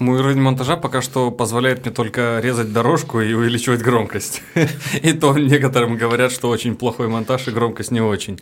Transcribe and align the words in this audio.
Мой 0.00 0.18
уровень 0.18 0.40
монтажа 0.40 0.76
пока 0.78 1.02
что 1.02 1.30
позволяет 1.30 1.84
мне 1.84 1.94
только 1.94 2.40
резать 2.42 2.72
дорожку 2.72 3.20
и 3.20 3.34
увеличивать 3.34 3.82
громкость. 3.82 4.42
И 5.02 5.12
то 5.12 5.36
некоторым 5.36 5.98
говорят, 5.98 6.32
что 6.32 6.48
очень 6.48 6.74
плохой 6.74 7.08
монтаж 7.08 7.48
и 7.48 7.50
громкость 7.50 7.90
не 7.90 8.00
очень. 8.00 8.40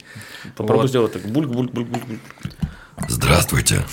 Попробуй 0.57 0.83
вот. 0.83 0.89
сделать 0.89 1.13
так. 1.15 1.23
Бульк, 1.23 1.49
бульк, 1.49 1.73
бульк, 1.73 1.89
бульк. 1.89 2.21
Здравствуйте. 3.09 3.85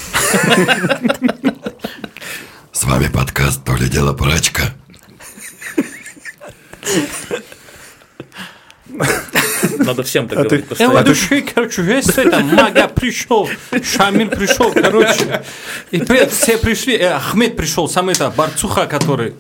С 2.72 2.84
вами 2.84 3.08
подкаст 3.12 3.64
«То 3.64 3.76
ли 3.76 3.90
дело 3.90 4.14
прачка». 4.14 4.76
Надо 9.78 10.04
всем 10.04 10.28
так 10.28 10.40
а 10.40 10.44
говорить. 10.44 10.66
А 10.72 10.76
ты... 11.30 11.42
короче, 11.42 11.82
весь 11.82 12.10
это 12.10 12.40
мага 12.40 12.88
пришел, 12.88 13.50
Шамиль 13.84 14.30
пришел, 14.30 14.72
короче. 14.72 15.44
И 15.92 16.02
все 16.30 16.58
пришли, 16.58 16.98
э, 16.98 17.14
Ахмед 17.14 17.56
пришел, 17.56 17.88
сам 17.88 18.10
это, 18.10 18.30
Барцуха, 18.30 18.88
который... 18.88 19.34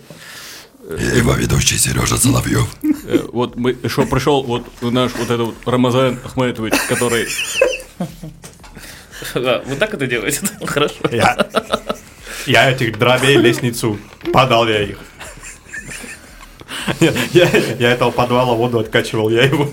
И 1.00 1.18
его 1.18 1.34
ведущий 1.34 1.78
Сережа 1.78 2.18
Соловьев. 2.18 2.68
Э, 2.84 3.20
вот 3.32 3.56
мы 3.56 3.76
еще 3.84 4.06
пришел 4.06 4.44
вот 4.44 4.66
наш 4.82 5.14
вот 5.14 5.26
этот 5.26 5.48
вот 5.48 5.56
Рамазан 5.66 6.20
Ахмедович, 6.23 6.73
который... 6.88 7.28
Вот 9.34 9.80
так 9.80 9.94
это 9.94 10.08
делаете? 10.08 10.42
Хорошо. 10.66 10.95
Я, 11.12 11.48
я 12.45 12.70
этих 12.70 13.00
дробей 13.00 13.38
лестницу 13.38 13.98
подал 14.31 14.67
я 14.67 14.84
их. 14.84 15.00
Я, 17.34 17.50
я 17.80 17.92
этого 17.92 18.12
подвала 18.12 18.54
воду 18.54 18.80
откачивал, 18.80 19.30
я 19.30 19.44
его... 19.44 19.68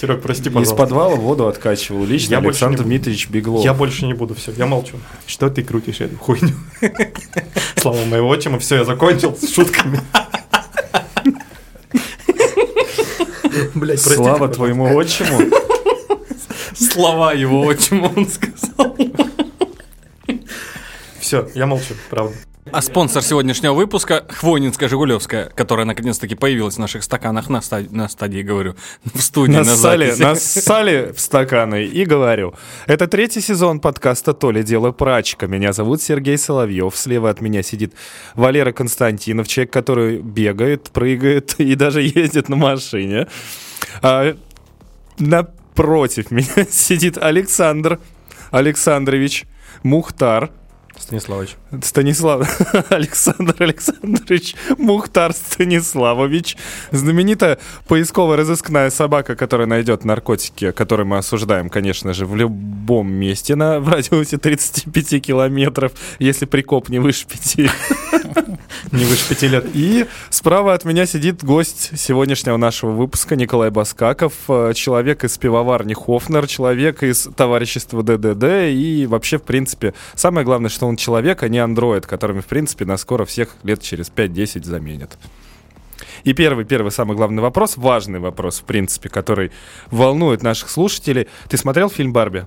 Серег, 0.00 0.22
прости, 0.22 0.48
пожалуйста. 0.48 0.74
Из 0.74 0.78
подвала 0.78 1.16
воду 1.16 1.46
откачивал 1.46 2.04
лично 2.04 2.34
я 2.34 2.38
Александр 2.38 2.84
Дмитриевич 2.84 3.28
Беглов. 3.28 3.64
Я 3.64 3.74
больше 3.74 4.06
не 4.06 4.14
буду, 4.14 4.34
все, 4.34 4.52
я 4.52 4.66
молчу. 4.66 4.96
Что 5.26 5.50
ты 5.50 5.62
крутишь 5.62 6.00
эту 6.00 6.16
хуйню? 6.16 6.54
Слава 7.76 8.04
моего 8.06 8.28
отчима, 8.28 8.58
все, 8.58 8.76
я 8.76 8.84
закончил 8.84 9.36
с 9.36 9.52
шутками. 9.52 10.00
Блять, 13.74 14.00
Слава 14.00 14.48
твоему 14.48 14.96
отчиму. 14.96 15.50
Слова 16.74 17.34
его 17.34 17.68
отчиму 17.68 18.10
он 18.16 18.26
сказал. 18.26 18.96
Все, 21.18 21.48
я 21.54 21.66
молчу, 21.66 21.94
правда. 22.08 22.34
А 22.66 22.82
спонсор 22.82 23.22
сегодняшнего 23.22 23.72
выпуска– 23.72 24.26
Хвойнинская 24.28 24.88
Жигулевская, 24.88 25.46
которая 25.46 25.86
наконец-таки 25.86 26.34
появилась 26.34 26.74
в 26.74 26.78
наших 26.78 27.02
стаканах 27.02 27.48
на 27.48 27.62
стадии, 27.62 27.88
на 27.90 28.06
стадии 28.06 28.42
говорю, 28.42 28.76
в 29.14 29.20
студии 29.22 29.56
нассали, 29.56 30.10
на 30.10 30.14
записи. 30.14 30.56
Нассали 30.58 31.12
в 31.12 31.20
стаканы 31.20 31.84
и 31.84 32.04
говорю. 32.04 32.54
Это 32.86 33.08
третий 33.08 33.40
сезон 33.40 33.80
подкаста 33.80 34.34
«То 34.34 34.50
ли 34.50 34.62
дело 34.62 34.92
прачка». 34.92 35.46
Меня 35.46 35.72
зовут 35.72 36.02
Сергей 36.02 36.36
Соловьев. 36.36 36.94
Слева 36.96 37.30
от 37.30 37.40
меня 37.40 37.62
сидит 37.62 37.94
Валера 38.34 38.72
Константинов, 38.72 39.48
человек, 39.48 39.72
который 39.72 40.18
бегает, 40.18 40.90
прыгает 40.90 41.54
и 41.58 41.74
даже 41.74 42.02
ездит 42.02 42.50
на 42.50 42.56
машине. 42.56 43.26
А, 44.02 44.36
напротив 45.18 46.30
меня 46.30 46.66
сидит 46.70 47.16
Александр 47.16 47.98
Александрович 48.50 49.46
Мухтар– 49.82 50.50
Станиславович. 51.00 51.56
Станислав 51.82 52.48
Александр 52.90 53.54
Александрович 53.58 54.54
Мухтар 54.78 55.32
Станиславович. 55.32 56.56
Знаменитая 56.90 57.58
поисково-розыскная 57.88 58.90
собака, 58.90 59.36
которая 59.36 59.66
найдет 59.66 60.04
наркотики, 60.04 60.70
которые 60.72 61.06
мы 61.06 61.18
осуждаем, 61.18 61.70
конечно 61.70 62.12
же, 62.12 62.26
в 62.26 62.36
любом 62.36 63.10
месте 63.12 63.56
на 63.56 63.80
в 63.80 63.88
радиусе 63.88 64.38
35 64.38 65.22
километров, 65.22 65.92
если 66.18 66.46
прикоп 66.46 66.88
не 66.88 66.98
выше 66.98 67.26
5. 67.26 67.56
Не 68.92 69.04
выше 69.04 69.28
5 69.28 69.42
лет. 69.42 69.66
И 69.74 70.06
справа 70.30 70.74
от 70.74 70.84
меня 70.84 71.06
сидит 71.06 71.44
гость 71.44 71.98
сегодняшнего 71.98 72.56
нашего 72.56 72.90
выпуска 72.90 73.36
Николай 73.36 73.70
Баскаков, 73.70 74.32
э, 74.48 74.72
человек 74.74 75.22
из 75.24 75.38
пивоварни 75.38 75.94
Хофнер, 75.94 76.46
человек 76.46 77.02
из 77.02 77.28
товарищества 77.36 78.02
ДДД 78.02 78.44
и 78.72 79.06
вообще, 79.08 79.38
в 79.38 79.42
принципе, 79.42 79.94
самое 80.14 80.44
главное, 80.44 80.70
что 80.70 80.86
он 80.90 80.96
человек, 80.96 81.42
а 81.42 81.48
не 81.48 81.58
андроид, 81.58 82.06
которыми, 82.06 82.40
в 82.40 82.46
принципе, 82.46 82.84
нас 82.84 83.00
скоро 83.00 83.24
всех 83.24 83.56
лет 83.62 83.80
через 83.80 84.10
5-10 84.10 84.64
заменят. 84.64 85.18
И 86.24 86.34
первый, 86.34 86.64
первый 86.64 86.90
самый 86.90 87.16
главный 87.16 87.42
вопрос, 87.42 87.76
важный 87.76 88.18
вопрос, 88.18 88.60
в 88.60 88.64
принципе, 88.64 89.08
который 89.08 89.52
волнует 89.90 90.42
наших 90.42 90.68
слушателей. 90.68 91.28
Ты 91.48 91.56
смотрел 91.56 91.88
фильм 91.88 92.12
«Барби»? 92.12 92.46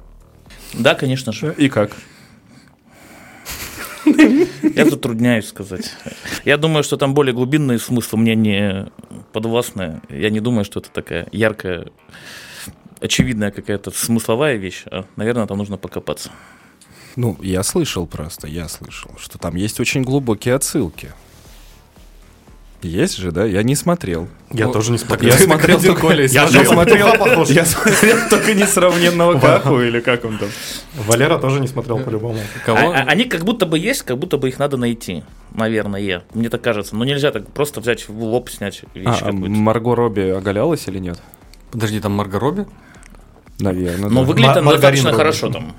Да, 0.74 0.96
конечно 0.96 1.32
же. 1.32 1.56
И 1.58 1.70
как? 1.70 1.92
Я 4.06 4.86
затрудняюсь 4.86 5.48
сказать. 5.48 5.94
Я 6.46 6.58
думаю, 6.58 6.84
что 6.84 6.98
там 6.98 7.14
более 7.14 7.34
глубинный 7.34 7.80
смысл 7.80 8.18
мне 8.18 8.36
не 8.36 8.88
подвластный. 9.32 10.02
Я 10.10 10.30
не 10.30 10.40
думаю, 10.40 10.66
что 10.66 10.80
это 10.80 10.90
такая 10.92 11.28
яркая, 11.32 11.88
очевидная 13.00 13.52
какая-то 13.52 13.92
смысловая 13.92 14.56
вещь. 14.56 14.84
А, 14.88 15.06
наверное, 15.16 15.48
там 15.48 15.58
нужно 15.58 15.78
покопаться. 15.78 16.32
Ну, 17.16 17.38
я 17.42 17.64
слышал 17.64 18.08
просто, 18.08 18.48
я 18.48 18.68
слышал, 18.68 19.12
что 19.18 19.38
там 19.38 19.56
есть 19.56 19.80
очень 19.80 20.04
глубокие 20.04 20.56
отсылки. 20.56 21.12
Есть 22.84 23.18
же, 23.18 23.32
да? 23.32 23.46
Я 23.46 23.64
не 23.64 23.76
смотрел. 23.76 24.28
Я 24.52 24.68
ну, 24.68 24.74
тоже 24.74 24.92
не 24.92 24.98
смотрел. 24.98 25.32
Я 25.32 25.38
смотрел 25.40 25.82
только... 25.82 26.14
Я 26.14 26.46
смотрел, 26.66 27.46
я 27.46 27.66
смотрел 27.66 28.18
только 28.30 28.54
несравненного 28.54 29.40
Каху, 29.40 29.80
или 29.80 30.02
как 30.02 30.26
он 30.26 30.38
там. 30.38 30.50
Валера 30.96 31.38
тоже 31.38 31.62
не 31.62 31.68
смотрел 31.68 32.00
по-любому. 32.00 32.40
Кого? 32.66 32.78
А, 32.78 32.94
а, 32.94 33.04
они 33.08 33.24
как 33.24 33.46
будто 33.46 33.66
бы 33.66 33.80
есть, 33.80 34.04
как 34.04 34.18
будто 34.18 34.38
бы 34.38 34.50
их 34.50 34.60
надо 34.60 34.76
найти. 34.76 35.24
Наверное, 35.54 36.24
мне 36.34 36.50
так 36.50 36.62
кажется. 36.62 36.96
Но 36.96 37.06
нельзя 37.06 37.32
так 37.32 37.48
просто 37.48 37.80
взять 37.80 38.10
в 38.10 38.22
лоб 38.22 38.50
снять 38.50 38.82
вещь 38.94 39.20
а, 39.22 39.32
Марго 39.32 39.96
Робби 39.96 40.30
оголялась 40.30 40.88
или 40.88 41.00
нет? 41.00 41.20
Подожди, 41.72 42.02
там 42.02 42.12
Марго 42.12 42.38
Робби? 42.38 42.66
Наверное. 43.60 44.10
Ну, 44.10 44.24
выглядит 44.24 44.58
она 44.58 44.72
достаточно 44.72 45.14
хорошо 45.14 45.50
там. 45.50 45.74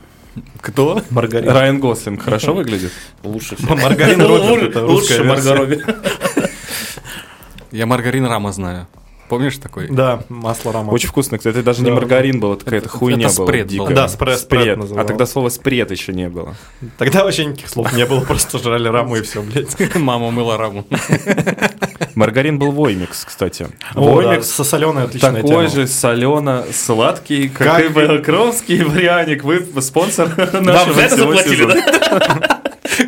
Кто? 0.60 1.02
Маргарин. 1.10 1.50
Райан 1.50 1.80
Гослинг 1.80 2.22
хорошо 2.22 2.54
выглядит? 2.54 2.92
Лучше 3.22 3.56
всего. 3.56 3.76
Маргарин 3.76 4.20
Робби, 4.20 4.66
это 4.68 4.84
Лучше 4.84 5.24
Марго 5.24 5.54
Робби. 5.54 5.84
Я 7.70 7.86
маргарин 7.86 8.26
Рама 8.26 8.52
знаю. 8.52 8.86
Помнишь 9.28 9.56
такой? 9.56 9.88
Да, 9.88 10.22
масло 10.28 10.72
рама. 10.72 10.90
Очень 10.90 11.08
вкусно, 11.08 11.38
кстати. 11.38 11.54
Это 11.54 11.64
даже 11.64 11.82
да. 11.82 11.86
не 11.86 11.90
маргарин 11.92 12.40
был, 12.40 12.54
это 12.54 12.64
какая-то 12.64 12.88
хуйня 12.88 13.26
это 13.26 13.36
была. 13.36 13.46
Спред 13.46 13.76
был. 13.76 13.86
Да, 13.88 14.08
спред, 14.08 14.38
спред, 14.38 14.78
спред 14.84 14.98
А 14.98 15.04
тогда 15.04 15.26
слова 15.26 15.48
спред 15.48 15.90
еще 15.90 16.12
не 16.12 16.28
было. 16.28 16.54
Тогда 16.98 17.24
вообще 17.24 17.46
никаких 17.46 17.68
слов 17.68 17.92
не 17.92 18.04
было, 18.06 18.20
просто 18.20 18.58
жрали 18.58 18.88
раму 18.88 19.16
и 19.16 19.22
все, 19.22 19.42
блядь. 19.42 19.74
Мама 19.94 20.30
мыла 20.30 20.58
раму. 20.58 20.86
Маргарин 22.14 22.58
был 22.58 22.70
Воймикс, 22.70 23.24
кстати. 23.24 23.68
Воймикс 23.94 24.48
со 24.48 24.64
соленой 24.64 25.04
отличная 25.04 25.42
Такой 25.42 25.68
же 25.68 25.86
солено-сладкий, 25.86 27.48
как, 27.48 27.84
и 27.84 27.88
Белокровский 27.88 28.84
варианик. 28.84 29.42
Вы 29.42 29.66
спонсор 29.80 30.28
нашего 30.52 31.00
всего 31.08 31.34
сезона. 31.36 32.50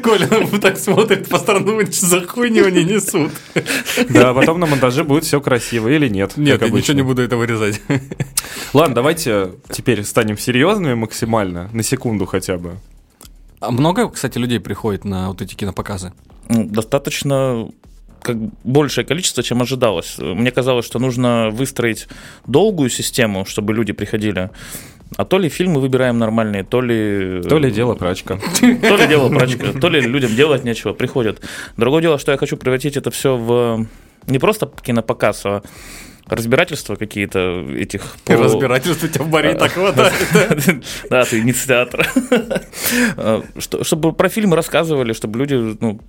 Коля 0.06 0.28
так 0.60 0.78
смотрит 0.78 1.28
по 1.28 1.38
сторонам, 1.38 1.80
что 1.92 2.06
за 2.06 2.26
хуйню 2.26 2.66
они 2.66 2.84
несут. 2.84 3.32
Да, 4.08 4.32
потом 4.34 4.60
на 4.60 4.66
монтаже 4.66 5.02
будет 5.02 5.24
все 5.24 5.40
красиво 5.40 5.88
или 5.88 6.08
нет. 6.08 6.36
Нет, 6.36 6.62
я 6.62 6.68
ничего 6.68 6.96
не 6.96 7.02
буду 7.02 7.22
это 7.22 7.36
вырезать. 7.36 7.80
Ладно, 8.72 8.94
давайте 8.94 9.54
теперь 9.70 10.04
станем 10.04 10.38
серьезными 10.38 10.94
максимально, 10.94 11.68
на 11.72 11.82
секунду 11.82 12.24
хотя 12.24 12.56
бы. 12.56 12.76
А 13.60 13.70
много, 13.72 14.08
кстати, 14.08 14.38
людей 14.38 14.60
приходит 14.60 15.04
на 15.04 15.28
вот 15.28 15.42
эти 15.42 15.54
кинопоказы? 15.54 16.12
Ну, 16.48 16.64
достаточно 16.64 17.68
как 18.20 18.36
большее 18.64 19.04
количество, 19.04 19.42
чем 19.42 19.62
ожидалось. 19.62 20.18
Мне 20.18 20.50
казалось, 20.50 20.86
что 20.86 20.98
нужно 20.98 21.50
выстроить 21.50 22.08
долгую 22.46 22.90
систему, 22.90 23.44
чтобы 23.44 23.74
люди 23.74 23.92
приходили. 23.92 24.50
А 25.16 25.24
то 25.24 25.38
ли 25.38 25.48
фильмы 25.48 25.80
выбираем 25.80 26.18
нормальные, 26.18 26.64
то 26.64 26.80
ли... 26.80 27.40
То 27.48 27.58
ли 27.58 27.70
дело 27.70 27.94
прачка. 27.94 28.38
То 28.60 28.96
ли 28.96 29.06
дело 29.06 29.28
прачка, 29.28 29.72
то 29.80 29.88
ли 29.88 30.00
людям 30.00 30.34
делать 30.34 30.64
нечего, 30.64 30.92
приходят. 30.92 31.40
Другое 31.76 32.02
дело, 32.02 32.18
что 32.18 32.32
я 32.32 32.38
хочу 32.38 32.56
превратить 32.56 32.96
это 32.96 33.10
все 33.10 33.36
в 33.36 33.86
не 34.26 34.38
просто 34.38 34.70
кинопоказ, 34.82 35.46
а 35.46 35.62
разбирательства 36.28 36.96
какие-то 36.96 37.64
этих... 37.76 38.16
По... 38.24 38.36
Разбирательства 38.36 39.08
тебя 39.08 39.24
в 39.24 39.30
баре 39.30 39.54
так 39.54 39.72
хватает. 39.72 40.12
Да, 41.10 41.24
ты 41.24 41.38
инициатор. 41.38 42.08
Чтобы 43.82 44.12
про 44.12 44.28
фильмы 44.28 44.56
рассказывали, 44.56 45.12
чтобы 45.12 45.38
люди 45.38 45.76
ну, 45.80 46.00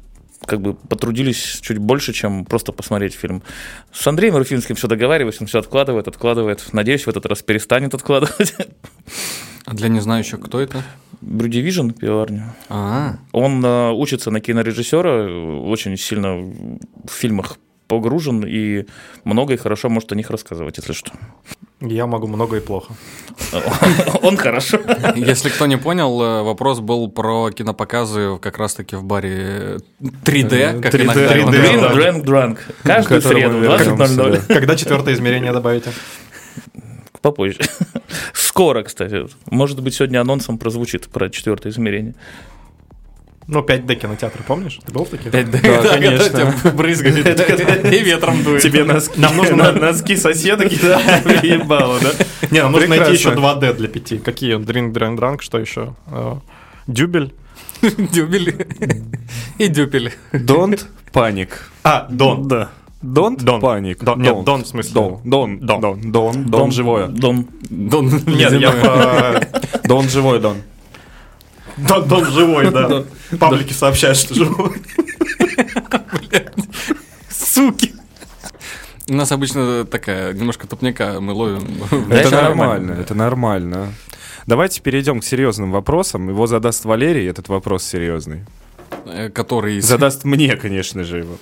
как 0.46 0.62
бы 0.62 0.74
потрудились 0.74 1.60
чуть 1.62 1.78
больше, 1.78 2.14
чем 2.14 2.46
просто 2.46 2.72
посмотреть 2.72 3.14
фильм. 3.14 3.44
С 3.92 4.06
Андреем 4.08 4.36
Руфинским 4.36 4.76
все 4.76 4.88
договариваюсь, 4.88 5.42
он 5.42 5.48
все 5.48 5.60
откладывает, 5.60 6.08
откладывает. 6.08 6.64
Надеюсь, 6.74 7.06
в 7.06 7.10
этот 7.10 7.26
раз 7.26 7.42
перестанет 7.42 7.94
откладывать. 7.94 8.56
А 9.66 9.74
для 9.74 9.90
незнающих, 9.90 10.40
кто 10.40 10.62
это? 10.62 10.82
Brew 11.20 11.60
Division, 11.60 11.90
пивоварня. 11.90 12.56
А-а-а. 12.70 13.20
Он 13.34 13.66
э, 13.66 13.92
учится 13.92 14.32
на 14.32 14.40
кинорежиссера, 14.40 15.26
очень 15.62 15.98
сильно 15.98 16.38
в 16.38 17.12
фильмах 17.12 17.58
погружен 17.88 18.46
и 18.46 18.86
много 19.24 19.54
и 19.54 19.58
хорошо 19.58 19.90
может 19.90 20.12
о 20.12 20.16
них 20.16 20.30
рассказывать, 20.30 20.78
если 20.78 20.94
что. 20.94 21.12
Я 21.80 22.08
могу 22.08 22.26
много 22.28 22.58
и 22.58 22.60
плохо. 22.60 22.94
Он 24.24 24.36
хорошо. 24.36 24.80
Если 25.16 25.50
кто 25.50 25.68
не 25.68 25.78
понял, 25.78 26.22
э, 26.22 26.42
вопрос 26.42 26.80
был 26.80 27.08
про 27.08 27.52
кинопоказы 27.52 28.40
как 28.42 28.58
раз-таки 28.58 28.96
в 28.96 29.04
баре 29.04 29.78
3D, 30.02 30.82
как 30.82 30.96
3D, 30.96 31.04
иногда 31.04 31.36
его 31.36 31.50
3D, 31.50 31.54
Drink, 31.54 31.82
называют. 31.82 31.98
drink, 31.98 32.26
drunk. 32.26 32.58
Каждую 32.84 33.22
среду 33.22 33.58
в 33.58 33.62
вернемся, 33.62 33.92
20.00. 33.92 34.48
Когда 34.48 34.76
четвертое 34.76 35.14
измерение 35.14 35.52
добавите? 35.52 35.92
Попозже. 37.22 37.60
Скоро, 38.34 38.82
кстати. 38.82 39.28
Может 39.52 39.82
быть, 39.82 39.94
сегодня 39.94 40.20
анонсом 40.20 40.58
прозвучит 40.58 41.08
про 41.08 41.30
четвертое 41.30 41.70
измерение. 41.70 42.16
Ну, 43.48 43.62
5D 43.62 43.96
кинотеатры, 43.96 44.44
помнишь? 44.44 44.80
Ты 44.86 44.92
был 44.92 45.06
в 45.06 45.10
таких? 45.10 45.32
5D, 45.32 45.62
Да, 45.62 45.82
да, 45.82 45.90
конечно. 45.94 46.72
брызгает 46.72 47.86
и 47.94 48.00
ветром 48.00 48.44
дует. 48.44 48.62
Тебе 48.62 48.84
носки, 48.84 49.18
Нам 49.20 49.38
нужно 49.38 49.72
носки 49.72 50.18
соседа 50.18 50.68
кидали, 50.68 51.46
ебало, 51.48 51.98
да? 52.02 52.12
Не, 52.52 52.62
нам 52.64 52.74
нужно 52.74 52.90
найти 52.90 53.14
еще 53.14 53.32
Прекрасно. 53.32 53.66
2D 53.66 53.74
для 53.78 53.88
пяти. 53.88 54.18
Какие? 54.18 54.58
Дринг, 54.58 54.92
дринг, 54.94 55.16
дранг, 55.18 55.42
что 55.42 55.60
еще? 55.60 55.96
Э, 56.08 56.36
Дюбель. 56.88 57.34
Дюбели. 57.82 58.68
И 59.58 59.68
дюпели. 59.68 60.12
Don't 60.34 60.84
panic. 61.14 61.50
А, 61.84 62.08
Дон. 62.10 62.48
Да. 62.50 62.70
Don't 63.02 63.38
Дон. 63.42 63.62
panic. 63.62 64.04
Дон. 64.04 64.22
Нет, 64.22 64.36
Don't. 64.36 64.64
В 64.64 64.68
смысле. 64.68 64.94
Дон. 64.94 65.22
Дон. 65.24 65.60
Дон. 65.60 65.82
Дон. 65.82 66.12
Дон. 66.12 66.46
Дон 66.46 66.72
живое. 66.72 67.08
Дон. 67.08 67.48
Дон 67.70 68.10
Нет, 68.26 68.52
я 68.54 68.72
про... 68.72 69.42
Дон 69.86 70.10
живой, 70.10 70.42
Дон. 71.78 72.08
Дон, 72.08 72.26
живой, 72.26 72.72
да. 72.72 73.04
Паблики 73.40 73.74
сообщают, 73.74 74.18
что 74.18 74.34
живой. 74.34 74.82
Суки. 77.30 77.94
У 79.10 79.14
нас 79.14 79.32
обычно 79.32 79.86
такая, 79.86 80.34
немножко 80.34 80.68
тупняка 80.68 81.20
мы 81.20 81.34
ловим. 81.34 81.66
Да, 82.10 82.16
Это 82.16 82.32
нормально, 82.32 82.92
это 82.94 83.16
нормально. 83.16 83.94
Давайте 84.46 84.82
перейдем 84.82 85.20
к 85.22 85.26
серьезным 85.26 85.72
вопросам. 85.72 86.30
Его 86.30 86.48
задаст 86.48 86.86
Валерий, 86.86 87.28
этот 87.30 87.50
вопрос 87.50 87.84
серьезный. 87.84 88.46
Э, 89.06 89.30
Который... 89.30 89.80
Задаст 89.82 90.24
мне, 90.24 90.56
конечно 90.56 91.04
же, 91.04 91.20
его. 91.20 91.38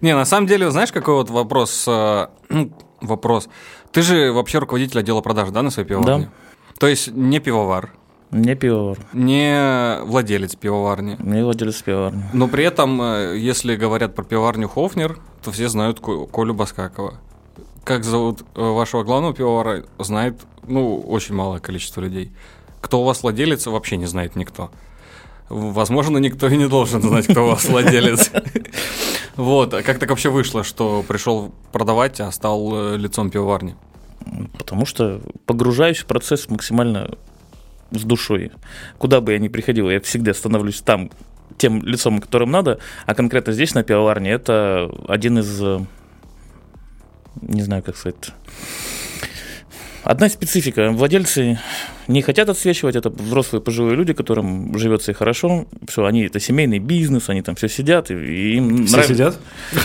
Не, 0.00 0.14
на 0.14 0.24
самом 0.24 0.46
деле, 0.46 0.70
знаешь, 0.70 0.92
какой 0.92 1.14
вот 1.14 1.30
вопрос? 1.30 1.84
э, 1.88 2.26
ну, 2.48 2.70
Вопрос. 3.00 3.48
Ты 3.92 4.02
же 4.02 4.32
вообще 4.32 4.58
руководитель 4.58 5.00
отдела 5.00 5.20
продаж, 5.20 5.50
да, 5.50 5.62
на 5.62 5.70
своей 5.70 5.88
пивоварне? 5.88 6.30
То 6.78 6.86
есть 6.86 7.08
не 7.12 7.40
пивовар, 7.40 7.92
Не 8.32 8.54
пивовар. 8.56 8.98
не 9.12 9.98
владелец 10.02 10.54
пивоварни. 10.56 11.16
Не 11.20 11.42
владелец 11.44 11.80
пивоварни. 11.82 12.24
Но 12.32 12.48
при 12.48 12.64
этом, 12.64 13.00
э, 13.00 13.36
если 13.38 13.76
говорят 13.76 14.14
про 14.14 14.24
пивоварню 14.24 14.68
Хофнер, 14.68 15.18
то 15.42 15.52
все 15.52 15.68
знают 15.68 16.00
Ко- 16.00 16.26
Колю 16.26 16.52
Баскакова. 16.54 17.20
Как 17.84 18.02
зовут 18.04 18.40
э, 18.56 18.60
вашего 18.60 19.04
главного 19.04 19.32
пивовара, 19.32 19.84
знает, 19.98 20.40
ну, 20.66 20.98
очень 21.00 21.34
малое 21.36 21.60
количество 21.60 22.00
людей. 22.00 22.32
Кто 22.80 23.00
у 23.00 23.04
вас 23.04 23.22
владелец, 23.22 23.64
вообще 23.66 23.96
не 23.96 24.06
знает 24.06 24.34
никто. 24.36 24.70
Возможно, 25.48 26.18
никто 26.18 26.48
и 26.48 26.56
не 26.56 26.66
должен 26.68 27.00
знать, 27.02 27.26
кто 27.28 27.44
у 27.44 27.48
вас 27.48 27.64
владелец. 27.66 28.30
Вот, 29.36 29.74
а 29.74 29.82
как 29.82 29.98
так 29.98 30.08
вообще 30.08 30.30
вышло, 30.30 30.64
что 30.64 31.04
пришел 31.06 31.52
продавать, 31.70 32.20
а 32.20 32.32
стал 32.32 32.94
э, 32.94 32.96
лицом 32.96 33.28
пивоварни? 33.28 33.76
Потому 34.56 34.86
что 34.86 35.20
погружаюсь 35.44 35.98
в 35.98 36.06
процесс 36.06 36.48
максимально 36.48 37.10
с 37.90 38.02
душой. 38.02 38.50
Куда 38.98 39.20
бы 39.20 39.32
я 39.32 39.38
ни 39.38 39.48
приходил, 39.48 39.90
я 39.90 40.00
всегда 40.00 40.34
становлюсь 40.34 40.80
там 40.80 41.10
тем 41.58 41.82
лицом, 41.82 42.20
которым 42.20 42.50
надо, 42.50 42.78
а 43.06 43.14
конкретно 43.14 43.52
здесь, 43.52 43.74
на 43.74 43.82
пивоварне, 43.82 44.30
это 44.32 44.90
один 45.08 45.38
из, 45.38 45.58
э, 45.62 45.80
не 47.40 47.62
знаю, 47.62 47.82
как 47.82 47.96
сказать, 47.96 48.16
одна 50.02 50.28
специфика. 50.28 50.90
Владельцы 50.90 51.58
не 52.08 52.22
хотят 52.22 52.48
отсвечивать, 52.48 52.94
это 52.96 53.08
взрослые 53.10 53.62
пожилые 53.62 53.96
люди, 53.96 54.12
которым 54.12 54.76
живется 54.78 55.12
и 55.12 55.14
хорошо. 55.14 55.66
Все, 55.88 56.04
они 56.04 56.22
это 56.26 56.38
семейный 56.40 56.78
бизнес, 56.78 57.28
они 57.28 57.42
там 57.42 57.54
все 57.56 57.68
сидят, 57.68 58.10
и, 58.10 58.14
и 58.14 58.56
им 58.56 58.86
Все 58.86 58.96
нрав- 58.98 59.06
сидят? 59.08 59.38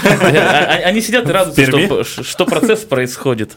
А- 0.03 0.81
Они 0.85 1.01
сидят 1.01 1.27
и 1.27 1.31
радуются, 1.31 1.65
что, 2.03 2.23
что 2.23 2.45
процесс 2.45 2.81
происходит. 2.81 3.55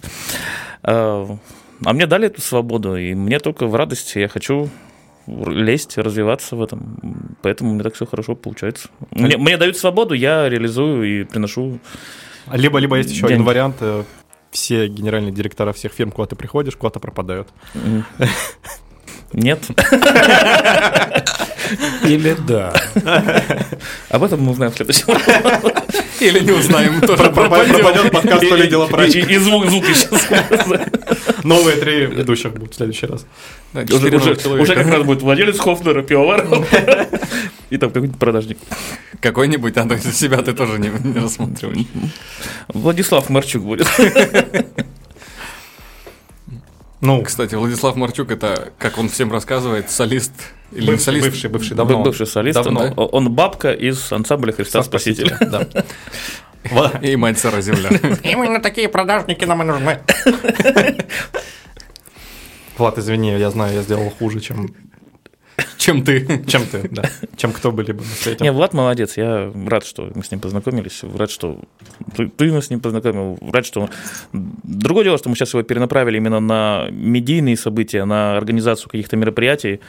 А 1.85 1.93
мне 1.93 2.07
дали 2.07 2.27
эту 2.29 2.41
свободу, 2.41 2.97
и 2.97 3.15
мне 3.15 3.39
только 3.39 3.67
в 3.67 3.75
радости. 3.75 4.19
Я 4.19 4.29
хочу 4.29 4.69
лезть, 5.27 5.97
развиваться 5.99 6.57
в 6.57 6.63
этом. 6.63 7.37
Поэтому 7.43 7.71
у 7.71 7.75
меня 7.75 7.85
так 7.85 7.95
все 7.95 8.07
хорошо 8.07 8.35
получается. 8.35 8.89
Мне, 9.11 9.37
мне 9.37 9.57
дают 9.57 9.77
свободу, 9.77 10.15
я 10.15 10.49
реализую 10.49 11.21
и 11.23 11.25
приношу. 11.25 11.79
Либо, 12.53 12.79
либо 12.79 12.97
есть 12.97 13.11
еще 13.11 13.27
один 13.27 13.39
Деньги. 13.39 13.49
вариант. 13.49 13.77
э, 13.81 14.05
Все 14.51 14.87
генеральные 14.89 15.33
директора 15.33 15.73
всех 15.73 15.93
фирм, 15.93 16.11
куда 16.11 16.27
ты 16.27 16.37
приходишь, 16.37 16.77
куда-то 16.77 17.01
пропадают. 17.01 17.49
Нет. 19.33 19.61
Или 22.05 22.37
да. 22.47 22.73
Об 24.09 24.23
этом 24.23 24.43
мы 24.43 24.53
узнаем 24.53 24.73
в 24.73 24.77
следующем. 24.77 25.07
Или 26.21 26.41
не 26.41 26.53
узнаем, 26.53 27.01
тоже 27.01 27.31
Пропадет 27.31 28.13
подкаст 28.13 28.49
«То 28.49 28.57
ли 28.57 28.69
дело 28.69 28.87
И, 28.87 28.91
прачка». 28.91 29.19
и 29.19 29.37
звук, 29.39 29.67
звук 29.67 29.85
еще. 29.89 30.09
Новые 31.43 31.77
три 31.77 32.07
ведущих 32.07 32.53
будут 32.53 32.73
в 32.73 32.77
следующий 32.77 33.07
раз. 33.07 33.27
Уже, 33.75 34.75
как 34.75 34.87
раз 34.87 35.03
будет 35.03 35.23
владелец 35.23 35.59
Хофнера, 35.59 36.03
пивовар. 36.03 36.47
И 37.71 37.77
там 37.77 37.91
какой-нибудь 37.91 38.19
продажник. 38.19 38.59
Какой-нибудь, 39.21 39.77
а 39.77 39.89
то 39.89 39.99
себя 40.13 40.43
ты 40.43 40.53
тоже 40.53 40.79
не, 40.79 40.91
не 41.03 41.19
рассматриваешь. 41.19 41.87
Владислав 42.69 43.29
Марчук 43.31 43.63
будет. 43.63 43.89
Ну, 47.01 47.23
Кстати, 47.23 47.55
Владислав 47.55 47.97
Марчук 47.97 48.31
это, 48.31 48.73
как 48.79 48.97
он 48.97 49.11
всем 49.11 49.31
рассказывает, 49.31 49.91
солист 49.91 50.33
или 50.75 50.87
бывший, 50.87 51.03
солист. 51.05 51.27
бывший, 51.27 51.51
бывший, 51.51 51.77
давно. 51.77 52.03
Бывший 52.03 52.27
солист. 52.27 52.55
Давно, 52.63 52.81
он- 52.81 52.95
да? 52.95 53.03
Он 53.05 53.31
бабка 53.33 53.73
из 53.73 54.13
ансамбля 54.13 54.53
Христа 54.53 54.83
Спасителя. 54.83 55.37
Да. 55.41 55.67
Ва- 56.71 56.93
И 57.03 57.17
мать 57.17 57.39
сыра 57.39 57.61
земля. 57.61 57.91
Именно 58.23 58.61
такие 58.61 58.89
продажники 58.89 59.45
нам 59.45 59.63
и 59.63 59.65
нужны. 59.67 59.99
Влад, 62.79 62.99
извини, 62.99 63.39
я 63.39 63.51
знаю, 63.51 63.75
я 63.75 63.83
сделал 63.83 64.11
хуже, 64.11 64.41
чем, 64.41 64.75
Чем 65.77 66.03
ты? 66.03 66.43
чем 66.47 66.67
ты, 66.67 66.89
да. 66.91 67.05
Чем 67.37 67.53
кто 67.53 67.71
были 67.71 67.93
бы 67.93 68.01
на 68.01 68.11
свете. 68.11 68.43
Не, 68.43 68.51
Влад 68.51 68.75
молодец, 68.75 69.17
я 69.17 69.53
рад, 69.67 69.85
что 69.87 70.11
мы 70.15 70.25
с 70.25 70.31
ним 70.33 70.41
познакомились, 70.41 71.03
рад, 71.17 71.31
что 71.31 71.61
ты, 72.17 72.27
ты 72.29 72.51
нас 72.51 72.67
с 72.67 72.71
ним 72.71 72.81
познакомил, 72.81 73.39
рад, 73.53 73.65
что... 73.65 73.89
Другое 74.33 75.05
дело, 75.05 75.19
что 75.19 75.29
мы 75.29 75.37
сейчас 75.37 75.55
его 75.55 75.63
перенаправили 75.63 76.17
именно 76.17 76.41
на 76.41 76.89
медийные 76.91 77.57
события, 77.57 78.05
на 78.05 78.37
организацию 78.37 78.89
каких-то 78.89 79.17
мероприятий. 79.17 79.81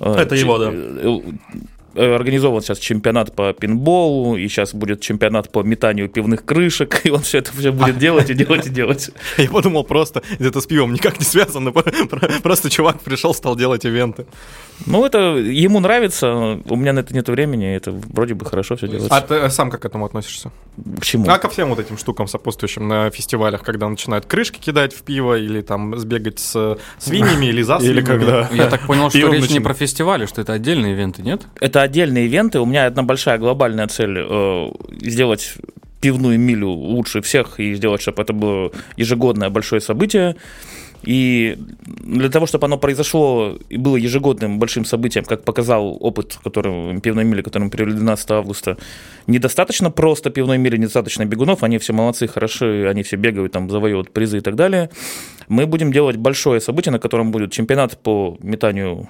Э, 0.00 0.14
Это 0.16 0.34
его, 0.34 0.58
да. 0.58 0.72
Э, 1.94 2.14
Организован 2.14 2.60
сейчас 2.62 2.78
чемпионат 2.78 3.34
по 3.34 3.52
пинболу, 3.52 4.36
и 4.36 4.48
сейчас 4.48 4.74
будет 4.74 5.00
чемпионат 5.00 5.50
по 5.50 5.62
метанию 5.62 6.08
пивных 6.08 6.44
крышек, 6.44 7.00
и 7.04 7.10
он 7.10 7.20
все 7.20 7.38
это 7.38 7.52
все 7.52 7.72
будет 7.72 7.98
делать 7.98 8.30
и 8.30 8.34
делать 8.34 8.66
и 8.66 8.70
делать. 8.70 9.10
Я 9.38 9.48
подумал 9.50 9.84
просто, 9.84 10.22
это 10.38 10.60
с 10.60 10.66
пивом 10.66 10.92
никак 10.92 11.18
не 11.18 11.24
связано, 11.24 11.72
про- 11.72 11.84
просто 12.42 12.70
чувак 12.70 13.00
пришел, 13.00 13.34
стал 13.34 13.56
делать 13.56 13.84
ивенты. 13.84 14.26
Ну, 14.86 15.04
это 15.04 15.18
ему 15.18 15.80
нравится, 15.80 16.58
у 16.64 16.76
меня 16.76 16.92
на 16.92 17.00
это 17.00 17.14
нет 17.14 17.28
времени, 17.28 17.74
это 17.74 17.92
вроде 17.92 18.34
бы 18.34 18.44
хорошо 18.44 18.76
все 18.76 18.88
делается. 18.88 19.16
А 19.16 19.20
ты 19.20 19.50
сам 19.50 19.70
как 19.70 19.82
к 19.82 19.84
этому 19.84 20.06
относишься? 20.06 20.50
К 21.00 21.04
чему? 21.04 21.28
А 21.28 21.38
ко 21.38 21.48
всем 21.48 21.68
вот 21.68 21.78
этим 21.78 21.98
штукам 21.98 22.26
сопутствующим 22.26 22.88
на 22.88 23.10
фестивалях, 23.10 23.62
когда 23.62 23.88
начинают 23.88 24.26
крышки 24.26 24.58
кидать 24.58 24.92
в 24.94 25.02
пиво 25.02 25.38
или 25.38 25.60
там 25.60 25.96
сбегать 25.98 26.38
с 26.40 26.78
свиньями 26.98 27.46
или 27.46 27.62
за 27.62 27.76
Или 27.76 28.02
свиньями. 28.02 28.04
когда... 28.04 28.48
Я 28.52 28.68
так 28.68 28.86
понял, 28.86 29.10
что 29.10 29.28
речь 29.32 29.50
не 29.50 29.60
про 29.60 29.74
фестивали, 29.74 30.26
что 30.26 30.40
это 30.40 30.54
отдельные 30.54 30.92
ивенты, 30.94 31.22
нет? 31.22 31.42
Это 31.60 31.82
отдельные 31.84 32.26
ивенты. 32.26 32.60
У 32.60 32.66
меня 32.66 32.86
одна 32.86 33.02
большая 33.02 33.38
глобальная 33.38 33.86
цель 33.86 34.16
э, 34.18 34.70
сделать 35.00 35.54
пивную 36.00 36.38
милю 36.38 36.68
лучше 36.68 37.22
всех 37.22 37.58
и 37.60 37.74
сделать, 37.74 38.02
чтобы 38.02 38.22
это 38.22 38.32
было 38.32 38.72
ежегодное 38.96 39.48
большое 39.50 39.80
событие. 39.80 40.36
И 41.02 41.56
для 41.86 42.28
того, 42.28 42.46
чтобы 42.46 42.66
оно 42.66 42.78
произошло 42.78 43.58
и 43.68 43.76
было 43.76 43.96
ежегодным 43.96 44.58
большим 44.58 44.84
событием, 44.84 45.24
как 45.24 45.44
показал 45.44 45.96
опыт 46.00 46.38
который, 46.42 47.00
пивной 47.00 47.24
мили, 47.24 47.42
который 47.42 47.64
мы 47.64 47.70
привели 47.70 47.92
12 47.92 48.30
августа, 48.30 48.76
недостаточно 49.26 49.90
просто 49.90 50.30
пивной 50.30 50.58
мили, 50.58 50.76
недостаточно 50.76 51.24
бегунов, 51.24 51.62
они 51.62 51.78
все 51.78 51.92
молодцы, 51.92 52.26
хороши, 52.26 52.86
они 52.88 53.02
все 53.02 53.16
бегают, 53.16 53.52
там, 53.52 53.70
завоевывают 53.70 54.10
призы 54.10 54.38
и 54.38 54.40
так 54.40 54.56
далее. 54.56 54.90
Мы 55.48 55.66
будем 55.66 55.92
делать 55.92 56.16
большое 56.16 56.60
событие, 56.60 56.92
на 56.92 56.98
котором 56.98 57.30
будет 57.32 57.52
чемпионат 57.52 57.98
по 57.98 58.36
метанию 58.42 59.08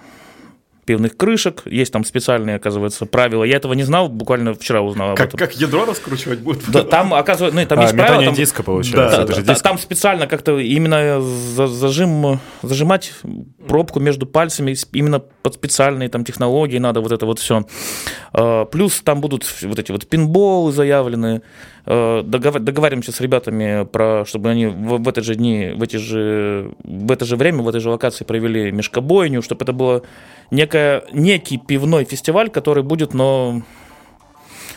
пивных 0.85 1.17
крышек. 1.17 1.63
Есть 1.67 1.93
там 1.93 2.05
специальные, 2.05 2.57
оказывается, 2.57 3.07
правила. 3.07 3.45
Я 3.45 3.57
этого 3.57 3.73
не 3.75 3.83
знал, 3.83 4.09
буквально 4.09 4.55
вчера 4.55 4.81
узнал 4.83 5.11
об 5.11 5.17
Как, 5.17 5.29
этом. 5.29 5.39
как 5.39 5.55
ядро 5.57 5.85
раскручивать 5.85 6.41
будет? 6.41 6.63
Да, 6.69 6.83
там, 6.83 7.13
оказывается, 7.15 7.59
ну, 7.61 7.67
там 7.67 7.79
А, 7.79 7.83
есть 7.83 7.95
правила. 7.95 8.25
Там, 8.25 8.35
диска, 8.35 8.63
получается. 8.63 9.17
да, 9.19 9.23
Это 9.25 9.35
же 9.35 9.43
да, 9.43 9.53
диск. 9.55 9.63
там 9.65 9.79
специально 9.79 10.27
как-то 10.27 10.59
именно 10.59 11.21
за- 11.21 11.67
зажим, 11.67 12.39
зажимать 12.63 13.13
пробку 13.67 14.01
между 14.01 14.27
пальцами 14.27 14.77
именно 14.93 15.21
под 15.21 15.55
специальные 15.55 16.09
там 16.09 16.25
технологии 16.25 16.79
надо 16.79 17.01
вот 17.01 17.13
это 17.13 17.27
вот 17.27 17.39
все. 17.39 17.65
Плюс 18.73 19.01
там 19.03 19.21
будут 19.21 19.45
вот 19.63 19.79
эти 19.79 19.93
вот 19.93 20.07
пинболы 20.09 20.73
заявлены. 20.73 21.43
Э, 21.87 22.23
Договар- 22.25 22.61
договариваемся 22.61 23.13
с 23.13 23.21
ребятами 23.21 23.85
про, 23.85 24.25
чтобы 24.27 24.49
они 24.51 24.67
в, 24.67 24.99
в, 25.03 25.09
этот 25.09 25.25
же 25.25 25.35
дни, 25.35 25.73
в, 25.77 25.83
эти 25.83 25.97
же, 25.97 26.73
в 26.83 27.13
это 27.13 27.25
же 27.27 27.37
время, 27.37 27.63
в 27.63 27.69
этой 27.69 27.81
же 27.81 27.91
локации 27.91 28.25
провели 28.25 28.73
мешкобойню, 28.73 29.43
чтобы 29.43 29.65
это 29.65 29.73
было 29.75 30.03
некое, 30.51 31.05
некий 31.13 31.59
пивной 31.59 32.05
фестиваль, 32.05 32.49
который 32.49 32.83
будет, 32.83 33.13
но 33.13 33.61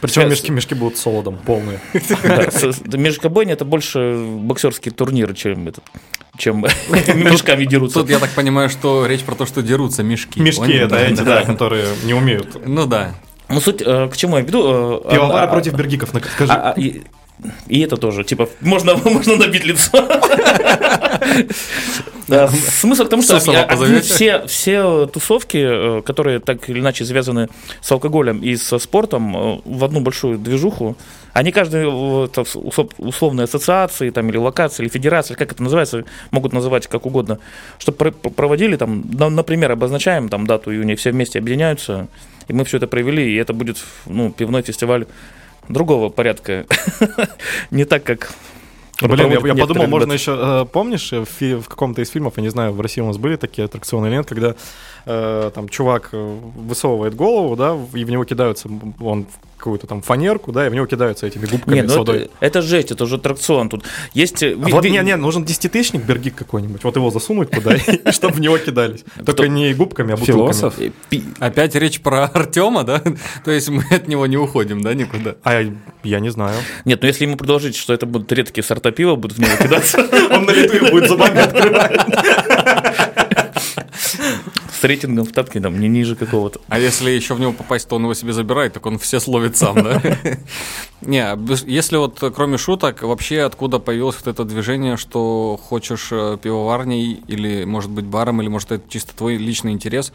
Причем 0.02 0.24
Сейчас- 0.24 0.32
мешки, 0.32 0.52
мешки 0.52 0.76
будут 0.76 0.98
солодом 0.98 1.38
полные. 1.38 1.80
Да, 2.24 2.98
Межкобойня 2.98 3.54
это 3.54 3.64
больше 3.64 4.18
боксерские 4.42 4.94
турниры, 4.94 5.34
чем 5.34 5.70
этот, 5.70 5.86
чем 6.38 6.66
мешками 6.90 7.64
дерутся. 7.64 8.02
Тут 8.02 8.10
я 8.10 8.20
так 8.20 8.32
понимаю, 8.32 8.70
что 8.70 9.06
речь 9.06 9.22
про 9.22 9.36
то, 9.36 9.46
что 9.46 9.62
дерутся 9.62 10.04
мешки. 10.04 10.42
Мешки 10.42 10.74
это 10.74 10.98
эти, 10.98 11.22
да, 11.22 11.44
которые 11.44 11.86
не 12.04 12.14
умеют. 12.14 12.68
Ну 12.68 12.86
да. 12.86 13.16
Ну, 13.50 13.62
суть, 13.62 13.82
э, 13.82 14.10
к 14.12 14.18
чему 14.18 14.38
я 14.38 14.44
веду? 14.44 15.02
э, 15.06 15.12
Пивовары 15.14 15.46
а- 15.46 15.48
против 15.48 15.74
бергиков, 15.74 16.10
скажи. 16.10 16.52
а- 16.52 16.72
а- 16.76 16.80
и, 16.80 17.02
и 17.68 17.80
это 17.82 17.98
тоже, 17.98 18.24
типа, 18.24 18.50
можно, 18.62 18.96
можно 19.06 19.36
набить 19.38 19.66
лицо. 19.66 19.92
Да, 22.28 22.50
Смысл 22.50 23.06
в 23.06 23.10
том, 23.10 23.22
что 23.22 23.36
все, 24.02 24.46
все 24.48 25.06
тусовки, 25.08 25.58
э, 26.00 26.02
которые 26.02 26.40
так 26.40 26.70
или 26.70 26.80
иначе 26.82 27.06
связаны 27.06 27.48
с 27.82 27.90
алкоголем 27.90 28.40
и 28.40 28.58
со 28.58 28.80
спортом, 28.80 29.62
в 29.64 29.84
одну 29.86 30.02
большую 30.02 30.38
движуху, 30.38 30.98
они 31.32 31.52
усо- 31.52 32.92
условные 32.98 33.46
ассоциации 33.46 34.10
там, 34.10 34.30
или 34.30 34.36
локации, 34.38 34.84
или 34.84 34.90
федерации, 34.90 35.36
как 35.36 35.54
это 35.54 35.64
называется, 35.64 36.04
могут 36.32 36.52
называть 36.52 36.88
как 36.88 37.06
угодно, 37.06 37.40
чтобы 37.80 38.12
проводили 38.12 38.76
там, 38.76 39.04
на- 39.10 39.30
например, 39.30 39.72
обозначаем 39.72 40.28
там 40.28 40.46
дату 40.48 40.74
июня, 40.74 40.98
все 40.98 41.12
вместе 41.12 41.40
объединяются, 41.40 42.08
и 42.48 42.54
мы 42.54 42.64
все 42.64 42.78
это 42.78 42.88
провели, 42.88 43.32
и 43.32 43.36
это 43.36 43.54
будет 43.54 43.78
ну, 44.06 44.32
пивной 44.32 44.62
фестиваль 44.62 45.06
другого 45.70 46.10
порядка. 46.10 46.66
Не 47.72 47.86
так, 47.86 48.04
как 48.04 48.34
Блин, 49.02 49.30
я, 49.32 49.54
я 49.54 49.56
подумал, 49.56 49.88
можно 49.88 50.14
еще, 50.14 50.36
э, 50.40 50.66
помнишь, 50.72 51.14
э, 51.14 51.24
в, 51.24 51.62
в 51.62 51.68
каком-то 51.68 52.02
из 52.02 52.10
фильмов, 52.10 52.34
я 52.38 52.44
не 52.44 52.50
знаю, 52.50 52.74
в 52.74 52.82
России 52.82 53.02
у 53.02 53.06
нас 53.06 53.18
были 53.18 53.36
такие 53.36 53.66
аттракционы 53.66 54.08
или 54.08 54.16
нет, 54.16 54.26
когда 54.26 54.56
э, 55.08 55.52
там 55.56 55.70
чувак 55.70 56.10
э, 56.12 56.38
высовывает 56.56 57.16
голову, 57.16 57.56
да, 57.56 57.78
и 57.94 58.04
в 58.06 58.10
него 58.12 58.26
кидаются, 58.26 58.70
он 59.00 59.26
в 59.26 59.58
какую-то 59.58 59.88
там 59.88 60.02
фанерку, 60.04 60.52
да, 60.52 60.68
и 60.68 60.70
в 60.70 60.76
него 60.76 60.86
кидаются 60.86 61.26
этими 61.26 61.48
губками 61.48 61.76
Нет, 61.78 61.90
с 61.90 61.94
ну 61.94 62.00
водой. 62.00 62.18
это, 62.18 62.32
это 62.42 62.62
жесть, 62.62 62.92
это 62.92 63.04
уже 63.06 63.16
аттракцион. 63.16 63.70
Тут 63.70 63.84
есть... 64.14 64.44
э, 64.44 64.54
А 64.54 64.66
ви- 64.68 64.72
вот, 64.72 64.86
ви- 64.86 64.92
не, 64.92 65.00
не, 65.04 65.16
нужен 65.16 65.44
десятитысячник 65.46 66.04
бергик 66.06 66.36
какой-нибудь, 66.36 66.84
вот 66.84 66.96
его 66.96 67.10
засунуть 67.10 67.50
туда, 67.50 67.76
чтобы 68.12 68.36
в 68.36 68.40
него 68.40 68.58
кидались. 68.60 69.04
Только 69.26 69.48
не 69.48 69.74
губками, 69.74 70.14
а 70.14 70.18
бутылками. 70.18 70.54
Философ? 70.54 70.80
э, 70.80 70.92
Опять 71.40 71.74
речь 71.76 72.00
про 72.02 72.26
Артема, 72.26 72.84
да? 72.84 73.02
То 73.46 73.52
есть 73.52 73.70
мы 73.70 73.84
от 73.90 74.08
него 74.08 74.28
не 74.28 74.38
уходим, 74.38 74.82
да, 74.82 74.94
никуда? 74.94 75.36
А 75.44 75.60
я, 75.62 75.74
я 76.04 76.20
не 76.20 76.30
знаю. 76.30 76.56
Нет, 76.86 77.02
ну 77.02 77.08
если 77.08 77.26
ему 77.26 77.36
предложить, 77.36 77.76
что 77.76 77.94
это 77.94 78.06
будут 78.06 78.32
редкие 78.32 78.64
сорта 78.64 78.92
пива, 78.92 79.16
будут 79.16 79.38
в 79.38 79.42
него 79.42 79.58
кидаться 79.60 79.98
Он 80.32 80.46
на 80.46 80.52
лету 80.52 80.76
их 80.76 80.92
будет 80.92 81.10
зубами 81.10 81.40
открывать. 81.40 81.98
С 84.08 84.84
рейтингом 84.84 85.26
в 85.26 85.32
тапке, 85.32 85.60
там, 85.60 85.80
не 85.80 85.88
ниже 85.88 86.16
какого-то. 86.16 86.60
А 86.68 86.80
если 86.80 87.10
еще 87.12 87.34
в 87.34 87.40
него 87.40 87.52
попасть, 87.54 87.88
то 87.88 87.96
он 87.96 88.04
его 88.04 88.14
себе 88.14 88.34
забирает, 88.34 88.74
так 88.74 88.86
он 88.86 88.98
все 89.00 89.20
словит 89.20 89.58
сам, 89.58 89.76
да? 89.84 90.02
Не, 91.02 91.38
если 91.70 91.98
вот 91.98 92.24
кроме 92.36 92.58
шуток, 92.58 93.04
вообще 93.04 93.42
откуда 93.42 93.80
появилось 93.80 94.16
вот 94.18 94.28
это 94.28 94.44
движение, 94.46 94.98
что 94.98 95.60
хочешь 95.62 96.10
э, 96.12 96.38
пивоварней 96.42 97.22
или, 97.28 97.66
может 97.66 97.92
быть, 97.92 98.06
баром, 98.06 98.42
или, 98.42 98.48
может, 98.50 98.72
это 98.72 98.90
чисто 98.90 99.16
твой 99.16 99.38
личный 99.38 99.74
интерес, 99.74 100.12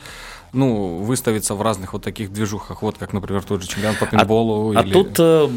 ну, 0.52 0.96
выставиться 0.98 1.54
в 1.54 1.62
разных 1.62 1.92
вот 1.92 2.02
таких 2.02 2.32
движухах, 2.32 2.82
вот 2.82 2.98
как, 2.98 3.12
например, 3.12 3.42
тот 3.44 3.62
же 3.62 3.68
чемпионат 3.68 3.98
по 4.00 4.06
пейнтболу. 4.06 4.76
А 4.76 4.82
или- 4.82 4.92
тут, 4.92 5.14
э, 5.18 5.48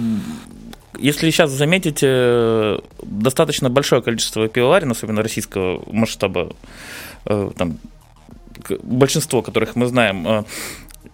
если 1.00 1.30
сейчас 1.32 1.50
заметите, 1.52 2.08
э, 2.08 2.80
достаточно 3.02 3.70
большое 3.70 4.02
количество 4.04 4.48
пивоварен, 4.48 4.92
особенно 4.92 5.22
российского 5.24 5.82
масштаба, 5.92 6.54
там, 7.58 7.80
большинство 8.84 9.42
которых 9.42 9.76
мы 9.76 9.88
знаем, 9.88 10.28
э, 10.28 10.44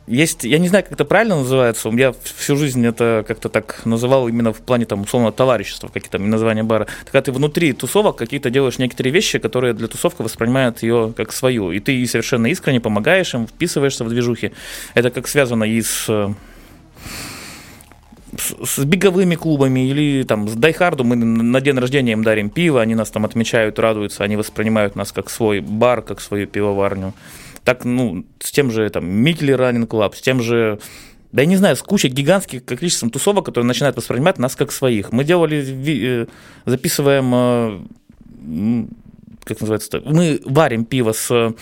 есть, 0.07 0.43
я 0.43 0.57
не 0.57 0.67
знаю, 0.67 0.83
как 0.83 0.93
это 0.93 1.05
правильно 1.05 1.37
называется, 1.37 1.89
я 1.89 2.13
всю 2.23 2.55
жизнь 2.57 2.85
это 2.85 3.23
как-то 3.27 3.49
так 3.49 3.85
называл 3.85 4.27
именно 4.27 4.51
в 4.51 4.57
плане 4.57 4.85
там 4.85 5.01
условно 5.01 5.31
товарищества, 5.31 5.87
какие-то 5.87 6.17
названия 6.19 6.63
бара. 6.63 6.87
Когда 7.05 7.21
ты 7.21 7.31
внутри 7.31 7.73
тусовок 7.73 8.17
какие-то 8.17 8.49
делаешь 8.49 8.77
некоторые 8.77 9.13
вещи, 9.13 9.39
которые 9.39 9.73
для 9.73 9.87
тусовка 9.87 10.21
воспринимают 10.23 10.83
ее 10.83 11.13
как 11.15 11.31
свою, 11.31 11.71
и 11.71 11.79
ты 11.79 12.05
совершенно 12.07 12.47
искренне 12.47 12.81
помогаешь 12.81 13.33
им, 13.33 13.47
вписываешься 13.47 14.03
в 14.03 14.09
движухи. 14.09 14.51
Это 14.95 15.11
как 15.11 15.27
связано 15.27 15.63
и 15.63 15.81
с 15.81 16.05
э, 16.09 16.29
с, 18.37 18.79
с 18.79 18.85
беговыми 18.85 19.35
клубами 19.35 19.89
или 19.89 20.23
там 20.23 20.47
с 20.47 20.53
Дайхарду 20.53 21.03
мы 21.03 21.15
на 21.15 21.61
день 21.61 21.77
рождения 21.77 22.13
им 22.13 22.23
дарим 22.23 22.49
пиво, 22.49 22.81
они 22.81 22.95
нас 22.95 23.09
там 23.09 23.25
отмечают, 23.25 23.79
радуются, 23.79 24.23
они 24.23 24.35
воспринимают 24.35 24.95
нас 24.95 25.11
как 25.11 25.29
свой 25.29 25.59
бар, 25.59 26.01
как 26.01 26.21
свою 26.21 26.47
пивоварню. 26.47 27.13
Так, 27.63 27.85
ну, 27.85 28.25
с 28.39 28.51
тем 28.51 28.71
же 28.71 28.89
там 28.89 29.07
Mikkeller 29.07 29.51
Running 29.51 29.89
Club, 29.89 30.15
с 30.15 30.21
тем 30.21 30.41
же 30.41 30.79
да 31.31 31.43
я 31.43 31.47
не 31.47 31.55
знаю, 31.55 31.77
с 31.77 31.81
кучей 31.81 32.09
гигантских 32.09 32.65
количеством 32.65 33.09
тусовок, 33.09 33.45
которые 33.45 33.65
начинают 33.65 33.95
воспринимать 33.95 34.37
нас 34.37 34.55
как 34.55 34.71
своих. 34.71 35.13
Мы 35.13 35.23
делали, 35.23 35.63
э, 35.63 36.25
записываем, 36.65 37.31
э, 37.33 38.85
как 39.45 39.61
называется, 39.61 40.01
мы 40.03 40.41
варим 40.43 40.83
пиво 40.83 41.13
с 41.13 41.53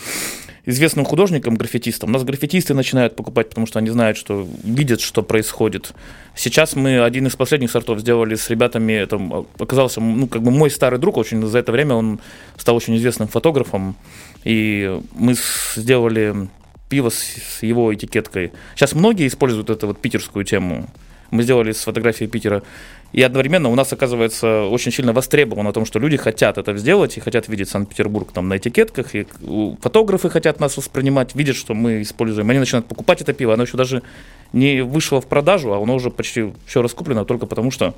известным 0.70 1.06
художником, 1.06 1.56
граффитистом. 1.56 2.10
У 2.10 2.14
нас 2.14 2.24
граффитисты 2.24 2.74
начинают 2.74 3.16
покупать, 3.16 3.50
потому 3.50 3.68
что 3.68 3.80
они 3.80 3.90
знают, 3.90 4.18
что 4.18 4.48
видят, 4.64 5.02
что 5.02 5.24
происходит. 5.24 5.94
Сейчас 6.36 6.76
мы 6.76 7.04
один 7.04 7.28
из 7.28 7.36
последних 7.36 7.72
сортов 7.72 8.00
сделали 8.00 8.36
с 8.36 8.50
ребятами. 8.50 9.06
Там 9.06 9.48
оказался, 9.58 10.00
ну, 10.00 10.28
как 10.28 10.42
бы 10.42 10.52
мой 10.52 10.70
старый 10.70 11.00
друг, 11.00 11.18
очень 11.18 11.46
за 11.46 11.60
это 11.60 11.72
время 11.72 11.96
он 11.96 12.20
стал 12.58 12.76
очень 12.76 12.96
известным 12.98 13.28
фотографом. 13.28 13.96
И 14.44 15.00
мы 15.14 15.36
сделали 15.76 16.50
пиво 16.88 17.10
с, 17.10 17.18
с 17.18 17.64
его 17.64 17.94
этикеткой. 17.94 18.52
Сейчас 18.76 18.94
многие 18.94 19.28
используют 19.28 19.70
эту 19.70 19.88
вот 19.88 20.00
питерскую 20.00 20.46
тему. 20.46 20.88
Мы 21.32 21.44
сделали 21.44 21.72
с 21.72 21.84
фотографией 21.84 22.30
Питера. 22.30 22.64
И 23.12 23.22
одновременно 23.24 23.70
у 23.70 23.76
нас 23.76 23.92
оказывается 23.92 24.64
очень 24.66 24.92
сильно 24.92 25.14
востребовано 25.14 25.70
о 25.70 25.74
том, 25.74 25.86
что 25.86 25.98
люди 26.00 26.16
хотят 26.18 26.58
это 26.58 26.78
сделать 26.78 27.18
и 27.18 27.20
хотят 27.20 27.48
видеть 27.48 27.70
Санкт-Петербург 27.70 28.32
там 28.32 28.48
на 28.48 28.58
этикетках, 28.58 29.16
и 29.16 29.26
у- 29.42 29.76
фотографы 29.82 30.30
хотят 30.30 30.60
нас 30.60 30.78
воспринимать, 30.78 31.34
видят, 31.36 31.56
что 31.56 31.74
мы 31.74 32.04
используем. 32.04 32.50
Они 32.50 32.60
начинают 32.60 32.86
покупать 32.86 33.22
это 33.22 33.34
пиво, 33.34 33.54
оно 33.56 33.64
еще 33.64 33.78
даже 33.78 34.04
не 34.54 34.82
вышло 34.84 35.22
в 35.22 35.26
продажу, 35.28 35.74
а 35.74 35.82
оно 35.82 35.96
уже 35.96 36.10
почти 36.10 36.54
все 36.66 36.82
раскуплено 36.82 37.26
только 37.26 37.46
потому, 37.46 37.72
что 37.72 37.94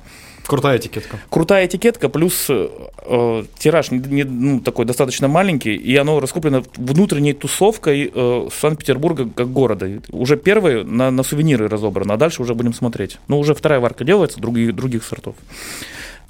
Крутая 0.46 0.78
этикетка. 0.78 1.18
крутая 1.30 1.66
этикетка, 1.66 2.08
плюс 2.08 2.46
э, 2.48 3.44
тираж 3.58 3.90
не, 3.90 3.98
не- 3.98 4.24
ну, 4.24 4.60
такой 4.60 4.84
достаточно 4.84 5.28
маленький, 5.28 5.74
и 5.74 5.96
оно 5.96 6.18
раскуплено 6.20 6.62
внутренней 6.76 7.32
тусовкой 7.32 8.10
э, 8.12 8.48
Санкт-Петербурга 8.60 9.28
как 9.34 9.52
города. 9.52 9.88
Уже 10.10 10.36
первые 10.36 10.84
на, 10.84 11.10
на 11.10 11.22
сувениры 11.22 11.68
разобрано, 11.68 12.14
а 12.14 12.16
дальше 12.16 12.42
уже 12.42 12.54
будем 12.54 12.74
смотреть. 12.74 13.18
Ну, 13.28 13.38
уже 13.38 13.54
вторая 13.54 13.80
варка 13.80 14.04
делается, 14.04 14.40
других, 14.40 14.74
других 14.74 15.04
сортов. 15.04 15.36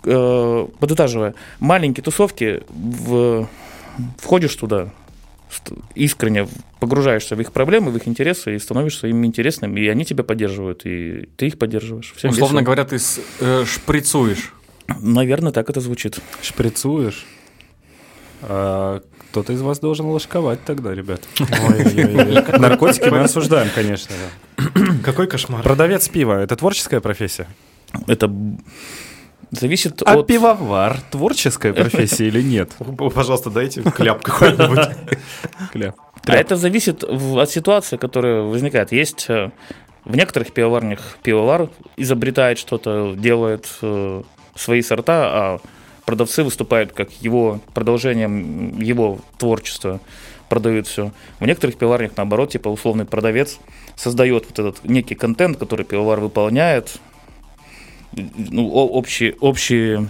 Э, 0.05 0.67
подытаживая, 0.79 1.35
маленькие 1.61 2.05
тусовки, 2.05 2.63
в, 2.69 3.49
входишь 4.19 4.55
туда, 4.57 4.91
искренне 5.95 6.49
погружаешься 6.81 7.37
в 7.37 7.41
их 7.41 7.53
проблемы, 7.53 7.91
в 7.91 7.97
их 7.97 8.09
интересы 8.09 8.55
и 8.57 8.59
становишься 8.59 9.07
им 9.09 9.25
интересным, 9.25 9.77
и 9.77 9.87
они 9.89 10.05
тебя 10.05 10.25
поддерживают, 10.25 10.85
и 10.87 11.29
ты 11.37 11.47
их 11.49 11.59
поддерживаешь. 11.59 12.13
Всем 12.17 12.31
Условно 12.31 12.57
весело. 12.59 12.65
говоря, 12.65 12.85
ты 12.85 12.99
с- 12.99 13.21
э, 13.41 13.65
шприцуешь. 13.67 14.53
Наверное, 15.01 15.53
так 15.53 15.71
это 15.71 15.81
звучит. 15.81 16.19
Шприцуешь. 16.43 17.25
А 18.43 19.01
кто-то 19.31 19.53
из 19.53 19.63
вас 19.63 19.79
должен 19.79 20.07
ложковать 20.07 20.65
тогда, 20.65 20.93
ребят. 20.95 21.23
Наркотики 22.59 23.09
мы 23.09 23.21
осуждаем, 23.21 23.69
конечно. 23.75 24.15
Какой 25.05 25.27
кошмар. 25.27 25.63
Продавец 25.63 26.09
пива— 26.09 26.43
это 26.43 26.57
творческая 26.57 27.01
профессия? 27.01 27.47
Это 28.07 28.31
зависит 29.53 30.03
А 30.05 30.15
от... 30.19 30.27
пивовар— 30.27 30.99
творческая 31.11 31.73
профессия 31.75 32.27
или 32.27 32.43
нет? 32.43 32.73
Пожалуйста, 33.15 33.51
дайте 33.51 33.83
кляп 33.83 34.23
какой-нибудь. 34.23 34.97
Кляп. 35.73 35.97
А 36.27 36.35
это 36.35 36.57
зависит 36.57 37.05
от 37.05 37.51
ситуации, 37.51 37.97
которая 37.97 38.43
возникает. 38.43 38.93
Есть 38.93 39.27
э, 39.29 39.51
в 40.05 40.17
некоторых 40.17 40.53
пивоварнях 40.53 41.19
пивовар 41.23 41.69
изобретает 41.97 42.59
что-то, 42.59 43.15
делает 43.17 43.69
э, 43.83 44.23
свои 44.55 44.83
сорта, 44.83 45.25
а 45.25 45.61
продавцы 46.05 46.45
выступают 46.45 46.93
как 46.93 47.11
его 47.21 47.61
продолжением 47.75 48.79
его 48.81 49.19
творчества, 49.39 50.01
продают 50.49 50.87
все. 50.87 51.13
В 51.41 51.47
некоторых 51.47 51.77
пивоварнях, 51.77 52.13
наоборот, 52.17 52.51
типа 52.51 52.69
условный 52.69 53.05
продавец 53.05 53.59
создает 53.97 54.47
вот 54.47 54.59
этот 54.59 54.85
некий 54.85 55.15
контент, 55.15 55.57
который 55.57 55.85
пивовар 55.85 56.21
выполняет, 56.21 57.01
ну, 58.15 58.69
общий, 58.69 59.35
общий, 59.41 60.07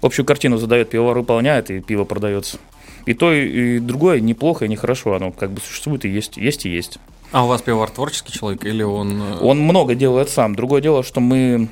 общую 0.00 0.26
картину 0.26 0.58
задает, 0.58 0.90
пивовар 0.90 1.18
выполняет, 1.18 1.70
и 1.70 1.80
пиво 1.80 2.04
продается. 2.04 2.58
И 3.06 3.14
то, 3.14 3.32
и 3.32 3.78
другое 3.80 4.20
неплохо 4.20 4.64
и 4.64 4.68
нехорошо. 4.68 5.14
Оно 5.14 5.32
как 5.32 5.50
бы 5.50 5.60
существует 5.60 6.04
и 6.04 6.08
есть, 6.08 6.36
есть 6.36 6.66
и 6.66 6.70
есть. 6.70 6.98
А 7.32 7.44
у 7.44 7.48
вас 7.48 7.62
пивовар 7.62 7.90
творческий 7.90 8.32
человек 8.32 8.64
или 8.64 8.82
он... 8.82 9.20
э, 9.20 9.38
Он 9.40 9.58
много 9.60 9.94
делает 9.94 10.28
сам. 10.28 10.54
Другое 10.54 10.80
дело, 10.82 11.02
что 11.02 11.20
мы... 11.20 11.68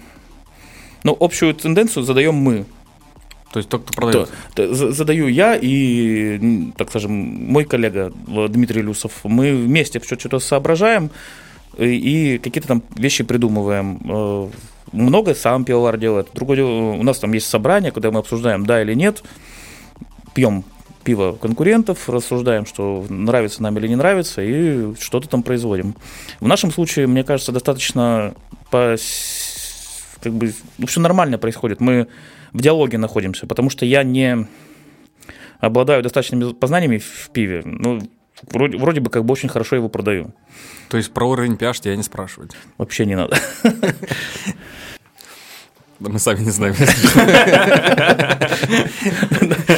Ну, 1.05 1.17
общую 1.21 1.55
тенденцию 1.55 2.03
задаем 2.03 2.35
мы. 2.35 2.65
То 3.53 3.59
есть 3.59 3.69
тот, 3.69 3.83
кто 3.83 3.93
То- 3.93 3.97
продает? 4.01 4.29
то 4.55 4.75
за- 4.75 4.93
задаю 4.93 5.29
я 5.29 5.57
и, 5.61 6.71
так 6.77 6.89
скажем, 6.91 7.13
мой 7.13 7.65
коллега 7.65 8.13
Дмитрий 8.49 8.83
Люсов. 8.83 9.13
Мы 9.25 9.55
вместе 9.55 10.01
что-то 10.01 10.39
соображаем 10.41 11.11
и, 11.79 12.35
и 12.35 12.39
какие-то 12.39 12.69
там 12.69 12.83
вещи 12.97 13.25
придумываем. 13.25 14.01
Э, 14.09 14.49
Многое 14.93 15.35
сам 15.35 15.65
пивовар 15.65 15.99
делает. 15.99 16.31
Другое 16.35 16.65
у 16.65 17.03
нас 17.03 17.19
там 17.19 17.33
есть 17.33 17.49
собрание, 17.49 17.93
куда 17.93 18.11
мы 18.11 18.19
обсуждаем, 18.19 18.67
да 18.67 18.83
или 18.83 18.95
нет. 18.95 19.23
Пьем 20.35 20.65
пиво 21.05 21.33
конкурентов, 21.41 22.09
рассуждаем, 22.09 22.67
что 22.67 23.07
нравится 23.09 23.63
нам 23.63 23.79
или 23.79 23.87
не 23.89 23.97
нравится, 23.97 24.43
и 24.43 24.95
что-то 25.01 25.29
там 25.29 25.43
производим. 25.43 25.95
В 26.41 26.47
нашем 26.47 26.73
случае, 26.73 27.07
мне 27.07 27.25
кажется, 27.25 27.53
достаточно 27.53 28.35
по 28.71 28.97
как 30.21 30.35
бы, 30.35 30.53
ну, 30.77 30.87
все 30.87 31.01
нормально 31.01 31.39
происходит. 31.39 31.81
Мы 31.81 32.09
в 32.53 32.61
диалоге 32.61 32.99
находимся, 32.99 33.47
потому 33.47 33.71
что 33.71 33.87
я 33.87 34.03
не 34.03 34.47
обладаю 35.61 36.03
достаточными 36.03 36.53
познаниями 36.53 36.99
в 36.99 37.31
пиве. 37.31 37.63
Ну, 37.65 38.01
вроде, 38.43 38.79
вроде 38.79 39.01
бы 39.01 39.11
как 39.11 39.25
бы 39.25 39.33
очень 39.33 39.49
хорошо 39.49 39.77
его 39.77 39.89
продаю. 39.89 40.35
То 40.89 40.97
есть 40.97 41.13
про 41.13 41.27
уровень 41.27 41.55
pH 41.55 41.83
тебя 41.83 41.97
не 41.97 42.03
спрашивать. 42.03 42.53
Вообще 42.79 43.07
не 43.07 43.17
надо. 43.17 43.39
Мы 46.01 46.19
сами 46.19 46.41
не 46.41 46.51
знаем. 46.51 46.75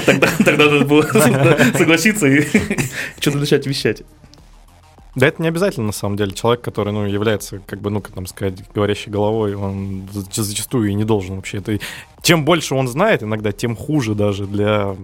Тогда, 0.06 0.28
тогда 0.44 0.64
надо 0.70 0.84
было 0.84 1.02
согласиться 1.76 2.28
и 2.28 2.46
что-то 3.20 3.38
начать 3.38 3.66
вещать. 3.66 4.02
Да 5.14 5.26
это 5.26 5.42
не 5.42 5.48
обязательно, 5.48 5.86
на 5.86 5.92
самом 5.92 6.16
деле. 6.16 6.32
Человек, 6.32 6.62
который, 6.62 6.92
ну, 6.92 7.04
является, 7.06 7.58
как 7.66 7.80
бы, 7.80 7.90
ну, 7.90 8.00
как 8.00 8.14
там 8.14 8.26
сказать, 8.26 8.54
говорящей 8.74 9.12
головой, 9.12 9.54
он 9.54 10.08
за- 10.10 10.42
зачастую 10.42 10.88
и 10.90 10.94
не 10.94 11.04
должен 11.04 11.36
вообще. 11.36 11.58
Это... 11.58 11.78
Чем 12.22 12.44
больше 12.44 12.74
он 12.76 12.86
знает 12.88 13.22
иногда, 13.22 13.50
тем 13.52 13.76
хуже 13.76 14.14
даже 14.14 14.46
для... 14.46 14.94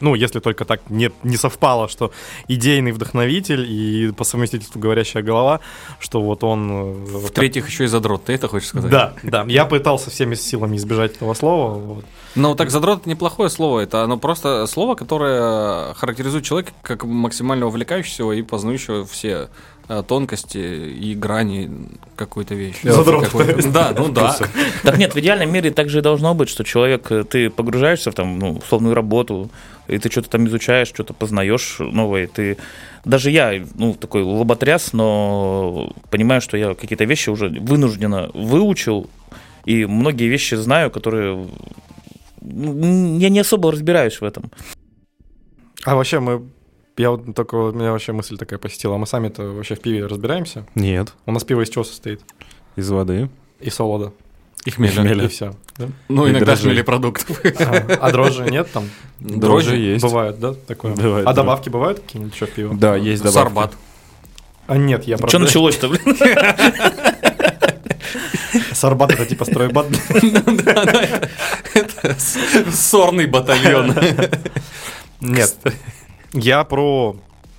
Ну, 0.00 0.14
если 0.14 0.40
только 0.40 0.64
так 0.64 0.80
не, 0.90 1.10
не 1.22 1.36
совпало, 1.36 1.88
что 1.88 2.10
идейный 2.48 2.90
вдохновитель 2.92 3.64
и 3.68 4.10
по 4.12 4.24
совместительству 4.24 4.80
говорящая 4.80 5.22
голова, 5.22 5.60
что 6.00 6.20
вот 6.22 6.42
он... 6.42 6.70
э, 6.72 7.06
как- 7.12 7.22
В-третьих, 7.30 7.68
еще 7.68 7.84
и 7.84 7.86
задрот. 7.86 8.24
Ты 8.24 8.32
это 8.32 8.48
хочешь 8.48 8.68
сказать? 8.68 8.90
Да, 8.90 9.12
да. 9.22 9.44
Я 9.46 9.66
пытался 9.66 10.10
всеми 10.10 10.34
силами 10.34 10.76
избежать 10.78 11.16
этого 11.16 11.34
слова. 11.34 11.74
вот. 11.78 12.04
Ну, 12.38 12.54
так 12.54 12.70
задрот 12.70 13.00
это 13.00 13.10
неплохое 13.10 13.50
слово. 13.50 13.80
Это 13.80 14.02
оно 14.04 14.16
просто 14.16 14.66
слово, 14.66 14.94
которое 14.94 15.92
характеризует 15.94 16.44
человека 16.44 16.72
как 16.82 17.04
максимально 17.04 17.66
увлекающегося 17.66 18.30
и 18.38 18.42
познающего 18.42 19.04
все 19.04 19.48
э, 19.88 20.02
тонкости 20.06 20.58
и 20.58 21.14
грани 21.14 21.70
какой-то 22.16 22.54
вещи. 22.54 22.86
Задрот. 22.86 23.24
Какой-то- 23.26 23.68
Да, 23.70 23.92
ну 23.96 24.08
да. 24.08 24.36
Так 24.84 24.98
нет, 24.98 25.14
в 25.14 25.18
идеальном 25.18 25.52
мире 25.52 25.70
так 25.72 25.88
же 25.88 25.98
и 25.98 26.02
должно 26.02 26.34
быть, 26.34 26.48
что 26.48 26.62
человек, 26.64 27.10
э, 27.10 27.24
ты 27.24 27.50
погружаешься 27.50 28.10
в 28.12 28.14
там, 28.14 28.38
ну, 28.38 28.52
условную 28.52 28.94
работу, 28.94 29.50
и 29.88 29.98
ты 29.98 30.08
что-то 30.10 30.30
там 30.30 30.46
изучаешь, 30.46 30.88
что-то 30.88 31.14
познаешь 31.14 31.76
новое, 31.80 32.26
ты... 32.28 32.56
Даже 33.04 33.30
я, 33.30 33.64
ну, 33.74 33.94
такой 33.94 34.22
лоботряс, 34.22 34.92
но 34.92 35.92
понимаю, 36.10 36.40
что 36.40 36.56
я 36.56 36.74
какие-то 36.74 37.04
вещи 37.04 37.30
уже 37.30 37.48
вынужденно 37.48 38.30
выучил, 38.34 39.08
и 39.64 39.86
многие 39.86 40.28
вещи 40.28 40.54
знаю, 40.54 40.90
которые... 40.90 41.46
Я 42.40 43.28
не 43.28 43.40
особо 43.40 43.72
разбираюсь 43.72 44.20
в 44.20 44.24
этом. 44.24 44.50
А 45.84 45.94
вообще 45.96 46.20
мы... 46.20 46.42
Я 46.96 47.10
вот 47.12 47.34
только... 47.34 47.54
У 47.54 47.72
меня 47.72 47.92
вообще 47.92 48.12
мысль 48.12 48.36
такая 48.36 48.58
посетила. 48.58 48.96
А 48.96 48.98
мы 48.98 49.06
сами-то 49.06 49.42
вообще 49.52 49.74
в 49.74 49.80
пиве 49.80 50.06
разбираемся? 50.06 50.66
Нет, 50.74 51.14
У 51.26 51.32
нас 51.32 51.44
пиво 51.44 51.62
из 51.62 51.70
чего 51.70 51.84
состоит? 51.84 52.20
из 52.76 52.88
воды. 52.90 53.28
И 53.60 53.70
солода. 53.70 54.12
И 54.64 54.70
хмеля. 54.70 55.02
Хмеля. 55.02 55.24
И 55.24 55.28
все. 55.28 55.52
Ну, 56.08 56.26
И 56.26 56.30
иногда 56.30 56.56
дрожжи. 56.56 56.84
продуктов. 56.84 57.40
А, 57.60 57.98
а 58.00 58.10
дрожжи 58.12 58.44
нет 58.50 58.70
там? 58.72 58.84
Дрожжи 59.18 59.76
есть. 59.76 60.04
Бывает, 60.04 60.38
да, 60.38 60.54
такое? 60.54 60.94
Бывает, 60.94 61.26
а 61.26 61.30
да. 61.30 61.42
добавки 61.42 61.68
бывают 61.68 62.00
какие-нибудь 62.00 62.34
еще 62.34 62.46
в 62.46 62.50
пиво? 62.50 62.74
Да, 62.74 62.94
есть 62.96 63.22
добавки. 63.22 63.48
Сарбат. 63.48 63.76
А 64.66 64.76
нет, 64.76 65.04
я 65.04 65.16
Что 65.16 65.22
просто... 65.22 65.38
началось-то, 65.40 65.88
блин? 65.88 66.02
Сарбат 68.78 69.12
это 69.12 69.26
типа 69.26 69.44
стройбат. 69.44 69.86
Сорный 72.72 73.26
батальон. 73.26 73.94
Нет. 75.20 75.56
Я 76.32 76.64
про 76.64 77.16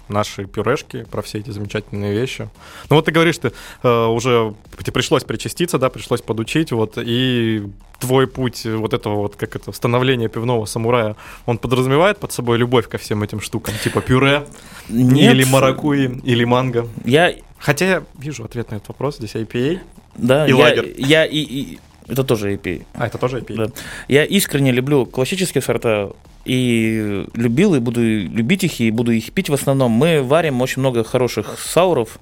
наши 0.08 0.46
пюрешки, 0.46 1.06
про 1.12 1.22
все 1.22 1.40
эти 1.40 1.52
замечательные 1.52 2.14
вещи. 2.14 2.50
Ну 2.90 2.96
вот 2.96 3.06
ты 3.06 3.12
говоришь, 3.12 3.38
ты 3.38 3.52
э, 3.84 4.06
уже 4.06 4.56
тебе 4.80 4.92
пришлось 4.92 5.24
причаститься, 5.24 5.78
да, 5.78 5.90
пришлось 5.90 6.22
подучить, 6.22 6.72
вот, 6.72 6.98
и 6.98 7.64
твой 8.00 8.26
путь 8.26 8.66
вот 8.66 8.94
этого 8.94 9.18
вот, 9.18 9.36
как 9.36 9.56
это, 9.56 9.72
становления 9.72 10.28
пивного 10.28 10.66
самурая, 10.66 11.16
он 11.46 11.60
подразумевает 11.60 12.18
под 12.18 12.32
собой 12.32 12.58
любовь 12.58 12.88
ко 12.88 12.98
всем 12.98 13.22
этим 13.22 13.40
штукам, 13.40 13.76
типа 13.84 14.02
пюре, 14.02 14.48
Нет. 14.88 15.36
или 15.36 15.44
маракуи, 15.44 16.20
или 16.24 16.44
манго. 16.44 16.88
Я, 17.06 17.36
Хотя 17.60 17.86
я 17.86 18.04
вижу 18.18 18.46
ответ 18.46 18.72
на 18.72 18.76
этот 18.76 18.88
вопрос, 18.88 19.18
здесь 19.18 19.36
IPA. 19.36 19.82
Да, 20.22 20.46
И 20.48 20.50
я, 20.50 20.56
лагерь. 20.58 20.96
я 20.98 21.26
и, 21.26 21.38
и- 21.40 21.80
это 22.08 22.24
тоже 22.24 22.54
EP. 22.56 22.84
А, 22.94 23.06
это 23.08 23.18
тоже 23.18 23.40
IPA? 23.40 23.56
Да. 23.56 23.72
Я 24.08 24.24
искренне 24.26 24.72
люблю 24.72 25.06
классические 25.06 25.62
сорта 25.62 26.12
и 26.46 27.26
любил, 27.36 27.76
и 27.76 27.80
буду 27.80 28.02
любить 28.02 28.64
их, 28.64 28.80
и 28.82 28.90
буду 28.92 29.12
их 29.12 29.32
пить 29.32 29.50
в 29.50 29.54
основном. 29.54 29.92
Мы 29.92 30.24
варим 30.24 30.62
очень 30.62 30.80
много 30.80 31.04
хороших 31.04 31.60
сауров. 31.60 32.20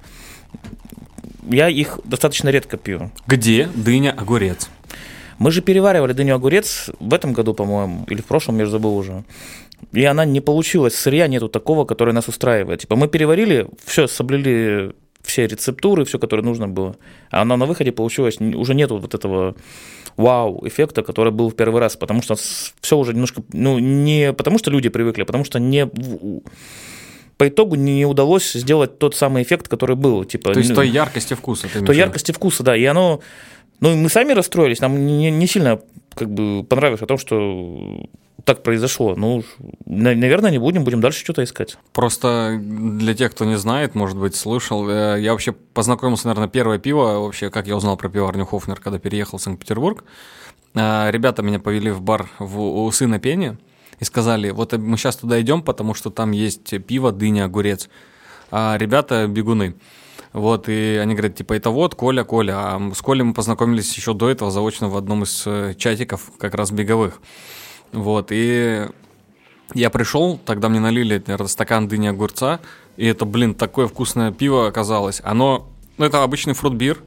Я 1.50 1.68
их 1.68 2.00
достаточно 2.04 2.50
редко 2.50 2.76
пью. 2.76 3.10
Где 3.26 3.68
дыня, 3.74 4.14
огурец? 4.16 4.68
Мы 5.38 5.50
же 5.52 5.62
переваривали 5.62 6.12
дыню 6.12 6.34
огурец 6.34 6.90
в 7.00 7.14
этом 7.14 7.32
году, 7.32 7.54
по-моему, 7.54 8.04
или 8.10 8.20
в 8.20 8.26
прошлом, 8.26 8.58
я 8.58 8.64
же 8.66 8.70
забыл 8.72 8.96
уже. 8.96 9.24
И 9.92 10.04
она 10.04 10.24
не 10.24 10.40
получилась, 10.40 10.94
сырья 10.96 11.28
нету 11.28 11.48
такого, 11.48 11.84
который 11.84 12.12
нас 12.12 12.28
устраивает. 12.28 12.80
Типа 12.80 12.96
мы 12.96 13.08
переварили, 13.08 13.68
все, 13.86 14.08
соблюли 14.08 14.92
все 15.28 15.46
рецептуры, 15.46 16.04
все, 16.04 16.18
которое 16.18 16.42
нужно 16.42 16.68
было. 16.68 16.96
А 17.30 17.42
она 17.42 17.56
на 17.56 17.66
выходе 17.66 17.92
получилась, 17.92 18.40
н- 18.40 18.54
уже 18.54 18.74
нету 18.74 18.98
вот 18.98 19.14
этого 19.14 19.54
вау-эффекта, 20.16 21.02
который 21.02 21.32
был 21.32 21.48
в 21.50 21.54
первый 21.54 21.80
раз, 21.80 21.96
потому 21.96 22.22
что 22.22 22.34
все 22.80 22.96
уже 22.96 23.12
немножко, 23.12 23.42
ну, 23.52 23.78
не 23.78 24.32
потому 24.32 24.58
что 24.58 24.70
люди 24.70 24.88
привыкли, 24.88 25.22
а 25.22 25.26
потому 25.26 25.44
что 25.44 25.60
не 25.60 25.86
по 27.36 27.46
итогу 27.48 27.76
не 27.76 28.04
удалось 28.04 28.52
сделать 28.52 28.98
тот 28.98 29.14
самый 29.14 29.42
эффект, 29.44 29.68
который 29.68 29.94
был. 29.94 30.24
Типа, 30.24 30.52
То 30.52 30.58
есть 30.58 30.70
ну, 30.70 30.76
той 30.76 30.88
яркости 30.88 31.34
вкуса. 31.34 31.62
ты 31.62 31.68
имеешь 31.68 31.82
в 31.82 31.86
то 31.86 31.92
виду? 31.92 32.00
яркости 32.04 32.32
вкуса, 32.32 32.62
да, 32.64 32.76
и 32.76 32.84
оно, 32.84 33.20
ну, 33.80 33.94
мы 33.96 34.08
сами 34.08 34.32
расстроились, 34.32 34.80
нам 34.80 35.06
не, 35.06 35.30
не 35.30 35.46
сильно 35.46 35.78
как 36.14 36.30
бы 36.30 36.64
понравилось 36.64 37.02
о 37.02 37.06
том, 37.06 37.16
что 37.18 38.06
так 38.48 38.62
произошло. 38.62 39.14
Ну, 39.14 39.44
на- 39.84 40.14
наверное, 40.14 40.50
не 40.50 40.56
будем, 40.58 40.82
будем 40.84 41.02
дальше 41.02 41.20
что-то 41.20 41.44
искать. 41.44 41.76
Просто 41.92 42.58
для 42.58 43.14
тех, 43.14 43.32
кто 43.32 43.44
не 43.44 43.58
знает, 43.58 43.94
может 43.94 44.16
быть, 44.16 44.34
слышал, 44.34 44.88
э, 44.88 45.20
я 45.20 45.32
вообще 45.32 45.52
познакомился, 45.52 46.26
наверное, 46.28 46.48
первое 46.48 46.78
пиво, 46.78 47.20
вообще, 47.20 47.50
как 47.50 47.66
я 47.66 47.76
узнал 47.76 47.98
про 47.98 48.08
пиварню 48.08 48.46
Хофнер, 48.46 48.80
когда 48.80 48.98
переехал 48.98 49.36
в 49.38 49.42
Санкт-Петербург. 49.42 50.02
Э, 50.74 51.10
Ребята 51.10 51.42
меня 51.42 51.58
повели 51.60 51.90
в 51.90 52.00
бар 52.00 52.30
в, 52.38 52.58
у 52.58 52.90
сына 52.90 53.18
Пени 53.18 53.58
и 54.00 54.04
сказали, 54.04 54.48
вот 54.50 54.72
мы 54.72 54.96
сейчас 54.96 55.16
туда 55.16 55.38
идем, 55.42 55.62
потому 55.62 55.92
что 55.92 56.08
там 56.08 56.30
есть 56.30 56.82
пиво, 56.86 57.12
дыня, 57.12 57.44
огурец. 57.44 57.90
А 58.50 58.76
ребята 58.78 59.26
бегуны. 59.26 59.74
Вот, 60.32 60.68
и 60.70 60.98
они 61.02 61.14
говорят, 61.14 61.36
типа, 61.36 61.52
это 61.52 61.68
вот 61.70 61.94
Коля, 61.94 62.24
Коля. 62.24 62.54
А 62.56 62.92
с 62.94 63.02
Колей 63.02 63.24
мы 63.24 63.34
познакомились 63.34 63.94
еще 63.96 64.14
до 64.14 64.30
этого 64.30 64.50
заочно 64.50 64.88
в 64.88 64.96
одном 64.96 65.24
из 65.24 65.42
э, 65.46 65.74
чатиков, 65.76 66.30
как 66.38 66.54
раз 66.54 66.70
беговых. 66.70 67.20
Вот, 67.92 68.28
и 68.30 68.86
я 69.74 69.90
пришел, 69.90 70.38
тогда 70.44 70.68
мне 70.68 70.80
налили, 70.80 71.22
наверное, 71.26 71.48
стакан 71.48 71.88
дыни 71.88 72.06
огурца, 72.06 72.60
и 72.96 73.06
это, 73.06 73.24
блин, 73.24 73.54
такое 73.54 73.86
вкусное 73.86 74.32
пиво 74.32 74.66
оказалось. 74.66 75.20
Оно, 75.24 75.68
ну, 75.96 76.04
это 76.04 76.22
обычный 76.22 76.54
фрутбир, 76.54 77.02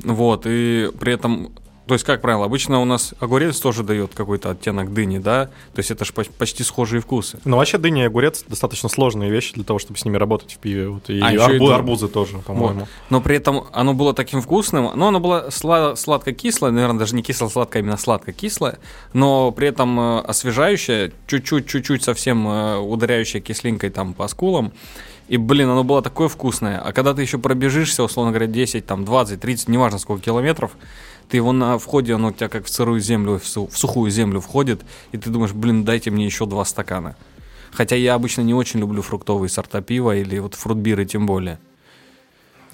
вот, 0.00 0.44
и 0.46 0.90
при 0.98 1.12
этом, 1.12 1.52
то 1.86 1.94
есть, 1.94 2.04
как 2.04 2.22
правило, 2.22 2.46
обычно 2.46 2.80
у 2.80 2.84
нас 2.84 3.12
огурец 3.20 3.58
тоже 3.60 3.82
дает 3.82 4.14
какой-то 4.14 4.50
оттенок 4.50 4.92
дыни, 4.94 5.18
да, 5.18 5.46
то 5.74 5.78
есть 5.78 5.90
это 5.90 6.04
же 6.04 6.12
почти 6.12 6.62
схожие 6.62 7.00
вкусы. 7.00 7.38
Ну, 7.44 7.58
вообще 7.58 7.76
дыня 7.78 8.04
и 8.04 8.06
огурец 8.06 8.44
достаточно 8.48 8.88
сложные 8.88 9.30
вещи 9.30 9.52
для 9.54 9.64
того, 9.64 9.78
чтобы 9.78 9.98
с 9.98 10.04
ними 10.04 10.16
работать 10.16 10.54
в 10.54 10.58
пиве. 10.58 10.88
Вот, 10.88 11.10
и 11.10 11.20
А, 11.20 11.30
ещё 11.30 11.52
и 11.52 11.72
арбузы 11.72 12.08
тоже, 12.08 12.38
по-моему. 12.38 12.80
Вот. 12.80 12.88
Но 13.10 13.20
при 13.20 13.36
этом 13.36 13.64
оно 13.72 13.92
было 13.92 14.14
таким 14.14 14.40
вкусным, 14.40 14.90
но 14.94 15.08
оно 15.08 15.20
было 15.20 15.48
сла- 15.50 15.94
сладко-кислое, 15.94 16.70
наверное, 16.70 16.98
даже 17.00 17.14
не 17.14 17.22
кисло-сладкое, 17.22 17.82
а 17.82 17.84
именно 17.84 17.96
сладко-кислое, 17.96 18.78
но 19.12 19.50
при 19.52 19.68
этом 19.68 19.98
э, 20.00 20.20
освежающее, 20.20 21.12
чуть-чуть, 21.26 21.66
чуть-чуть 21.66 22.02
совсем 22.02 22.48
э, 22.48 22.78
ударяющее 22.78 23.42
кислинкой 23.42 23.90
там 23.90 24.14
по 24.14 24.26
скулам. 24.28 24.72
И, 25.28 25.38
блин, 25.38 25.70
оно 25.70 25.84
было 25.84 26.02
такое 26.02 26.28
вкусное. 26.28 26.78
А 26.78 26.92
когда 26.92 27.14
ты 27.14 27.22
еще 27.22 27.38
пробежишься, 27.38 28.02
условно 28.02 28.30
говоря, 28.32 28.46
10, 28.46 28.84
там, 28.84 29.06
20, 29.06 29.40
30, 29.40 29.68
неважно 29.68 29.98
сколько 29.98 30.22
километров, 30.22 30.72
ты 31.28 31.36
его 31.38 31.52
на 31.52 31.78
входе, 31.78 32.14
оно 32.14 32.28
у 32.28 32.32
тебя 32.32 32.48
как 32.48 32.66
в 32.66 32.68
сырую 32.68 33.00
землю, 33.00 33.38
в 33.38 33.46
су- 33.46 33.66
в 33.66 33.76
сухую 33.78 34.10
землю 34.10 34.40
входит, 34.40 34.82
и 35.12 35.18
ты 35.18 35.30
думаешь, 35.30 35.52
блин, 35.52 35.84
дайте 35.84 36.10
мне 36.10 36.24
еще 36.26 36.46
два 36.46 36.64
стакана. 36.64 37.16
Хотя 37.72 37.96
я 37.96 38.14
обычно 38.14 38.42
не 38.42 38.54
очень 38.54 38.80
люблю 38.80 39.02
фруктовые 39.02 39.48
сорта 39.48 39.80
пива 39.80 40.14
или 40.16 40.38
вот 40.38 40.54
фрутбиры 40.54 41.04
тем 41.06 41.26
более. 41.26 41.58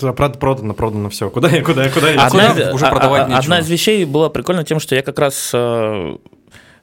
Да, 0.00 0.12
правда, 0.12 0.38
продано, 0.38 0.74
продано 0.74 1.08
все. 1.10 1.28
Куда 1.30 1.48
я, 1.48 1.62
куда 1.62 1.84
я, 1.84 1.90
куда 1.90 2.10
я? 2.10 2.26
Одна, 2.26 2.50
Куда 2.54 2.72
уже 2.74 2.86
а- 2.86 2.90
продавать 2.90 3.22
а- 3.22 3.26
нечего. 3.26 3.38
одна 3.38 3.58
из 3.60 3.68
вещей 3.68 4.04
была 4.04 4.28
прикольна 4.30 4.64
тем, 4.64 4.80
что 4.80 4.94
я 4.94 5.02
как 5.02 5.18
раз 5.18 5.50
э, 5.54 6.16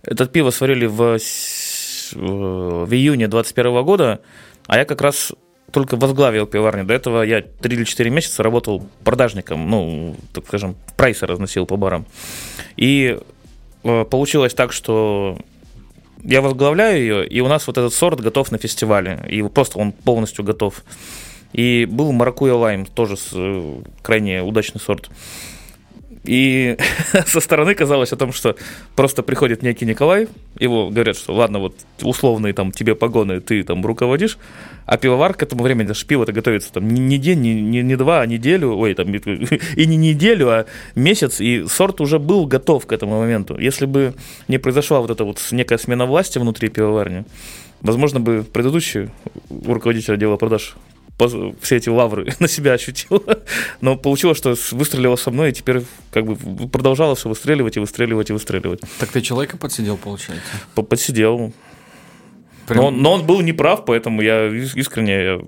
этот 0.03 0.31
пиво 0.31 0.49
сварили 0.51 0.85
в, 0.85 1.17
с- 1.19 2.11
в 2.13 2.91
июне 2.93 3.27
21 3.27 3.83
года, 3.83 4.21
а 4.67 4.77
я 4.77 4.85
как 4.85 5.01
раз 5.01 5.33
только 5.71 5.97
возглавил 5.97 6.45
пиварню. 6.45 6.85
До 6.85 6.93
этого 6.93 7.23
я 7.23 7.41
3 7.41 7.75
или 7.75 7.83
4 7.83 8.09
месяца 8.09 8.43
работал 8.43 8.87
продажником, 9.03 9.69
ну, 9.69 10.15
так 10.33 10.45
скажем, 10.47 10.75
прайсы 10.95 11.25
разносил 11.25 11.65
по 11.65 11.75
барам. 11.77 12.05
И 12.77 13.19
э, 13.83 14.05
получилось 14.05 14.53
так, 14.53 14.71
что 14.71 15.37
я 16.23 16.41
возглавляю 16.41 16.99
ее, 16.99 17.27
и 17.27 17.41
у 17.41 17.47
нас 17.47 17.67
вот 17.67 17.77
этот 17.77 17.93
сорт 17.93 18.21
готов 18.21 18.51
на 18.51 18.57
фестивале. 18.57 19.25
И 19.29 19.41
просто 19.43 19.77
он 19.77 19.91
полностью 19.91 20.43
готов. 20.43 20.83
И 21.53 21.87
был 21.89 22.11
маракуя 22.11 22.53
лайм, 22.53 22.85
тоже 22.85 23.15
э, 23.33 23.81
крайне 24.01 24.41
удачный 24.41 24.81
сорт. 24.81 25.09
И 26.27 26.77
со 27.25 27.39
стороны 27.39 27.73
казалось 27.73 28.13
о 28.13 28.17
том, 28.17 28.31
что 28.33 28.55
просто 28.95 29.23
приходит 29.23 29.63
некий 29.63 29.85
Николай, 29.85 30.27
его 30.59 30.89
говорят, 30.89 31.17
что 31.17 31.33
ладно, 31.33 31.59
вот 31.59 31.75
условные 32.01 32.53
там 32.53 32.71
тебе 32.71 32.95
погоны, 32.95 33.39
ты 33.39 33.63
там 33.63 33.85
руководишь, 33.85 34.37
а 34.85 34.97
пивовар 34.97 35.33
к 35.33 35.43
этому 35.43 35.63
времени, 35.63 35.87
даже 35.87 36.05
пиво-то 36.05 36.33
готовится 36.33 36.73
там 36.73 36.87
не, 36.87 36.99
не 36.99 37.17
день, 37.17 37.39
не, 37.39 37.61
не, 37.61 37.81
не 37.81 37.95
два, 37.95 38.21
а 38.21 38.25
неделю, 38.25 38.75
ой, 38.75 38.93
там 38.93 39.13
и 39.13 39.85
не 39.85 39.97
неделю, 39.97 40.49
а 40.49 40.65
месяц, 40.95 41.39
и 41.39 41.65
сорт 41.67 42.01
уже 42.01 42.19
был 42.19 42.45
готов 42.45 42.85
к 42.85 42.91
этому 42.91 43.19
моменту. 43.19 43.57
Если 43.57 43.85
бы 43.85 44.13
не 44.47 44.57
произошла 44.57 44.99
вот 44.99 45.09
эта 45.09 45.23
вот 45.23 45.39
некая 45.51 45.77
смена 45.77 46.05
власти 46.05 46.39
внутри 46.39 46.69
пивоварни, 46.69 47.25
возможно 47.81 48.19
бы 48.19 48.45
предыдущий 48.51 49.09
руководитель 49.49 50.15
отдела 50.15 50.37
продаж 50.37 50.75
все 51.61 51.77
эти 51.77 51.89
лавры 51.89 52.33
на 52.39 52.47
себя 52.47 52.73
ощутил. 52.73 53.23
Но 53.81 53.95
получилось, 53.97 54.37
что 54.37 54.55
выстрелило 54.71 55.15
со 55.15 55.31
мной, 55.31 55.49
и 55.49 55.53
теперь 55.53 55.81
как 56.11 56.25
бы 56.25 56.67
продолжало 56.69 57.15
все 57.15 57.29
выстреливать 57.29 57.77
и 57.77 57.79
выстреливать 57.79 58.29
и 58.29 58.33
выстреливать. 58.33 58.81
Так 58.99 59.09
ты 59.09 59.21
человека 59.21 59.57
подсидел, 59.57 59.97
получается? 59.97 60.43
По- 60.75 60.83
Подсидел. 60.83 61.53
Прям- 62.67 62.81
Но, 62.81 62.87
он- 62.87 63.01
но 63.01 63.11
он 63.13 63.25
был 63.25 63.39
неправ, 63.41 63.85
поэтому 63.85 64.21
я 64.21 64.47
ис- 64.49 64.73
искренне 64.77 65.23
я, 65.23 65.39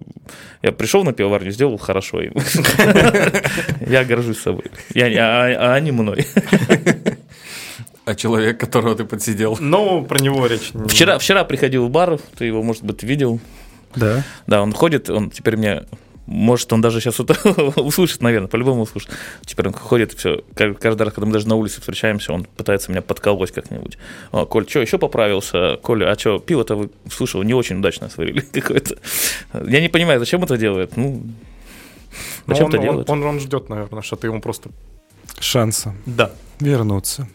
я 0.63 0.71
пришел 0.71 1.03
на 1.03 1.12
пивоварню, 1.12 1.51
сделал 1.51 1.77
хорошо. 1.77 2.21
Я 3.86 4.03
горжусь 4.05 4.39
собой. 4.39 4.65
Я, 4.93 5.10
не- 5.10 5.17
а, 5.17 5.71
а 5.71 5.73
они 5.75 5.91
мной. 5.91 6.25
А 8.05 8.15
человек, 8.15 8.60
которого 8.60 8.95
ты 8.95 9.03
подсидел? 9.03 9.58
Ну, 9.60 10.03
про 10.03 10.19
него 10.19 10.47
речь. 10.47 10.73
не- 10.73 10.88
Вчера, 10.88 11.19
вчера 11.19 11.43
приходил 11.43 11.86
в 11.88 11.89
бар, 11.91 12.17
ты 12.38 12.45
его, 12.45 12.63
может 12.63 12.84
быть, 12.84 13.03
видел. 13.03 13.39
Да. 13.95 14.23
Да, 14.47 14.62
он 14.62 14.73
ходит, 14.73 15.10
он 15.10 15.30
теперь 15.30 15.58
мне... 15.58 15.84
Может, 16.25 16.71
он 16.73 16.82
даже 16.82 17.02
сейчас 17.02 17.19
услышит, 17.75 18.21
наверное, 18.21 18.47
по-любому 18.47 18.84
услышит. 18.84 19.10
Теперь 19.45 19.67
он 19.67 19.73
ходит, 19.73 20.13
все, 20.13 20.43
каждый 20.54 21.02
раз, 21.02 21.13
когда 21.13 21.25
мы 21.25 21.34
даже 21.34 21.47
на 21.47 21.56
улице 21.56 21.80
встречаемся, 21.80 22.34
он 22.34 22.43
пытается 22.45 22.91
меня 22.91 23.02
подколоть 23.02 23.52
как-нибудь. 23.52 23.97
О, 24.32 24.45
Коль, 24.45 24.69
что, 24.69 24.80
еще 24.80 24.99
поправился? 24.99 25.78
Коля, 25.78 26.12
а 26.12 26.19
что, 26.19 26.38
пиво-то 26.38 26.75
вы, 26.75 26.91
слышал, 27.12 27.41
не 27.41 27.56
очень 27.56 27.80
удачно 27.80 28.10
сварили 28.10 28.41
какое-то. 28.54 28.97
Я 29.65 29.82
не 29.82 29.89
понимаю, 29.89 30.19
зачем 30.19 30.43
это 30.43 30.56
делает? 30.56 30.95
Ну, 30.97 31.23
зачем 32.45 32.65
он, 32.65 32.69
это 32.73 32.78
он, 32.78 32.84
делает? 32.84 33.10
он, 33.10 33.23
он 33.23 33.39
ждет, 33.39 33.69
наверное, 33.69 34.04
что 34.04 34.15
ты 34.15 34.28
ему 34.28 34.39
просто... 34.39 34.69
Шанса 35.39 35.95
Да. 36.06 36.32
вернуться. 36.60 37.28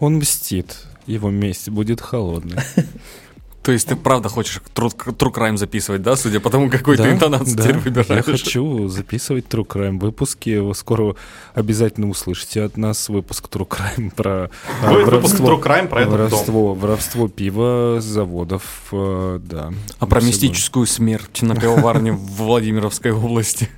Он 0.00 0.14
мстит. 0.16 0.78
Его 1.06 1.30
месть 1.30 1.68
будет 1.68 2.00
холодной. 2.00 2.58
То 3.62 3.70
есть 3.72 3.86
ты 3.86 3.94
правда 3.96 4.28
хочешь 4.28 4.60
true, 4.74 4.92
true 4.92 5.32
crime 5.32 5.56
записывать, 5.56 6.02
да, 6.02 6.16
судя 6.16 6.40
по 6.40 6.50
тому, 6.50 6.68
ты 6.68 6.78
Да, 6.96 7.12
интонацию 7.12 7.56
да. 7.56 7.62
теперь 7.62 7.76
Я 7.76 7.80
выбираешь? 7.80 8.24
хочу 8.24 8.88
записывать 8.88 9.46
True 9.46 9.66
Crime 9.66 9.98
выпуски. 10.00 10.58
Вы 10.58 10.74
скоро 10.74 11.14
обязательно 11.54 12.08
услышите 12.08 12.62
от 12.62 12.76
нас 12.76 13.08
выпуск 13.08 13.46
True 13.50 13.68
Crime 13.68 14.12
про 14.14 14.50
а, 14.82 14.90
Будет 14.92 15.06
выпуск 15.06 15.38
воровство, 15.38 15.46
True 15.48 15.62
Crime 15.62 15.86
про 15.88 16.00
этот 16.00 16.10
дом. 16.10 16.20
воровство, 16.30 16.74
воровство 16.74 17.28
пива 17.28 17.98
с 18.00 18.04
заводов, 18.04 18.88
э, 18.92 19.38
да. 19.42 19.72
А 20.00 20.06
про 20.06 20.18
Всё 20.20 20.28
мистическую 20.28 20.86
смерть 20.86 21.42
на 21.42 21.54
пивоварне 21.54 22.12
в 22.12 22.18
Владимировской 22.36 23.12
области. 23.12 23.68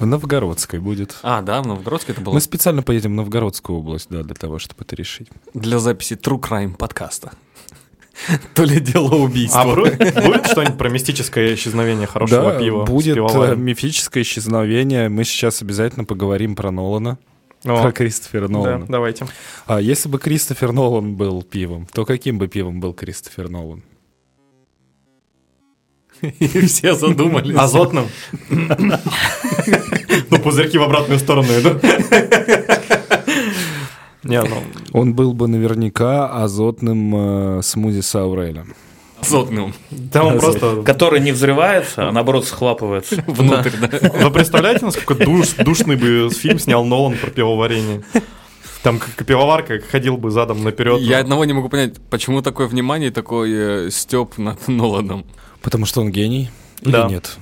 В 0.00 0.04
Новгородской 0.04 0.80
будет. 0.80 1.16
А, 1.22 1.42
да, 1.42 1.62
в 1.62 1.66
Новгородске 1.66 2.12
это 2.12 2.20
было 2.20 2.34
Мы 2.34 2.40
специально 2.40 2.82
поедем 2.82 3.12
в 3.12 3.14
Новгородскую 3.14 3.78
область, 3.78 4.08
да, 4.10 4.22
для 4.24 4.34
того, 4.34 4.58
чтобы 4.58 4.82
это 4.84 4.96
решить. 4.96 5.28
для 5.54 5.78
записи 5.78 6.14
True 6.14 6.40
Crime 6.40 6.76
подкаста. 6.76 7.30
То 8.54 8.64
ли 8.64 8.80
дело 8.80 9.14
убийства. 9.14 9.62
А 9.62 9.74
будет, 9.74 10.46
что-нибудь 10.46 10.78
про 10.78 10.88
мистическое 10.88 11.54
исчезновение 11.54 12.06
хорошего 12.06 12.52
да, 12.52 12.58
пива? 12.58 12.84
будет 12.84 13.16
э, 13.16 13.56
мифическое 13.56 14.22
исчезновение. 14.22 15.08
Мы 15.08 15.24
сейчас 15.24 15.62
обязательно 15.62 16.04
поговорим 16.04 16.56
про 16.56 16.70
Нолана. 16.70 17.18
О, 17.64 17.82
Про 17.82 17.90
Кристофера 17.90 18.46
да, 18.46 18.52
Нолана. 18.52 18.86
давайте. 18.88 19.26
А 19.66 19.80
если 19.80 20.08
бы 20.08 20.20
Кристофер 20.20 20.70
Нолан 20.70 21.16
был 21.16 21.42
пивом, 21.42 21.86
то 21.92 22.04
каким 22.04 22.38
бы 22.38 22.46
пивом 22.46 22.78
был 22.78 22.94
Кристофер 22.94 23.48
Нолан? 23.48 23.82
И 26.22 26.66
все 26.66 26.94
задумались. 26.94 27.56
Азотным? 27.56 28.08
Ну, 30.30 30.38
пузырьки 30.40 30.76
в 30.76 30.82
обратную 30.82 31.18
сторону 31.18 31.48
идут. 31.58 31.82
Не, 34.24 34.42
ну, 34.42 34.56
Он 34.92 35.14
был 35.14 35.32
бы 35.32 35.46
наверняка 35.48 36.28
азотным 36.42 37.58
э, 37.58 37.62
смузи 37.62 38.00
Сауреля. 38.00 38.66
Азотным. 39.20 39.74
да 39.90 40.24
он 40.24 40.38
просто... 40.38 40.82
Который 40.82 41.20
не 41.20 41.32
взрывается, 41.32 42.08
а 42.08 42.12
наоборот 42.12 42.46
схлапывается. 42.46 43.16
Внутрь, 43.26 43.70
да. 43.80 44.10
Вы 44.22 44.30
представляете, 44.30 44.84
насколько 44.84 45.24
душ, 45.24 45.54
душный 45.54 45.96
бы 45.96 46.30
фильм 46.30 46.58
снял 46.58 46.84
Нолан 46.84 47.16
про 47.16 47.30
пивоварение? 47.30 48.02
Там 48.82 48.98
как 49.00 49.26
пивовар 49.26 49.64
как 49.64 49.84
ходил 49.84 50.16
бы 50.16 50.30
задом 50.30 50.62
наперед. 50.62 51.00
Я 51.00 51.18
одного 51.18 51.44
не 51.44 51.52
могу 51.52 51.68
понять, 51.68 51.94
почему 52.10 52.42
такое 52.42 52.68
внимание 52.68 53.10
и 53.10 53.12
такой 53.12 53.50
э, 53.52 53.90
степ 53.90 54.38
над 54.38 54.68
Ноланом. 54.68 55.24
Потому 55.62 55.84
что 55.84 56.00
он 56.00 56.12
гений 56.12 56.50
или 56.82 56.92
Да. 56.92 57.08
нет? 57.08 57.38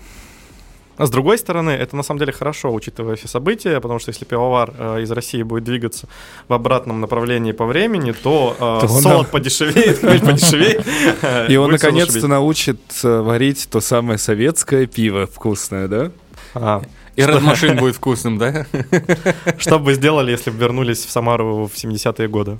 А 0.98 1.04
с 1.06 1.10
другой 1.10 1.36
стороны, 1.38 1.70
это 1.70 1.94
на 1.94 2.02
самом 2.02 2.20
деле 2.20 2.32
хорошо, 2.32 2.72
учитывая 2.72 3.16
все 3.16 3.28
события, 3.28 3.80
потому 3.80 3.98
что 3.98 4.10
если 4.10 4.24
пивовар 4.24 4.72
э, 4.78 5.02
из 5.02 5.10
России 5.10 5.42
будет 5.42 5.64
двигаться 5.64 6.08
в 6.48 6.52
обратном 6.54 7.00
направлении 7.00 7.52
по 7.52 7.66
времени, 7.66 8.12
то, 8.12 8.54
э, 8.58 8.86
То 8.86 8.92
он 8.94 9.02
солод 9.02 9.22
нам- 9.22 9.26
подешевеет, 9.30 9.98
хмель 9.98 10.20
подешевеет. 10.20 10.86
И 11.50 11.56
он 11.56 11.70
наконец-то 11.70 12.26
научит 12.28 12.80
э, 13.04 13.20
варить 13.20 13.68
то 13.70 13.80
самое 13.80 14.18
советское 14.18 14.86
пиво 14.86 15.26
вкусное, 15.26 15.86
да? 15.88 16.10
А, 16.54 16.82
И 17.14 17.20
Red 17.20 17.42
Machine 17.42 17.78
будет 17.78 17.96
вкусным, 17.96 18.38
да? 18.38 18.66
Что 19.58 19.78
бы 19.78 19.92
сделали, 19.94 20.30
если 20.30 20.50
бы 20.50 20.56
вернулись 20.58 21.04
в 21.04 21.10
Самару 21.10 21.66
в 21.66 21.74
70-е 21.74 22.28
годы? 22.28 22.58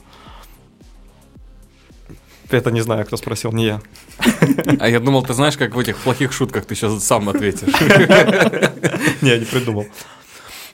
Это 2.51 2.71
не 2.71 2.81
знаю, 2.81 3.05
кто 3.07 3.17
спросил, 3.17 3.53
не 3.53 3.65
я. 3.67 3.81
А 4.81 4.89
я 4.89 5.01
думал, 5.01 5.23
ты 5.23 5.35
знаешь, 5.35 5.57
как 5.57 5.75
в 5.75 5.79
этих 5.79 5.97
плохих 5.99 6.33
шутках 6.33 6.65
ты 6.67 6.75
сейчас 6.75 7.03
сам 7.05 7.29
ответишь. 7.29 7.69
Не, 9.23 9.31
я 9.31 9.39
не 9.39 9.45
придумал. 9.45 9.87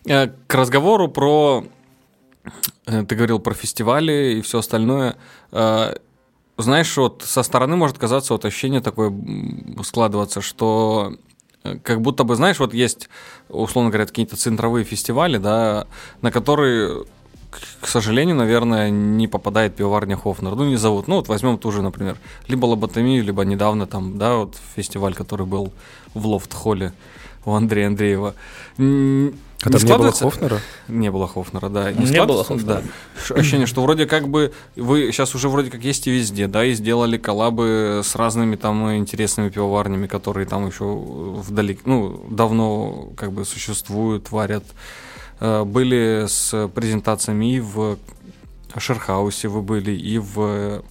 Э, 0.06 0.28
К 0.46 0.54
разговору 0.54 1.08
про... 1.08 1.64
э, 2.86 3.04
Ты 3.04 3.14
говорил 3.14 3.38
про 3.38 3.54
фестивали 3.54 4.36
и 4.38 4.42
все 4.42 4.58
остальное. 4.58 5.16
Э, 5.52 5.94
Знаешь, 6.58 6.96
вот 6.96 7.22
со 7.24 7.42
стороны 7.42 7.76
может 7.76 7.98
казаться 7.98 8.32
вот 8.34 8.44
ощущение 8.44 8.80
такое 8.80 9.12
складываться, 9.82 10.40
что 10.40 11.16
как 11.84 12.00
будто 12.00 12.24
бы, 12.24 12.34
знаешь, 12.34 12.58
вот 12.58 12.74
есть, 12.74 13.08
условно 13.48 13.90
говоря, 13.90 14.06
какие-то 14.06 14.36
центровые 14.36 14.84
фестивали, 14.84 15.38
да, 15.38 15.86
на 16.20 16.32
которые, 16.32 17.04
к- 17.80 17.86
сожалению, 17.86 18.36
наверное, 18.36 18.90
не 18.90 19.28
попадает 19.28 19.76
пивоварня 19.76 20.16
Хофнер. 20.16 20.54
Ну, 20.54 20.64
не 20.64 20.76
зовут. 20.76 21.08
Ну, 21.08 21.16
вот 21.16 21.28
возьмем 21.28 21.58
ту 21.58 21.70
же, 21.72 21.82
например, 21.82 22.16
либо 22.48 22.66
лоботомию, 22.66 23.22
либо 23.24 23.44
недавно 23.44 23.86
там, 23.86 24.18
да, 24.18 24.36
вот 24.36 24.56
фестиваль, 24.76 25.14
который 25.14 25.46
был 25.46 25.72
в 26.14 26.26
Лофт-холле 26.26 26.92
у 27.44 27.52
Андрея 27.52 27.88
Андреева. 27.88 28.34
А 29.64 29.70
там 29.70 29.80
не 29.84 29.96
было 29.96 30.10
Хофнера? 30.12 30.58
не 30.88 31.10
было 31.12 31.28
Хофнера, 31.28 31.68
да. 31.68 31.92
Не 31.92 32.06
складывается- 32.06 32.26
было 32.26 32.44
Хофнера. 32.44 32.82
Да. 33.28 33.34
Ощущение, 33.36 33.66
что 33.68 33.82
вроде 33.82 34.06
как 34.06 34.28
бы 34.28 34.52
вы 34.74 35.12
сейчас 35.12 35.36
уже 35.36 35.48
вроде 35.48 35.70
как 35.70 35.84
есть 35.84 36.08
и 36.08 36.10
везде, 36.10 36.48
да, 36.48 36.64
и 36.64 36.72
сделали 36.74 37.16
коллабы 37.16 38.00
с 38.04 38.16
разными 38.16 38.56
там 38.56 38.92
интересными 38.96 39.50
пивоварнями, 39.50 40.08
которые 40.08 40.46
там 40.46 40.66
еще 40.66 40.84
вдали, 40.84 41.78
ну, 41.84 42.24
давно 42.28 43.10
как 43.16 43.30
бы 43.32 43.44
существуют, 43.44 44.32
варят. 44.32 44.64
Э, 45.42 45.64
Были 45.64 46.26
с 46.28 46.68
презентациями 46.72 47.56
и 47.56 47.60
в 47.60 47.98
Шерхаусе 48.78 49.48
вы 49.48 49.60
были, 49.60 49.90
и 49.90 50.18
в 50.18 50.82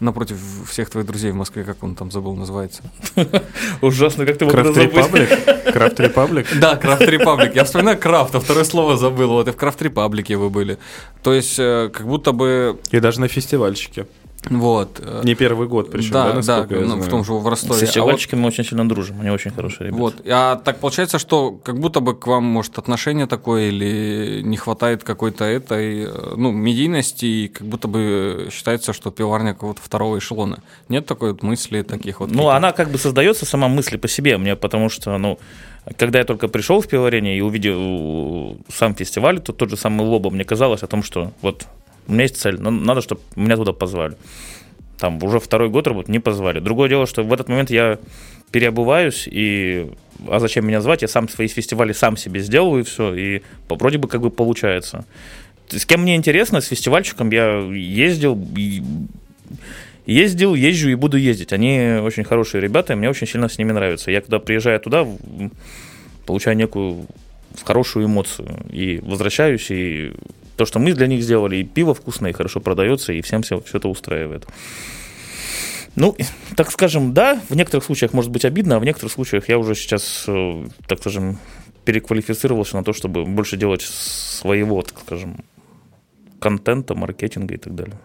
напротив 0.00 0.36
всех 0.68 0.90
твоих 0.90 1.06
друзей 1.06 1.30
в 1.30 1.36
Москве, 1.36 1.64
как 1.64 1.82
он 1.82 1.94
там 1.94 2.10
забыл, 2.10 2.34
называется. 2.36 2.82
Ужасно, 3.80 4.26
как 4.26 4.36
ты 4.36 4.44
мог 4.44 4.54
это 4.54 4.62
Крафт 4.62 4.74
забыть. 4.74 4.92
Репаблик? 4.94 5.72
Крафт 5.72 6.00
Репаблик? 6.00 6.58
Да, 6.60 6.76
Крафт 6.76 7.02
Репаблик. 7.02 7.54
Я 7.54 7.64
вспоминаю 7.64 7.98
Крафт, 7.98 8.34
а 8.34 8.40
второе 8.40 8.64
слово 8.64 8.96
забыл. 8.96 9.28
Вот 9.28 9.48
и 9.48 9.52
в 9.52 9.56
Крафт 9.56 9.80
Репаблике 9.82 10.36
вы 10.36 10.50
были. 10.50 10.78
То 11.22 11.32
есть, 11.32 11.58
э, 11.58 11.90
как 11.92 12.06
будто 12.06 12.32
бы 12.32 12.78
И 12.90 13.00
даже 13.00 13.20
на 13.20 13.28
фестивальчике. 13.28 14.06
Вот. 14.44 15.00
э, 15.00 15.22
Не 15.24 15.34
первый 15.34 15.68
год, 15.68 15.90
причем, 15.90 16.12
да, 16.12 16.32
да, 16.32 16.62
да, 16.64 16.66
ну, 16.70 16.86
знаю. 16.86 17.02
в 17.02 17.08
том 17.08 17.24
же 17.24 17.32
в 17.32 17.42
С 17.42 17.46
Ростове. 17.46 17.72
А 17.72 17.74
вот- 17.74 17.86
фестивальщиками 17.86 18.40
мы 18.40 18.48
очень 18.48 18.64
сильно 18.64 18.88
дружим, 18.88 19.20
они 19.20 19.30
очень 19.30 19.50
хорошие 19.50 19.88
ребята. 19.88 20.02
Вот. 20.02 20.14
А 20.26 20.56
так 20.56 20.78
получается, 20.78 21.18
что 21.18 21.52
как 21.52 21.78
будто 21.78 22.00
бы 22.00 22.14
к 22.14 22.26
вам, 22.26 22.44
может, 22.44 22.78
отношение 22.78 23.26
такое 23.26 23.68
или 23.68 24.40
не 24.42 24.56
хватает 24.56 25.04
какой-то 25.04 25.44
этой, 25.44 26.04
э, 26.04 26.34
ну, 26.36 26.52
медийности, 26.52 27.26
и 27.26 27.48
как 27.48 27.66
будто 27.66 27.88
бы 27.88 28.48
считается, 28.52 28.92
что 28.92 29.10
пивоварня 29.10 29.54
какого-то 29.54 29.82
второго 29.82 30.18
эшелона. 30.18 30.62
Нет 30.88 31.06
такой 31.06 31.32
вот 31.32 31.42
мысли 31.42 31.82
таких 31.82 32.20
вот? 32.20 32.30
Ну, 32.30 32.34
каких-то? 32.36 32.56
она 32.56 32.72
как 32.72 32.90
бы 32.90 32.98
создается 32.98 33.44
сама 33.44 33.68
мысль 33.68 33.98
по 33.98 34.08
себе, 34.08 34.38
мне, 34.38 34.56
потому 34.56 34.88
что, 34.88 35.18
ну, 35.18 35.38
когда 35.96 36.18
я 36.18 36.24
только 36.24 36.48
пришел 36.48 36.80
в 36.80 36.86
пивоварение 36.86 37.36
и 37.36 37.40
увидел 37.40 38.58
сам 38.72 38.94
фестиваль, 38.94 39.40
то 39.40 39.52
тот 39.52 39.70
же 39.70 39.76
самый 39.76 40.06
Лоба, 40.06 40.30
мне 40.30 40.44
казалось 40.44 40.82
о 40.82 40.86
том, 40.86 41.02
что 41.02 41.32
вот 41.42 41.66
у 42.08 42.12
меня 42.12 42.22
есть 42.22 42.36
цель, 42.36 42.58
но 42.58 42.70
надо, 42.70 43.02
чтобы 43.02 43.20
меня 43.36 43.56
туда 43.56 43.72
позвали. 43.72 44.16
Там 44.98 45.22
уже 45.22 45.38
второй 45.38 45.68
год 45.68 45.86
работы 45.86 46.10
не 46.10 46.18
позвали. 46.18 46.58
Другое 46.58 46.88
дело, 46.88 47.06
что 47.06 47.22
в 47.22 47.32
этот 47.32 47.48
момент 47.48 47.70
я 47.70 47.98
переобуваюсь, 48.50 49.28
и 49.30 49.90
а 50.26 50.40
зачем 50.40 50.66
меня 50.66 50.80
звать? 50.80 51.02
Я 51.02 51.08
сам 51.08 51.28
свои 51.28 51.46
фестивали 51.48 51.92
сам 51.92 52.16
себе 52.16 52.40
сделаю, 52.40 52.80
и 52.80 52.84
все, 52.84 53.14
и 53.14 53.42
вроде 53.68 53.98
бы 53.98 54.08
как 54.08 54.22
бы 54.22 54.30
получается. 54.30 55.04
С 55.68 55.84
кем 55.84 56.02
мне 56.02 56.16
интересно, 56.16 56.60
с 56.60 56.66
фестивальщиком 56.66 57.30
я 57.30 57.60
ездил, 57.60 58.42
ездил, 60.06 60.54
езжу 60.54 60.88
и 60.88 60.94
буду 60.94 61.18
ездить. 61.18 61.52
Они 61.52 61.98
очень 62.02 62.24
хорошие 62.24 62.62
ребята, 62.62 62.94
и 62.94 62.96
мне 62.96 63.10
очень 63.10 63.26
сильно 63.26 63.48
с 63.48 63.58
ними 63.58 63.72
нравится. 63.72 64.10
Я 64.10 64.22
когда 64.22 64.38
приезжаю 64.38 64.80
туда, 64.80 65.06
получаю 66.26 66.56
некую 66.56 67.06
хорошую 67.64 68.06
эмоцию. 68.06 68.64
И 68.70 68.98
возвращаюсь, 69.02 69.70
и 69.70 70.12
то, 70.56 70.66
что 70.66 70.78
мы 70.78 70.92
для 70.92 71.06
них 71.06 71.22
сделали, 71.22 71.56
и 71.56 71.64
пиво 71.64 71.94
вкусное, 71.94 72.30
и 72.30 72.34
хорошо 72.34 72.60
продается, 72.60 73.12
и 73.12 73.20
всем 73.22 73.42
все, 73.42 73.60
все 73.60 73.78
это 73.78 73.88
устраивает. 73.88 74.46
Ну, 75.94 76.16
так 76.56 76.70
скажем, 76.70 77.12
да, 77.12 77.40
в 77.48 77.56
некоторых 77.56 77.84
случаях 77.84 78.12
может 78.12 78.30
быть 78.30 78.44
обидно, 78.44 78.76
а 78.76 78.78
в 78.78 78.84
некоторых 78.84 79.12
случаях 79.12 79.48
я 79.48 79.58
уже 79.58 79.74
сейчас, 79.74 80.24
э, 80.28 80.66
так 80.86 81.00
скажем, 81.00 81.38
переквалифицировался 81.84 82.76
на 82.76 82.84
то, 82.84 82.92
чтобы 82.92 83.24
больше 83.24 83.56
делать 83.56 83.82
своего, 83.82 84.82
так 84.82 85.00
скажем, 85.00 85.44
контента, 86.38 86.94
маркетинга 86.94 87.54
и 87.54 87.58
так 87.58 87.74
далее. 87.74 87.96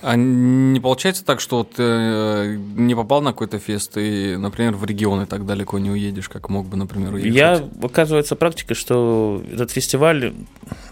А 0.00 0.14
не 0.16 0.78
получается 0.78 1.24
так, 1.24 1.40
что 1.40 1.58
вот 1.58 1.74
э, 1.78 2.56
не 2.76 2.94
попал 2.94 3.20
на 3.20 3.32
какой-то 3.32 3.58
фест 3.58 3.96
и, 3.96 4.36
например, 4.36 4.74
в 4.76 4.84
регион 4.84 5.22
и 5.22 5.26
так 5.26 5.44
далеко 5.44 5.78
не 5.78 5.90
уедешь, 5.90 6.28
как 6.28 6.48
мог 6.48 6.66
бы, 6.66 6.76
например, 6.76 7.14
уехать? 7.14 7.34
Я, 7.34 7.68
оказывается, 7.82 8.36
практика, 8.36 8.74
что 8.74 9.42
этот 9.52 9.72
фестиваль, 9.72 10.34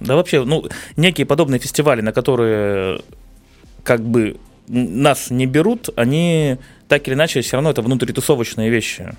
да 0.00 0.16
вообще, 0.16 0.44
ну, 0.44 0.64
некие 0.96 1.24
подобные 1.24 1.60
фестивали, 1.60 2.00
на 2.00 2.12
которые 2.12 3.00
как 3.84 4.00
бы 4.00 4.38
нас 4.66 5.30
не 5.30 5.46
берут, 5.46 5.88
они 5.96 6.56
так 6.88 7.06
или 7.06 7.14
иначе 7.14 7.40
все 7.42 7.56
равно 7.56 7.70
это 7.70 7.82
внутритусовочные 7.82 8.70
вещи. 8.70 9.14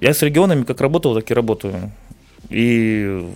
Я 0.00 0.12
с 0.12 0.22
регионами 0.22 0.64
как 0.64 0.80
работал, 0.80 1.14
так 1.14 1.30
и 1.30 1.34
работаю. 1.34 1.92
И 2.50 3.26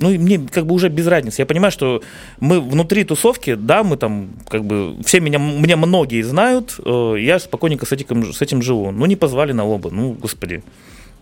ну, 0.00 0.10
и 0.10 0.18
мне 0.18 0.38
как 0.38 0.66
бы 0.66 0.74
уже 0.74 0.88
без 0.88 1.06
разницы. 1.06 1.42
Я 1.42 1.46
понимаю, 1.46 1.70
что 1.70 2.02
мы 2.40 2.60
внутри 2.60 3.04
тусовки, 3.04 3.54
да, 3.54 3.84
мы 3.84 3.96
там, 3.96 4.30
как 4.48 4.64
бы, 4.64 4.96
все 5.04 5.20
меня, 5.20 5.38
меня 5.38 5.76
многие 5.76 6.22
знают, 6.22 6.76
э, 6.84 7.14
я 7.18 7.38
спокойненько 7.38 7.86
с 7.86 7.92
этим, 7.92 8.32
с 8.32 8.42
этим 8.42 8.62
живу. 8.62 8.90
Ну, 8.90 9.06
не 9.06 9.16
позвали 9.16 9.52
на 9.52 9.64
оба, 9.66 9.90
ну, 9.90 10.12
господи. 10.12 10.62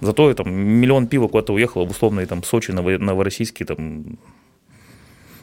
Зато 0.00 0.32
там 0.34 0.52
миллион 0.52 1.08
пива 1.08 1.26
куда-то 1.28 1.52
уехало 1.52 1.84
в 1.84 1.90
условные 1.90 2.26
там 2.26 2.44
Сочи, 2.44 2.70
Ново- 2.70 2.98
Новороссийский, 2.98 3.66
там 3.66 4.18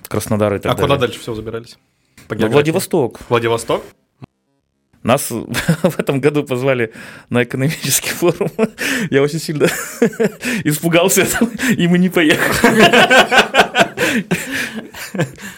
Краснодар 0.08 0.56
и 0.56 0.60
так 0.60 0.72
А 0.72 0.76
далее. 0.76 0.88
куда 0.88 1.08
дальше 1.08 1.20
все 1.20 1.34
забирались? 1.34 1.78
По 2.28 2.36
географии? 2.36 2.54
Владивосток. 2.54 3.20
Владивосток? 3.30 3.84
Нас 5.06 5.30
в 5.84 6.00
этом 6.00 6.20
году 6.20 6.44
позвали 6.44 6.92
на 7.30 7.44
экономический 7.44 8.10
форум. 8.10 8.50
Я 9.12 9.22
очень 9.22 9.40
сильно 9.40 9.66
испугался 10.64 11.22
этого, 11.22 11.48
и 11.78 11.88
мы 11.88 12.00
не 12.00 12.10
поехали. 12.10 12.86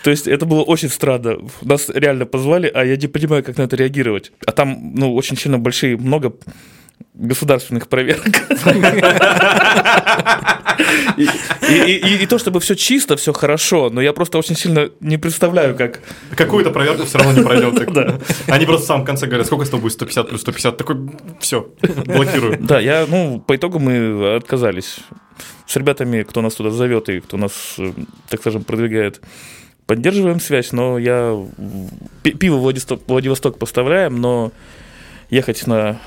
То 0.03 0.09
есть 0.09 0.27
это 0.27 0.45
было 0.45 0.63
очень 0.63 0.89
странно. 0.89 1.37
Нас 1.61 1.89
реально 1.89 2.25
позвали, 2.25 2.69
а 2.73 2.83
я 2.83 2.97
не 2.97 3.07
понимаю, 3.07 3.41
как 3.41 3.57
на 3.57 3.63
это 3.63 3.77
реагировать. 3.77 4.33
А 4.45 4.51
там, 4.51 4.91
ну, 4.95 5.15
очень 5.15 5.37
сильно 5.37 5.57
большие, 5.57 5.95
много 5.95 6.33
государственных 7.13 7.87
проверок. 7.87 8.27
И, 11.17 11.23
и- 11.73 11.97
и- 11.97 12.23
и 12.23 12.25
то, 12.27 12.37
чтобы 12.37 12.59
все 12.59 12.75
чисто, 12.75 13.15
все 13.17 13.33
хорошо, 13.33 13.89
но 13.89 14.01
я 14.01 14.13
просто 14.13 14.37
очень 14.37 14.55
сильно 14.55 14.89
не 14.99 15.17
представляю, 15.17 15.75
как 15.75 16.01
Какую-то 16.35 16.69
проверку 16.69 17.05
все 17.05 17.17
равно 17.17 17.33
не 17.33 17.43
пройдет. 17.43 17.89
Они 18.47 18.65
просто 18.65 18.83
в 18.83 18.87
самом 18.87 19.05
конце 19.05 19.25
говорят, 19.25 19.47
сколько 19.47 19.65
с 19.65 19.69
тобой 19.69 19.83
будет 19.83 19.93
150 19.93 20.29
плюс 20.29 20.41
150. 20.41 20.77
Такой, 20.77 20.97
все, 21.39 21.69
блокирую. 22.05 22.57
Да, 22.59 22.79
я, 22.79 23.05
ну, 23.07 23.39
по 23.39 23.55
итогу 23.55 23.79
мы 23.79 24.35
отказались. 24.35 24.97
С 25.65 25.75
ребятами, 25.75 26.21
кто 26.23 26.41
нас 26.41 26.53
туда 26.53 26.69
зовет 26.69 27.09
и 27.09 27.19
кто 27.21 27.37
нас, 27.37 27.75
э, 27.79 27.91
так 28.29 28.39
скажем, 28.41 28.63
продвигает, 28.63 29.21
поддерживаем 29.87 30.39
связь, 30.39 30.71
но 30.71 30.99
я 30.99 31.35
пиво 32.23 32.57
Владивосток 33.07 33.57
поставляем, 33.57 34.21
но 34.21 34.51
ехать 35.29 35.67
на 35.67 35.99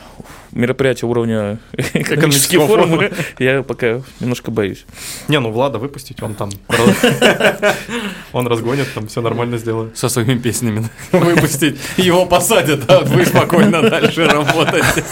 мероприятие 0.53 1.09
уровня 1.09 1.59
экономических 1.73 2.13
Экономического 2.13 2.67
форумов 2.67 3.39
я 3.39 3.63
пока 3.63 4.03
немножко 4.21 4.51
боюсь. 4.51 4.85
Не, 5.29 5.39
ну 5.41 5.51
Влада 5.51 5.79
выпустить, 5.79 6.23
он 6.23 6.35
там... 6.35 6.51
Он 8.33 8.47
разгонит, 8.47 8.93
там 8.95 9.09
все 9.09 9.21
нормально 9.21 9.59
сделает. 9.59 9.97
Со 9.99 10.09
своими 10.09 10.39
песнями 10.39 10.89
выпустить. 11.13 11.79
Его 11.97 12.27
посадят, 12.27 12.89
а 12.89 13.01
вы 13.01 13.27
спокойно 13.27 13.83
дальше 13.83 14.25
работаете. 14.27 15.05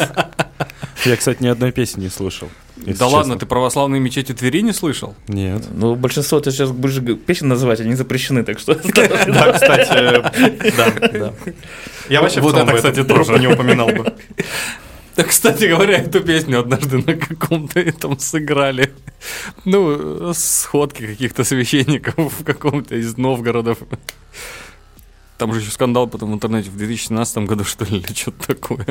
Я, 1.05 1.17
кстати, 1.17 1.43
ни 1.43 1.49
одной 1.49 1.73
песни 1.73 2.03
не 2.03 2.09
слышал. 2.09 2.49
если 2.77 2.99
Да 2.99 3.07
ладно, 3.07 3.39
ты 3.39 3.47
православные 3.47 4.01
мечети 4.01 4.33
Твери 4.33 4.63
не 4.63 4.73
слышал? 4.73 5.15
Нет. 5.29 5.65
Ну, 5.73 5.95
большинство 5.95 6.41
ты 6.41 6.51
сейчас 6.51 6.71
будешь 6.71 7.01
песен 7.19 7.49
называть, 7.49 7.81
они 7.81 7.95
запрещены, 7.95 8.45
так 8.45 8.59
что... 8.59 8.75
Да, 8.95 9.53
кстати, 9.53 9.89
да, 10.77 11.09
да. 11.13 11.33
Я 12.09 12.23
вообще 12.23 12.41
Вот 12.41 12.57
это, 12.57 12.73
кстати, 12.73 13.05
тоже. 13.05 13.39
не 13.39 13.47
упоминал 13.47 13.89
бы. 13.89 14.13
Да, 15.19 15.25
кстати 15.25 15.65
говоря, 15.65 15.97
эту 15.97 16.21
песню 16.21 16.61
однажды 16.61 16.99
на 16.99 17.15
каком-то 17.15 17.81
этом 17.81 18.17
сыграли. 18.21 18.93
Ну, 19.65 20.33
сходки 20.33 21.09
каких-то 21.09 21.43
священников 21.43 22.33
в 22.39 22.45
каком-то 22.45 22.95
из 22.95 23.17
Новгородов. 23.17 23.79
Там 25.38 25.55
же 25.55 25.61
еще 25.61 25.70
скандал 25.70 26.09
потом 26.09 26.33
в 26.33 26.35
интернете 26.35 26.68
в 26.68 26.77
2017 26.77 27.38
году, 27.38 27.62
что 27.64 27.85
ли, 27.85 27.98
или 27.98 28.12
что-то 28.12 28.48
такое. 28.48 28.87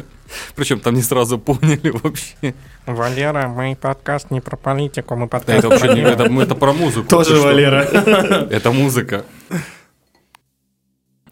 Причем 0.55 0.79
там 0.79 0.93
не 0.95 1.01
сразу 1.01 1.38
поняли 1.39 1.89
вообще. 1.89 2.55
Валера, 2.86 3.49
мы 3.49 3.75
подкаст 3.75 4.31
не 4.31 4.39
про 4.39 4.55
политику, 4.55 5.15
мы 5.15 5.25
Да 5.27 5.27
подкаст 5.27 5.60
это 5.60 5.69
вообще 5.69 5.93
не, 5.93 6.01
это, 6.01 6.29
мы- 6.29 6.43
это 6.43 6.55
про 6.55 6.71
музыку. 6.73 7.10
Тоже? 7.10 7.36
Валера. 7.41 7.81
Это 8.49 8.71
музыка. 8.71 9.25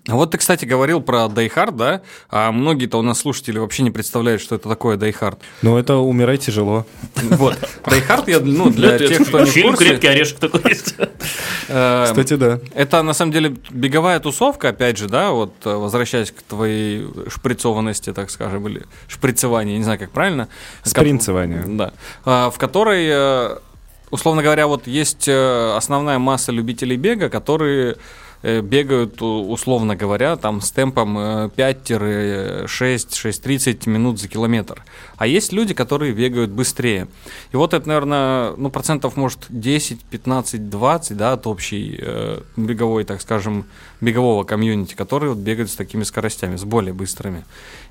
Вот 0.08 0.32
ты, 0.32 0.38
кстати, 0.38 0.66
говорил 0.66 1.02
про 1.02 1.26
Hard, 1.26 1.72
да? 1.76 2.02
А 2.30 2.52
многие-то 2.52 3.00
у 3.00 3.02
нас 3.02 3.20
слушатели 3.20 3.58
вообще 3.58 3.82
не 3.82 3.90
представляют, 3.90 4.40
что 4.42 4.56
это 4.56 4.70
такое 4.70 4.98
Hard. 4.98 5.38
Ну, 5.64 5.78
это 5.78 5.96
умирать 5.96 6.42
тяжело. 6.42 6.86
Вот. 7.16 7.58
Hard, 7.86 8.24
я, 8.30 8.40
ну, 8.40 8.70
для 8.70 9.00
тех, 9.00 9.28
кто 9.28 9.40
не 9.40 9.50
Фильм 9.50 9.76
«Крепкий 9.76 10.08
орешек» 10.08 10.38
такой 10.40 10.62
есть. 10.70 10.96
э, 11.70 12.06
Кстати, 12.08 12.36
да. 12.36 12.60
это 12.76 13.02
на 13.02 13.14
самом 13.14 13.32
деле 13.32 13.56
беговая 13.72 14.20
тусовка, 14.20 14.70
опять 14.70 14.98
же, 14.98 15.08
да, 15.08 15.32
вот 15.32 15.54
э, 15.66 15.74
возвращаясь 15.74 16.32
к 16.32 16.42
твоей 16.44 17.08
шприцованности, 17.28 18.14
так 18.14 18.30
скажем, 18.30 18.68
или 18.68 18.84
шприцевания, 19.08 19.78
не 19.78 19.84
знаю, 19.84 19.98
как 19.98 20.12
правильно. 20.12 20.50
Спринцевание. 20.84 21.64
Да. 21.66 21.94
А, 22.26 22.50
В 22.52 22.58
которой, 22.60 23.08
э, 23.10 23.58
условно 24.12 24.44
говоря, 24.44 24.68
вот 24.68 24.86
есть 24.86 25.28
э, 25.28 25.74
основная 25.76 26.20
масса 26.20 26.52
любителей 26.52 26.96
бега, 26.96 27.30
которые 27.30 27.98
бегают, 28.62 29.22
у- 29.22 29.52
условно 29.52 29.96
говоря, 29.96 30.36
там 30.36 30.62
с 30.62 30.72
темпом 30.72 31.18
э, 31.18 31.50
5-6-6.30 31.56 33.90
минут 33.90 34.20
за 34.20 34.28
километр. 34.28 34.84
А 35.18 35.28
есть 35.28 35.54
люди, 35.54 35.74
которые 35.74 36.14
бегают 36.14 36.52
быстрее. 36.52 37.08
И 37.52 37.58
вот 37.58 37.74
это, 37.74 37.88
наверное, 37.88 38.54
ну, 38.58 38.70
процентов, 38.70 39.16
может, 39.18 39.46
10, 39.50 40.02
15, 40.02 40.70
20, 40.70 41.18
да, 41.18 41.34
от 41.34 41.48
общей 41.48 41.98
э, 42.00 42.42
беговой, 42.56 43.04
так 43.04 43.22
скажем, 43.22 43.66
бегового 44.02 44.44
комьюнити, 44.44 44.94
которые 44.94 45.30
вот 45.34 45.40
бегают 45.40 45.72
с 45.72 45.76
такими 45.76 46.04
скоростями, 46.04 46.58
с 46.58 46.64
более 46.64 46.94
быстрыми. 46.94 47.44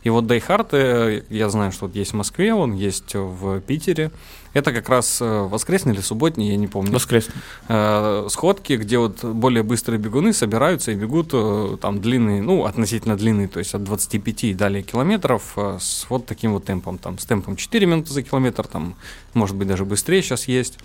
И 0.03 0.11
вот 0.11 0.25
Hard, 0.25 0.69
э, 0.73 1.23
я 1.31 1.49
знаю, 1.49 1.73
что 1.73 1.87
вот 1.87 1.97
есть 1.97 2.13
в 2.13 2.17
Москве, 2.17 2.55
он 2.55 2.75
есть 2.75 3.15
в 3.15 3.61
Питере. 3.61 4.11
Это 4.55 4.73
как 4.73 4.89
раз 4.89 5.21
э, 5.21 5.25
воскресный 5.25 5.95
или 5.95 6.01
субботний, 6.01 6.51
я 6.51 6.57
не 6.57 6.69
помню. 6.69 6.93
Воскресный. 6.93 7.35
Э, 7.69 8.27
сходки, 8.31 8.75
где 8.75 8.99
вот 8.99 9.25
более 9.25 9.65
быстрые 9.65 9.99
бегуны 9.99 10.33
собираются 10.33 10.93
и 10.93 10.95
бегут 10.95 11.31
э, 11.33 11.77
там 11.81 12.01
длинные, 12.01 12.41
ну, 12.41 12.65
относительно 12.65 13.17
длинные, 13.17 13.49
то 13.49 13.59
есть 13.59 13.75
от 13.75 13.83
25 13.83 14.45
и 14.45 14.55
далее 14.55 14.85
километров 14.85 15.55
э, 15.57 15.79
с 15.81 16.07
вот 16.09 16.27
таким 16.27 16.53
вот 16.53 16.65
темпом, 16.65 16.99
там, 16.99 17.19
с 17.19 17.27
темпом 17.27 17.57
4 17.57 17.85
минуты 17.85 18.13
за 18.13 18.23
километр, 18.23 18.67
там, 18.69 18.95
может 19.35 19.57
быть, 19.57 19.67
даже 19.67 19.85
быстрее 19.85 20.23
сейчас 20.23 20.47
есть. 20.47 20.79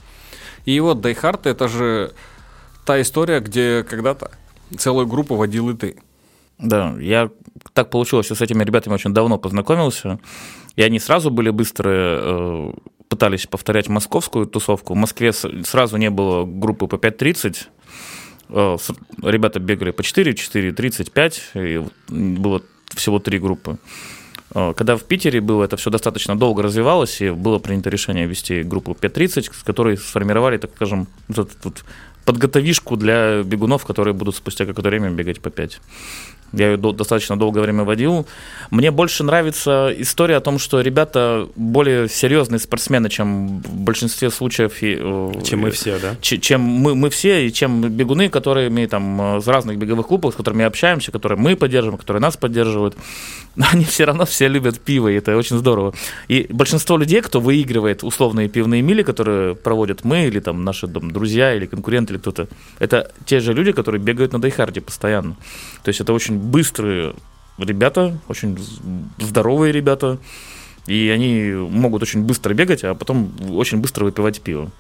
И 0.65 0.79
вот 0.79 1.05
Hard 1.05 1.41
это 1.47 1.67
же 1.67 2.13
та 2.85 2.99
история, 2.99 3.39
где 3.39 3.85
когда-то 3.87 4.31
целую 4.77 5.05
группу 5.05 5.35
водил 5.35 5.69
и 5.69 5.75
ты. 5.75 5.99
Да, 6.57 6.95
я 6.99 7.29
так 7.73 7.89
получилось, 7.91 8.25
что 8.25 8.35
с 8.35 8.41
этими 8.41 8.63
ребятами 8.63 8.95
очень 8.95 9.13
давно 9.13 9.37
познакомился, 9.37 10.19
и 10.75 10.81
они 10.81 10.99
сразу 10.99 11.29
были 11.29 11.51
быстрые, 11.51 12.73
пытались 13.09 13.47
повторять 13.47 13.89
московскую 13.89 14.45
тусовку. 14.45 14.93
В 14.93 14.97
Москве 14.97 15.33
сразу 15.33 15.97
не 15.97 16.09
было 16.09 16.45
группы 16.45 16.87
по 16.87 16.95
5.30, 16.95 17.67
Э, 18.49 18.77
ребята 19.21 19.59
бегали 19.59 19.91
по 19.91 20.03
4, 20.03 20.33
4, 20.33 20.71
35, 20.71 21.51
и 21.53 21.85
было 22.07 22.61
всего 22.95 23.19
три 23.19 23.39
группы. 23.39 23.77
Э, 24.55 24.73
Когда 24.75 24.95
в 24.95 25.03
Питере 25.03 25.39
было, 25.41 25.63
это 25.63 25.77
все 25.77 25.89
достаточно 25.89 26.35
долго 26.35 26.63
развивалось, 26.63 27.21
и 27.21 27.29
было 27.29 27.59
принято 27.59 27.89
решение 27.89 28.25
вести 28.25 28.63
группу 28.63 28.93
5.30, 28.99 29.53
с 29.53 29.63
которой 29.63 29.97
сформировали, 29.97 30.57
так 30.57 30.71
скажем, 30.75 31.07
вот 31.27 31.51
вот 31.63 31.83
подготовишку 32.25 32.95
для 32.95 33.43
бегунов, 33.43 33.85
которые 33.85 34.13
будут 34.13 34.35
спустя 34.35 34.65
какое-то 34.65 34.89
время 34.89 35.09
бегать 35.09 35.39
по 35.39 35.49
5. 35.49 35.81
Я 36.53 36.71
ее 36.71 36.77
до- 36.77 36.91
достаточно 36.93 37.37
долгое 37.37 37.61
время 37.61 37.83
водил. 37.83 38.25
Мне 38.71 38.91
больше 38.91 39.23
нравится 39.23 39.93
история 39.97 40.37
о 40.37 40.41
том, 40.41 40.59
что 40.59 40.81
ребята 40.81 41.47
более 41.55 42.07
серьезные 42.09 42.59
спортсмены, 42.59 43.09
чем 43.09 43.59
в 43.61 43.73
большинстве 43.81 44.29
случаев. 44.31 44.73
э, 44.81 45.41
Чем 45.43 45.59
мы 45.59 45.71
все, 45.71 45.99
да? 45.99 46.15
чем 46.21 46.61
мы, 46.61 46.95
мы 46.95 47.09
все, 47.09 47.45
и 47.47 47.51
чем 47.53 47.81
бегуны, 47.89 48.29
которыми 48.29 48.85
там 48.85 49.21
э, 49.21 49.37
из 49.39 49.47
разных 49.47 49.77
беговых 49.77 50.07
клубов, 50.07 50.33
с 50.33 50.37
которыми 50.37 50.65
общаемся, 50.65 51.11
которые 51.11 51.37
мы 51.37 51.55
поддерживаем, 51.55 51.97
которые 51.99 52.21
нас 52.21 52.37
поддерживают, 52.37 52.95
но 53.55 53.65
они 53.73 53.83
все 53.85 54.05
равно 54.05 54.25
все 54.25 54.47
любят 54.47 54.79
пиво, 54.79 55.07
и 55.07 55.15
это 55.15 55.35
очень 55.37 55.57
здорово. 55.57 55.93
И 56.27 56.47
большинство 56.49 56.97
людей, 56.97 57.21
кто 57.21 57.39
выигрывает 57.39 58.03
условные 58.03 58.47
пивные 58.49 58.81
мили, 58.81 59.03
которые 59.03 59.55
проводят 59.55 60.03
мы, 60.03 60.25
или 60.27 60.39
там 60.39 60.63
наши 60.63 60.87
там, 60.87 61.11
друзья, 61.11 61.53
или 61.53 61.65
конкуренты, 61.65 62.13
или 62.13 62.19
кто-то, 62.19 62.47
это 62.79 63.11
те 63.25 63.39
же 63.39 63.53
люди, 63.53 63.71
которые 63.71 64.01
бегают 64.01 64.33
на 64.33 64.39
Дайхарде 64.41 64.81
постоянно. 64.81 65.35
То 65.83 65.89
есть 65.89 66.01
это 66.01 66.13
очень 66.13 66.38
быстрые 66.39 67.13
ребята, 67.57 68.17
очень 68.27 68.57
здоровые 69.17 69.71
ребята, 69.71 70.17
и 70.87 71.09
они 71.13 71.51
могут 71.53 72.01
очень 72.01 72.23
быстро 72.23 72.53
бегать, 72.53 72.83
а 72.83 72.95
потом 72.95 73.31
очень 73.49 73.79
быстро 73.79 74.05
выпивать 74.05 74.41
пиво. 74.41 74.71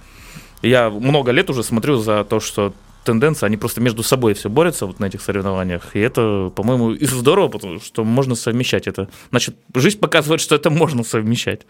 Я 0.61 0.89
много 0.89 1.31
лет 1.31 1.49
уже 1.49 1.63
смотрю 1.63 1.97
за 1.97 2.23
то, 2.23 2.39
что 2.39 2.73
тенденция, 3.05 3.47
они 3.47 3.57
просто 3.57 3.81
между 3.81 4.03
собой 4.03 4.33
все 4.33 4.49
борются 4.49 4.85
вот 4.85 4.99
на 4.99 5.05
этих 5.05 5.21
соревнованиях. 5.21 5.95
И 5.95 5.99
это, 5.99 6.51
по-моему, 6.55 6.91
и 6.91 7.05
здорово, 7.05 7.47
потому 7.47 7.79
что 7.79 8.03
можно 8.03 8.35
совмещать 8.35 8.87
это. 8.87 9.07
Значит, 9.29 9.55
жизнь 9.73 9.99
показывает, 9.99 10.41
что 10.41 10.55
это 10.55 10.69
можно 10.69 11.03
совмещать. 11.03 11.65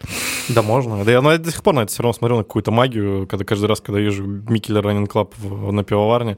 Да, 0.48 0.62
можно. 0.62 1.04
Да 1.04 1.12
я 1.12 1.22
на- 1.22 1.38
до 1.38 1.50
сих 1.50 1.62
пор 1.62 1.74
на 1.74 1.80
это 1.80 1.92
все 1.92 2.02
равно 2.02 2.14
смотрю 2.14 2.36
на 2.38 2.42
какую-то 2.42 2.72
магию, 2.72 3.26
когда 3.28 3.44
каждый 3.44 3.66
раз, 3.66 3.80
когда 3.80 4.00
вижу 4.00 4.24
Mikkeller 4.24 4.80
Running 4.80 5.10
Club 5.10 5.34
в- 5.38 5.72
на 5.72 5.84
пивоварне, 5.84 6.36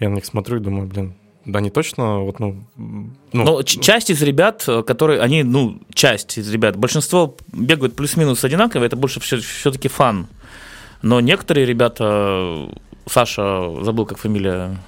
я 0.00 0.08
на 0.08 0.14
них 0.14 0.24
смотрю 0.24 0.56
и 0.56 0.60
думаю, 0.60 0.86
блин, 0.88 1.14
да 1.44 1.58
они 1.58 1.70
точно, 1.70 2.20
вот, 2.20 2.38
ну... 2.38 2.62
ну, 2.76 3.10
Но 3.32 3.62
ч- 3.62 3.80
часть 3.80 4.10
из 4.10 4.22
ребят, 4.22 4.64
э, 4.68 4.82
которые, 4.82 5.20
они, 5.20 5.42
ну, 5.42 5.80
часть 5.92 6.38
из 6.38 6.48
ребят, 6.50 6.76
большинство 6.76 7.36
бегают 7.52 7.96
плюс-минус 7.96 8.44
одинаково, 8.44 8.84
это 8.84 8.96
больше 8.96 9.18
все, 9.20 9.38
все-таки 9.38 9.88
фан. 9.88 10.28
Но 11.02 11.20
некоторые 11.20 11.66
ребята, 11.66 12.68
Саша, 13.06 13.74
забыл, 13.82 14.06
как 14.06 14.18
фамилия, 14.18 14.78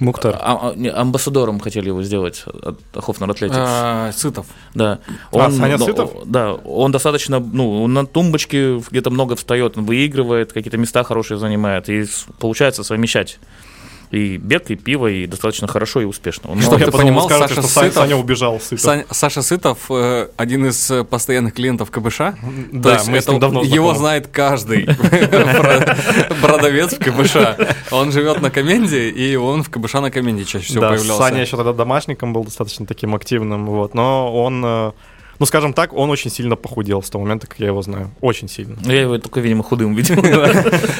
Мухтар. 0.00 0.36
а- 0.40 0.70
а- 0.70 0.74
не, 0.74 0.88
амбассадором 0.88 1.60
хотели 1.60 1.88
его 1.88 2.02
сделать 2.02 2.44
от 2.46 2.80
Хофнер 2.94 3.30
Athletics. 3.30 3.56
А, 3.60 4.12
Сытов. 4.12 4.46
Да. 4.74 4.98
А, 5.32 5.50
Саня 5.50 5.78
ну, 5.78 5.86
Сытов? 5.86 6.10
Да, 6.26 6.54
он 6.54 6.90
достаточно, 6.90 7.38
ну, 7.38 7.82
он 7.84 7.92
на 7.92 8.06
тумбочке 8.06 8.78
где-то 8.78 9.10
много 9.10 9.36
встает, 9.36 9.76
он 9.76 9.84
выигрывает, 9.84 10.52
какие-то 10.52 10.78
места 10.78 11.04
хорошие 11.04 11.38
занимает, 11.38 11.88
и 11.88 12.06
получается 12.38 12.82
совмещать 12.82 13.38
и 14.10 14.36
бег, 14.38 14.70
и 14.70 14.74
пиво, 14.76 15.06
и 15.06 15.26
достаточно 15.26 15.68
хорошо 15.68 16.00
и 16.00 16.04
успешно. 16.04 16.50
Он 16.50 16.58
Чтоб 16.60 16.72
молодец. 16.72 16.86
я 16.86 16.90
ты 16.90 16.92
подумал, 16.98 17.28
понимал, 17.28 17.28
скажете, 17.28 17.54
Саша 17.62 17.68
что 17.68 17.80
Сытов- 17.80 17.94
Саня 17.94 18.16
убежал. 18.16 18.60
Сытов. 18.60 18.80
Сань- 18.80 19.04
Саша 19.10 19.42
Сытов 19.42 19.78
э, 19.90 20.28
один 20.36 20.66
из 20.66 20.90
э, 20.90 21.04
постоянных 21.04 21.54
клиентов 21.54 21.90
КБШ. 21.90 22.18
Да, 22.72 23.00
мы 23.06 23.20
с 23.20 23.22
это 23.24 23.30
ним 23.32 23.40
давно 23.40 23.62
его 23.62 23.70
знакомы. 23.94 23.98
знает 23.98 24.26
каждый 24.28 24.86
продавец 26.42 26.94
в 26.94 26.98
КБШ. 26.98 27.36
Он 27.92 28.12
живет 28.12 28.40
на 28.40 28.50
Коменде, 28.50 29.10
и 29.10 29.36
он 29.36 29.62
в 29.62 29.70
КБШ 29.70 29.94
на 29.94 30.10
Коменде 30.10 30.44
чаще 30.44 30.66
всего 30.66 30.88
появлялся. 30.88 31.22
Саня 31.22 31.40
еще 31.42 31.56
тогда 31.56 31.72
домашником 31.72 32.32
был 32.32 32.44
достаточно 32.44 32.86
таким 32.86 33.14
активным, 33.14 33.66
вот, 33.66 33.94
но 33.94 34.34
он, 34.34 34.62
э, 34.64 34.92
ну, 35.40 35.46
скажем 35.46 35.72
так, 35.72 35.94
он 35.94 36.10
очень 36.10 36.30
сильно 36.30 36.54
похудел 36.54 37.02
с 37.02 37.08
того 37.08 37.24
момента, 37.24 37.46
как 37.46 37.58
я 37.58 37.68
его 37.68 37.80
знаю. 37.80 38.10
Очень 38.20 38.46
сильно. 38.46 38.76
Я 38.84 39.00
его 39.00 39.16
только, 39.16 39.40
видимо, 39.40 39.62
худым 39.62 39.94
видел. 39.94 40.22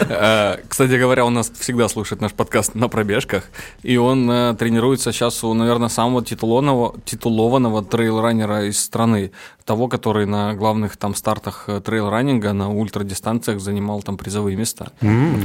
Э, 0.09 0.57
Кстати 0.69 0.93
говоря, 0.93 1.25
он 1.25 1.35
нас 1.35 1.53
всегда 1.59 1.89
слушает 1.89 2.23
наш 2.23 2.33
подкаст 2.33 2.75
на 2.75 2.89
пробежках, 2.89 3.45
и 3.83 3.97
он 3.97 4.31
э, 4.31 4.55
тренируется 4.59 5.13
сейчас 5.13 5.45
у, 5.45 5.53
наверное, 5.55 5.89
самого 5.89 6.25
титулованного, 6.25 7.85
трейл-раннера 7.85 8.69
из 8.69 8.81
страны, 8.81 9.31
того, 9.65 9.89
который 9.89 10.27
на 10.27 10.55
главных 10.55 10.97
там 10.97 11.15
стартах 11.15 11.65
э, 11.69 11.81
трейл-раннинга 11.81 12.53
на 12.53 12.71
ультрадистанциях 12.71 13.61
занимал 13.61 14.03
там 14.03 14.17
призовые 14.17 14.57
места. 14.57 14.91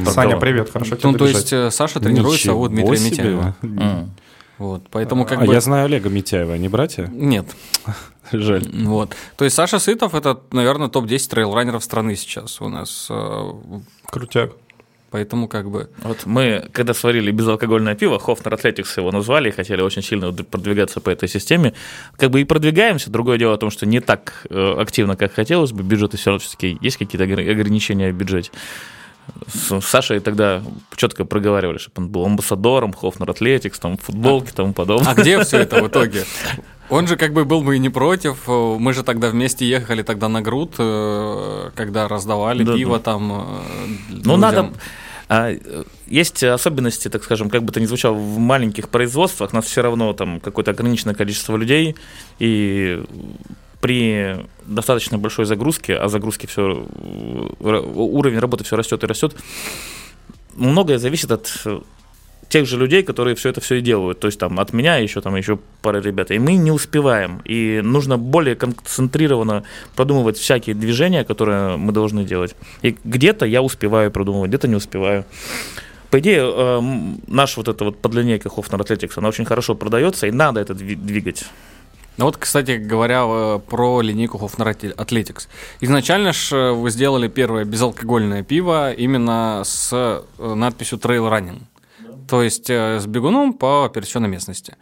Саня, 0.05 0.38
привет, 0.38 0.71
хорошо 0.71 0.95
тебя 0.95 1.12
Ну, 1.12 1.17
то 1.17 1.27
есть 1.27 1.73
Саша 1.73 1.99
тренируется 1.99 2.53
у 2.53 2.67
Дмитрия. 2.67 2.99
Митяева. 2.99 3.55
Вот, 4.58 4.84
поэтому 4.89 5.26
как 5.26 5.39
А 5.41 5.46
бы... 5.46 5.54
я 5.54 5.60
знаю 5.62 5.86
Олега 5.86 6.10
Митяева, 6.10 6.56
не 6.56 6.70
братья? 6.70 7.08
Нет. 7.13 7.46
Жаль. 8.32 8.63
Вот. 8.86 9.15
То 9.38 9.44
есть 9.46 9.56
Саша 9.56 9.80
Сытов 9.80 10.15
это, 10.15 10.39
наверное, 10.52 10.88
топ-10 10.88 11.30
трейл-раннеров 11.30 11.84
страны 11.84 12.15
сейчас 12.15 12.62
у 12.62 12.70
нас. 12.70 13.08
э, 13.10 13.52
Крутяк. 14.08 14.52
Поэтому 15.12 15.48
как 15.48 15.70
бы... 15.70 15.89
Вот 16.04 16.26
мы, 16.26 16.68
когда 16.74 16.94
сварили 16.94 17.32
безалкогольное 17.32 17.96
пиво, 17.96 18.20
Хофнер 18.20 18.54
Атлетикс 18.54 18.98
его 18.98 19.12
назвали, 19.12 19.48
и 19.48 19.52
хотели 19.52 19.82
очень 19.82 20.02
сильно 20.02 20.34
продвигаться 20.34 21.00
по 21.00 21.10
этой 21.10 21.30
системе. 21.30 21.74
Как 22.18 22.32
бы 22.32 22.41
и 22.41 22.44
продвигаемся. 22.44 23.10
Другое 23.10 23.38
дело 23.38 23.54
о 23.54 23.58
том, 23.58 23.70
что 23.70 23.86
не 23.86 24.02
так 24.02 24.46
э, 24.50 24.76
активно, 24.78 25.15
как 25.15 25.34
хотелось 25.34 25.72
бы. 25.72 25.84
Бюджеты 25.84 26.18
все 26.18 26.32
равно 26.32 26.39
все-таки 26.39 26.78
есть 26.82 26.98
какие-то 26.98 27.24
огр- 27.26 27.50
ограничения 27.50 28.12
в 28.12 28.15
бюджете. 28.15 28.52
С 29.48 29.82
Сашей 29.82 30.20
тогда 30.20 30.62
четко 30.96 31.26
проговаривали, 31.26 31.78
чтобы 31.78 32.02
он 32.02 32.10
был 32.10 32.26
амбассадором, 32.26 32.94
Хофнер 32.94 33.30
Атлетикс, 33.32 33.80
там, 33.80 33.98
футболки 33.98 34.50
и 34.50 34.54
тому 34.54 34.74
подобное. 34.74 35.12
А 35.12 35.16
где 35.16 35.44
все 35.44 35.60
это 35.60 35.84
в 35.84 35.88
итоге? 35.88 36.24
Он 36.90 37.08
же 37.08 37.16
как 37.18 37.34
бы 37.34 37.46
был 37.46 37.62
бы 37.62 37.78
и 37.78 37.80
не 37.80 37.90
против. 37.90 38.48
Мы 38.48 38.94
же 38.94 39.02
тогда 39.04 39.30
вместе 39.30 39.68
ехали 39.68 40.04
тогда 40.04 40.30
на 40.30 40.42
груд, 40.44 40.76
э, 40.78 41.72
когда 41.76 42.08
раздавали 42.08 42.64
Да, 42.64 42.74
пиво 42.76 42.98
да. 42.98 43.04
там. 43.04 43.32
э, 43.32 43.46
Ну, 44.10 44.38
друзьям. 44.38 44.40
надо... 44.40 44.72
а, 45.28 45.52
есть 46.06 46.44
особенности, 46.44 47.08
так 47.10 47.24
скажем, 47.24 47.50
как 47.50 47.64
бы 47.64 47.72
то 47.74 47.80
ни 47.82 47.86
звучало, 47.86 48.14
в 48.14 48.38
маленьких 48.38 48.90
производствах, 48.90 49.52
нас 49.52 49.66
все 49.66 49.82
равно 49.82 50.14
там 50.14 50.40
какое-то 50.40 50.72
ограниченное 50.72 51.16
количество 51.16 51.58
людей, 51.58 51.96
и 52.38 53.04
при 53.86 54.48
достаточно 54.65 55.19
большой 55.19 55.45
загрузке, 55.45 55.95
а 55.95 56.10
загрузки 56.10 56.48
все, 56.48 56.88
уровень 57.60 58.39
работы 58.39 58.63
все 58.63 58.76
растет 58.76 59.04
и 59.04 59.06
растет, 59.06 59.36
многое 60.56 60.98
зависит 60.98 61.32
от 61.32 61.62
э, 61.65 61.82
тех 62.50 62.65
же 62.65 62.80
людей, 62.80 63.04
которые 63.04 63.36
все 63.36 63.50
это 63.50 63.62
все 63.62 63.76
и 63.76 63.82
делают. 63.82 64.19
То 64.19 64.26
есть 64.26 64.39
там 64.39 64.60
от 64.60 64.74
меня 64.74 64.95
еще 64.95 65.21
там 65.21 65.36
еще 65.36 65.60
пара 65.84 66.02
ребят. 66.02 66.32
И 66.32 66.39
мы 66.39 66.56
не 66.56 66.71
успеваем. 66.71 67.43
И 67.45 67.82
нужно 67.84 68.17
более 68.17 68.56
концентрированно 68.56 69.63
продумывать 69.95 70.39
всякие 70.39 70.76
движения, 70.76 71.24
которые 71.24 71.78
мы 71.78 71.91
должны 71.91 72.24
делать. 72.24 72.56
И 72.82 72.98
где-то 73.04 73.45
я 73.45 73.62
успеваю 73.62 74.10
продумывать, 74.10 74.50
где-то 74.50 74.67
не 74.67 74.78
успеваю. 74.78 75.26
По 76.10 76.17
идее, 76.17 76.41
э, 76.41 76.82
наш 77.28 77.56
вот 77.58 77.67
эта 77.67 77.86
вот 77.86 78.02
подлинейка 78.02 78.50
Хофнер 78.50 78.80
Athletics, 78.80 79.12
она 79.17 79.28
очень 79.28 79.45
хорошо 79.45 79.76
продается, 79.76 80.26
и 80.26 80.32
надо 80.32 80.60
это 80.60 80.74
дви- 80.74 80.95
двигать. 80.95 81.45
Ну 82.17 82.25
вот, 82.25 82.38
кстати 82.38 82.78
говоря, 82.78 83.23
э, 83.28 83.60
про 83.67 84.01
линейку 84.01 84.38
Hofner 84.38 84.95
Athletics. 84.95 85.47
Изначально 85.82 86.32
же 86.34 86.71
вы 86.71 86.89
сделали 86.89 87.28
первое 87.28 87.65
безалкогольное 87.65 88.43
пиво 88.43 88.93
именно 88.93 89.62
с 89.65 89.89
э, 89.93 90.54
надписью 90.56 90.97
Trail 90.97 91.30
Running. 91.30 91.62
То 92.30 92.41
есть 92.41 92.69
э, 92.69 92.99
с 92.99 93.06
бегуном 93.06 93.54
по 93.54 93.89
пересеченной 93.93 94.30
местности. 94.30 94.75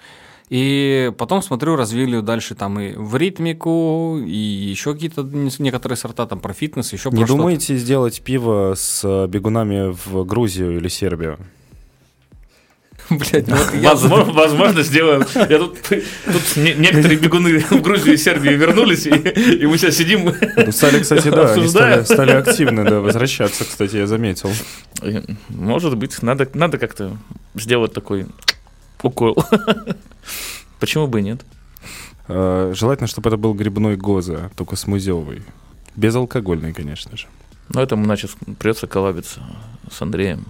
И 0.50 1.12
потом, 1.18 1.42
смотрю, 1.42 1.76
развили 1.76 2.20
дальше 2.20 2.54
там 2.54 2.80
и 2.80 2.94
в 2.96 3.16
ритмику, 3.16 4.20
и 4.24 4.38
еще 4.38 4.94
какие-то 4.94 5.24
не- 5.24 5.50
некоторые 5.58 5.98
сорта, 5.98 6.28
там 6.28 6.40
про 6.40 6.54
фитнес, 6.54 6.94
еще 6.94 7.10
Не 7.10 7.18
про 7.18 7.26
что-то. 7.26 7.38
думаете 7.40 7.78
сделать 7.78 8.22
пиво 8.22 8.74
с 8.76 9.02
э, 9.04 9.28
бегунами 9.28 9.92
в 10.06 10.24
Грузию 10.26 10.78
или 10.78 10.88
Сербию? 10.90 11.40
Блядь, 13.32 13.48
ну 13.48 13.56
я 13.82 13.94
Возможно, 13.96 14.84
сделаем. 14.84 15.26
Я 15.36 15.58
тут, 15.60 15.82
тут 15.82 16.58
не- 16.58 16.74
некоторые 16.74 17.18
бегуны 17.20 17.60
в 17.60 17.82
Грузию 17.82 18.16
и 18.16 18.18
Сербию 18.18 18.58
вернулись, 18.58 19.06
и, 19.06 19.12
и 19.12 19.66
мы 19.66 19.78
сейчас 19.78 19.96
сидим. 19.96 20.34
Ну, 20.56 20.72
стали, 20.72 21.02
кстати, 21.02 21.30
да, 21.30 21.54
они 21.54 21.68
стали, 21.68 22.04
стали 22.04 22.32
активно 22.32 22.84
да, 22.84 23.00
возвращаться, 23.00 23.66
кстати, 23.66 23.96
я 23.98 24.08
заметил. 24.08 24.52
Может 25.50 25.98
быть, 25.98 26.22
надо, 26.22 26.48
надо 26.54 26.78
как-то 26.78 27.18
сделать 27.56 27.94
такой 27.94 28.28
укол. 29.02 29.36
Почему 30.80 31.08
бы 31.08 31.20
и 31.20 31.24
нет? 31.24 31.42
Э, 32.28 32.74
Желательно, 32.76 33.08
чтобы 33.08 33.30
это 33.30 33.38
был 33.38 33.54
грибной 33.54 33.96
гоза, 33.98 34.50
только 34.56 34.76
смузевый. 34.76 35.42
Безалкогольный, 35.96 36.74
конечно 36.74 37.16
же. 37.18 37.28
Но 37.70 37.82
это 37.82 37.96
значит, 37.96 38.32
придется 38.60 38.88
коллабиться 38.88 39.42
с 39.92 40.02
Андреем. 40.02 40.46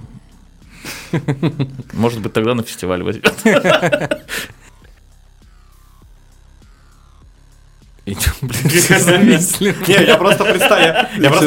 Может 1.94 2.22
быть, 2.22 2.34
тогда 2.34 2.54
на 2.56 2.64
фестиваль 2.64 3.04
возьмет. 3.04 3.34
Не, 8.06 8.18
я 10.06 10.18
просто 10.18 10.44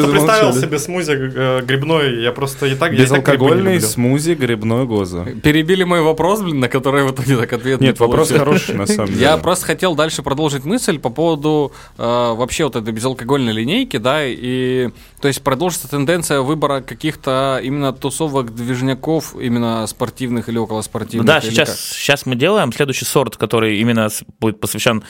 представил, 0.07 0.53
себе 0.53 0.79
смузи 0.79 1.11
э, 1.11 1.61
грибной, 1.61 2.23
я 2.23 2.31
просто 2.31 2.65
и 2.65 2.73
так... 2.73 2.97
Безалкогольный 2.97 3.79
смузи 3.79 4.31
грибной 4.31 4.87
гоза. 4.87 5.23
Перебили 5.43 5.83
мой 5.83 6.01
вопрос, 6.01 6.41
блин, 6.41 6.59
на 6.59 6.67
который 6.67 7.03
в 7.03 7.11
итоге 7.11 7.37
так 7.37 7.53
ответ 7.53 7.79
не 7.79 7.87
Нет, 7.87 7.99
вопрос 7.99 8.31
хороший, 8.31 8.73
на 8.73 8.87
самом 8.87 9.07
деле. 9.09 9.21
Я 9.21 9.37
просто 9.37 9.67
хотел 9.67 9.93
дальше 9.93 10.23
продолжить 10.23 10.65
мысль 10.65 10.97
по 10.97 11.11
поводу 11.11 11.73
э, 11.95 12.01
вообще 12.01 12.63
вот 12.63 12.75
этой 12.75 12.91
безалкогольной 12.91 13.53
линейки, 13.53 13.97
да, 13.97 14.25
и 14.25 14.89
то 15.21 15.27
есть 15.27 15.43
продолжится 15.43 15.87
тенденция 15.87 16.41
выбора 16.41 16.81
каких-то 16.81 17.61
именно 17.63 17.93
тусовок 17.93 18.55
движняков, 18.55 19.35
именно 19.39 19.85
спортивных 19.85 20.49
или 20.49 20.57
около 20.57 20.81
спортивных. 20.81 21.27
Да, 21.27 21.39
сейчас, 21.39 22.25
мы 22.25 22.35
делаем 22.35 22.73
следующий 22.73 23.05
сорт, 23.05 23.37
который 23.37 23.79
именно 23.79 24.09
будет 24.39 24.59
посвящен 24.59 25.03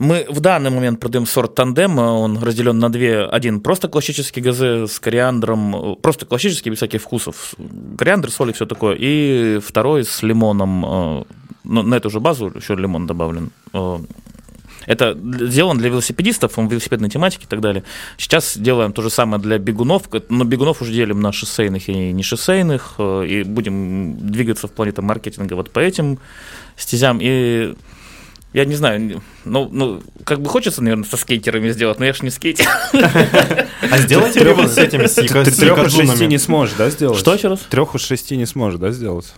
мы 0.00 0.24
в 0.30 0.40
данный 0.40 0.70
момент 0.70 0.98
продаем 0.98 1.26
сорт 1.26 1.54
тандем, 1.54 1.98
он 1.98 2.38
разделен 2.42 2.78
на 2.78 2.88
две. 2.88 3.22
Один 3.22 3.60
просто 3.60 3.86
классический 3.86 4.40
газе 4.40 4.86
с 4.86 4.98
кориандром, 4.98 5.96
просто 6.00 6.24
классический, 6.24 6.70
без 6.70 6.78
всяких 6.78 7.02
вкусов. 7.02 7.54
Кориандр, 7.98 8.30
соль 8.30 8.48
и 8.48 8.52
все 8.54 8.64
такое. 8.64 8.96
И 8.98 9.58
второй 9.58 10.06
с 10.06 10.22
лимоном. 10.22 11.26
ну, 11.64 11.82
На 11.82 11.94
эту 11.96 12.08
же 12.08 12.18
базу 12.18 12.50
еще 12.56 12.76
лимон 12.76 13.06
добавлен. 13.06 13.50
Э, 13.74 13.98
Это 14.86 15.18
сделан 15.40 15.76
для 15.76 15.90
велосипедистов, 15.90 16.58
он 16.58 16.68
велосипедной 16.68 17.10
тематики 17.10 17.44
и 17.44 17.48
так 17.48 17.60
далее. 17.60 17.82
Сейчас 18.16 18.56
делаем 18.56 18.94
то 18.94 19.02
же 19.02 19.10
самое 19.10 19.42
для 19.42 19.58
бегунов, 19.58 20.04
но 20.30 20.44
бегунов 20.44 20.80
уже 20.80 20.92
делим 20.92 21.20
на 21.20 21.30
шоссейных 21.30 21.90
и 21.90 22.12
не 22.12 22.22
шоссейных, 22.22 22.94
э, 22.96 23.26
и 23.26 23.42
будем 23.42 24.16
двигаться 24.16 24.66
в 24.66 24.72
плане 24.72 24.92
там, 24.92 25.04
маркетинга 25.04 25.56
вот 25.56 25.70
по 25.70 25.78
этим 25.78 26.18
стезям. 26.76 27.18
И 27.20 27.74
я 28.52 28.64
не 28.64 28.74
знаю, 28.74 29.22
ну, 29.44 29.68
ну, 29.70 30.02
как 30.24 30.40
бы 30.40 30.48
хочется, 30.48 30.82
наверное, 30.82 31.04
со 31.04 31.16
скейтерами 31.16 31.70
сделать, 31.70 31.98
но 32.00 32.06
я 32.06 32.12
ж 32.12 32.22
не 32.22 32.30
скейтер. 32.30 32.66
А 32.92 33.98
сделайте 33.98 34.40
пиво 34.40 34.66
с 34.66 34.76
этими, 34.76 35.06
трех 35.06 35.86
из 35.86 35.94
шести 35.94 36.26
не 36.26 36.38
сможешь, 36.38 36.74
да, 36.76 36.90
сделать? 36.90 37.18
Что 37.18 37.34
еще 37.34 37.48
раз? 37.48 37.60
Трех 37.70 37.94
из 37.94 38.02
шести 38.02 38.36
не 38.36 38.46
сможешь, 38.46 38.80
да, 38.80 38.90
сделать? 38.90 39.32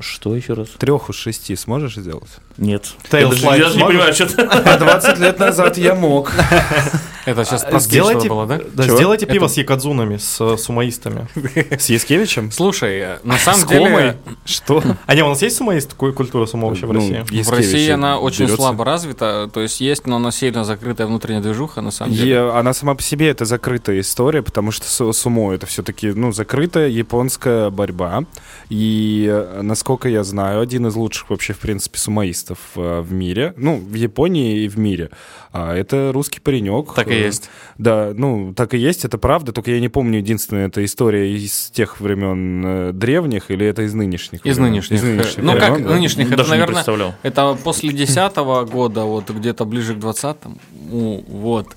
Что 0.00 0.34
еще 0.36 0.52
раз? 0.54 0.68
Трех 0.78 1.08
из 1.10 1.16
шести 1.16 1.56
сможешь 1.56 1.96
сделать? 1.96 2.30
Нет. 2.58 2.94
Я 3.12 3.28
даже, 3.28 3.42
я 3.46 3.58
даже 3.58 3.76
не 3.78 3.84
понимаю, 3.84 4.12
что. 4.14 4.26
А 4.66 4.78
20 4.78 5.18
лет 5.18 5.38
назад 5.38 5.76
я 5.78 5.94
мог. 5.94 6.32
Это 7.26 7.44
сейчас 7.44 7.64
А, 7.64 7.70
про 7.70 7.80
Сделайте, 7.80 8.28
было, 8.28 8.46
да? 8.46 8.60
да, 8.72 8.84
Чего? 8.84 8.96
сделайте 8.96 9.26
пиво 9.26 9.48
с 9.48 9.56
якодзунами, 9.56 10.16
с 10.16 10.40
э, 10.40 10.56
сумаистами. 10.56 11.26
С 11.76 11.88
Яскевичем? 11.90 12.52
Слушай, 12.52 12.98
э, 13.00 13.18
на 13.24 13.36
самом 13.36 13.60
С 13.62 13.64
деле 13.66 13.84
Комой? 13.84 14.12
Что? 14.44 14.80
А 15.06 15.14
не, 15.16 15.22
у 15.24 15.28
нас 15.28 15.42
есть 15.42 15.56
сумаист, 15.56 15.94
ку- 15.94 16.12
культура 16.12 16.46
сумо 16.46 16.68
вообще 16.68 16.86
в 16.86 16.92
Ну, 16.92 17.00
России? 17.00 17.42
в 17.42 17.50
России 17.50 17.90
она 17.90 18.20
очень 18.20 18.44
берется. 18.44 18.56
слабо 18.58 18.84
развита, 18.84 19.50
то 19.52 19.60
есть 19.60 19.80
есть, 19.80 20.06
но 20.06 20.16
она 20.16 20.30
сильно 20.30 20.64
закрытая 20.64 21.08
внутренняя 21.08 21.42
движуха, 21.42 21.80
на 21.80 21.90
самом 21.90 22.12
деле. 22.12 22.48
Она 22.50 22.72
сама 22.72 22.94
по 22.94 23.02
себе 23.02 23.28
это 23.28 23.44
закрытая 23.44 23.98
история, 24.00 24.42
потому 24.42 24.70
что 24.70 24.86
су- 24.86 25.12
сумо 25.12 25.52
это 25.52 25.66
все-таки 25.66 26.12
ну 26.12 26.30
закрытая 26.30 26.88
японская 26.88 27.70
борьба. 27.70 28.22
И 28.68 29.26
э, 29.28 29.62
насколько 29.76 30.08
я 30.08 30.24
знаю, 30.24 30.60
один 30.60 30.86
из 30.86 30.94
лучших 30.94 31.28
вообще 31.28 31.52
в 31.52 31.58
принципе 31.58 31.98
сумоистов 31.98 32.58
э, 32.76 33.00
в 33.02 33.12
мире, 33.12 33.52
ну 33.58 33.76
в 33.76 33.92
Японии 33.92 34.60
и 34.64 34.68
в 34.68 34.78
мире, 34.78 35.10
а 35.52 35.74
это 35.74 36.12
русский 36.14 36.40
паренек. 36.40 36.94
Так 36.94 37.08
и 37.08 37.12
Э, 37.12 37.24
есть. 37.26 37.50
Да, 37.76 38.12
ну 38.14 38.54
так 38.54 38.72
и 38.72 38.78
есть, 38.78 39.04
это 39.04 39.18
правда. 39.18 39.52
Только 39.52 39.70
я 39.72 39.80
не 39.80 39.90
помню, 39.90 40.18
единственная 40.18 40.68
это 40.68 40.82
история 40.82 41.30
из 41.30 41.70
тех 41.70 42.00
времен 42.00 42.64
э, 42.66 42.92
древних 42.94 43.50
или 43.50 43.66
это 43.66 43.82
из 43.82 43.92
нынешних. 43.92 44.46
Из 44.46 44.56
времен? 44.56 44.70
нынешних. 44.72 44.98
Из 44.98 45.02
нынешних 45.02 45.44
Ну, 45.44 45.52
как 45.58 45.82
да? 45.82 45.94
нынешних, 45.94 46.28
это, 46.28 46.36
Даже 46.38 46.48
не 46.48 46.54
наверное, 46.54 46.74
представлял. 46.76 47.14
это 47.22 47.58
после 47.62 47.92
10 47.92 48.34
года, 48.70 49.04
вот 49.04 49.28
где-то 49.30 49.66
ближе 49.66 49.94
к 49.94 49.98
20-му. 49.98 50.56
Ну, 50.90 51.24
Вот. 51.28 51.76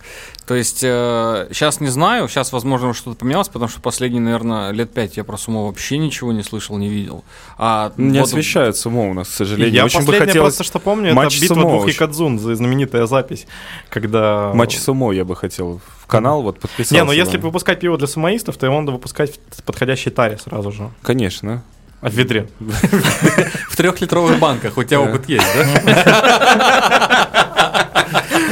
То 0.49 0.55
есть 0.55 0.79
сейчас 0.79 1.79
не 1.79 1.89
знаю, 1.89 2.27
сейчас, 2.27 2.51
возможно, 2.51 2.95
что-то 2.95 3.15
поменялось, 3.15 3.49
потому 3.49 3.69
что 3.69 3.81
последние, 3.81 4.19
наверное, 4.19 4.71
лет 4.71 4.91
5 4.91 5.17
я 5.17 5.23
про 5.23 5.37
сумо 5.37 5.67
вообще 5.67 5.99
ничего 5.99 6.31
не 6.33 6.41
слышал, 6.41 6.75
не 6.77 6.89
видел. 6.89 7.23
А 7.59 7.93
Не 7.97 8.17
вот- 8.17 8.29
освещают 8.29 8.75
сумо 8.75 9.11
у 9.11 9.13
нас, 9.13 9.27
к 9.27 9.31
сожалению. 9.31 9.75
Я 9.75 9.85
Очень 9.85 9.99
бы 9.99 10.05
последнее 10.07 10.27
хотелось 10.29 10.55
просто 10.55 10.63
что 10.63 10.79
помню, 10.79 11.13
матч 11.13 11.35
это 11.35 11.43
битва 11.43 11.53
сумо 11.53 11.85
двух 11.85 12.39
за- 12.41 12.55
знаменитая 12.55 13.05
запись, 13.05 13.45
когда... 13.89 14.51
матч 14.55 14.79
сумо 14.79 15.11
я 15.11 15.23
бы 15.23 15.35
хотел 15.35 15.81
в 15.99 16.07
канал 16.07 16.41
вот 16.41 16.59
подписаться. 16.59 16.95
Не, 16.95 17.03
ну 17.03 17.11
если 17.11 17.37
да. 17.37 17.43
выпускать 17.43 17.79
пиво 17.79 17.95
для 17.99 18.07
сумоистов, 18.07 18.57
то 18.57 18.65
его 18.65 18.79
надо 18.79 18.93
выпускать 18.93 19.39
в 19.51 19.61
подходящей 19.61 20.09
таре 20.09 20.39
сразу 20.39 20.71
же. 20.71 20.89
Конечно. 21.03 21.61
А 22.01 22.09
в 22.09 22.13
ведре. 22.13 22.49
в 22.59 23.75
трехлитровых 23.75 24.39
банках 24.39 24.77
у 24.77 24.83
тебя 24.83 24.99
опыт 25.01 25.29
есть, 25.29 25.45
да? 25.85 27.29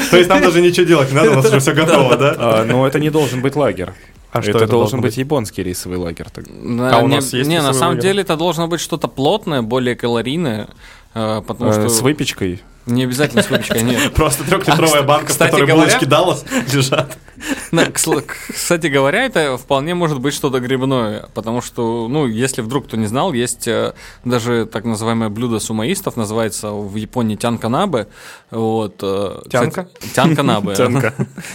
То 0.10 0.18
есть 0.18 0.30
нам 0.30 0.42
даже 0.42 0.62
ничего 0.62 0.86
делать 0.86 1.10
не 1.10 1.16
надо, 1.16 1.32
у 1.32 1.36
нас 1.36 1.46
уже 1.46 1.60
все 1.60 1.74
готово, 1.74 2.18
да? 2.18 2.36
А, 2.38 2.66
но 2.66 2.86
это 2.88 3.00
не 3.00 3.10
должен 3.10 3.42
быть 3.42 3.56
лагерь. 3.56 3.90
А 4.32 4.42
что 4.42 4.52
это, 4.52 4.60
это 4.66 4.68
должен 4.68 5.00
быть 5.02 5.12
быть? 5.12 5.18
японский 5.18 5.64
рейсовый 5.64 5.98
лагерь. 5.98 6.28
так. 6.34 6.46
Да, 6.46 6.98
А 6.98 7.00
у 7.00 7.08
не, 7.08 7.16
нас 7.16 7.34
есть 7.34 7.50
не, 7.50 7.62
на 7.62 7.74
самом 7.74 7.90
лагерь? 7.96 8.02
деле 8.04 8.22
это 8.22 8.36
должно 8.36 8.68
быть 8.68 8.82
что-то 8.82 9.08
плотное, 9.08 9.62
более 9.62 9.96
калорийное, 9.96 10.68
э, 11.16 11.42
потому 11.48 11.72
Э, 11.72 11.74
что 11.74 11.90
С 11.90 12.02
выпечкой. 12.02 12.62
не 12.86 13.04
обязательно 13.06 13.42
с 13.42 13.50
выпечкой, 13.50 13.82
нет. 13.84 14.14
Просто 14.14 14.44
трехлитровая 14.44 15.00
А, 15.00 15.04
банка, 15.04 15.32
в 15.34 15.38
которой 15.38 15.66
булочки 15.72 16.06
Даллас 16.06 16.44
лежат. 16.72 17.18
Кстати 18.54 18.88
говоря, 18.88 19.26
это 19.26 19.58
вполне 19.58 19.96
может 19.96 20.20
быть 20.20 20.34
что-то 20.34 20.60
грибное, 20.60 21.30
потому 21.34 21.62
что, 21.62 22.08
ну, 22.08 22.28
если 22.28 22.62
вдруг 22.62 22.88
кто 22.88 22.98
не 22.98 23.08
знал, 23.08 23.34
есть 23.34 23.68
э, 23.68 23.94
даже 24.24 24.66
так 24.66 24.86
называемое 24.86 25.30
блюдо 25.30 25.60
сумоистов, 25.60 26.16
называется 26.16 26.72
в 26.72 26.96
Японии 26.96 27.36
тянканабе. 27.36 28.08
Вот, 28.52 29.00
э, 29.02 29.42
Тянка? 29.50 29.86
кстати, 29.86 30.14
Тянканабе. 30.14 30.76
Тянка. 30.76 31.14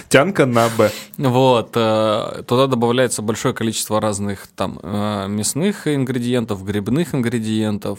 Тянка 0.09 0.47
на 0.47 0.69
Б. 0.69 0.91
Вот, 1.19 1.71
э, 1.75 2.43
туда 2.47 2.67
добавляется 2.67 3.23
большое 3.23 3.55
количество 3.55 4.01
разных 4.01 4.47
там 4.55 4.81
мясных 4.83 5.87
ингредиентов, 5.87 6.65
грибных 6.65 7.15
ингредиентов, 7.15 7.99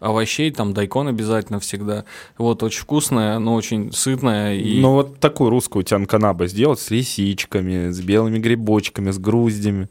овощей, 0.00 0.50
там 0.50 0.74
дайкон 0.74 1.08
обязательно 1.08 1.60
всегда. 1.60 2.04
Вот, 2.38 2.62
очень 2.62 2.80
вкусное, 2.80 3.38
но 3.38 3.54
очень 3.54 3.92
сытное. 3.92 4.54
И... 4.54 4.80
Ну 4.80 4.92
вот 4.92 5.18
такую 5.20 5.50
русскую 5.50 5.84
тянка 5.84 6.18
на 6.18 6.34
Б 6.34 6.48
сделать 6.48 6.80
с 6.90 6.92
лисичками, 6.92 7.90
с 7.90 8.00
белыми 8.00 8.38
грибочками, 8.38 9.10
с 9.12 9.18
груздями. 9.18 9.88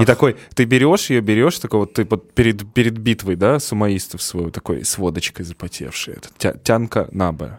И 0.00 0.04
такой, 0.04 0.36
ты 0.54 0.64
берешь 0.64 1.08
ее, 1.10 1.20
берешь, 1.22 1.58
такой 1.58 1.80
вот 1.80 1.94
ты 1.94 2.04
вот 2.04 2.32
перед, 2.34 2.70
перед 2.74 2.98
битвой, 2.98 3.36
да, 3.36 3.58
сумоистов 3.58 4.20
свою, 4.22 4.50
такой 4.50 4.84
с 4.84 4.98
водочкой 4.98 5.46
запотевший. 5.46 6.14
Это 6.14 6.28
тя- 6.36 6.54
тянка 6.62 7.08
на 7.12 7.32
Б. 7.32 7.56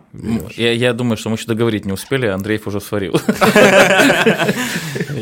Я, 0.56 0.72
я 0.74 0.94
думаю, 0.94 1.18
что 1.18 1.30
мы 1.30 1.36
еще 1.38 1.48
договорить 1.48 1.86
не 1.86 1.92
успели, 1.94 2.28
а 2.28 2.36
Андреев 2.36 2.68
уже 2.68 2.80
сварил. 2.80 3.14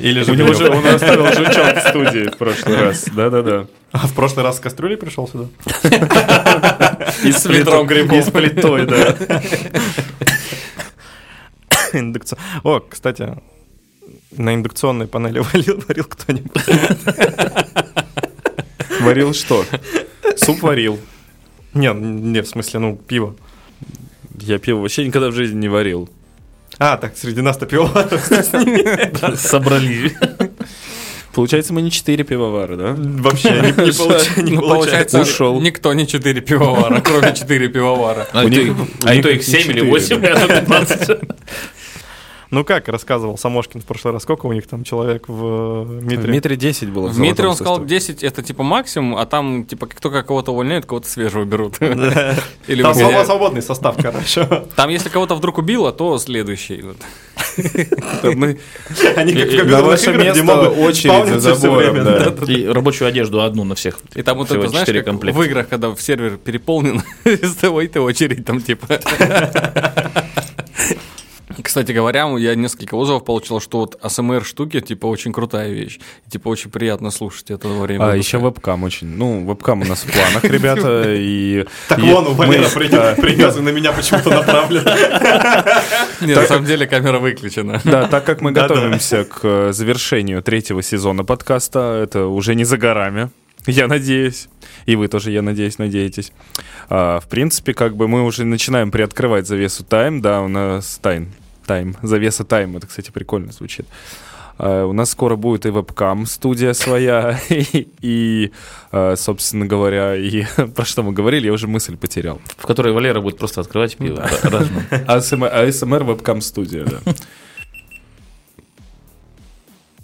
Или 0.02 0.24
же 0.24 0.32
У 0.32 0.36
него 0.36 0.54
же 0.54 0.70
он 0.70 0.86
оставил 0.86 1.26
жучок 1.28 1.78
в 1.78 1.88
студии 1.90 2.30
в 2.30 2.38
прошлый 2.38 2.76
раз. 2.82 3.06
Да-да-да. 3.16 3.68
А 3.94 4.08
в 4.08 4.14
прошлый 4.14 4.44
раз 4.46 4.58
с 4.58 4.60
кастрюлей 4.60 4.98
пришел 4.98 5.28
сюда? 5.28 5.46
И 7.24 7.32
с 7.32 7.46
ведром 7.46 7.88
грибов. 7.88 8.18
И 8.18 8.22
с 8.22 8.32
плитой, 8.32 8.86
да. 8.86 9.16
Индукцион- 11.94 12.38
О, 12.64 12.80
кстати, 12.80 13.38
на 14.38 14.54
индукционной 14.56 15.08
панели 15.08 15.40
варил, 15.54 15.84
варил 15.88 16.06
кто-нибудь. 16.06 16.52
Варил 19.02 19.34
что? 19.34 19.66
Суп 20.38 20.62
варил. 20.62 21.00
Не, 21.74 21.94
не, 21.94 22.42
в 22.42 22.48
смысле, 22.48 22.80
ну, 22.80 22.96
пиво. 22.96 23.36
Я 24.40 24.58
пиво 24.60 24.80
вообще 24.82 25.06
никогда 25.06 25.30
в 25.30 25.34
жизни 25.34 25.58
не 25.60 25.70
варил. 25.70 26.10
А, 26.78 26.98
так, 26.98 27.16
среди 27.18 27.42
нас-то 27.42 27.66
пивоваров 27.66 28.22
Собрали. 29.38 30.12
Получается, 31.34 31.74
мы 31.74 31.82
не 31.82 31.92
четыре 31.92 32.26
пивовара, 32.26 32.76
да? 32.76 32.94
вообще 32.98 33.52
не, 33.52 33.68
не 33.86 33.92
получа- 33.92 34.42
не 34.42 34.52
Ну, 34.56 34.62
получается. 34.62 35.22
Ушел. 35.22 35.62
никто 35.62 35.94
не 35.94 36.06
4 36.06 36.42
пивовара, 36.42 37.00
кроме 37.00 37.34
4 37.34 37.70
пивовара. 37.70 38.28
А 38.34 38.40
У 38.44 38.44
то 38.44 38.50
них- 38.50 38.68
их- 38.68 38.78
у 38.78 39.08
а 39.08 39.16
них 39.16 39.24
то 39.24 39.30
их 39.30 39.42
7 39.44 39.60
или 39.62 39.68
четыре, 39.80 39.90
8, 39.90 40.26
а 40.26 40.36
то 40.48 40.48
15. 40.62 41.20
Ну 42.52 42.66
как 42.66 42.90
рассказывал 42.90 43.38
Самошкин 43.38 43.80
в 43.80 43.86
прошлый 43.86 44.14
раз, 44.14 44.24
сколько 44.24 44.46
у 44.46 44.52
них 44.52 44.68
там 44.68 44.84
человек 44.84 45.30
в 45.30 45.44
э, 45.44 45.84
В 45.84 46.04
Митре? 46.04 46.30
метре 46.30 46.56
10 46.58 46.90
было. 46.90 47.08
В 47.08 47.18
метре 47.18 47.48
он 47.48 47.56
золотом 47.56 47.88
сказал 47.88 48.06
составе. 48.08 48.18
10 48.18 48.24
это 48.26 48.44
типа 48.44 48.64
максимум, 48.64 49.16
а 49.16 49.26
там 49.26 49.64
типа 49.64 49.86
как 49.88 50.02
только 50.02 50.22
кого-то 50.22 50.52
увольняют, 50.52 50.86
кого-то 50.86 51.08
свежего 51.08 51.46
берут. 51.46 51.80
Там 51.80 53.26
свободный 53.26 53.62
состав, 53.62 53.96
короче. 54.02 54.46
Там 54.76 54.90
если 54.90 55.08
кого-то 55.08 55.36
вдруг 55.36 55.60
убило, 55.60 55.94
то 55.94 56.18
следующий. 56.18 56.84
Они 59.16 59.34
как 59.34 59.48
в 59.48 59.58
компьютерных 59.58 59.84
ваше 59.84 60.12
играх, 60.12 60.32
где 60.34 60.44
мобы 60.44 60.68
очередь 60.68 61.58
время, 61.58 62.04
да. 62.04 62.52
И 62.52 62.66
рабочую 62.68 63.08
одежду 63.08 63.42
одну 63.42 63.64
на 63.64 63.76
всех. 63.76 64.00
И 64.14 64.22
там 64.24 64.38
вот 64.38 64.52
это, 64.52 64.68
знаешь, 64.68 64.86
четыре 64.86 65.04
как 65.04 65.14
комплекта. 65.14 65.40
в 65.40 65.44
играх, 65.44 65.70
когда 65.70 65.90
в 65.90 66.02
сервер 66.02 66.38
переполнен, 66.38 67.02
того 67.62 67.82
и 67.82 67.88
ты 67.88 68.02
очередь 68.02 68.46
там 68.46 68.62
типа. 68.62 68.88
Кстати 71.64 71.92
говоря, 71.92 72.28
я 72.38 72.56
несколько 72.56 72.96
отзывов 72.96 73.26
получил, 73.26 73.60
что 73.60 73.80
вот 73.80 73.98
АСМР 74.02 74.44
штуки, 74.46 74.80
типа, 74.80 75.06
очень 75.08 75.34
крутая 75.34 75.72
вещь. 75.72 76.00
Типа, 76.30 76.50
очень 76.50 76.70
приятно 76.70 77.12
слушать 77.12 77.52
это 77.52 77.68
во 77.68 77.82
время 77.82 78.04
А, 78.04 78.08
выпуска. 78.12 78.18
еще 78.28 78.38
вебкам 78.40 78.84
очень. 78.84 79.08
Ну, 79.08 79.46
вебкам 79.46 79.82
у 79.82 79.86
нас 79.86 80.04
в 80.04 80.12
планах, 80.12 80.44
ребята. 80.44 81.04
И, 81.18 81.66
Так 81.88 82.00
вон, 82.00 82.28
у 82.28 82.34
Валера 82.34 82.70
принес 83.16 83.58
и 83.58 83.62
на 83.62 83.70
меня 83.70 83.92
почему-то 83.92 84.30
направлен. 84.30 84.84
Нет, 86.22 86.38
на 86.38 86.46
самом 86.46 86.66
деле 86.66 86.88
камера 86.88 87.20
выключена. 87.20 87.82
Да, 87.84 88.08
так 88.08 88.26
как 88.26 88.42
мы 88.42 88.52
готовимся 88.52 89.26
к 89.26 89.40
э, 89.44 89.74
завершению 89.74 90.42
третьего 90.42 90.82
сезона 90.82 91.24
подкаста, 91.24 92.00
это 92.04 92.28
уже 92.28 92.56
не 92.56 92.64
за 92.64 92.78
горами, 92.78 93.30
я 93.68 93.88
надеюсь. 93.88 94.48
И 94.86 94.96
вы 94.96 95.08
тоже, 95.08 95.32
я 95.32 95.42
надеюсь, 95.42 95.78
надеетесь. 95.78 96.32
А, 96.90 97.20
в 97.20 97.28
принципе, 97.28 97.74
как 97.74 97.96
бы 97.96 98.08
мы 98.08 98.24
уже 98.24 98.44
начинаем 98.46 98.92
приоткрывать 98.92 99.48
завесу 99.48 99.84
тайм. 99.84 100.22
Да, 100.22 100.42
у 100.42 100.48
нас 100.48 101.00
тайм. 101.02 101.32
Тайм. 101.72 101.96
Завеса 102.02 102.44
тайм. 102.44 102.76
Это, 102.76 102.86
кстати, 102.86 103.12
прикольно 103.12 103.54
звучит. 103.54 103.86
А, 104.58 104.86
у 104.86 104.92
нас 104.92 105.10
скоро 105.10 105.38
будет 105.38 105.66
и 105.66 105.70
вебкам 105.70 106.26
студия 106.26 106.74
своя, 106.74 107.40
и, 107.50 107.88
и, 108.02 108.52
а, 108.92 109.16
собственно 109.16 109.66
говоря, 109.66 110.18
и 110.18 110.44
про 110.76 110.84
что 110.84 111.02
мы 111.02 111.14
говорили, 111.14 111.46
я 111.46 111.54
уже 111.54 111.68
мысль 111.68 111.96
потерял. 111.96 112.42
В 112.58 112.68
которой 112.68 112.92
Валера 112.92 113.22
будет 113.22 113.38
просто 113.38 113.62
открывать 113.62 113.96
пиво. 113.96 114.22
АСМР, 115.08 116.04
вебкам 116.04 116.42
студия, 116.42 116.84
да. 116.84 117.00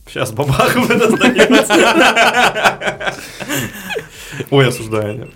Сейчас 0.08 0.32
бабахов 0.32 0.90
это. 0.90 1.18
Ой, 4.52 4.70
осуждаю. 4.70 5.30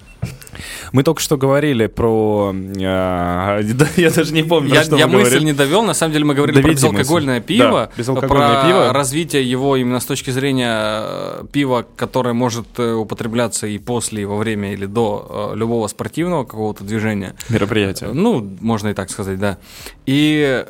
Мы 0.92 1.04
только 1.04 1.22
что 1.22 1.38
говорили 1.38 1.88
про... 1.88 2.54
да, 2.56 3.88
я 3.96 4.12
даже 4.12 4.34
не 4.34 4.44
помню, 4.44 4.74
Я, 4.74 4.84
что 4.84 4.98
я 4.98 5.08
мы 5.08 5.20
мысль 5.20 5.30
говорили. 5.30 5.46
не 5.46 5.54
довел, 5.54 5.84
на 5.84 5.94
самом 5.94 6.14
деле 6.14 6.26
мы 6.26 6.34
говорили 6.34 6.62
Доведи 6.62 6.82
про 6.82 6.90
безалкогольное 6.92 7.36
мысль. 7.36 7.46
пиво, 7.48 7.72
Да, 7.72 7.92
безалкогольное 7.98 8.62
про 8.62 8.68
пиво. 8.68 8.94
развитие 8.94 9.50
его 9.50 9.78
именно 9.78 10.00
с 10.00 10.06
точки 10.06 10.32
зрения 10.32 10.72
э, 10.74 11.44
пива, 11.52 11.86
которое 11.96 12.34
может 12.34 12.68
э, 12.78 12.94
употребляться 12.94 13.68
и 13.68 13.78
после, 13.78 14.24
и 14.24 14.26
во 14.26 14.38
время, 14.38 14.74
или 14.74 14.86
до 14.86 15.52
э, 15.54 15.58
любого 15.58 15.88
спортивного 15.88 16.44
какого-то 16.44 16.84
движения. 16.84 17.36
Мероприятие. 17.50 18.12
Ну, 18.14 18.58
можно 18.60 18.90
и 18.90 18.94
так 18.94 19.10
сказать, 19.10 19.40
да. 19.40 19.58
И 20.06 20.66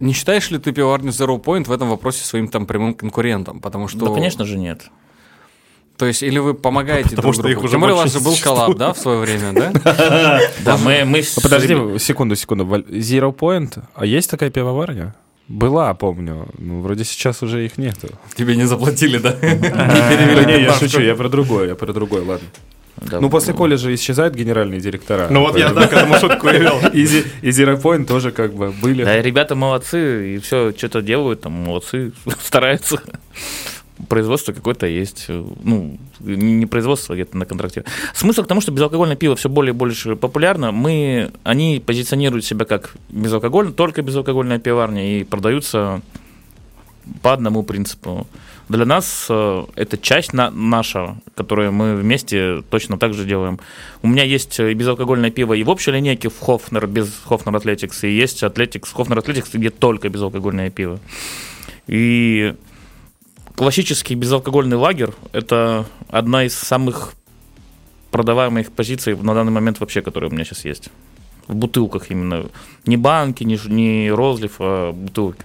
не 0.00 0.12
считаешь 0.14 0.50
ли 0.50 0.58
ты 0.58 0.72
пивоварню 0.72 1.10
Zero 1.10 1.40
Point 1.42 1.64
в 1.64 1.72
этом 1.72 1.90
вопросе 1.90 2.24
своим 2.24 2.48
там 2.48 2.66
прямым 2.66 2.94
конкурентом? 2.94 3.60
Потому 3.60 3.86
что... 3.86 4.06
Да, 4.06 4.14
конечно 4.14 4.44
же, 4.46 4.56
нет. 4.58 4.90
То 6.00 6.06
есть, 6.06 6.22
или 6.22 6.38
вы 6.38 6.54
помогаете 6.54 7.10
Потому 7.10 7.22
друг 7.24 7.34
что 7.34 7.42
другу? 7.42 7.58
их 7.58 7.64
уже 7.64 7.72
Тем 7.72 7.80
более 7.80 7.94
у 7.94 7.98
вас 7.98 8.10
же 8.10 8.20
был 8.20 8.34
коллаб, 8.42 8.74
да, 8.78 8.94
в 8.94 8.98
свое 8.98 9.18
время, 9.18 9.52
да? 9.52 10.40
Да, 10.64 10.78
мы, 10.78 10.94
А 11.02 11.40
Подожди, 11.42 11.98
секунду, 11.98 12.36
секунду. 12.36 12.64
Zero 12.64 13.36
Point? 13.36 13.82
А 13.94 14.06
есть 14.06 14.30
такая 14.30 14.48
пивоварня? 14.48 15.14
Была, 15.46 15.92
помню. 15.92 16.48
Ну, 16.56 16.80
вроде 16.80 17.04
сейчас 17.04 17.42
уже 17.42 17.66
их 17.66 17.76
нету. 17.76 18.08
Тебе 18.34 18.56
не 18.56 18.64
заплатили, 18.64 19.18
да? 19.18 19.32
Да 19.42 20.44
не, 20.44 20.62
я 20.62 20.72
шучу, 20.72 21.00
я 21.02 21.14
про 21.14 21.28
другое, 21.28 21.68
я 21.68 21.74
про 21.74 21.92
другое, 21.92 22.24
ладно. 22.24 22.48
Да, 22.96 23.20
Ну, 23.20 23.28
после 23.28 23.52
колледжа 23.52 23.94
исчезают 23.94 24.34
генеральные 24.34 24.80
директора. 24.80 25.28
Ну 25.28 25.40
вот 25.40 25.58
я 25.58 25.68
так 25.70 25.90
к 25.90 25.92
этому 25.92 26.14
шутку 26.16 26.48
и 26.48 26.58
вел. 26.58 26.80
И 26.94 27.04
Zero 27.50 27.78
Point 27.78 28.06
тоже 28.06 28.30
как 28.30 28.54
бы 28.54 28.70
были. 28.70 29.04
Да, 29.04 29.20
ребята 29.20 29.54
молодцы, 29.54 30.36
и 30.36 30.38
все, 30.38 30.72
что-то 30.74 31.02
делают, 31.02 31.42
там, 31.42 31.52
молодцы, 31.52 32.12
стараются. 32.42 33.02
Производство 34.08 34.52
какое-то 34.52 34.86
есть. 34.86 35.26
Ну, 35.28 35.98
не 36.20 36.66
производство, 36.66 37.14
а 37.14 37.16
где-то 37.16 37.36
на 37.36 37.46
контракте. 37.46 37.84
Смысл 38.14 38.44
к 38.44 38.46
тому, 38.46 38.60
что 38.60 38.72
безалкогольное 38.72 39.16
пиво 39.16 39.36
все 39.36 39.48
более 39.48 39.72
и 39.72 39.76
больше 39.76 40.16
популярно. 40.16 40.72
Мы, 40.72 41.30
они 41.42 41.82
позиционируют 41.84 42.44
себя 42.44 42.64
как 42.64 42.94
безалкогольное, 43.08 43.72
только 43.72 44.02
безалкогольная 44.02 44.58
пивоварня, 44.58 45.18
и 45.18 45.24
продаются 45.24 46.00
по 47.22 47.32
одному 47.32 47.62
принципу. 47.62 48.26
Для 48.68 48.84
нас 48.84 49.26
э, 49.28 49.64
это 49.74 49.98
часть 49.98 50.32
на, 50.32 50.50
наша, 50.50 51.16
которую 51.34 51.72
мы 51.72 51.96
вместе 51.96 52.62
точно 52.70 52.98
так 52.98 53.14
же 53.14 53.24
делаем. 53.24 53.58
У 54.02 54.06
меня 54.06 54.22
есть 54.22 54.60
и 54.60 54.72
безалкогольное 54.74 55.30
пиво 55.32 55.54
и 55.54 55.64
в 55.64 55.70
общей 55.70 55.90
линейке 55.90 56.28
в 56.28 56.38
Хофнер, 56.38 56.86
без 56.86 57.12
Хофнер 57.24 57.56
Атлетикс, 57.56 58.04
и 58.04 58.10
есть 58.10 58.44
Атлетикс, 58.44 58.92
Хофнер 58.92 59.18
Атлетикс, 59.18 59.50
где 59.52 59.70
только 59.70 60.08
безалкогольное 60.08 60.70
пиво. 60.70 61.00
И 61.88 62.54
классический 63.60 64.14
безалкогольный 64.14 64.78
лагерь– 64.78 65.10
это 65.32 65.84
одна 66.08 66.44
из 66.44 66.54
самых 66.54 67.12
продаваемых 68.10 68.72
позиций 68.72 69.14
на 69.14 69.34
данный 69.34 69.52
момент 69.52 69.80
вообще, 69.80 70.00
которые 70.00 70.30
у 70.30 70.32
меня 70.32 70.46
сейчас 70.46 70.64
есть. 70.64 70.88
В 71.46 71.54
бутылках 71.54 72.10
именно. 72.10 72.46
Не 72.86 72.96
банки, 72.96 73.44
не, 73.44 73.60
не 73.66 74.10
розлив, 74.10 74.52
а 74.60 74.92
бутылки. 74.92 75.42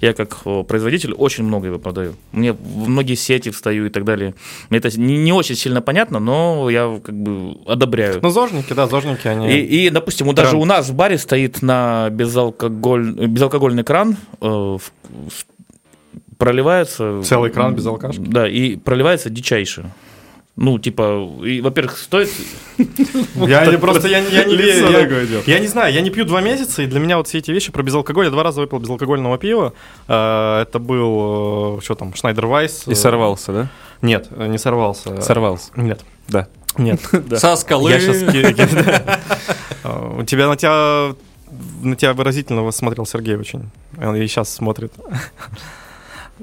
Я 0.00 0.12
как 0.12 0.38
производитель 0.68 1.12
очень 1.12 1.42
много 1.42 1.66
его 1.66 1.80
продаю. 1.80 2.14
Мне 2.30 2.52
в 2.52 2.88
многие 2.88 3.16
сети 3.16 3.50
встаю 3.50 3.86
и 3.86 3.90
так 3.90 4.04
далее. 4.04 4.36
Мне 4.70 4.78
это 4.78 4.96
не, 4.96 5.18
не 5.18 5.32
очень 5.32 5.56
сильно 5.56 5.82
понятно, 5.82 6.20
но 6.20 6.70
я 6.70 7.00
как 7.02 7.16
бы 7.16 7.56
одобряю. 7.66 8.20
Ну, 8.22 8.30
зожники, 8.30 8.72
да, 8.72 8.86
зожники, 8.86 9.26
они... 9.26 9.50
И, 9.50 9.86
и, 9.86 9.90
допустим, 9.90 10.28
вот 10.28 10.36
даже 10.36 10.50
Тренд. 10.50 10.62
у 10.62 10.64
нас 10.64 10.88
в 10.90 10.94
баре 10.94 11.18
стоит 11.18 11.60
на 11.60 12.08
безалкоголь, 12.10 13.26
безалкогольный 13.26 13.82
кран, 13.82 14.16
э, 14.40 14.46
в- 14.46 14.78
в- 14.78 15.57
проливается... 16.38 17.22
Целый 17.22 17.50
кран 17.50 17.74
без 17.74 17.86
алкашки? 17.86 18.20
Да, 18.20 18.48
и 18.48 18.76
проливается 18.76 19.28
дичайше. 19.28 19.90
Ну, 20.60 20.76
типа, 20.80 21.28
и, 21.44 21.60
во-первых, 21.60 21.96
стоит... 21.98 22.30
Я 23.36 23.64
не 23.66 23.78
просто, 23.78 24.08
я, 24.08 24.20
не- 24.20 24.30
я 24.30 24.42
не 24.44 24.56
Лицо 24.56 24.88
я- 25.46 25.58
не 25.60 25.68
знаю, 25.68 25.94
я 25.94 26.00
не 26.00 26.10
пью 26.10 26.24
два 26.24 26.40
месяца, 26.40 26.82
и 26.82 26.86
для 26.86 26.98
меня 26.98 27.16
вот 27.16 27.28
все 27.28 27.38
эти 27.38 27.52
вещи 27.52 27.70
про 27.70 27.84
безалкоголь, 27.84 28.24
я 28.24 28.30
два 28.32 28.42
раза 28.42 28.60
выпил 28.60 28.80
безалкогольного 28.80 29.38
пива. 29.38 29.72
Э, 30.08 30.62
Это 30.62 30.80
был, 30.80 31.78
э, 31.78 31.80
что 31.84 31.94
там, 31.94 32.12
Шнайдер 32.12 32.46
Вайс. 32.46 32.88
И 32.88 32.94
сорвался, 32.96 33.52
да? 33.52 33.68
Нет, 34.02 34.26
э, 34.30 34.48
не 34.48 34.58
сорвался. 34.58 35.20
Сорвался. 35.20 35.70
Нет. 35.76 36.00
Да. 36.26 36.48
Нет. 36.76 37.00
Со 37.36 37.54
скалы. 37.54 37.92
Я 37.92 38.00
сейчас... 38.00 38.22
У 39.84 40.24
тебя 40.24 40.48
на 40.48 40.56
тебя 40.56 41.14
на 41.82 41.94
тебя 41.96 42.12
выразительно 42.14 42.68
смотрел 42.72 43.06
Сергей 43.06 43.36
очень. 43.36 43.70
Он 43.96 44.16
и 44.16 44.26
сейчас 44.26 44.52
смотрит. 44.52 44.92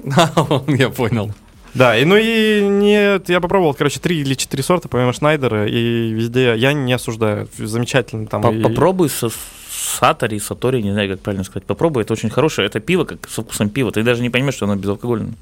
Я 0.68 0.90
понял. 0.90 1.32
Да, 1.74 1.94
и 1.98 2.06
ну 2.06 2.16
и 2.16 2.62
нет, 2.66 3.28
я 3.28 3.38
попробовал, 3.38 3.74
короче, 3.74 4.00
три 4.00 4.20
или 4.20 4.32
четыре 4.32 4.62
сорта, 4.62 4.88
помимо 4.88 5.12
Шнайдера, 5.12 5.66
и 5.68 6.10
везде 6.10 6.54
я 6.56 6.72
не 6.72 6.92
осуждаю. 6.94 7.48
Замечательно 7.58 8.26
там. 8.26 8.50
И- 8.50 8.62
Попробуй 8.62 9.10
со 9.10 9.28
Сатори, 9.68 10.38
Сатори, 10.38 10.80
не 10.82 10.92
знаю, 10.92 11.10
как 11.10 11.20
правильно 11.20 11.44
сказать. 11.44 11.64
Попробуй, 11.66 12.02
это 12.02 12.14
очень 12.14 12.30
хорошее. 12.30 12.66
Это 12.66 12.80
пиво, 12.80 13.04
как 13.04 13.28
со 13.28 13.42
вкусом 13.42 13.68
пива. 13.68 13.92
Ты 13.92 14.02
даже 14.02 14.22
не 14.22 14.30
поймешь, 14.30 14.54
что 14.54 14.64
оно 14.64 14.76
безалкогольное. 14.76 15.34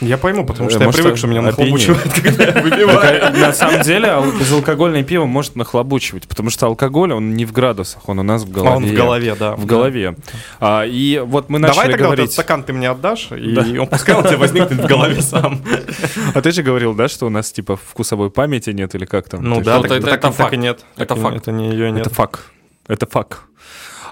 Я 0.00 0.18
пойму, 0.18 0.44
потому 0.44 0.70
что 0.70 0.82
я 0.84 0.90
привык, 0.90 1.16
что 1.16 1.26
меня 1.26 1.42
нахлобучивает, 1.42 2.12
когда 2.22 2.44
я 2.44 3.28
а, 3.28 3.30
На 3.30 3.52
самом 3.52 3.82
деле 3.82 4.08
ал- 4.08 4.30
безалкогольное 4.30 5.02
пиво 5.02 5.24
может 5.24 5.56
нахлобучивать, 5.56 6.28
потому 6.28 6.50
что 6.50 6.66
алкоголь, 6.66 7.12
он 7.12 7.34
не 7.34 7.44
в 7.44 7.52
градусах, 7.52 8.08
он 8.08 8.18
у 8.18 8.22
нас 8.22 8.42
в 8.42 8.50
голове. 8.50 8.76
Он 8.76 8.84
в 8.84 8.92
голове, 8.92 9.34
да. 9.34 9.56
В 9.56 9.64
голове. 9.64 10.16
А, 10.60 10.84
и 10.84 11.22
вот 11.24 11.48
мы 11.48 11.58
Давай 11.58 11.76
начали 11.76 11.92
тогда 11.92 12.04
вот 12.08 12.12
говорить... 12.16 12.24
этот 12.24 12.32
стакан 12.34 12.62
ты 12.62 12.72
мне 12.72 12.90
отдашь, 12.90 13.30
и 13.32 13.78
он 13.78 13.86
пускай 13.86 14.18
у 14.18 14.22
тебя 14.22 14.36
возникнет 14.36 14.80
в 14.80 14.86
голове 14.86 15.22
сам. 15.22 15.62
А 16.34 16.42
ты 16.42 16.50
же 16.52 16.62
говорил, 16.62 16.94
да, 16.94 17.08
что 17.08 17.26
у 17.26 17.30
нас 17.30 17.50
типа 17.50 17.76
вкусовой 17.76 18.30
памяти 18.30 18.70
нет 18.70 18.94
или 18.94 19.04
как 19.06 19.28
там? 19.28 19.42
Ну 19.42 19.60
да, 19.60 19.80
это- 19.80 20.32
факт. 20.36 20.54
Это 20.96 21.16
факт. 21.16 21.36
Это 21.36 21.52
не 21.52 21.70
ее 21.70 21.90
нет. 21.90 22.06
Это 22.06 22.14
факт. 22.14 22.40
Это 22.88 23.06
факт. 23.06 23.38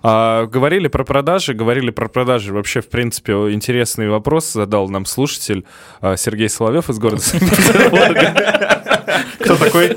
А, 0.07 0.44
говорили 0.44 0.88
про 0.88 1.02
продажи, 1.02 1.55
говорили 1.55 1.90
про 1.90 2.09
продажи. 2.09 2.52
Вообще, 2.52 2.82
в 2.82 2.88
принципе, 2.88 3.32
интересный 3.32 4.11
вопрос 4.11 4.52
задал 4.52 4.90
нам 4.90 5.07
слушатель 5.07 5.64
а, 6.02 6.18
Сергей 6.18 6.50
Соловьев 6.50 6.90
из 6.90 6.98
города 6.98 7.22
Санкт-Петербурга. 7.22 8.84
Кто 9.40 9.57
такой? 9.57 9.96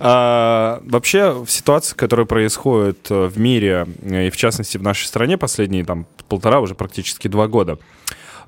А, 0.00 0.80
Вообще, 0.84 1.32
в 1.32 1.48
ситуации, 1.48 1.94
которая 1.94 2.26
происходит 2.26 3.10
э, 3.10 3.26
в 3.26 3.38
мире, 3.38 3.86
э, 4.02 4.28
и 4.28 4.30
в 4.30 4.36
частности 4.36 4.78
в 4.78 4.82
нашей 4.82 5.06
стране 5.06 5.36
последние 5.36 5.84
там 5.84 6.06
полтора, 6.28 6.60
уже 6.60 6.74
практически 6.74 7.28
два 7.28 7.46
года, 7.46 7.78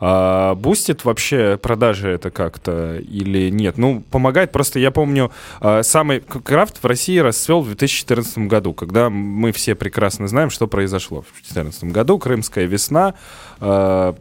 а, 0.00 0.54
бустит 0.54 1.04
вообще 1.04 1.58
продажи 1.60 2.08
это 2.08 2.30
как-то 2.30 2.96
или 2.96 3.50
нет? 3.50 3.76
Ну, 3.78 4.02
помогает. 4.10 4.50
Просто 4.52 4.78
я 4.78 4.90
помню, 4.90 5.30
а, 5.60 5.82
самый 5.82 6.20
крафт 6.20 6.82
в 6.82 6.86
России 6.86 7.18
расцвел 7.18 7.60
в 7.60 7.66
2014 7.66 8.38
году, 8.48 8.72
когда 8.72 9.10
мы 9.10 9.52
все 9.52 9.74
прекрасно 9.74 10.26
знаем, 10.28 10.50
что 10.50 10.66
произошло 10.66 11.22
в 11.22 11.32
2014 11.34 11.84
году. 11.84 12.18
Крымская 12.18 12.64
весна. 12.66 13.14
а, 13.60 14.14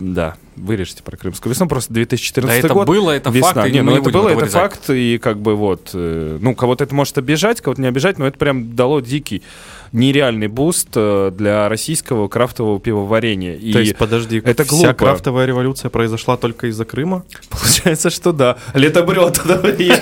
Да, 0.00 0.36
Вырежьте 0.56 1.02
про 1.02 1.16
Крымскую 1.16 1.52
весну, 1.54 1.68
просто 1.68 1.92
2014 1.94 2.60
Да 2.60 2.66
это 2.66 2.74
год. 2.74 2.86
было, 2.86 3.12
это 3.12 3.30
весна. 3.30 3.52
факт, 3.62 3.72
Не, 3.72 3.82
ну 3.82 3.96
это 3.96 4.10
было, 4.10 4.28
это 4.28 4.40
резать. 4.44 4.52
факт, 4.52 4.90
и 4.90 5.16
как 5.18 5.38
бы 5.40 5.54
вот, 5.56 5.90
э, 5.94 6.38
ну, 6.40 6.54
кого-то 6.54 6.84
это 6.84 6.94
может 6.94 7.16
обижать, 7.16 7.60
кого-то 7.62 7.80
не 7.80 7.88
обижать, 7.88 8.18
но 8.18 8.26
это 8.26 8.36
прям 8.38 8.74
дало 8.76 9.00
дикий, 9.00 9.42
нереальный 9.92 10.46
буст 10.48 10.88
э, 10.94 11.32
для 11.36 11.68
российского 11.68 12.28
крафтового 12.28 12.78
пивоварения. 12.80 13.54
И 13.56 13.72
То 13.72 13.80
есть, 13.80 13.96
подожди, 13.96 14.40
это 14.44 14.64
вся 14.64 14.70
глупо. 14.76 14.94
крафтовая 14.94 15.46
революция 15.46 15.88
произошла 15.90 16.36
только 16.36 16.68
из-за 16.68 16.84
Крыма? 16.84 17.24
Получается, 17.48 18.10
что 18.10 18.32
да. 18.32 18.56
Летобрел 18.74 19.32
туда 19.32 19.56
при- 19.56 19.92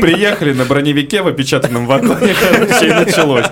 приехали 0.00 0.52
на 0.52 0.64
броневике 0.64 1.22
в 1.22 1.28
опечатанном 1.28 1.86
вагоне, 1.86 2.34
короче, 2.40 2.86
и 2.88 2.92
началось. 2.92 3.46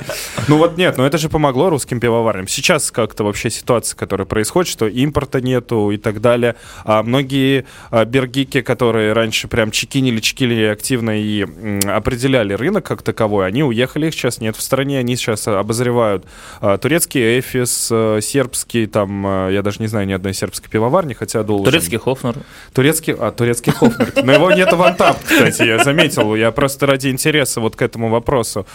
Ну 0.49 0.59
вот 0.59 0.76
нет, 0.76 0.97
но 0.97 1.07
это 1.07 1.18
же 1.18 1.28
помогло 1.28 1.70
русским 1.70 2.01
пивоварням. 2.01 2.49
Сейчас 2.49 2.91
как-то 2.91 3.24
вообще 3.24 3.51
ситуация, 3.51 3.97
которая 3.97 4.26
происходит, 4.26 4.70
что 4.70 4.87
импорта 4.87 5.41
нету 5.41 5.91
и 5.91 5.97
так 5.97 6.20
далее. 6.20 6.57
А 6.84 7.03
многие 7.03 7.64
а, 7.91 8.05
бергики, 8.05 8.61
которые 8.61 9.12
раньше 9.12 9.49
прям 9.49 9.70
чекинили, 9.70 10.20
чекинили 10.20 10.64
активно 10.64 11.20
и 11.20 11.43
определяли 11.89 12.55
рынок 12.55 12.84
как 12.87 13.03
таковой, 13.03 13.47
они 13.47 13.62
уехали, 13.64 14.07
их 14.09 14.14
сейчас 14.14 14.41
нет 14.41 14.57
в 14.57 14.62
стране, 14.62 14.99
они 14.99 15.16
сейчас 15.16 15.47
обозревают 15.77 16.24
а, 16.61 16.79
турецкий 16.79 17.39
эфис, 17.39 17.89
а, 17.93 18.20
сербский, 18.20 18.87
там, 18.87 19.24
а, 19.27 19.51
я 19.51 19.62
даже 19.62 19.81
не 19.81 19.87
знаю 19.87 20.07
ни 20.07 20.12
одной 20.12 20.35
сербской 20.35 20.70
пивоварни, 20.70 21.14
хотя 21.14 21.43
должен. 21.43 21.66
Турецкий 21.66 21.99
Хофнер. 21.99 22.37
Турецкий, 22.72 23.14
а, 23.18 23.31
турецкий 23.31 23.72
Хофнер. 23.72 24.12
Но 24.22 24.33
его 24.33 24.51
нет 24.51 24.72
в 24.72 24.83
Антап, 24.83 25.18
кстати, 25.22 25.62
я 25.62 25.85
заметил. 25.85 26.35
Я 26.35 26.51
просто 26.51 26.87
ради 26.87 27.09
интереса 27.09 27.61
вот 27.61 27.77
к 27.77 27.83
этому 27.83 28.09
вопросу. 28.09 28.66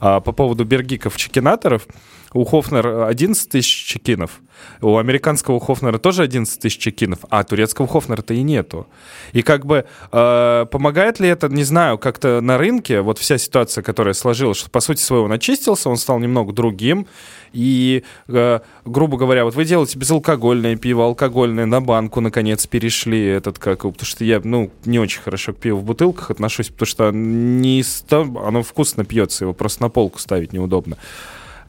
А, 0.00 0.20
по 0.20 0.32
поводу 0.32 0.64
бергиков 0.64 1.16
чекинаторов. 1.16 1.86
У 2.34 2.44
Хофнер 2.44 3.04
11 3.04 3.48
тысяч 3.48 3.86
чекинов, 3.86 4.40
у 4.82 4.98
американского 4.98 5.58
Хофнера 5.60 5.98
тоже 5.98 6.22
11 6.22 6.60
тысяч 6.60 6.78
чекинов, 6.78 7.20
а 7.30 7.42
турецкого 7.42 7.88
Хофнера-то 7.88 8.34
и 8.34 8.42
нету. 8.42 8.86
И 9.32 9.40
как 9.40 9.64
бы 9.64 9.86
э, 10.12 10.66
помогает 10.70 11.20
ли 11.20 11.28
это, 11.28 11.48
не 11.48 11.64
знаю, 11.64 11.96
как-то 11.96 12.42
на 12.42 12.58
рынке, 12.58 13.00
вот 13.00 13.18
вся 13.18 13.38
ситуация, 13.38 13.82
которая 13.82 14.12
сложилась, 14.12 14.58
что 14.58 14.70
по 14.70 14.80
сути 14.80 15.00
своего 15.00 15.24
он 15.24 15.32
очистился, 15.32 15.88
он 15.88 15.96
стал 15.96 16.18
немного 16.18 16.52
другим, 16.52 17.06
и, 17.54 18.04
э, 18.28 18.60
грубо 18.84 19.16
говоря, 19.16 19.44
вот 19.44 19.54
вы 19.54 19.64
делаете 19.64 19.98
безалкогольное 19.98 20.76
пиво, 20.76 21.04
алкогольное 21.04 21.64
на 21.64 21.80
банку, 21.80 22.20
наконец, 22.20 22.66
перешли 22.66 23.24
этот, 23.24 23.58
как, 23.58 23.82
потому 23.82 24.04
что 24.04 24.24
я, 24.24 24.40
ну, 24.44 24.70
не 24.84 24.98
очень 24.98 25.22
хорошо 25.22 25.54
к 25.54 25.56
пиву 25.56 25.78
в 25.78 25.84
бутылках 25.84 26.30
отношусь, 26.30 26.68
потому 26.68 26.86
что 26.86 27.10
не 27.10 27.82
оно 28.10 28.62
вкусно 28.62 29.06
пьется, 29.06 29.44
его 29.44 29.54
просто 29.54 29.82
на 29.82 29.88
полку 29.88 30.18
ставить 30.18 30.52
неудобно. 30.52 30.98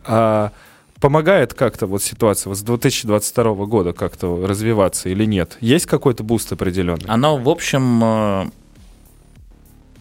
А 0.10 0.52
помогает 1.00 1.54
как-то 1.54 1.86
вот 1.86 2.02
ситуация 2.02 2.50
вот 2.50 2.58
с 2.58 2.62
2022 2.62 3.66
года 3.66 3.94
как-то 3.94 4.46
развиваться 4.46 5.10
или 5.10 5.26
нет? 5.26 5.58
Есть 5.62 5.86
какой-то 5.86 6.24
буст 6.24 6.52
определенный? 6.52 7.06
Оно, 7.08 7.38
в 7.38 7.48
общем, 7.48 8.04
э, 8.04 8.50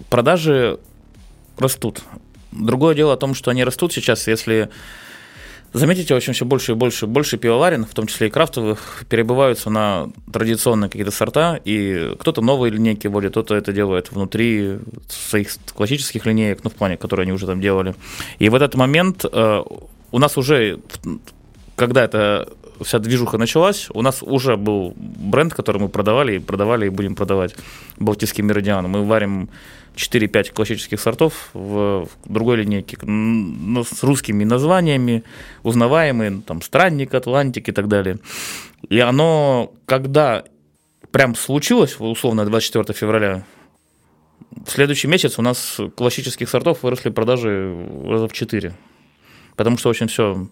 продажи 0.09 0.78
растут. 1.59 2.02
Другое 2.52 2.94
дело 2.94 3.12
о 3.12 3.16
том, 3.16 3.34
что 3.34 3.50
они 3.50 3.62
растут 3.64 3.92
сейчас, 3.92 4.26
если 4.26 4.70
заметите, 5.72 6.14
очень 6.14 6.32
все 6.32 6.44
больше 6.44 6.72
и 6.72 6.74
больше, 6.74 7.06
больше 7.06 7.36
пивоварен, 7.36 7.84
в 7.84 7.94
том 7.94 8.06
числе 8.06 8.28
и 8.28 8.30
крафтовых, 8.30 9.04
перебиваются 9.09 9.70
на 9.70 10.09
традиционные 10.32 10.88
какие-то 10.88 11.11
сорта, 11.11 11.61
и 11.64 12.14
кто-то 12.18 12.40
новые 12.40 12.72
линейки 12.72 13.06
вводит, 13.06 13.32
кто-то 13.32 13.54
это 13.54 13.72
делает 13.72 14.11
внутри 14.11 14.78
своих 15.09 15.50
классических 15.74 16.24
линеек, 16.26 16.64
ну, 16.64 16.70
в 16.70 16.74
плане, 16.74 16.96
которые 16.96 17.24
они 17.24 17.32
уже 17.32 17.46
там 17.46 17.61
делали. 17.61 17.94
И 18.38 18.48
в 18.48 18.54
этот 18.54 18.74
момент 18.74 19.24
э, 19.30 19.62
у 20.11 20.18
нас 20.18 20.36
уже, 20.36 20.80
когда 21.76 22.04
это 22.04 22.48
вся 22.82 22.98
движуха 22.98 23.38
началась, 23.38 23.88
у 23.92 24.02
нас 24.02 24.22
уже 24.22 24.56
был 24.56 24.94
бренд, 24.96 25.54
который 25.54 25.80
мы 25.80 25.88
продавали, 25.88 26.36
и 26.36 26.38
продавали, 26.38 26.86
и 26.86 26.90
будем 26.90 27.14
продавать. 27.14 27.54
Балтийский 27.98 28.44
Меридиан. 28.44 28.88
Мы 28.88 29.04
варим 29.04 29.50
4-5 29.96 30.52
классических 30.52 31.00
сортов 31.00 31.50
в, 31.52 32.09
другой 32.24 32.59
линейке, 32.59 32.96
но 33.02 33.84
с 33.84 34.02
русскими 34.02 34.44
названиями, 34.44 35.24
узнаваемые, 35.62 36.42
там, 36.46 36.62
Странник, 36.62 37.14
Атлантик 37.14 37.68
и 37.68 37.72
так 37.72 37.88
далее. 37.88 38.18
И 38.88 39.00
оно, 39.00 39.72
когда 39.86 40.44
прям 41.11 41.34
случилось, 41.34 41.96
условно, 41.98 42.44
24 42.44 42.96
февраля, 42.96 43.44
в 44.64 44.70
следующий 44.70 45.09
месяц 45.09 45.38
у 45.38 45.42
нас 45.42 45.80
классических 45.96 46.48
сортов 46.48 46.82
выросли 46.82 47.11
продажи 47.11 47.76
раза 48.04 48.28
в 48.28 48.32
4. 48.32 48.72
Потому 49.59 49.76
что 49.76 49.88
очень 49.88 50.06
все, 50.06 50.46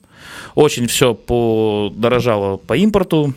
очень 0.56 0.88
все 0.88 1.14
подорожало 1.14 2.56
по 2.56 2.76
импорту, 2.76 3.34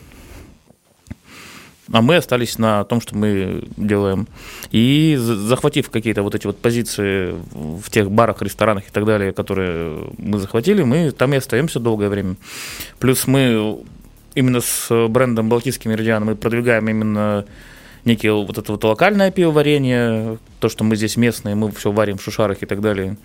а 1.92 2.02
мы 2.02 2.16
остались 2.16 2.58
на 2.58 2.82
том, 2.82 3.00
что 3.00 3.16
мы 3.16 3.62
делаем. 3.76 4.26
И 4.72 5.14
за- 5.16 5.36
захватив 5.36 5.88
какие-то 5.88 6.24
вот 6.24 6.34
эти 6.34 6.48
вот 6.48 6.58
позиции 6.58 7.36
в 7.52 7.88
тех 7.88 8.10
барах, 8.10 8.42
ресторанах 8.42 8.88
и 8.88 8.90
так 8.90 9.04
далее, 9.04 9.32
которые 9.32 10.08
мы 10.18 10.40
захватили, 10.40 10.82
мы 10.82 11.12
там 11.12 11.34
и 11.34 11.36
остаемся 11.36 11.78
долгое 11.78 12.08
время. 12.08 12.34
Плюс 12.98 13.28
мы 13.28 13.78
именно 14.34 14.60
с 14.60 14.88
брендом 15.08 15.48
Балтийский 15.48 15.88
Меридиан 15.88 16.24
мы 16.24 16.34
продвигаем 16.34 16.88
именно 16.88 17.44
некие 18.04 18.32
вот 18.32 18.58
это 18.58 18.72
вот 18.72 18.82
локальное 18.82 19.30
пивоварение, 19.30 20.38
то, 20.58 20.68
что 20.68 20.82
мы 20.82 20.96
здесь 20.96 21.16
местные, 21.16 21.54
мы 21.54 21.70
все 21.70 21.92
варим 21.92 22.18
в 22.18 22.24
шушарах 22.24 22.64
и 22.64 22.66
так 22.66 22.80
далее. 22.80 23.16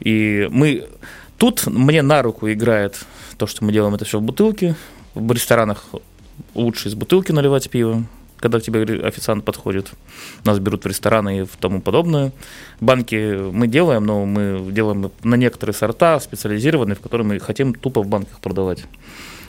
И 0.00 0.48
мы 0.50 0.86
тут 1.38 1.66
мне 1.66 2.02
на 2.02 2.22
руку 2.22 2.50
играет 2.50 3.04
то, 3.36 3.46
что 3.46 3.64
мы 3.64 3.72
делаем 3.72 3.94
это 3.94 4.04
все 4.04 4.18
в 4.18 4.22
бутылке. 4.22 4.74
В 5.14 5.30
ресторанах 5.32 5.84
лучше 6.54 6.88
из 6.88 6.94
бутылки 6.94 7.32
наливать 7.32 7.68
пиво, 7.70 8.04
когда 8.38 8.60
к 8.60 8.62
тебе 8.62 8.82
официант 9.04 9.44
подходит. 9.44 9.90
Нас 10.44 10.58
берут 10.58 10.84
в 10.84 10.88
рестораны 10.88 11.42
и 11.42 11.46
тому 11.60 11.80
подобное. 11.80 12.32
Банки 12.80 13.50
мы 13.52 13.66
делаем, 13.66 14.04
но 14.04 14.24
мы 14.24 14.70
делаем 14.72 15.10
на 15.22 15.34
некоторые 15.34 15.74
сорта 15.74 16.18
специализированные, 16.20 16.96
в 16.96 17.00
которые 17.00 17.26
мы 17.26 17.38
хотим 17.38 17.74
тупо 17.74 18.02
в 18.02 18.06
банках 18.06 18.40
продавать. 18.40 18.84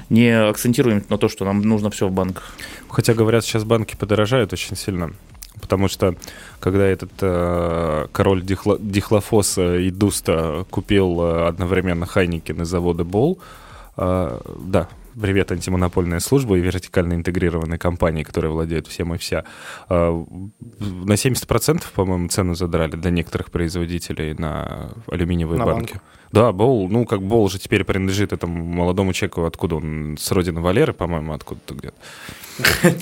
Не 0.09 0.29
акцентируем 0.31 1.03
на 1.09 1.17
то, 1.17 1.29
что 1.29 1.45
нам 1.45 1.61
нужно 1.61 1.89
все 1.89 2.07
в 2.07 2.11
банках. 2.11 2.53
Хотя, 2.89 3.13
говорят, 3.13 3.45
сейчас 3.45 3.63
банки 3.63 3.95
подорожают 3.95 4.53
очень 4.53 4.75
сильно. 4.75 5.13
Потому 5.62 5.88
что, 5.88 6.16
когда 6.60 6.84
этот 6.86 7.12
э, 7.22 8.08
король 8.12 8.41
дихло- 8.43 8.80
дихлофоса 8.80 9.78
и 9.78 9.91
Дуста 9.91 10.66
купил 10.70 11.22
э, 11.22 11.47
одновременно 11.47 12.06
Хайникин 12.06 12.62
из 12.62 12.68
завода 12.68 13.04
Бол, 13.04 13.39
э, 13.97 14.39
да, 14.60 14.88
привет, 15.20 15.51
антимонопольная 15.51 16.20
служба 16.20 16.58
и 16.58 16.62
вертикально 16.62 17.14
интегрированные 17.14 17.78
компании, 17.78 18.24
которые 18.24 18.51
владеют 18.51 18.88
всем 18.88 19.14
и 19.14 19.18
вся, 19.18 19.43
э, 19.89 20.24
на 20.80 21.14
70%, 21.14 21.84
по-моему, 21.93 22.28
цену 22.30 22.56
задрали 22.56 22.95
для 22.95 23.12
некоторых 23.12 23.51
производителей 23.51 24.34
на 24.34 24.89
алюминиевые 25.08 25.60
На 25.60 25.66
банки. 25.66 25.93
банк. 25.93 26.04
Да, 26.34 26.51
Бол, 26.51 26.89
ну, 26.89 27.05
как 27.05 27.21
Бол 27.21 27.47
же 27.49 27.59
теперь 27.59 27.84
принадлежит 27.84 28.34
этому 28.34 28.63
молодому 28.65 29.13
человеку, 29.13 29.45
откуда 29.45 29.75
он, 29.75 30.17
с 30.19 30.31
родины 30.31 30.59
Валеры, 30.61 30.91
по-моему, 30.91 31.34
откуда-то 31.34 31.73
где-то. 31.75 31.95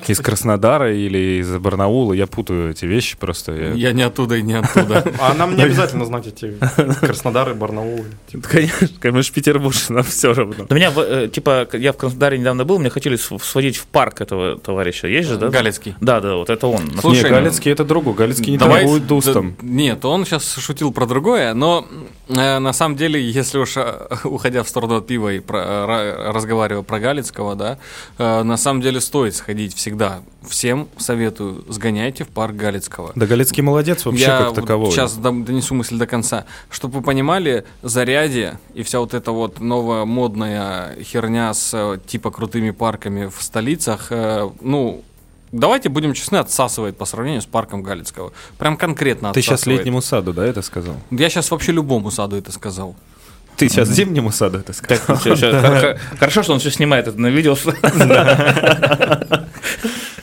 Из 0.08 0.20
Краснодара 0.20 0.94
или 0.96 1.42
из 1.42 1.50
Барнаула. 1.58 2.14
Я 2.14 2.26
путаю 2.26 2.72
эти 2.72 2.86
вещи 2.86 3.18
просто. 3.18 3.52
я- 3.54 3.72
Я 3.74 3.92
не 3.92 4.02
оттуда 4.04 4.36
и 4.38 4.42
не 4.42 4.54
оттуда. 4.54 5.04
А 5.20 5.34
нам 5.34 5.58
не 5.58 5.64
обязательно 5.64 6.06
знать 6.06 6.28
эти 6.28 6.56
Краснодар 7.02 7.50
и 7.52 7.54
Барнаул. 7.54 8.06
Конечно, 8.44 8.88
конечно, 9.00 9.34
Петербург, 9.36 9.76
нам 9.90 10.04
все 10.04 10.34
равно. 10.34 10.66
Но 10.70 10.76
меня, 10.76 10.92
э, 10.96 11.28
типа, 11.32 11.68
я 11.74 11.92
в 11.92 11.98
Краснодаре 11.98 12.38
недавно 12.38 12.64
был, 12.64 12.80
мне 12.80 12.90
хотели 12.90 13.18
сводить 13.18 13.76
в 13.78 13.88
парк 13.88 14.22
этого 14.22 14.58
товарища. 14.58 15.08
Есть 15.08 15.28
же, 15.30 15.38
да? 15.38 15.50
Галицкий. 15.50 15.96
Да, 16.00 16.22
да, 16.22 16.36
вот 16.36 16.50
это 16.50 16.68
он. 16.68 16.90
Слушай, 17.02 17.24
не, 17.26 17.30
Галицкий 17.32 17.72
это 17.72 17.84
другой. 17.84 18.14
Галицкий 18.14 18.52
не 18.54 18.58
торгует 18.58 19.06
дустом. 19.08 19.56
нет, 19.62 20.06
он 20.06 20.26
сейчас 20.26 20.56
шутил 20.56 20.94
про 20.94 21.06
другое, 21.06 21.54
но 21.54 21.86
э, 22.30 22.60
на 22.60 22.72
самом 22.74 22.96
деле, 22.96 23.21
если 23.30 23.58
уж 23.58 23.78
э, 23.78 24.08
уходя 24.24 24.64
в 24.64 24.70
сторону 24.70 24.98
от 24.98 25.08
пива 25.08 25.34
и 25.34 25.40
про- 25.40 25.60
ра- 25.60 26.32
разговаривая 26.32 26.84
про 26.84 27.00
Галицкого, 27.00 27.56
да, 27.56 27.78
э, 28.18 28.44
на 28.44 28.58
самом 28.58 28.82
деле 28.82 29.00
стоит 29.02 29.36
сходить 29.36 29.76
всегда. 29.76 30.22
Всем 30.48 30.88
советую, 30.98 31.64
сгоняйте 31.70 32.24
в 32.24 32.30
парк 32.30 32.56
Галицкого. 32.56 33.12
Да, 33.16 33.26
Галицкий 33.28 33.62
молодец 33.62 34.06
вообще 34.06 34.22
Я 34.24 34.38
как 34.40 34.56
таковой. 34.56 34.92
сейчас 34.92 35.14
донесу 35.16 35.76
мысль 35.76 35.98
до 35.98 36.08
конца. 36.08 36.46
Чтобы 36.70 37.00
вы 37.00 37.04
понимали, 37.04 37.64
заряде 37.84 38.58
и 38.74 38.82
вся 38.84 39.00
вот 39.00 39.14
эта 39.14 39.32
вот 39.32 39.60
новая 39.60 40.06
модная 40.06 40.96
херня 41.04 41.54
с 41.54 41.72
э, 41.74 42.00
типа 42.08 42.32
крутыми 42.32 42.72
парками 42.72 43.28
в 43.28 43.42
столицах, 43.44 44.08
э, 44.12 44.50
ну, 44.62 45.04
давайте 45.52 45.90
будем 45.90 46.14
честны, 46.14 46.38
отсасывает 46.38 46.98
по 46.98 47.06
сравнению 47.06 47.42
с 47.42 47.46
парком 47.46 47.84
Галицкого. 47.84 48.32
Прям 48.58 48.78
конкретно 48.78 49.32
Ты 49.34 49.42
сейчас 49.42 49.54
отсасывает. 49.62 49.80
летнему 49.80 50.02
саду, 50.02 50.34
да, 50.34 50.46
это 50.46 50.62
сказал? 50.62 50.96
Я 51.12 51.30
сейчас 51.30 51.52
вообще 51.52 51.72
любому 51.72 52.12
саду 52.12 52.36
это 52.38 52.52
сказал. 52.52 52.96
Ты 53.58 53.70
сейчас 53.70 53.90
зимнему 53.90 54.32
саду 54.32 54.60
это 54.60 54.74
сказал? 54.74 55.18
Всё, 55.18 55.36
хор- 55.36 55.98
Хорошо, 56.20 56.44
что 56.44 56.54
он 56.54 56.60
все 56.60 56.72
снимает 56.72 57.08
это 57.08 57.20
на 57.20 57.28
видео. 57.28 57.56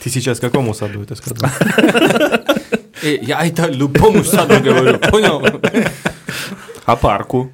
Ты 0.02 0.10
сейчас 0.10 0.40
какому 0.40 0.74
саду 0.74 1.02
это 1.02 1.14
сказал? 1.14 1.50
Э, 3.02 3.16
я 3.22 3.44
это 3.46 3.66
любому 3.66 4.24
саду 4.24 4.58
говорю, 4.60 4.98
понял? 4.98 5.42
А 6.84 6.96
парку? 6.96 7.52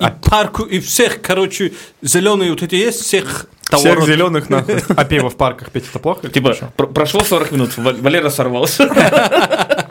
И 0.00 0.04
парку, 0.22 0.62
и 0.62 0.78
всех, 0.80 1.20
короче, 1.20 1.72
зеленые 2.02 2.50
вот 2.52 2.62
эти 2.62 2.76
есть, 2.76 3.02
всех 3.02 3.46
того 3.68 3.80
Всех 3.82 3.94
рода- 3.96 4.06
зеленых 4.06 4.50
нахуй. 4.50 4.82
А 4.96 5.04
пиво 5.04 5.30
в 5.30 5.36
парках 5.36 5.70
пить 5.70 5.84
это 5.88 5.98
плохо? 5.98 6.28
Типа, 6.28 6.54
прошло 6.76 7.20
40 7.22 7.52
минут, 7.52 7.76
Ва- 7.76 7.94
Валера 8.00 8.30
сорвался. 8.30 8.88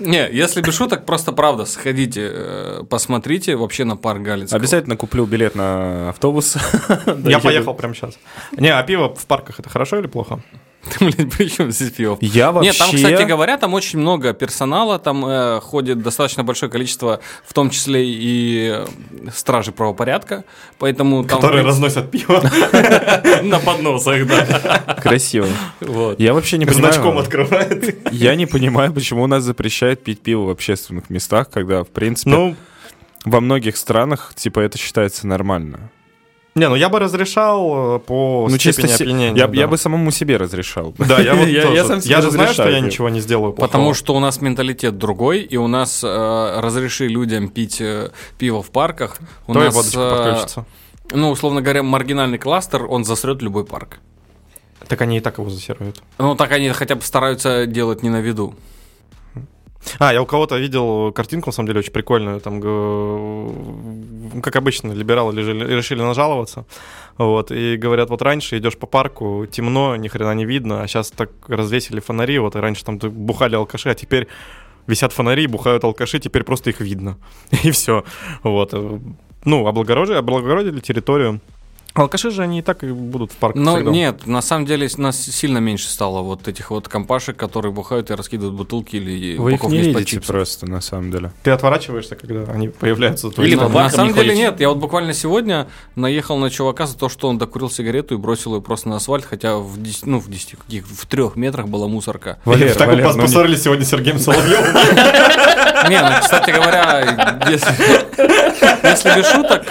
Не, 0.00 0.28
если 0.32 0.62
без 0.62 0.74
шуток, 0.74 1.04
просто 1.06 1.32
правда, 1.32 1.64
сходите, 1.64 2.28
э, 2.32 2.82
посмотрите 2.88 3.54
вообще 3.56 3.84
на 3.84 3.96
парк 3.96 4.20
Галицкого. 4.22 4.58
Обязательно 4.58 4.96
куплю 4.96 5.26
билет 5.26 5.54
на 5.54 6.08
автобус. 6.10 6.56
Я 7.24 7.38
поехал 7.38 7.74
прямо 7.74 7.94
сейчас. 7.94 8.14
Не, 8.52 8.70
а 8.70 8.82
пиво 8.82 9.14
в 9.14 9.26
парках 9.26 9.60
это 9.60 9.68
хорошо 9.68 9.98
или 9.98 10.06
плохо? 10.08 10.40
Ты, 10.90 11.04
блядь, 11.04 11.30
при 11.30 11.48
чем 11.48 11.70
здесь 11.70 11.90
пиво? 11.92 12.18
Я 12.20 12.50
вообще... 12.50 12.70
Нет, 12.70 12.78
там, 12.78 12.90
кстати 12.90 13.22
говоря, 13.22 13.56
там 13.56 13.72
очень 13.74 14.00
много 14.00 14.32
персонала, 14.32 14.98
там 14.98 15.24
э, 15.24 15.60
ходит 15.60 16.02
достаточно 16.02 16.42
большое 16.42 16.70
количество, 16.70 17.20
в 17.46 17.54
том 17.54 17.70
числе 17.70 18.04
и 18.04 18.72
э, 18.74 18.86
стражи 19.32 19.70
правопорядка, 19.70 20.44
поэтому 20.78 21.24
там... 21.24 21.40
Которые 21.40 21.64
разносят 21.64 22.10
пиво 22.10 22.42
на 23.42 23.60
подносах, 23.60 24.26
да. 24.26 24.96
Красиво. 25.00 25.46
Вот. 25.80 26.18
Я 26.18 26.34
вообще 26.34 26.58
не 26.58 26.64
значком 26.64 27.14
понимаю. 27.14 27.20
открывает. 27.20 28.12
Я 28.12 28.34
не 28.34 28.46
понимаю, 28.46 28.92
почему 28.92 29.22
у 29.22 29.26
нас 29.28 29.44
запрещают 29.44 30.02
пить 30.02 30.20
пиво 30.20 30.46
в 30.46 30.50
общественных 30.50 31.10
местах, 31.10 31.48
когда, 31.48 31.84
в 31.84 31.88
принципе, 31.88 32.30
Ну, 32.30 32.56
во 33.24 33.40
многих 33.40 33.76
странах, 33.76 34.32
типа, 34.34 34.60
это 34.60 34.78
считается 34.78 35.28
нормально. 35.28 35.90
Не, 36.54 36.68
ну 36.68 36.74
я 36.74 36.88
бы 36.88 36.98
разрешал 36.98 37.96
э, 37.96 37.98
по 38.00 38.46
ну, 38.50 38.58
чисто 38.58 38.82
степени 38.82 38.96
се- 38.96 39.04
опьянения. 39.04 39.36
я, 39.40 39.46
да. 39.48 39.54
я 39.60 39.66
бы 39.66 39.78
самому 39.78 40.10
себе 40.10 40.36
разрешал. 40.36 40.94
Да, 40.98 41.18
я 41.20 41.34
вот 41.36 41.48
Я- 41.48 41.62
тоже. 41.62 41.74
я 41.74 41.84
сам 41.84 42.00
себе 42.02 42.10
Я 42.10 42.20
же 42.20 42.30
знаю, 42.30 42.52
что 42.52 42.68
я 42.68 42.80
ничего 42.80 43.08
не 43.08 43.20
сделаю 43.20 43.52
плохого. 43.52 43.66
Потому 43.68 43.94
что 43.94 44.14
у 44.14 44.20
нас 44.20 44.40
менталитет 44.40 44.98
другой, 44.98 45.40
и 45.40 45.56
у 45.56 45.66
нас 45.66 46.02
э, 46.04 46.60
разреши 46.60 47.08
людям 47.08 47.48
пить 47.48 47.80
э, 47.80 48.10
пиво 48.38 48.62
в 48.62 48.70
парках. 48.70 49.18
У 49.46 49.54
То 49.54 49.60
и 49.62 49.64
нас, 49.64 49.74
водочка 49.74 50.00
э, 50.00 50.10
подключится. 50.24 50.64
ну, 51.12 51.30
условно 51.30 51.62
говоря, 51.62 51.82
маргинальный 51.82 52.38
кластер, 52.38 52.84
он 52.88 53.04
засрет 53.04 53.40
любой 53.42 53.64
парк. 53.64 53.98
Так 54.88 55.00
они 55.00 55.18
и 55.18 55.20
так 55.20 55.38
его 55.38 55.48
засирают. 55.48 56.02
Ну, 56.18 56.34
так 56.34 56.52
они 56.52 56.68
хотя 56.70 56.96
бы 56.96 57.02
стараются 57.02 57.66
делать 57.66 58.02
не 58.02 58.10
на 58.10 58.20
виду. 58.20 58.54
А, 59.98 60.12
я 60.12 60.22
у 60.22 60.26
кого-то 60.26 60.56
видел 60.58 61.12
картинку, 61.12 61.48
на 61.48 61.52
самом 61.52 61.66
деле, 61.68 61.80
очень 61.80 61.92
прикольную. 61.92 62.40
Там, 62.40 62.60
как 64.42 64.56
обычно, 64.56 64.92
либералы 64.92 65.32
лежали- 65.32 65.76
решили 65.76 66.02
нажаловаться. 66.02 66.64
Вот, 67.18 67.50
и 67.50 67.76
говорят, 67.76 68.10
вот 68.10 68.22
раньше 68.22 68.58
идешь 68.58 68.76
по 68.76 68.86
парку, 68.86 69.46
темно, 69.50 69.96
ни 69.96 70.08
хрена 70.08 70.34
не 70.34 70.44
видно, 70.44 70.82
а 70.82 70.86
сейчас 70.86 71.10
так 71.10 71.30
развесили 71.48 72.00
фонари, 72.00 72.38
вот, 72.38 72.56
и 72.56 72.58
раньше 72.58 72.84
там 72.84 72.98
бухали 72.98 73.54
алкаши, 73.56 73.90
а 73.90 73.94
теперь 73.94 74.28
висят 74.86 75.12
фонари, 75.12 75.46
бухают 75.46 75.84
алкаши, 75.84 76.18
теперь 76.18 76.44
просто 76.44 76.70
их 76.70 76.80
видно. 76.80 77.18
И 77.64 77.70
все. 77.70 78.04
Вот. 78.42 78.72
Ну, 79.44 79.66
облагородили, 79.66 80.16
облагородили 80.16 80.80
территорию. 80.80 81.40
Алкаши 81.94 82.30
же 82.30 82.42
они 82.42 82.60
и 82.60 82.62
так 82.62 82.84
и 82.84 82.86
будут 82.88 83.32
в 83.32 83.36
парках 83.36 83.62
Но 83.62 83.74
всегда. 83.76 83.90
нет, 83.90 84.26
на 84.26 84.40
самом 84.40 84.64
деле 84.64 84.88
нас 84.96 85.20
сильно 85.20 85.58
меньше 85.58 85.88
стало 85.88 86.22
вот 86.22 86.48
этих 86.48 86.70
вот 86.70 86.88
компашек, 86.88 87.36
которые 87.36 87.70
бухают 87.72 88.10
и 88.10 88.14
раскидывают 88.14 88.54
бутылки 88.54 88.96
или 88.96 89.36
Вы 89.36 89.54
их 89.54 89.62
не 89.64 89.78
видите 89.78 90.20
просто, 90.20 90.66
на 90.66 90.80
самом 90.80 91.10
деле. 91.10 91.32
Ты 91.42 91.50
отворачиваешься, 91.50 92.16
когда 92.16 92.50
они 92.50 92.68
появляются. 92.68 93.28
Или 93.38 93.56
На- 93.56 93.68
на 93.68 93.90
самом 93.90 94.08
не 94.08 94.14
деле 94.14 94.28
ходите? 94.28 94.42
нет. 94.46 94.60
Я 94.60 94.70
вот 94.70 94.78
буквально 94.78 95.12
сегодня 95.12 95.68
наехал 95.94 96.38
на 96.38 96.48
чувака 96.50 96.86
за 96.86 96.96
то, 96.96 97.10
что 97.10 97.28
он 97.28 97.36
докурил 97.36 97.70
сигарету 97.70 98.14
и 98.14 98.16
бросил 98.16 98.54
ее 98.54 98.62
просто 98.62 98.88
на 98.88 98.96
асфальт, 98.96 99.26
хотя 99.26 99.56
в 99.58 99.80
10, 99.82 100.06
ну 100.06 100.18
в 100.18 100.30
10, 100.30 100.56
каких, 100.64 100.86
в 100.86 101.06
трех 101.06 101.36
метрах 101.36 101.68
была 101.68 101.88
мусорка. 101.88 102.38
Валер, 102.46 102.74
так 102.74 102.88
Валер, 102.88 103.14
ну 103.14 103.22
поссорились 103.22 103.62
сегодня 103.62 103.84
с 103.84 103.90
Сергеем 103.90 104.18
Соловьевым. 104.18 104.74
Не, 105.90 106.00
ну, 106.00 106.08
кстати 106.20 106.50
говоря, 106.50 107.38
если, 107.50 108.41
если 108.82 109.16
без 109.16 109.26
шуток, 109.30 109.66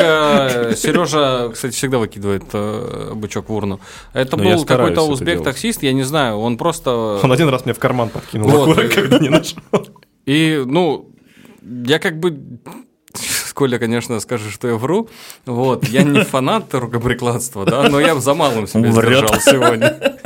Сережа, 0.77 1.49
кстати, 1.53 1.73
всегда 1.73 1.97
выкидывает 1.97 2.43
э, 2.53 3.11
бычок 3.15 3.49
в 3.49 3.53
урну. 3.53 3.79
Это 4.13 4.37
Ну, 4.37 4.43
я 4.43 4.55
был 4.55 4.65
какой-то 4.65 5.01
узбек-таксист, 5.01 5.83
я 5.83 5.93
не 5.93 6.03
знаю, 6.03 6.37
он 6.37 6.57
просто... 6.57 7.19
Он 7.23 7.31
один 7.31 7.49
раз 7.49 7.65
мне 7.65 7.73
в 7.73 7.79
карман 7.79 8.09
подкинул 8.09 8.49
Вот. 8.49 8.69
окурок, 8.69 8.93
когда 8.93 9.19
не 9.19 9.29
нашел. 9.29 9.57
И, 10.25 10.63
ну, 10.65 11.09
я 11.61 11.99
как 11.99 12.19
бы... 12.19 12.37
Коля, 13.53 13.77
конечно, 13.77 14.19
скажет, 14.21 14.51
что 14.51 14.67
я 14.69 14.75
вру. 14.75 15.09
Вот, 15.45 15.87
я 15.89 16.03
не 16.03 16.23
фанат 16.23 16.73
рукоприкладства, 16.73 17.65
да, 17.65 17.89
но 17.89 17.99
я 17.99 18.15
за 18.15 18.33
малым 18.33 18.65
себе 18.65 18.91
сдержал 18.91 19.39
сегодня. 19.39 20.17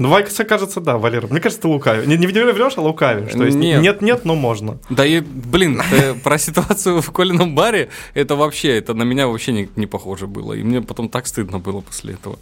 Ну, 0.00 0.08
Вайкса, 0.08 0.44
кажется, 0.44 0.80
да, 0.80 0.96
Валера. 0.96 1.26
Мне 1.26 1.40
кажется, 1.40 1.60
ты 1.60 1.68
лукавишь. 1.68 2.06
Не, 2.06 2.16
не 2.16 2.26
врешь, 2.26 2.72
а 2.76 2.80
лукавишь. 2.80 3.32
То 3.32 3.44
есть 3.44 3.58
Нет. 3.58 3.82
нет-нет, 3.82 4.24
но 4.24 4.34
можно. 4.34 4.78
Да 4.88 5.04
и, 5.04 5.20
блин, 5.20 5.82
про 6.24 6.38
ситуацию 6.38 7.02
в 7.02 7.12
Колином 7.12 7.54
баре, 7.54 7.90
это 8.14 8.34
вообще, 8.34 8.78
это 8.78 8.94
на 8.94 9.02
меня 9.02 9.28
вообще 9.28 9.52
не, 9.52 9.68
не 9.76 9.86
похоже 9.86 10.26
было. 10.26 10.54
И 10.54 10.62
мне 10.62 10.80
потом 10.80 11.10
так 11.10 11.26
стыдно 11.26 11.58
было 11.58 11.82
после 11.82 12.14
этого. 12.14 12.38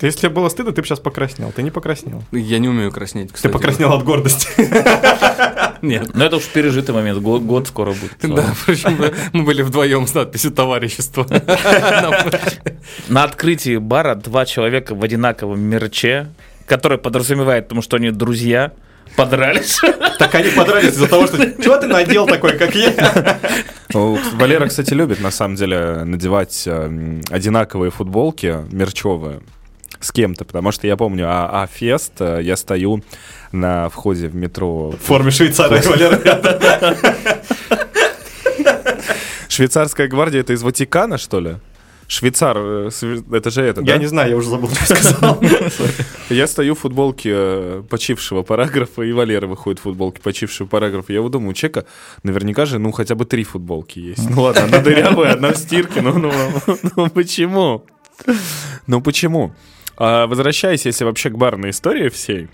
Если 0.00 0.28
было 0.28 0.48
стыдно, 0.48 0.72
ты 0.72 0.82
бы 0.82 0.86
сейчас 0.86 1.00
покраснел. 1.00 1.52
Ты 1.52 1.62
не 1.62 1.70
покраснел. 1.70 2.22
Я 2.32 2.58
не 2.58 2.68
умею 2.68 2.92
краснеть, 2.92 3.32
кстати. 3.32 3.50
Ты 3.50 3.58
покраснел 3.58 3.92
от 3.92 4.04
гордости. 4.04 4.48
Нет. 5.82 6.14
Но 6.14 6.24
это 6.24 6.36
уж 6.36 6.44
пережитый 6.44 6.94
момент, 6.94 7.20
год, 7.20 7.42
год 7.42 7.68
скоро 7.68 7.92
будет. 7.92 8.16
Да, 8.22 8.54
причем 8.66 8.96
мы- 9.32 9.42
были 9.44 9.62
вдвоем 9.62 10.06
с 10.06 10.14
надписью 10.14 10.52
«Товарищество». 10.52 11.26
На 13.08 13.24
открытии 13.24 13.76
бара 13.76 14.14
два 14.14 14.46
человека 14.46 14.94
в 14.94 15.02
одинаковом 15.02 15.60
мерче, 15.60 16.28
который 16.66 16.98
подразумевает, 16.98 17.64
потому 17.64 17.82
что 17.82 17.96
они 17.96 18.10
друзья, 18.10 18.72
подрались. 19.16 19.80
Так 20.16 20.32
они 20.36 20.50
подрались 20.50 20.92
из-за 20.92 21.08
того, 21.08 21.26
что 21.26 21.38
чего 21.60 21.76
ты 21.76 21.88
надел 21.88 22.26
такой, 22.26 22.56
как 22.56 22.72
я? 22.76 23.40
Ну, 23.92 24.16
Валера, 24.34 24.68
кстати, 24.68 24.94
любит, 24.94 25.20
на 25.20 25.32
самом 25.32 25.56
деле, 25.56 26.04
надевать 26.04 26.62
э, 26.66 27.20
одинаковые 27.30 27.90
футболки 27.90 28.58
мерчевые 28.70 29.40
с 30.04 30.12
кем-то, 30.12 30.44
потому 30.44 30.70
что 30.70 30.86
я 30.86 30.96
помню, 30.96 31.26
а, 31.26 31.62
а 31.62 31.66
фест, 31.66 32.12
э, 32.20 32.40
я 32.42 32.56
стою 32.56 33.02
на 33.52 33.88
входе 33.88 34.28
в 34.28 34.34
метро. 34.34 34.90
В 34.90 34.98
форме 34.98 35.30
швейцара 35.30 35.80
Валера. 35.82 36.20
Швейцарская 39.48 40.08
гвардия 40.08 40.40
это 40.40 40.52
из 40.52 40.62
Ватикана, 40.62 41.16
что 41.16 41.40
ли? 41.40 41.56
Швейцар, 42.06 42.56
э, 42.58 42.90
это 43.32 43.50
же 43.50 43.62
это, 43.62 43.80
Я 43.80 43.94
да? 43.94 43.96
не 43.96 44.06
знаю, 44.06 44.30
я 44.30 44.36
уже 44.36 44.50
забыл, 44.50 44.68
что 44.68 44.94
сказал. 44.94 45.42
Я 46.28 46.46
стою 46.46 46.74
в 46.74 46.80
футболке 46.80 47.30
э, 47.32 47.82
почившего 47.88 48.42
параграфа, 48.42 49.02
и 49.02 49.12
Валера 49.12 49.46
выходит 49.46 49.78
в 49.80 49.84
футболке 49.84 50.20
почившего 50.20 50.66
параграфа. 50.66 51.12
Я 51.14 51.22
вот 51.22 51.32
думаю, 51.32 51.50
у 51.50 51.54
человека 51.54 51.86
наверняка 52.22 52.66
же, 52.66 52.78
ну, 52.78 52.92
хотя 52.92 53.14
бы 53.14 53.24
три 53.24 53.44
футболки 53.44 53.98
есть. 54.00 54.28
Ну 54.28 54.42
ладно, 54.42 54.64
одна 54.64 54.80
дырявая, 54.80 55.32
одна 55.32 55.52
в 55.52 55.56
стирке. 55.56 56.02
Ну, 56.02 56.18
ну, 56.18 56.32
ну 56.96 57.08
почему? 57.08 57.86
Ну 58.86 59.00
почему? 59.00 59.54
А, 59.96 60.26
возвращаясь, 60.26 60.86
если 60.86 61.04
вообще 61.04 61.30
к 61.30 61.36
барной 61.36 61.70
истории 61.70 62.08
всей, 62.08 62.48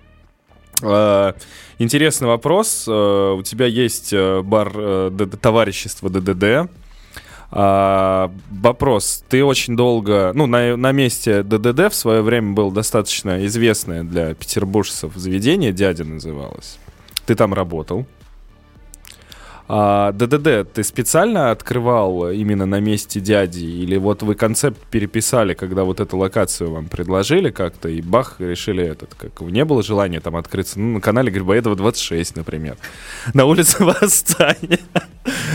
а, 0.83 1.35
интересный 1.79 2.29
вопрос. 2.29 2.87
А, 2.89 3.35
у 3.35 3.43
тебя 3.43 3.67
есть 3.67 4.13
э, 4.13 4.43
бар 4.43 4.73
э, 4.75 5.27
товарищества 5.41 6.11
ДДД. 6.11 6.71
А, 7.53 8.31
вопрос. 8.51 9.25
Ты 9.29 9.45
очень 9.45 9.77
долго, 9.77 10.33
ну, 10.35 10.47
на, 10.47 10.77
на 10.77 10.93
месте 10.93 11.43
ДДД 11.43 11.93
в 11.93 11.95
свое 11.95 12.23
время 12.23 12.53
был 12.53 12.71
достаточно 12.71 13.45
известное 13.47 14.05
для 14.05 14.35
петербуржцев 14.35 15.13
заведение, 15.17 15.73
дядя 15.73 16.05
называлось. 16.05 16.79
Ты 17.27 17.35
там 17.35 17.53
работал. 17.53 18.07
А, 19.73 20.11
ДДД 20.11 20.73
ты 20.73 20.83
специально 20.83 21.53
открывал 21.53 22.29
именно 22.31 22.67
на 22.67 22.81
месте 22.81 23.21
дяди? 23.21 23.65
Или 23.65 23.99
вот 23.99 24.25
вы 24.25 24.35
концепт 24.35 24.77
переписали, 24.91 25.55
когда 25.55 25.85
вот 25.85 26.01
эту 26.01 26.17
локацию 26.17 26.73
вам 26.73 26.89
предложили 26.89 27.51
как-то, 27.51 27.89
и 27.89 28.03
бах, 28.03 28.41
решили 28.41 28.83
этот, 28.83 29.15
как 29.15 29.41
не 29.43 29.65
было 29.65 29.85
желания 29.85 30.19
там 30.19 30.35
открыться, 30.35 30.81
ну, 30.81 30.95
на 30.95 31.01
канале 31.01 31.31
Грибоедова 31.31 31.77
26, 31.77 32.35
например, 32.35 32.79
на 33.33 33.45
улице 33.45 33.85
Восстания, 33.85 34.81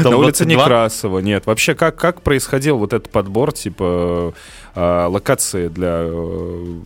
на 0.01 0.15
улице 0.15 0.45
22? 0.45 0.45
Некрасова, 0.45 1.19
нет. 1.19 1.45
Вообще, 1.45 1.75
как, 1.75 1.97
как 1.97 2.21
происходил 2.21 2.77
вот 2.77 2.93
этот 2.93 3.11
подбор, 3.11 3.51
типа, 3.51 4.33
э, 4.75 5.05
локации 5.09 5.67
для 5.67 6.03
э, 6.05 6.79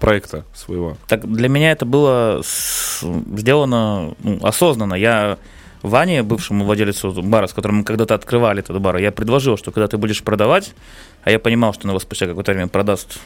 проекта 0.00 0.44
своего? 0.54 0.96
Так 1.06 1.24
для 1.30 1.48
меня 1.48 1.70
это 1.70 1.86
было 1.86 2.42
сделано 2.42 4.14
ну, 4.24 4.40
осознанно. 4.42 4.94
Я 4.94 5.38
Ване, 5.82 6.22
бывшему 6.22 6.64
владельцу 6.64 7.12
бара, 7.22 7.46
с 7.46 7.52
которым 7.52 7.78
мы 7.78 7.84
когда-то 7.84 8.14
открывали 8.14 8.60
этот 8.60 8.80
бар, 8.80 8.96
я 8.98 9.12
предложил, 9.12 9.56
что 9.56 9.70
когда 9.70 9.88
ты 9.88 9.96
будешь 9.96 10.22
продавать, 10.22 10.74
а 11.24 11.30
я 11.30 11.38
понимал, 11.38 11.74
что 11.74 11.86
он 11.86 11.90
его 11.90 12.00
спустя 12.00 12.26
какое-то 12.26 12.52
время 12.52 12.68
продаст 12.68 13.18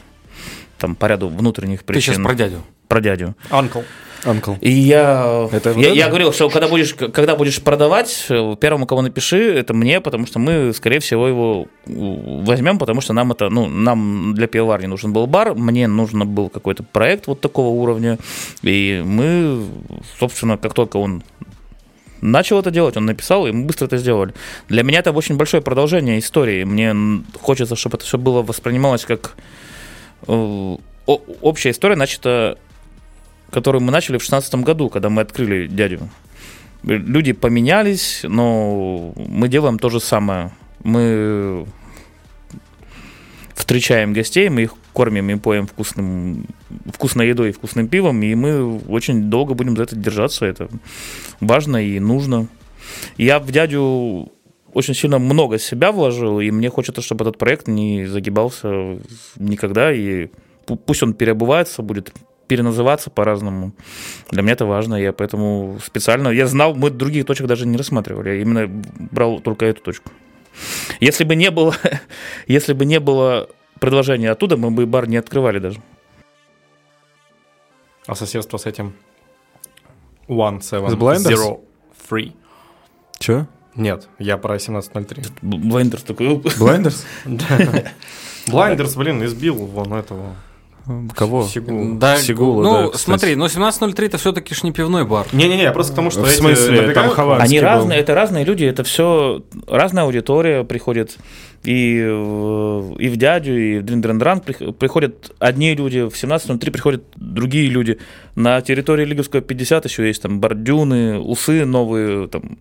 там 0.77 0.95
по 0.95 1.05
ряду 1.05 1.27
внутренних 1.29 1.79
Ты 1.79 1.85
причин. 1.85 2.13
сейчас 2.15 2.23
про 2.23 2.33
дядю. 2.33 2.61
про 2.87 3.01
дядю. 3.01 3.35
Анкл. 3.49 3.81
Анкл. 4.23 4.53
И 4.61 4.69
я, 4.69 5.49
Это 5.51 5.71
я, 5.71 5.89
я 5.93 6.07
говорил, 6.07 6.31
что 6.31 6.49
когда 6.49 6.67
будешь, 6.67 6.93
когда 6.93 7.35
будешь 7.35 7.61
продавать, 7.61 8.27
первому, 8.59 8.85
кого 8.85 9.01
напиши, 9.01 9.53
это 9.53 9.73
мне, 9.73 9.99
потому 9.99 10.27
что 10.27 10.37
мы, 10.39 10.73
скорее 10.73 10.99
всего, 10.99 11.27
его 11.27 11.67
возьмем, 11.85 12.77
потому 12.77 13.01
что 13.01 13.13
нам 13.13 13.31
это, 13.31 13.49
ну, 13.49 13.67
нам 13.67 14.33
для 14.35 14.47
пивоварни 14.47 14.85
нужен 14.85 15.11
был 15.11 15.25
бар, 15.25 15.55
мне 15.55 15.87
нужен 15.87 16.27
был 16.27 16.49
какой-то 16.49 16.83
проект 16.83 17.27
вот 17.27 17.41
такого 17.41 17.69
уровня, 17.69 18.19
и 18.61 19.01
мы, 19.03 19.65
собственно, 20.19 20.57
как 20.57 20.73
только 20.75 20.97
он 20.97 21.23
начал 22.21 22.59
это 22.59 22.71
делать, 22.71 22.97
он 22.97 23.05
написал, 23.05 23.47
и 23.47 23.51
мы 23.51 23.65
быстро 23.65 23.85
это 23.85 23.97
сделали. 23.97 24.33
Для 24.69 24.83
меня 24.83 24.99
это 24.99 25.11
очень 25.11 25.37
большое 25.37 25.61
продолжение 25.61 26.19
истории. 26.19 26.63
Мне 26.63 27.23
хочется, 27.41 27.75
чтобы 27.75 27.97
это 27.97 28.05
все 28.05 28.17
было 28.17 28.41
воспринималось 28.41 29.05
как 29.05 29.35
э, 30.27 30.77
общая 31.05 31.71
история, 31.71 31.95
начата, 31.95 32.57
которую 33.51 33.81
мы 33.81 33.91
начали 33.91 34.17
в 34.17 34.21
2016 34.21 34.55
году, 34.55 34.89
когда 34.89 35.09
мы 35.09 35.21
открыли 35.21 35.67
дядю. 35.67 36.09
Люди 36.83 37.33
поменялись, 37.33 38.21
но 38.23 39.13
мы 39.15 39.47
делаем 39.47 39.77
то 39.77 39.89
же 39.89 39.99
самое. 39.99 40.51
Мы 40.83 41.67
встречаем 43.53 44.13
гостей, 44.13 44.49
мы 44.49 44.63
их 44.63 44.73
кормим 44.93 45.29
и 45.29 45.35
поем 45.35 45.67
вкусным, 45.67 46.45
вкусной 46.93 47.29
едой 47.29 47.49
и 47.49 47.51
вкусным 47.51 47.87
пивом, 47.87 48.21
и 48.23 48.35
мы 48.35 48.79
очень 48.87 49.29
долго 49.29 49.53
будем 49.53 49.75
за 49.75 49.83
это 49.83 49.95
держаться. 49.95 50.45
Это 50.45 50.69
важно 51.39 51.77
и 51.77 51.99
нужно. 51.99 52.47
Я 53.17 53.39
в 53.39 53.51
дядю 53.51 54.31
очень 54.73 54.93
сильно 54.93 55.19
много 55.19 55.59
себя 55.59 55.91
вложил, 55.91 56.39
и 56.39 56.51
мне 56.51 56.69
хочется, 56.69 57.01
чтобы 57.01 57.23
этот 57.23 57.37
проект 57.37 57.67
не 57.67 58.05
загибался 58.05 58.99
никогда, 59.37 59.93
и 59.93 60.27
пу- 60.65 60.77
пусть 60.77 61.03
он 61.03 61.13
переобувается, 61.13 61.81
будет 61.81 62.13
переназываться 62.47 63.09
по-разному. 63.09 63.73
Для 64.29 64.41
меня 64.41 64.53
это 64.53 64.65
важно, 64.65 64.95
я 64.95 65.13
поэтому 65.13 65.79
специально... 65.85 66.29
Я 66.29 66.47
знал, 66.47 66.75
мы 66.75 66.89
других 66.89 67.25
точек 67.25 67.47
даже 67.47 67.65
не 67.65 67.77
рассматривали, 67.77 68.29
я 68.29 68.41
именно 68.41 68.67
брал 69.11 69.39
только 69.39 69.65
эту 69.65 69.81
точку. 69.81 70.11
Если 70.99 71.23
бы 71.23 71.35
не 71.35 71.49
было, 71.49 71.75
если 72.47 72.73
бы 72.73 72.85
не 72.85 72.99
было 72.99 73.49
предложения 73.81 74.31
оттуда, 74.31 74.55
мы 74.55 74.71
бы 74.71 74.85
бар 74.85 75.09
не 75.09 75.17
открывали 75.17 75.59
даже. 75.59 75.81
А 78.07 78.15
соседство 78.15 78.57
с 78.57 78.65
этим? 78.65 78.93
One, 80.27 80.59
seven, 80.59 80.89
С 80.89 80.93
Blinders? 80.93 81.33
zero, 81.33 81.59
three. 82.09 82.33
Че? 83.19 83.47
Нет, 83.75 84.07
я 84.19 84.37
про 84.37 84.53
1703. 84.53 85.23
Блендерс 85.41 86.03
такой... 86.03 86.41
Блайндерс? 86.59 87.05
Блайндерс, 88.47 88.95
блин, 88.95 89.23
избил 89.25 89.55
вон 89.55 89.93
этого 89.93 90.35
Кого? 91.15 91.43
Сигулу. 91.43 91.95
Да, 91.95 92.17
Сигула, 92.17 92.63
ну, 92.63 92.71
да, 92.71 92.87
кстати. 92.89 93.03
смотри, 93.03 93.35
но 93.35 93.45
17.03 93.47 94.05
это 94.05 94.17
все-таки 94.17 94.55
ж 94.55 94.63
не 94.63 94.71
пивной 94.71 95.05
бар. 95.05 95.25
Не-не-не, 95.33 95.63
я 95.63 95.71
просто 95.71 95.93
к 95.93 95.95
тому, 95.95 96.11
что 96.11 96.21
В 96.21 96.25
эти 96.25 96.35
смысле? 96.37 96.91
Там 96.93 97.09
Хованский 97.09 97.45
Они 97.45 97.59
был. 97.59 97.65
разные, 97.65 97.99
это 97.99 98.13
разные 98.15 98.45
люди, 98.45 98.65
это 98.65 98.83
все 98.83 99.43
разная 99.67 100.03
аудитория 100.05 100.63
приходит. 100.63 101.17
И, 101.63 102.01
в- 102.03 102.95
и 102.97 103.07
в 103.07 103.17
дядю, 103.17 103.55
и 103.55 103.79
в 103.79 103.83
Дриндрендран 103.83 104.39
приходят 104.41 105.31
одни 105.39 105.75
люди, 105.75 106.07
в 106.09 106.13
17.03 106.15 106.71
приходят 106.71 107.03
другие 107.15 107.69
люди. 107.69 107.99
На 108.35 108.61
территории 108.61 109.05
Лиговского 109.05 109.41
50 109.41 109.85
еще 109.85 110.07
есть 110.07 110.21
там 110.23 110.39
бордюны, 110.39 111.19
усы 111.19 111.65
новые, 111.65 112.27
там 112.29 112.57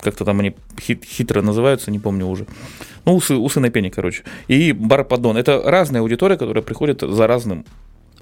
как-то 0.00 0.24
там 0.24 0.40
они 0.40 0.54
хит- 0.80 1.04
хитро 1.04 1.42
называются, 1.42 1.90
не 1.90 1.98
помню 1.98 2.26
уже. 2.26 2.46
Ну, 3.04 3.14
усы, 3.16 3.34
усы 3.36 3.60
на 3.60 3.70
пене, 3.70 3.90
короче. 3.90 4.24
И 4.48 4.72
бар 4.72 5.04
поддон. 5.04 5.36
Это 5.36 5.62
разная 5.64 6.00
аудитория, 6.00 6.36
которая 6.36 6.62
приходит 6.62 7.00
за 7.00 7.26
разным. 7.26 7.64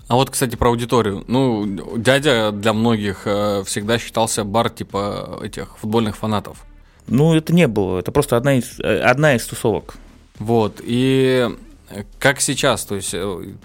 А 0.09 0.15
вот, 0.15 0.31
кстати, 0.31 0.55
про 0.57 0.69
аудиторию. 0.69 1.25
Ну, 1.27 1.67
дядя 1.97 2.53
для 2.53 2.73
многих 2.73 3.23
э, 3.25 3.65
всегда 3.67 3.99
считался 3.99 4.45
бар 4.45 4.71
типа 4.71 5.41
этих 5.43 5.77
футбольных 5.79 6.17
фанатов. 6.17 6.65
Ну, 7.09 7.35
это 7.35 7.53
не 7.53 7.67
было. 7.67 7.99
Это 7.99 8.13
просто 8.13 8.37
одна 8.37 8.55
из, 8.55 8.79
э, 8.79 9.01
одна 9.01 9.35
из 9.35 9.45
тусовок. 9.45 9.97
Вот, 10.39 10.81
и 10.85 11.49
э, 11.91 12.05
как 12.21 12.41
сейчас, 12.41 12.85
то 12.85 12.95
есть 12.95 13.15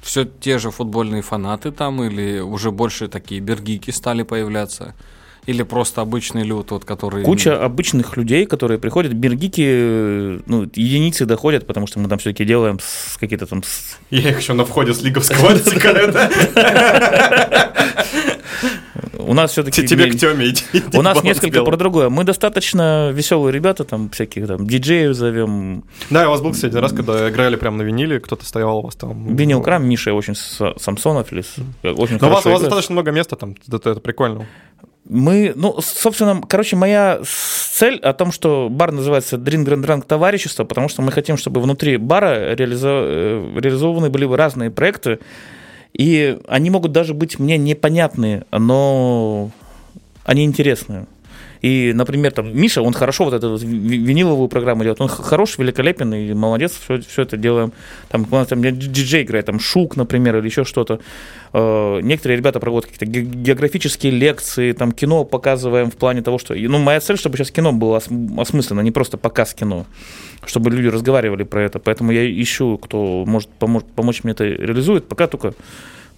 все 0.01 0.25
те 0.25 0.57
же 0.57 0.71
футбольные 0.71 1.21
фанаты 1.21 1.71
там 1.71 2.03
или 2.03 2.39
уже 2.39 2.71
больше 2.71 3.07
такие 3.07 3.39
бергики 3.41 3.91
стали 3.91 4.23
появляться? 4.23 4.95
Или 5.47 5.63
просто 5.63 6.01
обычный 6.01 6.43
люд, 6.43 6.69
вот, 6.71 6.85
который... 6.85 7.23
Куча 7.23 7.63
обычных 7.63 8.15
людей, 8.15 8.45
которые 8.45 8.77
приходят, 8.77 9.13
бергики, 9.13 10.39
ну, 10.47 10.63
единицы 10.63 11.25
доходят, 11.25 11.65
потому 11.65 11.87
что 11.87 11.99
мы 11.99 12.07
там 12.09 12.19
все-таки 12.19 12.45
делаем 12.45 12.77
с 12.79 13.17
какие-то 13.17 13.47
там... 13.47 13.63
с- 13.63 13.97
Я 14.11 14.29
их 14.29 14.39
еще 14.39 14.53
на 14.53 14.65
входе 14.65 14.93
с 14.93 15.01
лиговского 15.01 15.49
отсекаю? 15.53 16.13
У 19.17 19.33
нас 19.33 19.51
все-таки... 19.51 19.87
Тебе 19.87 20.09
к 20.11 20.17
Теме 20.17 20.49
иди. 20.49 20.63
У 20.97 21.01
нас 21.01 21.23
несколько 21.23 21.47
сделал. 21.49 21.65
про 21.65 21.77
другое. 21.77 22.09
Мы 22.09 22.23
достаточно 22.23 23.11
веселые 23.11 23.53
ребята, 23.53 23.83
там 23.83 24.09
всяких 24.09 24.47
там 24.47 24.67
диджеев 24.67 25.13
зовем. 25.15 25.83
Да, 26.09 26.27
у 26.27 26.31
вас 26.31 26.41
был, 26.41 26.51
кстати, 26.51 26.75
раз, 26.75 26.91
когда 26.91 27.29
играли 27.29 27.55
прям 27.55 27.77
на 27.77 27.83
виниле, 27.83 28.19
кто-то 28.19 28.45
стоял 28.45 28.79
у 28.79 28.81
вас 28.81 28.95
там. 28.95 29.35
Винил 29.35 29.61
Крам, 29.61 29.87
Миша 29.87 30.13
очень 30.13 30.35
Самсонов 30.35 31.31
или 31.31 31.43
очень 31.83 32.17
Но 32.19 32.27
у 32.27 32.31
вас, 32.31 32.45
у 32.45 32.49
вас 32.49 32.61
достаточно 32.61 32.93
много 32.93 33.11
места 33.11 33.35
там, 33.35 33.55
это, 33.67 33.91
это 33.91 33.99
прикольно. 33.99 34.45
Мы, 35.09 35.53
ну, 35.55 35.79
собственно, 35.81 36.41
короче, 36.47 36.75
моя 36.75 37.21
цель 37.25 37.97
о 37.97 38.13
том, 38.13 38.31
что 38.31 38.67
бар 38.69 38.91
называется 38.91 39.37
Drink 39.37 39.65
Grand 39.65 39.83
Drunk 39.83 40.05
Товарищество, 40.05 40.63
потому 40.63 40.89
что 40.89 41.01
мы 41.01 41.11
хотим, 41.11 41.37
чтобы 41.37 41.59
внутри 41.59 41.97
бара 41.97 42.53
реализо- 42.53 43.05
э, 43.05 43.59
реализованы 43.59 44.09
были 44.09 44.25
разные 44.25 44.69
проекты, 44.69 45.19
и 45.93 46.37
они 46.47 46.69
могут 46.69 46.91
даже 46.91 47.13
быть 47.13 47.39
мне 47.39 47.57
непонятные, 47.57 48.45
но 48.51 49.49
они 50.23 50.45
интересные. 50.45 51.07
И, 51.61 51.93
например, 51.93 52.31
там 52.31 52.57
Миша, 52.59 52.81
он 52.81 52.93
хорошо 52.93 53.25
вот 53.25 53.33
эту 53.33 53.51
вот 53.51 53.61
ви- 53.61 53.97
виниловую 53.97 54.47
программу 54.47 54.83
делает, 54.83 54.99
он 55.01 55.07
х- 55.07 55.21
хорош, 55.23 55.59
великолепен 55.59 56.13
и 56.13 56.33
молодец, 56.33 56.71
все, 57.07 57.21
это 57.21 57.37
делаем. 57.37 57.71
Там, 58.09 58.25
у 58.31 58.35
нас 58.35 58.47
там 58.47 58.61
диджей 58.63 59.21
играет, 59.23 59.45
там 59.45 59.59
Шук, 59.59 59.95
например, 59.95 60.37
или 60.37 60.45
еще 60.47 60.63
что-то. 60.65 60.99
Э, 61.53 61.99
Некоторые 62.01 62.37
ребята 62.37 62.59
проводят 62.59 62.89
какие-то 62.89 63.05
ге- 63.05 63.21
географические 63.43 64.11
лекции, 64.11 64.71
там 64.71 64.91
кино 64.91 65.23
показываем 65.23 65.91
в 65.91 65.95
плане 65.95 66.21
того, 66.21 66.39
что... 66.39 66.55
Ну, 66.55 66.79
моя 66.79 66.99
цель, 66.99 67.17
чтобы 67.17 67.37
сейчас 67.37 67.51
кино 67.51 67.73
было 67.73 67.97
ос- 67.97 68.09
осмысленно, 68.37 68.81
не 68.81 68.91
просто 68.91 69.17
показ 69.17 69.53
кино, 69.53 69.85
чтобы 70.45 70.71
люди 70.71 70.87
разговаривали 70.87 71.43
про 71.43 71.61
это. 71.63 71.77
Поэтому 71.79 72.11
я 72.11 72.25
ищу, 72.41 72.77
кто 72.77 73.23
может 73.27 73.49
помочь, 73.49 73.83
помочь 73.95 74.23
мне 74.23 74.31
это 74.33 74.45
реализует, 74.45 75.07
пока 75.07 75.27
только 75.27 75.53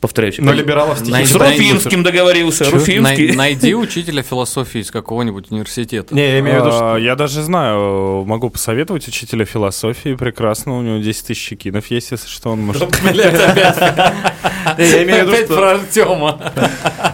повторяюсь. 0.04 0.36
Но 0.38 0.52
либералов 0.52 1.00
стихи. 1.00 1.26
С 1.26 1.34
Руфинским 1.34 2.04
договорился, 2.04 2.66
Чё? 2.66 2.72
Руфинский. 2.72 3.28
Най- 3.30 3.36
найди 3.54 3.74
учителя 3.74 4.22
философии 4.22 4.82
из 4.82 4.92
какого-нибудь 4.92 5.50
университета. 5.50 6.14
Не, 6.14 6.22
я 6.30 6.40
имею 6.42 6.58
в 6.62 6.66
виду, 6.66 6.72
что... 6.76 6.94
А, 6.96 6.98
Я 6.98 7.16
даже 7.16 7.42
знаю, 7.42 8.26
могу 8.26 8.50
посоветовать 8.50 9.08
учителя 9.08 9.46
философии, 9.46 10.14
прекрасно, 10.16 10.78
у 10.78 10.82
него 10.82 10.98
10 10.98 11.26
тысяч 11.28 11.42
чекинов 11.48 11.88
есть, 11.90 12.12
если 12.12 12.28
что, 12.28 12.50
он 12.52 12.60
может... 12.62 12.84
Я 13.14 15.04
имею 15.04 15.26
в 15.26 15.30
виду, 15.32 15.46
что 15.46 15.56
про 15.56 15.72
Артема. 15.72 16.54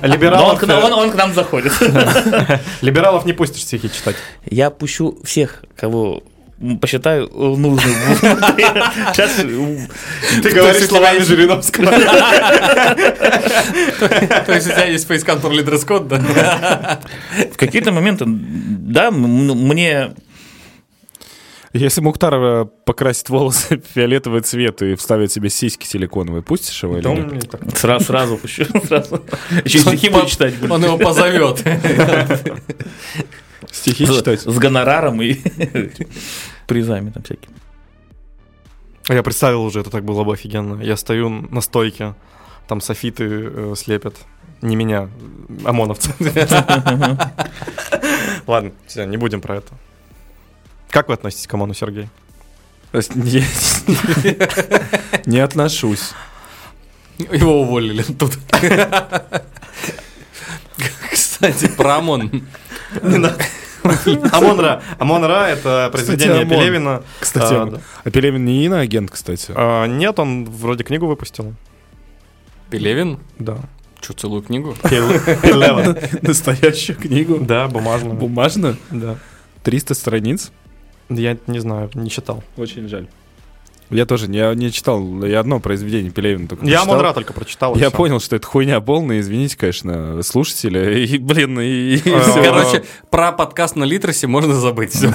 Либералов, 0.02 0.64
он- 0.64 0.94
он 0.94 1.12
к 1.12 1.16
нам 1.16 1.34
заходит. 1.34 1.72
либералов 2.82 3.26
не 3.26 3.34
пустишь 3.34 3.62
стихи 3.62 3.90
читать. 3.92 4.16
Я 4.50 4.70
пущу 4.72 5.18
всех, 5.24 5.64
кого 5.76 6.24
посчитаю 6.82 7.30
нужным. 7.58 7.94
Сейчас 9.14 9.36
Ты 10.44 10.50
говоришь 10.52 10.86
словами 10.88 11.20
Жириновского. 11.20 11.92
То 14.46 14.54
есть 14.54 14.68
у 14.68 14.72
тебя 14.72 14.86
есть 14.86 15.08
и 15.60 15.64
дресс-код, 15.64 16.08
да? 16.08 17.00
в 17.54 17.58
какие-то 17.58 17.92
моменты, 17.92 18.26
да, 18.28 19.12
мне 19.12 20.12
Если 21.74 22.02
Мухтар 22.02 22.34
э, 22.36 22.66
покрасит 22.86 23.30
волосы 23.30 23.78
в 23.78 23.84
фиолетовый 23.94 24.42
цвет 24.42 24.82
и 24.82 24.96
вставит 24.96 25.32
себе 25.32 25.50
сиськи 25.50 25.86
силиконовые, 25.86 26.42
пустишь 26.42 26.82
его 26.84 26.96
или 26.96 27.04
Да 27.04 27.14
нет? 27.14 27.32
мне 27.32 27.42
так- 27.42 27.78
сразу, 27.78 28.06
сразу 28.06 28.38
пущу. 28.38 28.66
Сразу. 28.88 29.24
Еще 29.64 29.80
стихи 29.80 30.10
читать. 30.26 30.56
Он 30.70 30.84
его 30.84 30.98
позовет. 30.98 31.64
Стихи 33.72 34.06
С- 34.06 34.16
читать? 34.18 34.42
С 34.42 34.58
гонораром 34.58 35.22
и 35.22 35.36
призами 36.68 37.10
там 37.12 37.24
всякими. 37.24 37.56
А 39.08 39.14
Я 39.14 39.24
представил 39.24 39.64
уже, 39.64 39.80
это 39.82 39.90
так 39.90 40.04
было 40.06 40.24
бы 40.24 40.34
офигенно. 40.34 40.82
Я 40.82 40.96
стою 40.98 41.30
на 41.30 41.62
стойке, 41.62 42.14
там 42.68 42.80
софиты 42.82 43.26
э, 43.28 43.74
слепят. 43.76 44.16
Не 44.62 44.76
меня, 44.76 45.10
ОМОНовцы. 45.66 46.14
Ладно, 48.48 48.72
все, 48.88 49.06
не 49.06 49.18
будем 49.18 49.42
про 49.42 49.56
это. 49.58 49.74
Как 50.90 51.08
вы 51.08 51.14
относитесь 51.14 51.48
к 51.48 51.54
ОМОНу, 51.54 51.74
Сергей? 51.74 52.10
Не 55.26 55.40
отношусь. 55.40 56.12
Его 57.18 57.62
уволили 57.62 58.04
тут. 58.04 58.38
Кстати, 61.12 61.68
про 61.68 61.98
ОМОН. 61.98 62.44
ОМОН-Ра. 63.84 64.82
ОМОН-Ра— 65.00 65.48
это 65.50 65.90
произведение 65.92 66.42
ОМОН. 66.42 66.50
Пелевина. 66.50 67.04
Кстати, 67.20 67.54
А, 67.54 67.66
да. 67.66 67.82
а 68.04 68.10
Пелевин 68.12 68.46
не 68.46 68.66
иноагент, 68.66 69.12
кстати. 69.12 69.52
А, 69.56 69.86
Нет, 69.86 70.20
он 70.20 70.46
вроде 70.46 70.84
книгу 70.84 71.08
выпустил. 71.08 71.54
Пелевин? 72.70 73.20
Да. 73.40 73.58
Че, 74.02 74.14
целую 74.14 74.42
книгу? 74.42 74.76
Пелевин. 74.84 75.98
Настоящую 76.22 76.98
книгу. 76.98 77.38
Да, 77.40 77.68
бумажную. 77.68 78.16
Бумажно? 78.16 78.76
Да. 78.92 79.18
300 79.64 79.94
страниц. 79.94 80.52
Я 81.10 81.38
не 81.48 81.60
знаю, 81.60 81.90
не 81.96 82.10
читал. 82.10 82.44
Очень 82.56 82.88
жаль. 82.88 83.08
Я 83.90 84.06
тоже 84.06 84.28
не, 84.28 84.56
не 84.56 84.72
читал, 84.72 85.24
я 85.24 85.40
одно 85.40 85.60
произведение 85.60 86.12
Пелевина 86.12 86.48
только 86.48 86.66
Я 86.66 86.78
прочитал. 86.78 86.96
Монра 86.96 87.14
только 87.14 87.34
прочитал. 87.34 87.76
Я 87.76 87.90
понял, 87.90 88.20
что 88.20 88.36
это 88.36 88.46
хуйня 88.46 88.80
полная, 88.82 89.20
извините, 89.20 89.58
конечно, 89.58 90.22
слушатели. 90.22 91.06
И, 91.06 91.18
блин, 91.20 91.60
и, 91.60 91.96
и 91.96 92.12
А, 92.12 92.22
всё. 92.22 92.44
Короче, 92.44 92.84
про 93.10 93.32
подкаст 93.32 93.76
на 93.76 93.84
Литресе 93.84 94.28
можно 94.28 94.54
забыть. 94.54 94.96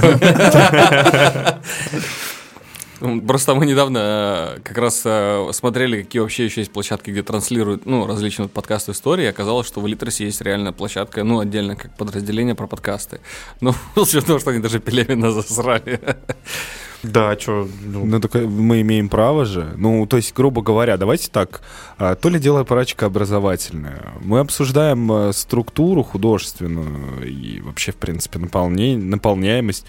Просто 3.27 3.55
мы 3.55 3.67
недавно 3.67 4.57
э, 4.57 4.61
как 4.63 4.79
раз 4.79 5.03
э, 5.05 5.51
смотрели, 5.53 6.03
какие 6.03 6.21
вообще 6.21 6.47
еще 6.47 6.63
есть 6.63 6.73
площадки, 6.73 7.11
где 7.11 7.23
транслируют 7.23 7.85
ну, 7.85 8.07
различные 8.07 8.49
подкасты 8.49 8.93
истории. 8.93 9.27
Оказалось, 9.27 9.67
что 9.67 9.81
в 9.81 9.87
Литресе 9.87 10.25
есть 10.25 10.41
реальная 10.41 10.73
площадка, 10.73 11.23
ну, 11.23 11.41
отдельно 11.41 11.77
как 11.77 11.95
подразделение 11.97 12.55
про 12.55 12.67
подкасты. 12.67 13.21
Но 13.61 13.75
все 14.05 14.23
то, 14.23 14.39
что 14.39 14.51
они 14.51 14.61
даже 14.61 14.81
Пелевина 14.81 15.31
засрали. 15.33 16.01
Да, 17.05 17.39
что, 17.39 17.69
ну, 17.85 18.05
Ну, 18.05 18.21
только 18.21 18.39
мы 18.39 18.81
имеем 18.81 19.09
право 19.09 19.45
же. 19.45 19.73
Ну, 19.77 20.07
то 20.07 20.17
есть, 20.17 20.35
грубо 20.35 20.63
говоря, 20.63 20.97
давайте 20.97 21.29
так. 21.31 21.61
а, 21.99 22.15
То 22.15 22.29
ли 22.29 22.39
дело 22.39 22.65
парочка 22.65 23.07
образовательная. 23.07 24.13
Мы 24.23 24.41
обсуждаем 24.41 25.11
а, 25.13 25.33
структуру 25.33 26.03
художественную 26.03 27.27
и 27.29 27.61
вообще, 27.61 27.93
в 27.93 27.97
принципе, 27.97 28.39
наполне- 28.39 28.97
наполняемость 28.99 29.87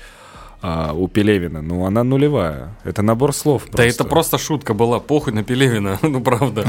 а, 0.62 0.94
у 0.94 1.08
Пелевина. 1.08 1.62
Ну, 1.62 1.86
она 1.86 2.04
нулевая. 2.04 2.76
Это 2.84 3.02
набор 3.02 3.34
слов. 3.34 3.64
Да 3.72 3.86
это 3.86 4.04
просто 4.04 4.38
шутка 4.38 4.74
была, 4.74 5.00
похуй 5.00 5.32
на 5.34 5.44
Пелевина, 5.44 6.00
ну 6.04 6.22
правда. 6.22 6.64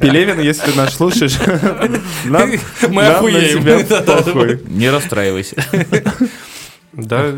Пелевин, 0.00 0.40
если 0.40 0.70
ты 0.70 0.76
нас 0.76 0.94
слушаешь, 0.94 1.36
нам, 2.24 2.50
Мы 2.88 3.02
на 3.02 3.16
охуеем. 3.16 3.60
тебя 3.60 4.02
похуй. 4.06 4.60
Не 4.68 4.90
расстраивайся. 4.90 5.56
Да, 6.96 7.32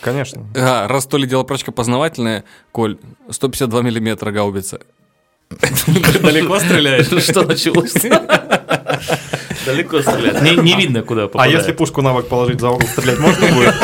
конечно. 0.00 0.46
А, 0.56 0.86
раз 0.88 1.06
то 1.06 1.16
ли 1.16 1.26
дело 1.26 1.42
прочка 1.42 1.72
познавательная, 1.72 2.44
Коль, 2.72 2.98
152 3.30 3.82
миллиметра 3.82 4.30
гаубица. 4.30 4.80
Далеко 6.22 6.58
стреляешь? 6.60 7.06
Что 7.24 7.42
началось? 7.42 7.92
Далеко 9.66 10.00
стрелять. 10.00 10.42
Не, 10.42 10.56
не 10.56 10.74
видно, 10.76 11.02
куда 11.02 11.24
А 11.24 11.28
попадает. 11.28 11.58
если 11.58 11.72
пушку 11.72 12.02
на 12.02 12.12
бок 12.12 12.28
положить 12.28 12.60
за 12.60 12.70
угол, 12.70 12.86
стрелять 12.88 13.18
можно 13.18 13.46
будет? 13.48 13.74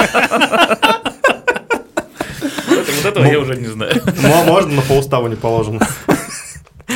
Вот 2.97 3.05
этого 3.05 3.25
я 3.25 3.39
уже 3.41 3.57
не 3.57 3.67
знаю. 3.67 4.01
Ну, 4.23 4.33
а 4.33 4.45
можно, 4.45 4.73
но 4.75 4.83
по 4.83 4.93
уставу 4.95 5.27
не 5.29 5.37
положено. 5.37 5.81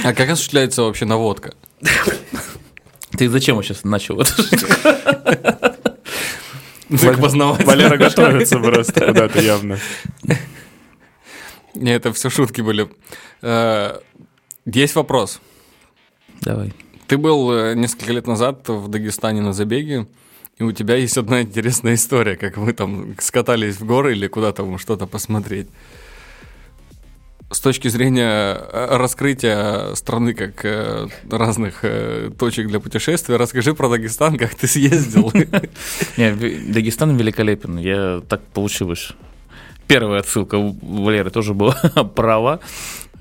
А 0.04 0.14
как 0.14 0.30
осуществляется 0.30 0.82
вообще 0.82 1.04
наводка? 1.04 1.54
Ты 3.16 3.28
зачем 3.28 3.62
сейчас 3.62 3.84
начал? 3.84 4.22
Это? 6.90 7.06
Так 7.06 7.20
познавательно. 7.20 7.66
Валера 7.66 7.96
готовится 7.96 8.58
просто 8.58 9.06
куда-то 9.06 9.40
явно. 9.40 9.78
Не, 11.74 11.94
это 11.94 12.12
все 12.12 12.30
шутки 12.30 12.60
были. 12.60 12.88
Э, 13.42 13.98
Есть 14.66 14.94
вопрос. 14.96 15.40
Давай. 16.40 16.72
Ты 17.06 17.16
был 17.18 17.52
э, 17.52 17.74
несколько 17.74 18.12
лет 18.12 18.26
назад 18.26 18.68
в 18.68 18.88
Дагестане 18.88 19.40
на 19.40 19.52
забеге, 19.52 20.06
и 20.58 20.62
у 20.62 20.72
тебя 20.72 20.96
есть 20.96 21.16
одна 21.16 21.42
интересная 21.42 21.94
история, 21.94 22.36
как 22.36 22.56
вы 22.56 22.72
там 22.72 23.14
скатались 23.18 23.76
в 23.80 23.84
горы 23.86 24.12
или 24.12 24.26
куда 24.26 24.52
там 24.52 24.78
что-то 24.78 25.06
посмотреть. 25.06 25.68
С 27.52 27.58
точки 27.58 27.88
зрения 27.88 28.54
э, 28.54 28.96
раскрытия 28.96 29.96
страны 29.96 30.34
как 30.34 30.64
э, 30.64 31.08
разных 31.28 31.80
э, 31.82 32.30
точек 32.38 32.68
для 32.68 32.78
путешествия, 32.78 33.36
расскажи 33.36 33.74
про 33.74 33.88
Дагестан, 33.88 34.38
как 34.38 34.54
ты 34.54 34.68
съездил. 34.68 35.32
Дагестан 36.16 37.16
великолепен. 37.16 37.78
Я 37.78 38.22
так 38.28 38.40
получилось. 38.54 39.10
Первая 39.88 40.20
отсылка 40.20 40.54
у 40.54 40.76
Валеры 41.02 41.30
тоже 41.30 41.52
была 41.52 41.74
права. 42.14 42.60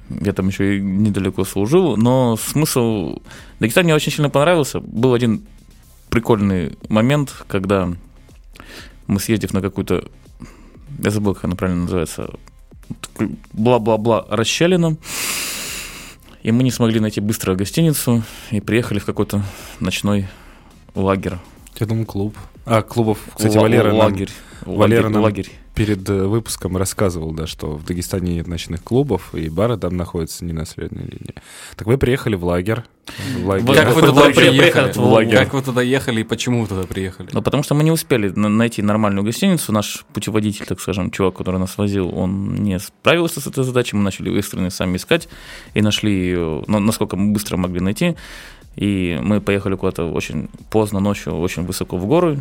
Я 0.09 0.33
там 0.33 0.49
еще 0.49 0.77
и 0.77 0.81
недалеко 0.81 1.43
служил. 1.43 1.97
Но 1.97 2.37
смысл... 2.37 3.23
Дагестан 3.59 3.85
мне 3.85 3.95
очень 3.95 4.11
сильно 4.11 4.29
понравился. 4.29 4.79
Был 4.79 5.15
один 5.15 5.41
прикольный 6.11 6.77
момент, 6.87 7.33
когда 7.47 7.91
мы 9.07 9.19
съездив 9.19 9.53
на 9.53 9.61
какую-то... 9.61 10.07
Я 10.99 11.09
забыл, 11.09 11.33
как 11.33 11.45
она 11.45 11.55
правильно 11.55 11.81
называется. 11.83 12.29
Бла-бла-бла 13.53 14.25
расщелина. 14.29 14.97
И 16.41 16.51
мы 16.51 16.63
не 16.63 16.71
смогли 16.71 16.99
найти 16.99 17.19
быстро 17.21 17.55
гостиницу. 17.55 18.23
И 18.51 18.61
приехали 18.61 18.99
в 18.99 19.05
какой-то 19.05 19.43
ночной 19.79 20.27
лагерь. 20.95 21.33
Я 21.79 21.85
думаю, 21.85 22.05
клуб. 22.05 22.35
А, 22.65 22.81
клубов, 22.81 23.19
кстати, 23.35 23.55
Ла- 23.55 23.63
Валера 23.63 23.87
нам 23.89 23.97
лагерь. 23.97 24.29
Валера 24.65 25.03
лагерь, 25.03 25.09
нам- 25.13 25.23
лагерь. 25.23 25.51
Перед 25.75 26.07
э, 26.09 26.25
выпуском 26.27 26.75
рассказывал, 26.77 27.31
да, 27.31 27.47
что 27.47 27.71
в 27.77 27.85
Дагестане 27.85 28.35
нет 28.35 28.47
ночных 28.47 28.83
клубов, 28.83 29.33
и 29.33 29.49
бары 29.49 29.77
там 29.77 29.95
находятся 29.95 30.43
не 30.45 30.53
на 30.53 30.65
средней 30.65 31.03
линии. 31.03 31.35
Так 31.75 31.87
вы 31.87 31.97
приехали 31.97 32.35
в 32.35 32.43
лагерь. 32.43 32.83
В 33.37 33.47
лагерь. 33.47 33.65
Вот 33.65 33.75
Как 33.77 33.95
вы 33.95 34.01
туда 34.01 34.21
приехали? 34.25 34.57
приехали 34.59 34.91
в 34.91 34.97
лагерь. 34.97 35.37
Как 35.37 35.53
вы 35.53 35.61
туда 35.61 35.81
ехали 35.81 36.21
и 36.21 36.23
почему 36.23 36.61
вы 36.61 36.67
туда 36.67 36.83
приехали? 36.83 37.29
Ну, 37.31 37.41
потому 37.41 37.63
что 37.63 37.75
мы 37.75 37.83
не 37.83 37.91
успели 37.91 38.29
на- 38.29 38.49
найти 38.49 38.81
нормальную 38.81 39.23
гостиницу. 39.23 39.71
Наш 39.71 40.05
путеводитель, 40.13 40.65
так 40.65 40.79
скажем, 40.79 41.11
чувак, 41.11 41.35
который 41.37 41.59
нас 41.59 41.77
возил, 41.77 42.09
он 42.15 42.55
не 42.55 42.77
справился 42.79 43.39
с 43.41 43.47
этой 43.47 43.63
задачей. 43.63 43.95
Мы 43.95 44.03
начали 44.03 44.37
экстренно 44.37 44.69
сами 44.69 44.97
искать 44.97 45.29
и 45.73 45.81
нашли 45.81 46.11
ее, 46.11 46.63
ну, 46.67 46.79
насколько 46.79 47.15
мы 47.15 47.31
быстро 47.33 47.57
могли 47.57 47.79
найти. 47.79 48.15
И 48.75 49.19
мы 49.21 49.41
поехали 49.41 49.75
куда-то 49.75 50.05
очень 50.11 50.49
поздно 50.69 50.99
ночью, 50.99 51.33
очень 51.39 51.65
высоко 51.65 51.97
в 51.97 52.05
горы. 52.05 52.39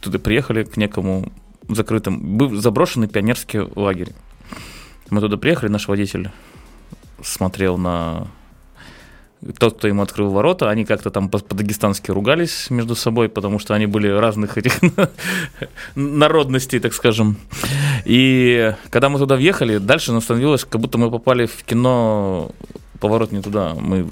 Туда 0.00 0.18
приехали 0.18 0.64
к 0.64 0.76
некому 0.76 1.30
закрытым, 1.74 2.36
был 2.36 2.54
заброшенный 2.60 3.08
пионерский 3.08 3.60
лагерь. 3.74 4.12
Мы 5.10 5.20
туда 5.20 5.36
приехали, 5.36 5.70
наш 5.70 5.88
водитель 5.88 6.30
смотрел 7.22 7.76
на 7.76 8.28
тот, 9.58 9.78
кто 9.78 9.88
ему 9.88 10.02
открыл 10.02 10.30
ворота, 10.30 10.68
они 10.68 10.84
как-то 10.84 11.10
там 11.10 11.30
по- 11.30 11.38
по-дагестански 11.38 12.10
ругались 12.10 12.68
между 12.70 12.94
собой, 12.94 13.28
потому 13.28 13.58
что 13.58 13.74
они 13.74 13.86
были 13.86 14.08
разных 14.08 14.58
этих 14.58 14.78
народностей, 15.94 16.78
так 16.78 16.92
скажем. 16.92 17.36
И 18.04 18.74
когда 18.90 19.08
мы 19.08 19.18
туда 19.18 19.36
въехали, 19.36 19.78
дальше 19.78 20.12
нам 20.12 20.20
становилось, 20.20 20.64
как 20.64 20.80
будто 20.80 20.98
мы 20.98 21.10
попали 21.10 21.46
в 21.46 21.62
кино 21.64 22.50
«Поворот 23.00 23.32
не 23.32 23.40
туда». 23.40 23.74
Мы 23.74 24.06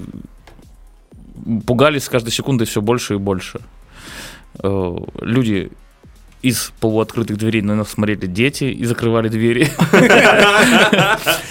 пугались 1.65 2.05
с 2.05 2.09
каждой 2.09 2.31
секундой 2.31 2.65
все 2.65 2.81
больше 2.81 3.13
и 3.13 3.17
больше. 3.17 3.61
Э, 4.63 4.97
Люди 5.21 5.71
из 6.41 6.71
полуоткрытых 6.79 7.37
дверей 7.37 7.61
на 7.61 7.75
нас 7.75 7.89
смотрели 7.89 8.25
дети 8.25 8.65
и 8.65 8.85
закрывали 8.85 9.27
двери. 9.29 9.67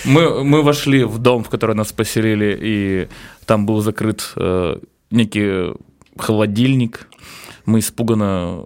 Мы, 0.04 0.62
вошли 0.62 1.04
в 1.04 1.18
дом, 1.18 1.44
в 1.44 1.48
который 1.48 1.76
нас 1.76 1.92
поселили, 1.92 2.58
и 2.60 3.08
там 3.44 3.66
был 3.66 3.80
закрыт 3.80 4.32
э, 4.36 4.78
некий 5.10 5.74
холодильник. 6.16 7.08
Мы 7.66 7.80
испуганно 7.80 8.64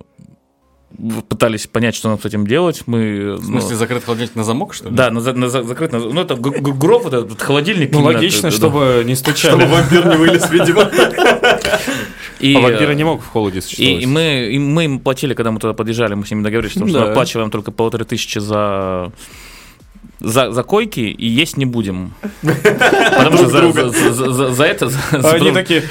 пытались 1.28 1.66
понять, 1.66 1.94
что 1.94 2.08
нам 2.08 2.20
с 2.20 2.24
этим 2.24 2.46
делать. 2.46 2.82
Мы, 2.86 3.34
В 3.36 3.44
смысле, 3.44 3.76
закрыт 3.76 4.04
холодильник 4.04 4.34
на 4.34 4.44
замок, 4.44 4.74
что 4.74 4.88
ли? 4.88 4.94
да, 4.94 5.10
на, 5.10 5.20
на 5.32 5.48
за- 5.48 5.62
закрыт, 5.62 5.92
на- 5.92 5.98
ну 5.98 6.20
это 6.20 6.34
гроб, 6.36 7.04
вот 7.04 7.12
этот 7.14 7.40
холодильник. 7.40 7.92
Ну, 7.92 8.02
логично, 8.02 8.42
да, 8.42 8.50
да. 8.50 8.56
чтобы 8.56 9.02
не 9.04 9.14
стучали. 9.14 9.64
вампир 9.64 10.06
не 10.06 10.16
вылез, 10.16 10.50
видимо. 10.50 10.90
И, 12.40 12.54
А 12.56 12.60
вампиры 12.60 12.94
не 12.94 13.02
э, 13.02 13.04
могут 13.04 13.24
в 13.24 13.28
холоде 13.28 13.58
И, 13.58 13.60
существовать. 13.60 14.02
и 14.02 14.06
мы, 14.06 14.48
и 14.52 14.58
мы 14.58 14.84
им 14.86 14.98
платили, 14.98 15.34
когда 15.34 15.50
мы 15.52 15.60
туда 15.60 15.74
подъезжали, 15.74 16.14
мы 16.14 16.26
с 16.26 16.30
ними 16.30 16.42
договорились, 16.42 16.72
что 16.72 16.84
Да. 16.86 16.86
мы 16.86 17.10
оплачиваем 17.10 17.50
только 17.50 17.70
полторы 17.70 18.04
тысячи 18.04 18.38
за, 18.40 19.12
за, 20.22 20.52
за 20.52 20.62
койки 20.62 21.00
и 21.00 21.26
есть 21.26 21.56
не 21.56 21.66
будем. 21.66 22.12
Потому 22.42 23.36
что 23.36 23.48
за, 23.48 23.90
за, 23.90 24.12
за- 24.32 24.52
за- 24.52 24.64
это... 24.64 24.88
за- 24.88 24.98
А 25.12 25.34
Они 25.34 25.50
такие, 25.52 25.82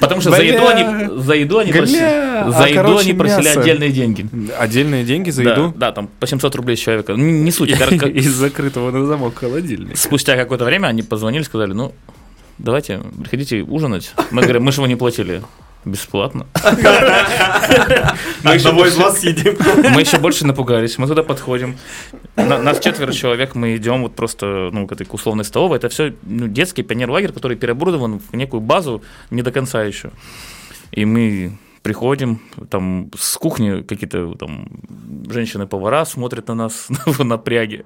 потому 0.00 0.20
что 0.20 0.30
за 0.30 0.36
«Бля, 0.36 0.54
еду 0.54 0.66
они, 0.68 1.22
за 1.22 1.34
еду 1.34 1.58
они, 1.58 1.72
гля, 1.72 1.80
просили, 1.80 1.98
а, 2.02 2.50
за 2.50 2.66
еду 2.66 2.74
короче, 2.76 3.00
они 3.00 3.12
просили 3.14 3.44
мясо». 3.44 3.60
отдельные 3.60 3.90
деньги. 3.90 4.28
отдельные 4.58 5.04
деньги 5.04 5.30
за 5.30 5.44
да, 5.44 5.50
еду? 5.52 5.74
Да, 5.76 5.92
там 5.92 6.08
по 6.20 6.26
700 6.26 6.54
рублей 6.56 6.76
с 6.76 6.80
человека. 6.80 7.14
Не, 7.14 7.40
не 7.40 7.50
суть. 7.50 7.70
Из 7.70 8.30
закрытого 8.32 8.90
на 8.90 9.06
замок 9.06 9.36
холодильника. 9.36 9.96
Спустя 9.96 10.36
какое-то 10.36 10.64
время 10.64 10.88
они 10.88 11.02
позвонили, 11.02 11.42
сказали, 11.42 11.72
ну, 11.72 11.94
давайте, 12.58 13.00
приходите 13.20 13.62
ужинать. 13.62 14.12
Мы 14.30 14.42
говорим, 14.42 14.64
мы 14.64 14.72
же 14.72 14.78
его 14.78 14.86
не 14.86 14.96
платили. 14.96 15.42
Бесплатно. 15.88 16.46
Мы 18.44 18.54
еще 18.54 18.68
Одного 18.68 18.86
из 18.86 18.94
больше- 18.94 18.98
вас 18.98 19.20
съедим. 19.20 19.56
Мы 19.94 20.00
еще 20.00 20.18
больше 20.18 20.46
напугались. 20.46 20.98
Мы 20.98 21.06
туда 21.06 21.22
подходим. 21.22 21.76
На- 22.36 22.58
нас 22.58 22.78
четверо 22.80 23.12
человек, 23.12 23.54
мы 23.54 23.76
идем 23.76 24.02
вот 24.02 24.14
просто 24.14 24.70
ну, 24.72 24.86
к 24.86 24.92
этой 24.92 25.06
условной 25.10 25.44
столовой. 25.44 25.78
Это 25.78 25.88
все 25.88 26.14
ну, 26.22 26.46
детский 26.46 26.82
пионер-лагерь, 26.82 27.32
который 27.32 27.56
переоборудован 27.56 28.20
в 28.20 28.36
некую 28.36 28.60
базу 28.60 29.02
не 29.30 29.42
до 29.42 29.50
конца 29.50 29.82
еще. 29.82 30.10
И 30.92 31.04
мы 31.04 31.58
приходим, 31.82 32.40
там 32.70 33.10
с 33.18 33.36
кухни 33.36 33.82
какие-то 33.82 34.34
там 34.34 34.68
женщины-повара 35.30 36.04
смотрят 36.04 36.48
на 36.48 36.54
нас 36.54 36.88
в 37.06 37.24
напряге. 37.24 37.84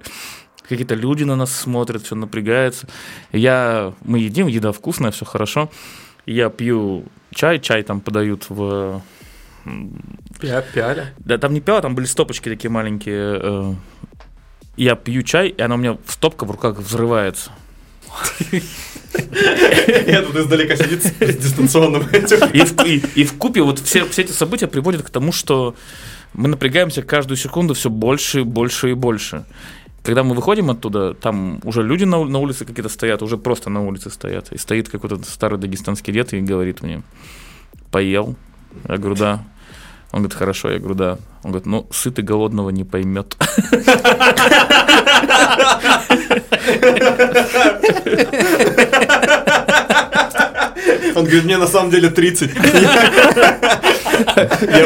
Какие-то 0.68 0.94
люди 0.94 1.24
на 1.24 1.36
нас 1.36 1.54
смотрят, 1.54 2.02
все 2.02 2.14
напрягается. 2.16 2.88
Я, 3.32 3.92
мы 4.04 4.18
едим, 4.20 4.46
еда 4.48 4.72
вкусная, 4.72 5.10
все 5.12 5.24
хорошо. 5.24 5.70
Я 6.26 6.50
пью 6.50 7.04
чай, 7.34 7.58
чай 7.58 7.82
там 7.82 8.00
подают 8.00 8.46
в 8.48 9.02
Пиаля. 10.40 11.14
да, 11.18 11.38
там 11.38 11.54
не 11.54 11.60
пиала, 11.60 11.82
там 11.82 11.94
были 11.94 12.06
стопочки 12.06 12.48
такие 12.48 12.70
маленькие. 12.70 13.40
э, 13.40 13.74
я 14.76 14.96
пью 14.96 15.22
чай, 15.22 15.48
и 15.48 15.62
она 15.62 15.76
у 15.76 15.78
меня 15.78 15.98
в 16.04 16.12
стопка 16.12 16.44
в 16.44 16.50
руках 16.50 16.78
взрывается. 16.78 17.52
Я 20.06 20.22
тут 20.22 20.36
издалека 20.36 20.76
сидит 20.76 21.04
с 21.04 21.36
дистанционным 21.36 22.06
этим. 22.12 22.48
И 22.50 22.62
в, 22.64 22.84
и, 22.84 23.22
и 23.22 23.26
купе 23.26 23.62
вот 23.62 23.78
все, 23.78 24.06
все 24.06 24.22
эти 24.22 24.32
события 24.32 24.66
приводят 24.66 25.02
к 25.02 25.10
тому, 25.10 25.32
что 25.32 25.74
мы 26.32 26.48
напрягаемся 26.48 27.02
каждую 27.02 27.36
секунду 27.36 27.74
все 27.74 27.90
больше, 27.90 28.44
больше 28.44 28.90
и 28.90 28.94
больше. 28.94 29.44
Когда 30.02 30.24
мы 30.24 30.34
выходим 30.34 30.70
оттуда, 30.70 31.14
там 31.14 31.60
уже 31.64 31.82
люди 31.82 32.04
на, 32.04 32.24
на 32.24 32.38
улице 32.38 32.64
какие-то 32.64 32.88
стоят, 32.88 33.22
уже 33.22 33.36
просто 33.36 33.70
на 33.70 33.86
улице 33.86 34.10
стоят. 34.10 34.52
И 34.52 34.58
стоит 34.58 34.88
какой-то 34.88 35.22
старый 35.24 35.60
дагестанский 35.60 36.12
дед 36.12 36.32
и 36.32 36.40
говорит 36.40 36.82
мне, 36.82 37.02
поел? 37.92 38.34
Я 38.88 38.96
говорю, 38.96 39.14
да. 39.14 39.44
Он 40.10 40.20
говорит, 40.20 40.36
хорошо, 40.36 40.70
я 40.70 40.78
говорю, 40.78 40.94
да. 40.94 41.18
Он 41.44 41.52
говорит, 41.52 41.66
ну, 41.66 41.86
сытый 41.92 42.24
голодного 42.24 42.70
не 42.70 42.84
поймет. 42.84 43.36
Он 51.14 51.24
говорит, 51.24 51.44
мне 51.44 51.58
на 51.58 51.66
самом 51.66 51.90
деле 51.90 52.08
30. 52.10 52.50
Я 52.54 52.60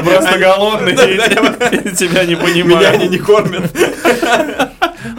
просто 0.03 0.39
голодный, 0.39 0.93
и 0.93 1.95
тебя 1.95 2.25
не 2.25 2.35
Меня 2.35 2.91
они 2.91 3.03
понимаю. 3.09 3.11
не 3.11 3.19
кормят. 3.19 3.71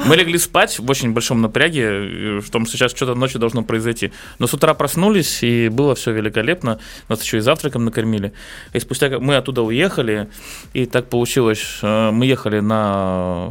Мы 0.07 0.15
легли 0.15 0.37
спать 0.37 0.79
в 0.79 0.89
очень 0.89 1.11
большом 1.11 1.41
напряге, 1.41 1.83
э, 1.83 2.39
в 2.39 2.49
том, 2.49 2.65
что 2.65 2.77
сейчас 2.77 2.91
что-то 2.91 3.15
ночью 3.15 3.39
должно 3.39 3.63
произойти. 3.63 4.11
Но 4.39 4.47
с 4.47 4.53
утра 4.53 4.73
проснулись, 4.73 5.43
и 5.43 5.69
было 5.69 5.95
все 5.95 6.11
великолепно. 6.11 6.79
Нас 7.09 7.21
еще 7.23 7.37
и 7.37 7.41
завтраком 7.41 7.85
накормили. 7.85 8.31
И 8.73 8.79
спустя 8.79 9.19
мы 9.19 9.35
оттуда 9.35 9.63
уехали, 9.63 10.29
и 10.73 10.85
так 10.85 11.09
получилось, 11.09 11.79
э, 11.81 12.11
мы 12.11 12.25
ехали 12.25 12.59
на, 12.61 13.49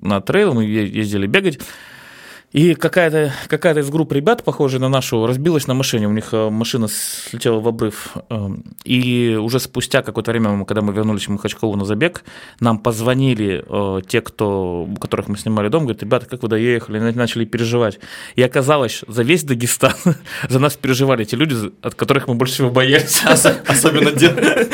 на 0.00 0.20
трейл, 0.20 0.54
мы 0.54 0.64
ездили 0.64 1.26
бегать, 1.26 1.60
и 2.52 2.74
какая-то 2.74 3.32
какая 3.48 3.78
из 3.78 3.88
групп 3.88 4.12
ребят, 4.12 4.44
похожая 4.44 4.80
на 4.80 4.88
нашу, 4.88 5.26
разбилась 5.26 5.66
на 5.66 5.74
машине. 5.74 6.06
У 6.06 6.12
них 6.12 6.28
э, 6.32 6.50
машина 6.50 6.88
слетела 6.88 7.60
в 7.60 7.68
обрыв. 7.68 8.14
Эм, 8.28 8.62
И 8.84 9.38
уже 9.40 9.58
спустя 9.58 10.02
какое-то 10.02 10.32
время, 10.32 10.64
когда 10.66 10.82
мы 10.82 10.92
вернулись 10.92 11.26
в 11.26 11.30
Махачкалу 11.30 11.76
на 11.76 11.86
забег, 11.86 12.24
нам 12.60 12.78
позвонили 12.78 13.64
э, 13.66 14.02
те, 14.06 14.20
кто, 14.20 14.82
у 14.84 14.96
которых 14.96 15.28
мы 15.28 15.38
снимали 15.38 15.68
дом, 15.68 15.84
говорят, 15.84 16.02
ребята, 16.02 16.26
как 16.26 16.42
вы 16.42 16.48
доехали? 16.48 16.98
И 16.98 17.14
начали 17.14 17.46
переживать. 17.46 17.98
И 18.36 18.42
оказалось, 18.42 19.02
за 19.08 19.22
весь 19.22 19.44
Дагестан 19.44 19.94
за 20.48 20.58
нас 20.58 20.76
переживали 20.76 21.24
те 21.24 21.36
люди, 21.36 21.72
от 21.80 21.94
которых 21.94 22.28
мы 22.28 22.34
больше 22.34 22.54
всего 22.54 22.70
боялись. 22.70 23.22
Особенно 23.66 24.12
дед. 24.12 24.68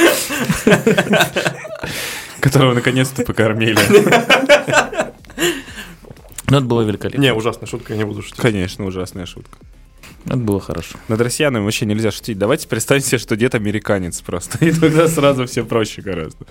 Которого 2.41 2.75
наконец-то 2.75 3.25
покормили. 3.25 3.79
Но 6.51 6.59
это 6.59 6.67
было 6.67 6.83
великолепно. 6.83 7.21
Не, 7.21 7.33
ужасная 7.35 7.67
шутка, 7.69 7.93
я 7.93 7.99
не 7.99 8.05
буду 8.05 8.23
шутить. 8.23 8.39
Конечно, 8.41 8.85
ужасная 8.87 9.27
шутка. 9.27 9.59
Это 10.27 10.37
было 10.37 10.61
хорошо. 10.61 10.99
Над 11.09 11.21
россиянами 11.21 11.65
вообще 11.65 11.87
нельзя 11.87 12.11
шутить. 12.11 12.39
Давайте 12.39 12.69
представим 12.69 13.03
себе, 13.03 13.19
что 13.19 13.37
дед 13.37 13.55
американец 13.55 14.21
просто. 14.21 14.65
И 14.65 14.73
тогда 14.73 15.09
сразу 15.09 15.47
все 15.47 15.65
проще 15.65 16.03
гораздо. 16.03 16.47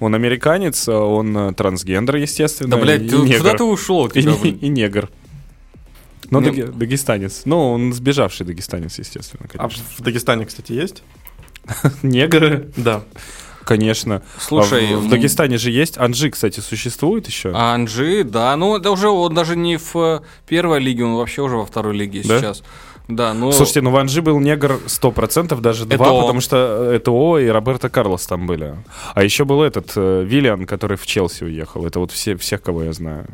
Он 0.00 0.14
американец, 0.14 0.88
а 0.88 0.98
он 0.98 1.36
э, 1.36 1.52
трансгендер, 1.54 2.16
естественно. 2.16 2.70
Да, 2.70 2.76
блядь, 2.78 3.02
и 3.02 3.08
ты- 3.08 3.16
негр. 3.16 3.38
куда 3.38 3.54
ты 3.54 3.64
ушел? 3.64 4.06
И, 4.08 4.68
негр. 4.68 5.08
Ну, 6.30 6.40
Не- 6.40 6.46
даге- 6.50 6.66
дагестанец. 6.66 7.42
Ну, 7.44 7.72
он 7.72 7.92
сбежавший 7.92 8.44
дагестанец, 8.46 8.98
естественно, 8.98 9.46
А 9.54 9.58
конечно. 9.58 9.84
в 9.96 10.02
Дагестане, 10.02 10.46
кстати, 10.46 10.72
есть? 10.72 11.02
Негры, 12.02 12.70
Да. 12.76 13.02
Конечно. 13.64 14.22
Слушай, 14.38 14.92
А 14.94 14.96
в, 14.96 15.04
в 15.06 15.08
Дагестане 15.10 15.58
же 15.58 15.70
есть. 15.70 15.98
Анжи, 15.98 16.30
кстати, 16.30 16.60
существует 16.60 17.26
еще. 17.26 17.52
А 17.54 17.74
Анжи, 17.74 18.24
да, 18.24 18.56
ну 18.56 18.76
это 18.76 18.90
уже 18.90 19.08
он 19.08 19.34
даже 19.34 19.56
не 19.56 19.76
в 19.76 19.94
э, 19.96 20.20
первой 20.46 20.80
лиге, 20.80 21.04
он 21.04 21.14
вообще 21.16 21.42
уже 21.42 21.56
во 21.56 21.64
второй 21.66 21.96
лиге 21.96 22.22
Да? 22.24 22.38
сейчас. 22.38 22.62
Да, 23.06 23.34
ну 23.34 23.52
Слушайте, 23.52 23.82
ну 23.82 23.90
в 23.90 23.96
Анжи 23.96 24.22
был 24.22 24.40
негр 24.40 24.80
100%, 24.86 25.60
даже 25.60 25.84
два, 25.84 26.06
Этоо. 26.06 26.20
потому 26.22 26.40
что 26.40 26.90
ЭТО 26.96 27.38
и 27.38 27.48
Роберто 27.48 27.90
Карлос 27.90 28.26
там 28.26 28.46
были. 28.46 28.76
А 29.14 29.22
еще 29.22 29.44
был 29.44 29.62
этот 29.62 29.92
э, 29.96 30.24
Виллиан, 30.24 30.64
который 30.64 30.96
в 30.96 31.04
Челси 31.06 31.44
уехал. 31.44 31.84
Это 31.86 31.98
вот 32.00 32.12
все, 32.12 32.34
всех, 32.36 32.62
кого 32.62 32.82
я 32.84 32.92
знаю 32.94 33.26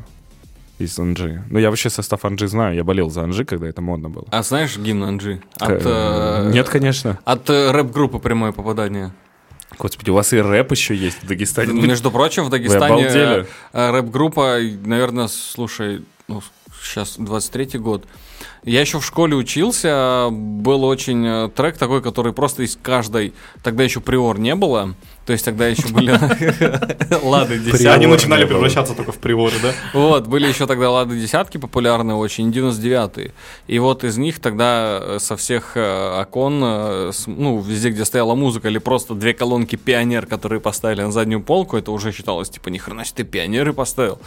из 0.81 0.99
Анжи. 0.99 1.45
Ну, 1.51 1.59
я 1.61 1.69
вообще 1.71 1.89
состав 1.91 2.25
Анжи 2.25 2.49
знаю. 2.49 2.75
Я 2.75 2.83
болел 2.85 3.11
за 3.11 3.23
Анжи, 3.23 3.45
когда 3.45 3.69
это 3.69 3.81
модно 3.83 4.09
было. 4.09 4.25
А 4.31 4.43
знаешь 4.43 4.77
гимн 4.77 5.05
Анжи? 5.05 5.41
От, 5.59 5.69
К- 5.69 5.83
э, 5.85 6.51
Нет, 6.53 6.69
конечно. 6.69 7.19
От 7.25 7.49
э, 7.51 7.71
рэп-группы 7.71 8.19
«Прямое 8.19 8.51
попадание». 8.53 9.13
Господи, 9.79 10.11
у 10.11 10.15
вас 10.15 10.33
и 10.33 10.41
рэп 10.41 10.73
еще 10.73 10.95
есть 10.95 11.23
в 11.23 11.27
Дагестане. 11.27 11.81
Между 11.81 12.11
прочим, 12.11 12.45
в 12.45 12.51
Дагестане 12.51 13.47
э, 13.73 13.91
рэп-группа, 13.91 14.59
наверное, 14.85 15.29
слушай, 15.29 16.05
ну, 16.29 16.43
сейчас 16.83 17.19
23-й 17.19 17.79
год. 17.79 18.05
Я 18.65 18.81
еще 18.83 19.01
в 19.01 19.07
школе 19.07 19.35
учился, 19.37 20.29
был 20.31 20.85
очень 20.85 21.27
э, 21.27 21.49
трек 21.49 21.79
такой, 21.79 22.03
который 22.03 22.35
просто 22.35 22.63
из 22.63 22.77
каждой, 22.81 23.33
тогда 23.63 23.85
еще 23.85 24.01
приор 24.01 24.39
не 24.39 24.55
было, 24.55 24.95
то 25.25 25.33
есть 25.33 25.47
тогда 25.47 25.67
еще 25.67 25.89
были 25.89 26.11
лады 27.23 27.55
Они 27.55 27.65
десятки. 27.65 28.05
начинали 28.05 28.41
не 28.41 28.47
было. 28.47 28.57
превращаться 28.59 28.95
только 28.95 29.13
в 29.13 29.19
приоры, 29.19 29.55
да? 29.63 29.73
Вот, 29.95 30.27
были 30.27 30.47
еще 30.47 30.67
тогда 30.67 30.91
лады 30.91 31.19
десятки 31.19 31.57
популярные 31.57 32.17
очень, 32.17 32.51
99-е. 32.51 33.33
И 33.67 33.79
вот 33.79 34.05
из 34.05 34.19
них 34.19 34.41
тогда 34.41 34.99
э, 35.01 35.19
со 35.21 35.37
всех 35.37 35.73
э, 35.77 36.21
окон, 36.21 36.61
ну, 36.61 37.61
везде, 37.61 37.91
где 37.91 38.05
стояла 38.05 38.35
музыка, 38.35 38.69
или 38.69 38.79
просто 38.79 39.15
две 39.15 39.33
колонки 39.33 39.77
пионер, 39.77 40.27
которые 40.27 40.61
поставили 40.61 41.01
на 41.01 41.13
заднюю 41.13 41.43
полку, 41.43 41.79
это 41.79 41.93
уже 41.93 42.13
считалось, 42.13 42.51
типа, 42.51 42.69
ни 42.69 42.77
хрена 42.77 43.05
себе 43.07 43.17
ты 43.17 43.25
пионеры 43.25 43.73
поставил. 43.73 44.19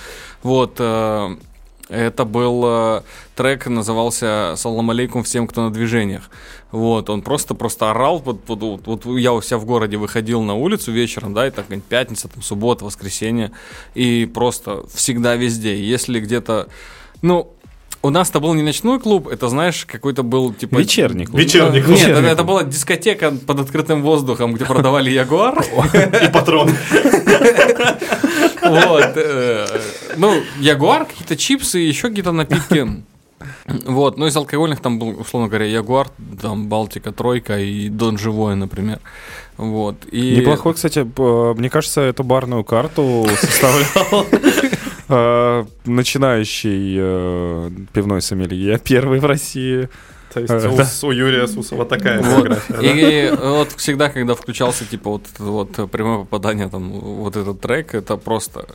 Вот, 0.41 0.79
это 1.89 2.25
был 2.25 2.63
э, 2.65 3.01
трек, 3.35 3.67
назывался 3.67 4.53
«Салам 4.57 4.89
алейкум 4.89 5.23
всем, 5.23 5.47
кто 5.47 5.63
на 5.63 5.71
движениях». 5.71 6.29
Вот, 6.71 7.09
он 7.09 7.21
просто-просто 7.21 7.91
орал, 7.91 8.19
вот, 8.19 8.41
вот, 8.47 8.61
вот, 8.61 9.05
вот 9.05 9.17
я 9.17 9.33
у 9.33 9.41
себя 9.41 9.57
в 9.57 9.65
городе 9.65 9.97
выходил 9.97 10.41
на 10.41 10.55
улицу 10.55 10.91
вечером, 10.91 11.33
да, 11.33 11.47
и 11.47 11.51
так 11.51 11.65
какая-нибудь 11.65 11.87
пятница, 11.87 12.27
там, 12.29 12.41
суббота, 12.41 12.83
воскресенье, 12.85 13.51
и 13.93 14.25
просто 14.33 14.83
всегда 14.93 15.35
везде. 15.35 15.79
Если 15.79 16.19
где-то, 16.19 16.67
ну, 17.21 17.53
у 18.01 18.09
нас-то 18.09 18.39
был 18.39 18.53
не 18.53 18.63
ночной 18.63 18.99
клуб, 18.99 19.27
это, 19.27 19.49
знаешь, 19.49 19.85
какой-то 19.85 20.23
был, 20.23 20.53
типа... 20.53 20.77
Вечерний 20.77 21.25
клуб. 21.25 21.39
Вечерний 21.39 21.81
клуб. 21.81 21.97
Нет, 21.97 22.09
это, 22.09 22.27
это 22.27 22.43
была 22.43 22.63
дискотека 22.63 23.31
под 23.31 23.59
открытым 23.59 24.01
воздухом, 24.01 24.53
где 24.53 24.65
продавали 24.65 25.09
Ягуар. 25.09 25.63
И 25.93 26.31
патрон. 26.31 26.71
Вот. 28.65 29.13
э, 29.15 29.65
Ну, 30.17 30.41
Ягуар, 30.59 31.05
какие-то 31.05 31.35
чипсы, 31.35 31.79
еще 31.79 32.09
какие-то 32.09 32.31
напитки. 32.31 33.03
Вот, 33.85 34.17
ну 34.17 34.25
из 34.25 34.35
алкогольных 34.35 34.79
там 34.79 34.99
был, 34.99 35.19
условно 35.19 35.49
говоря, 35.49 35.65
Ягуар, 35.65 36.07
там 36.41 36.67
Балтика 36.67 37.11
Тройка 37.11 37.59
и 37.59 37.89
Дон 37.89 38.17
Живое, 38.17 38.55
например. 38.55 38.99
Вот. 39.57 39.95
И... 40.11 40.37
Неплохой, 40.37 40.73
кстати, 40.73 41.05
мне 41.57 41.69
кажется, 41.69 42.01
эту 42.01 42.23
барную 42.23 42.63
карту 42.63 43.27
составлял 43.39 44.25
э, 45.09 45.65
начинающий 45.85 46.95
э, 46.97 47.69
пивной 47.91 48.21
сомелье, 48.21 48.79
первый 48.83 49.19
в 49.19 49.25
России. 49.25 49.89
То 50.33 50.39
есть 50.41 50.53
Э, 50.53 50.69
у, 50.69 50.75
да. 50.75 50.87
у 51.03 51.11
Юрия 51.11 51.47
Сусова 51.47 51.85
такая 51.85 52.21
Вот. 52.21 52.43
биография, 52.43 52.75
да? 52.77 52.81
И 52.81 53.31
вот 53.35 53.71
всегда, 53.73 54.09
когда 54.09 54.33
включался, 54.35 54.85
типа, 54.85 55.11
вот 55.11 55.23
это 55.33 55.43
вот 55.43 55.91
прямое 55.91 56.19
попадание, 56.19 56.69
там, 56.69 56.89
вот 56.89 57.35
этот 57.35 57.61
трек, 57.61 57.93
это 57.93 58.17
просто, 58.17 58.67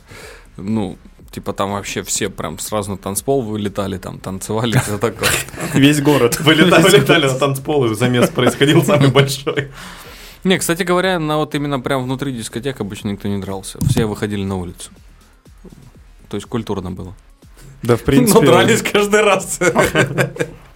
ну, 0.57 0.97
типа, 1.31 1.53
там 1.53 1.71
вообще 1.71 2.03
все 2.03 2.29
прям 2.29 2.59
сразу 2.59 2.91
на 2.91 2.97
танцпол 2.97 3.41
вылетали, 3.41 3.97
там, 3.97 4.19
танцевали, 4.19 4.77
все 4.79 4.97
такое. 4.97 5.29
Весь 5.73 6.01
город. 6.01 6.39
Вылетали, 6.39 6.81
вылетали 6.83 7.27
на 7.27 7.33
танцпол, 7.35 7.85
и 7.85 7.95
замес 7.95 8.29
происходил 8.29 8.83
самый 8.83 9.09
большой. 9.09 9.69
Не, 10.43 10.57
кстати 10.57 10.83
говоря, 10.83 11.19
на 11.19 11.37
вот 11.37 11.53
именно 11.55 11.79
прям 11.81 12.03
внутри 12.03 12.31
дискотек 12.31 12.79
обычно 12.79 13.09
никто 13.09 13.27
не 13.27 13.41
дрался. 13.41 13.77
Все 13.89 14.05
выходили 14.05 14.43
на 14.43 14.55
улицу. 14.55 14.91
То 16.29 16.37
есть 16.37 16.47
культурно 16.47 16.91
было. 16.91 17.13
Да, 17.83 17.97
в 17.97 18.03
принципе. 18.03 18.39
Но 18.39 18.45
дрались 18.45 18.81
каждый 18.81 19.21
раз. 19.21 19.59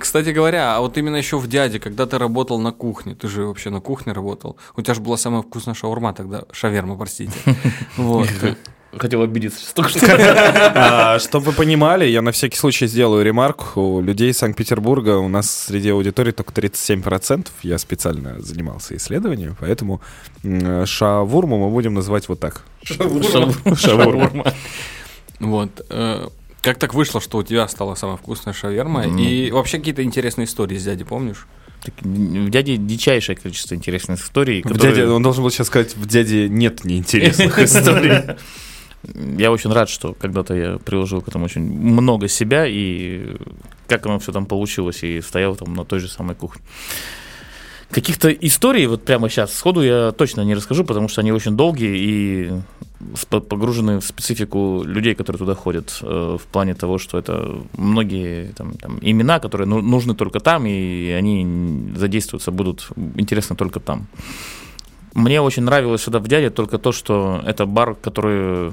Кстати 0.00 0.30
говоря, 0.30 0.76
а 0.76 0.80
вот 0.80 0.96
именно 0.96 1.16
еще 1.16 1.38
в 1.38 1.46
дяде, 1.46 1.78
когда 1.78 2.06
ты 2.06 2.18
работал 2.18 2.58
на 2.58 2.72
кухне, 2.72 3.14
ты 3.14 3.28
же 3.28 3.44
вообще 3.44 3.68
на 3.70 3.80
кухне 3.80 4.12
работал. 4.12 4.56
У 4.76 4.82
тебя 4.82 4.94
же 4.94 5.00
была 5.00 5.18
самая 5.18 5.42
вкусная 5.42 5.74
шаурма 5.74 6.14
тогда, 6.14 6.44
шаверма, 6.52 6.96
простите. 6.96 7.32
Вот. 7.96 8.28
Хотел 8.96 9.22
обидеться 9.22 9.74
только 9.74 9.90
что. 9.90 10.06
А, 10.76 11.18
Чтобы 11.18 11.46
вы 11.46 11.52
понимали, 11.52 12.06
я 12.06 12.22
на 12.22 12.32
всякий 12.32 12.56
случай 12.56 12.86
сделаю 12.86 13.24
ремарку. 13.24 13.80
У 13.80 14.00
людей 14.00 14.32
Санкт-Петербурга 14.32 15.18
у 15.18 15.28
нас 15.28 15.50
среди 15.50 15.90
аудитории 15.90 16.30
только 16.30 16.52
37%. 16.52 17.48
Я 17.62 17.78
специально 17.78 18.40
занимался 18.40 18.96
исследованием, 18.96 19.56
поэтому 19.58 20.00
шавурму 20.84 21.58
мы 21.58 21.70
будем 21.70 21.94
называть 21.94 22.28
вот 22.28 22.40
так. 22.40 22.62
Шавурма. 22.84 24.44
Вот. 25.40 25.70
Как 26.64 26.78
так 26.78 26.94
вышло, 26.94 27.20
что 27.20 27.36
у 27.38 27.42
тебя 27.42 27.68
стала 27.68 27.94
самая 27.94 28.16
вкусная 28.16 28.54
шаверма? 28.54 29.04
И 29.06 29.50
вообще 29.50 29.78
какие-то 29.78 30.02
интересные 30.02 30.46
истории 30.46 30.78
с 30.78 30.84
дядей, 30.84 31.04
помнишь? 31.04 31.46
Так, 31.84 31.92
В 32.00 32.48
дяде 32.48 32.78
дичайшее 32.78 33.36
количество 33.36 33.74
интересных 33.74 34.18
историй. 34.24 34.62
В 34.62 34.68
которые- 34.68 34.94
дяде, 34.96 35.08
он 35.08 35.22
должен 35.22 35.42
был 35.42 35.50
сейчас 35.50 35.66
сказать, 35.66 35.94
в 35.94 36.06
дяде 36.06 36.48
нет 36.48 36.82
неинтересных 36.86 37.58
историй. 37.58 38.36
я 39.38 39.52
очень 39.52 39.70
рад, 39.72 39.90
что 39.90 40.14
когда-то 40.14 40.54
я 40.54 40.78
приложил 40.78 41.20
к 41.20 41.28
этому 41.28 41.44
очень 41.44 41.60
много 41.60 42.28
себя, 42.28 42.64
и 42.66 43.36
как 43.86 44.06
оно 44.06 44.18
все 44.18 44.32
там 44.32 44.46
получилось, 44.46 45.02
и 45.04 45.20
стоял 45.20 45.56
там 45.56 45.74
на 45.74 45.84
той 45.84 46.00
же 46.00 46.08
самой 46.08 46.34
кухне. 46.34 46.62
Каких-то 47.90 48.30
историй 48.32 48.86
вот 48.86 49.04
прямо 49.04 49.28
сейчас 49.28 49.54
сходу 49.54 49.82
я 49.82 50.12
точно 50.12 50.40
не 50.40 50.54
расскажу, 50.54 50.84
потому 50.84 51.08
что 51.08 51.20
они 51.20 51.30
очень 51.32 51.56
долгие 51.56 51.96
и 51.98 52.52
погружены 53.30 54.00
в 54.00 54.04
специфику 54.04 54.82
людей, 54.84 55.14
которые 55.14 55.38
туда 55.38 55.54
ходят, 55.54 55.98
э, 56.02 56.36
в 56.40 56.46
плане 56.46 56.74
того, 56.74 56.98
что 56.98 57.18
это 57.18 57.60
многие 57.76 58.52
там, 58.52 58.72
там, 58.74 58.98
имена, 59.02 59.38
которые 59.38 59.66
ну- 59.66 59.82
нужны 59.82 60.14
только 60.14 60.40
там, 60.40 60.66
и 60.66 61.10
они 61.10 61.92
задействоваться 61.96 62.50
будут 62.50 62.88
интересны 63.16 63.56
только 63.56 63.80
там. 63.80 64.06
Мне 65.14 65.40
очень 65.40 65.62
нравилось 65.62 66.02
сюда 66.02 66.18
в 66.18 66.28
дяде 66.28 66.50
только 66.50 66.78
то, 66.78 66.92
что 66.92 67.40
это 67.46 67.66
бар, 67.66 67.94
который 67.94 68.72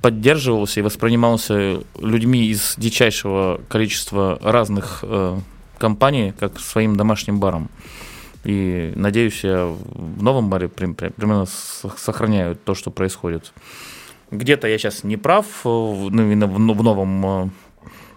поддерживался 0.00 0.80
и 0.80 0.82
воспринимался 0.82 1.82
людьми 2.00 2.46
из 2.46 2.74
дичайшего 2.76 3.60
количества 3.68 4.38
разных 4.42 5.00
э, 5.02 5.38
компаний 5.78 6.32
как 6.38 6.58
своим 6.58 6.96
домашним 6.96 7.38
баром. 7.38 7.68
И 8.44 8.92
надеюсь, 8.96 9.44
я 9.44 9.66
в 9.66 10.22
новом 10.22 10.48
баре 10.48 10.68
прим- 10.68 10.94
прим- 10.94 11.12
примерно 11.12 11.46
сохраняю 11.46 12.56
то, 12.56 12.74
что 12.74 12.90
происходит. 12.90 13.52
Где-то 14.30 14.66
я 14.68 14.78
сейчас 14.78 15.04
не 15.04 15.16
прав, 15.16 15.46
в- 15.64 16.10
ну, 16.10 16.46
в 16.46 16.82
новом, 16.82 17.26
э, 17.26 17.48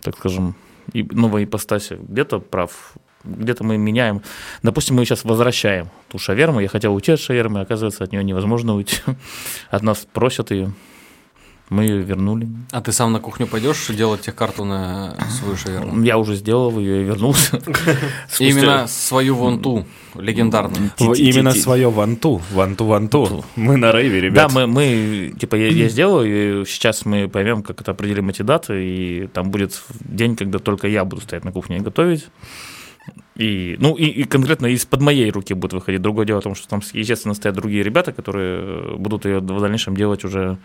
так 0.01 0.17
скажем, 0.17 0.55
новой 0.93 1.43
ипостаси, 1.43 1.97
где-то 2.01 2.39
прав, 2.39 2.93
где-то 3.23 3.63
мы 3.63 3.77
меняем. 3.77 4.21
Допустим, 4.61 4.95
мы 4.95 5.05
сейчас 5.05 5.23
возвращаем 5.25 5.87
ту 6.09 6.19
шаверму. 6.19 6.59
Я 6.59 6.67
хотел 6.67 6.93
уйти 6.93 7.11
от 7.13 7.19
шавермы, 7.19 7.61
оказывается, 7.61 8.03
от 8.03 8.11
нее 8.11 8.23
невозможно 8.23 8.75
уйти. 8.75 8.97
От 9.71 9.81
нас 9.83 10.07
просят 10.13 10.51
ее. 10.51 10.71
Мы 11.69 11.84
ее 11.85 12.02
вернули. 12.02 12.48
А 12.72 12.81
ты 12.81 12.91
сам 12.91 13.11
на 13.14 13.19
кухню 13.19 13.48
пойдешь 13.48 13.88
делать 13.88 14.22
техкарту 14.22 14.65
на 14.65 15.15
свою 15.30 15.56
шаверму? 15.56 16.03
Я 16.03 16.18
уже 16.18 16.35
сделал 16.35 16.77
ее 16.77 17.02
и 17.02 17.03
вернулся. 17.03 17.61
Именно 18.40 18.88
свою 18.88 19.35
вон 19.35 19.60
ту, 19.60 19.85
легендарную. 20.15 20.91
Именно 20.99 21.52
свое 21.52 21.90
ванту, 21.90 22.41
ванту, 22.52 22.85
ванту. 22.85 23.45
Мы 23.56 23.77
на 23.77 23.91
рейве, 23.91 24.22
ребят. 24.22 24.49
Да, 24.49 24.53
мы, 24.53 24.68
мы 24.68 25.34
типа, 25.40 25.56
я, 25.56 25.68
я 25.69 25.90
сделаю, 25.90 26.64
и 26.64 26.65
сейчас 26.65 27.06
мы 27.06 27.27
поймем, 27.27 27.64
как 27.64 27.81
это 27.81 27.91
определим 27.91 28.30
эти 28.30 28.41
даты, 28.41 28.85
и 28.85 29.27
там 29.27 29.49
будет 29.49 29.81
день, 30.02 30.35
когда 30.35 30.60
только 30.60 30.88
я 30.88 31.06
буду 31.06 31.22
стоять 31.22 31.45
на 31.45 31.52
кухне 31.52 31.77
и 31.77 31.80
готовить. 31.80 32.27
И, 33.35 33.77
ну, 33.80 33.95
и, 33.95 34.06
и 34.06 34.23
конкретно 34.26 34.68
из-под 34.68 35.02
моей 35.02 35.30
руки 35.31 35.53
будет 35.53 35.73
выходить. 35.73 36.02
Другое 36.02 36.26
дело 36.26 36.40
в 36.40 36.44
том, 36.44 36.56
что 36.56 36.68
там, 36.68 36.81
естественно, 36.94 37.34
стоят 37.34 37.56
другие 37.56 37.84
ребята, 37.84 38.11
которые 38.11 38.98
будут 38.98 39.26
ее 39.26 39.40
в 39.40 39.60
дальнейшем 39.60 39.98
делать 39.98 40.23
уже, 40.23 40.57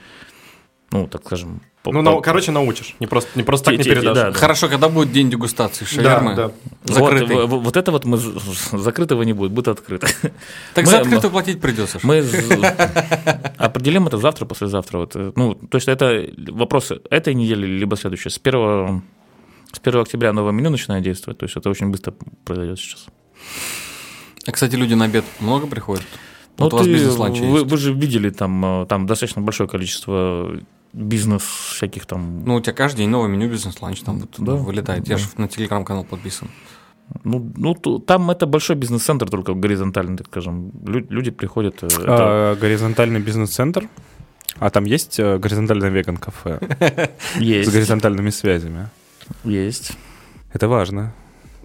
ну, 0.91 1.07
так 1.07 1.23
скажем... 1.27 1.61
по- 1.83 1.93
Ну, 1.93 1.99
по- 2.03 2.11
нау- 2.11 2.23
короче, 2.23 2.51
научишь. 2.51 2.97
Не 3.01 3.07
просто, 3.07 3.31
не 3.35 3.43
просто 3.43 3.67
так 3.71 3.79
не 3.79 3.85
передашь. 3.85 4.15
да, 4.15 4.31
да. 4.31 4.33
Хорошо, 4.33 4.69
когда 4.69 4.89
будет 4.89 5.13
день 5.13 5.29
дегустации 5.31 5.85
шавермы? 5.85 6.35
да. 6.35 6.51
Закрытый. 6.85 7.47
Вот, 7.47 7.63
вот 7.63 7.77
это 7.77 7.93
вот 7.93 8.05
мы 8.07 8.17
закрытого 8.73 9.23
не 9.23 9.33
будет, 9.35 9.53
будет 9.53 9.69
открыто. 9.69 10.07
Так 10.75 10.85
Мы- 10.87 10.91
за 10.91 11.01
открытую 11.01 11.31
платить 11.31 11.61
придется. 11.61 11.99
Мы 12.03 12.25
определим 13.59 14.07
это 14.07 14.19
завтра, 14.19 14.45
послезавтра. 14.47 14.99
Вот. 14.99 15.17
э, 15.17 15.33
Ну, 15.37 15.55
то 15.55 15.77
есть 15.77 15.89
это 15.89 16.25
вопросы 16.53 17.01
этой 17.11 17.35
недели, 17.35 17.67
либо 17.67 17.97
следующей. 17.97 18.31
С 18.31 18.39
1, 18.39 19.03
с 19.73 19.79
1 19.79 20.01
октября 20.01 20.33
новое 20.33 20.53
меню 20.53 20.71
начинает 20.71 21.05
действовать. 21.05 21.39
То 21.39 21.45
есть 21.45 21.57
это 21.57 21.69
очень 21.71 21.91
быстро 21.91 22.15
произойдет 22.45 22.79
сейчас. 22.79 23.07
А, 24.47 24.53
кстати, 24.53 24.77
люди 24.77 24.95
на 24.95 25.05
обед 25.05 25.25
много 25.41 25.67
приходят? 25.67 26.05
Ну, 26.57 26.65
Вот 26.65 26.73
у 26.73 26.77
вас 26.79 26.87
ты- 26.87 26.93
бизнес-ланч 26.93 27.39
вы, 27.41 27.59
есть. 27.61 27.71
вы 27.71 27.77
же 27.77 27.93
видели 27.93 28.31
там, 28.31 28.83
э, 28.83 28.87
там 28.87 29.07
достаточно 29.07 29.43
большое 29.43 29.69
количество 29.69 30.51
бизнес 30.93 31.43
всяких 31.43 32.07
там. 32.07 32.45
Ну, 32.45 32.55
у 32.57 32.61
тебя 32.61 32.73
каждый 32.73 32.99
день 32.99 33.11
новое 33.11 33.29
меню 33.29 33.49
бизнес-ланч 33.49 34.01
там 34.01 34.19
вот 34.21 34.35
Да. 34.39 34.53
вылетает. 34.55 35.09
Я 35.09 35.17
же 35.19 35.27
на 35.37 35.49
телеграм-канал 35.49 36.05
подписан. 36.05 36.49
Ну, 37.25 37.51
ну, 37.57 37.75
там 38.01 38.31
это 38.31 38.47
большой 38.47 38.77
бизнес-центр, 38.77 39.29
только 39.31 39.55
горизонтальный, 39.55 40.17
так 40.19 40.27
скажем. 40.27 40.71
Лю- 40.87 41.07
люди 41.09 41.31
приходят. 41.31 41.83
э, 41.83 41.87
это- 41.87 42.05
А, 42.07 42.55
горизонтальный 42.57 43.21
бизнес-центр. 43.21 43.89
А 44.59 44.71
там 44.71 44.85
есть 44.85 45.19
э, 45.21 45.39
горизонтальное 45.39 45.89
веган-кафе 45.91 46.59
с 47.37 47.41
есть. 47.41 47.73
горизонтальными 47.73 48.31
связями? 48.31 48.89
Есть. 49.45 49.93
Это 50.53 50.69
важно. 50.69 51.15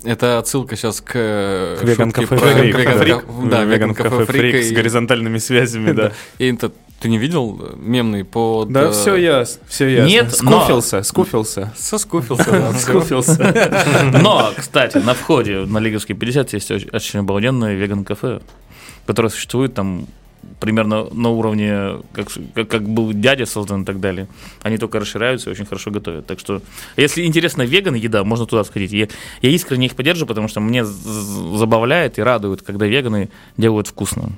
Это 0.06 0.38
отсылка 0.38 0.76
сейчас 0.76 1.02
к, 1.02 1.12
э, 1.16 1.78
К 1.80 1.84
веган 1.84 2.10
шутке 2.12 2.28
кафе 2.28 2.38
про 2.42 2.98
Фрик. 2.98 3.26
Да, 3.50 3.64
Веган 3.64 3.70
веган 3.70 3.94
кафе 3.96 4.10
кафе 4.10 4.26
Фрик 4.26 4.64
с 4.64 4.72
горизонтальными 4.72 5.38
связями, 5.40 5.92
да. 5.96 6.12
И 6.40 6.46
это 6.54 6.72
ты 7.04 7.10
не 7.10 7.18
видел 7.18 7.60
э, 7.62 7.76
мемный 7.76 8.24
под... 8.24 8.72
Да, 8.72 8.84
э, 8.84 8.92
все 8.94 9.18
ясно, 9.18 9.62
все 9.68 9.90
ясно. 9.90 10.10
Нет, 10.10 10.38
но- 10.42 10.62
скуфился, 10.62 11.04
скуфился. 11.04 11.74
Соскуфился, 11.76 12.46
да. 12.50 12.74
Скуфился. 12.80 14.14
Но, 14.22 14.54
кстати, 14.56 15.00
на 15.00 15.14
входе 15.14 15.66
на 15.66 15.80
Лиговский 15.80 16.16
50 16.16 16.54
есть 16.54 16.72
очень, 16.72 17.20
обалденное 17.20 17.76
веган-кафе, 17.76 18.40
которое 19.06 19.28
существует 19.28 19.74
там 19.74 20.08
примерно 20.62 21.10
на 21.12 21.28
уровне, 21.28 22.02
как, 22.14 22.30
как, 22.56 22.70
как 22.70 22.88
был 22.88 23.12
дядя 23.12 23.46
создан 23.46 23.82
и 23.82 23.86
так 23.86 24.00
далее. 24.00 24.30
Они 24.62 24.78
только 24.78 24.98
расширяются 24.98 25.50
и 25.50 25.52
очень 25.52 25.66
хорошо 25.66 25.92
готовят. 25.92 26.26
Так 26.26 26.40
что, 26.40 26.62
если 26.96 27.26
интересна 27.26 27.64
веган 27.64 27.96
еда, 27.96 28.24
можно 28.24 28.46
туда 28.46 28.64
сходить. 28.64 28.94
Я, 28.94 29.10
я 29.42 29.50
искренне 29.50 29.88
их 29.88 29.96
поддерживаю, 29.98 30.30
потому 30.30 30.48
что 30.48 30.62
мне 30.62 30.86
забавляет 30.86 32.18
и 32.18 32.22
радует, 32.22 32.62
когда 32.62 32.86
веганы 32.86 33.30
делают 33.58 33.88
вкусно. 33.88 34.32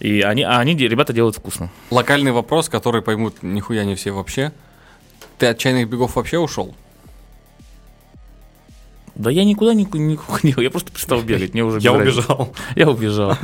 И 0.00 0.20
они, 0.22 0.42
а 0.42 0.58
они, 0.58 0.74
ребята, 0.76 1.12
делают 1.12 1.36
вкусно. 1.36 1.70
Локальный 1.90 2.32
вопрос, 2.32 2.68
который 2.68 3.00
поймут 3.02 3.42
нихуя 3.42 3.84
не 3.84 3.94
все 3.94 4.10
вообще. 4.10 4.52
Ты 5.38 5.46
от 5.46 5.58
чайных 5.58 5.88
бегов 5.88 6.16
вообще 6.16 6.38
ушел? 6.38 6.74
Да 9.14 9.30
я 9.30 9.44
никуда 9.44 9.74
не, 9.74 9.84
не 9.84 10.16
ходил, 10.16 10.60
я 10.60 10.70
просто 10.70 10.90
перестал 10.92 11.22
бегать. 11.22 11.54
Мне 11.54 11.64
уже 11.64 11.78
Я 11.80 11.92
убежал. 11.92 12.52
Я 12.76 12.90
убежал. 12.90 13.36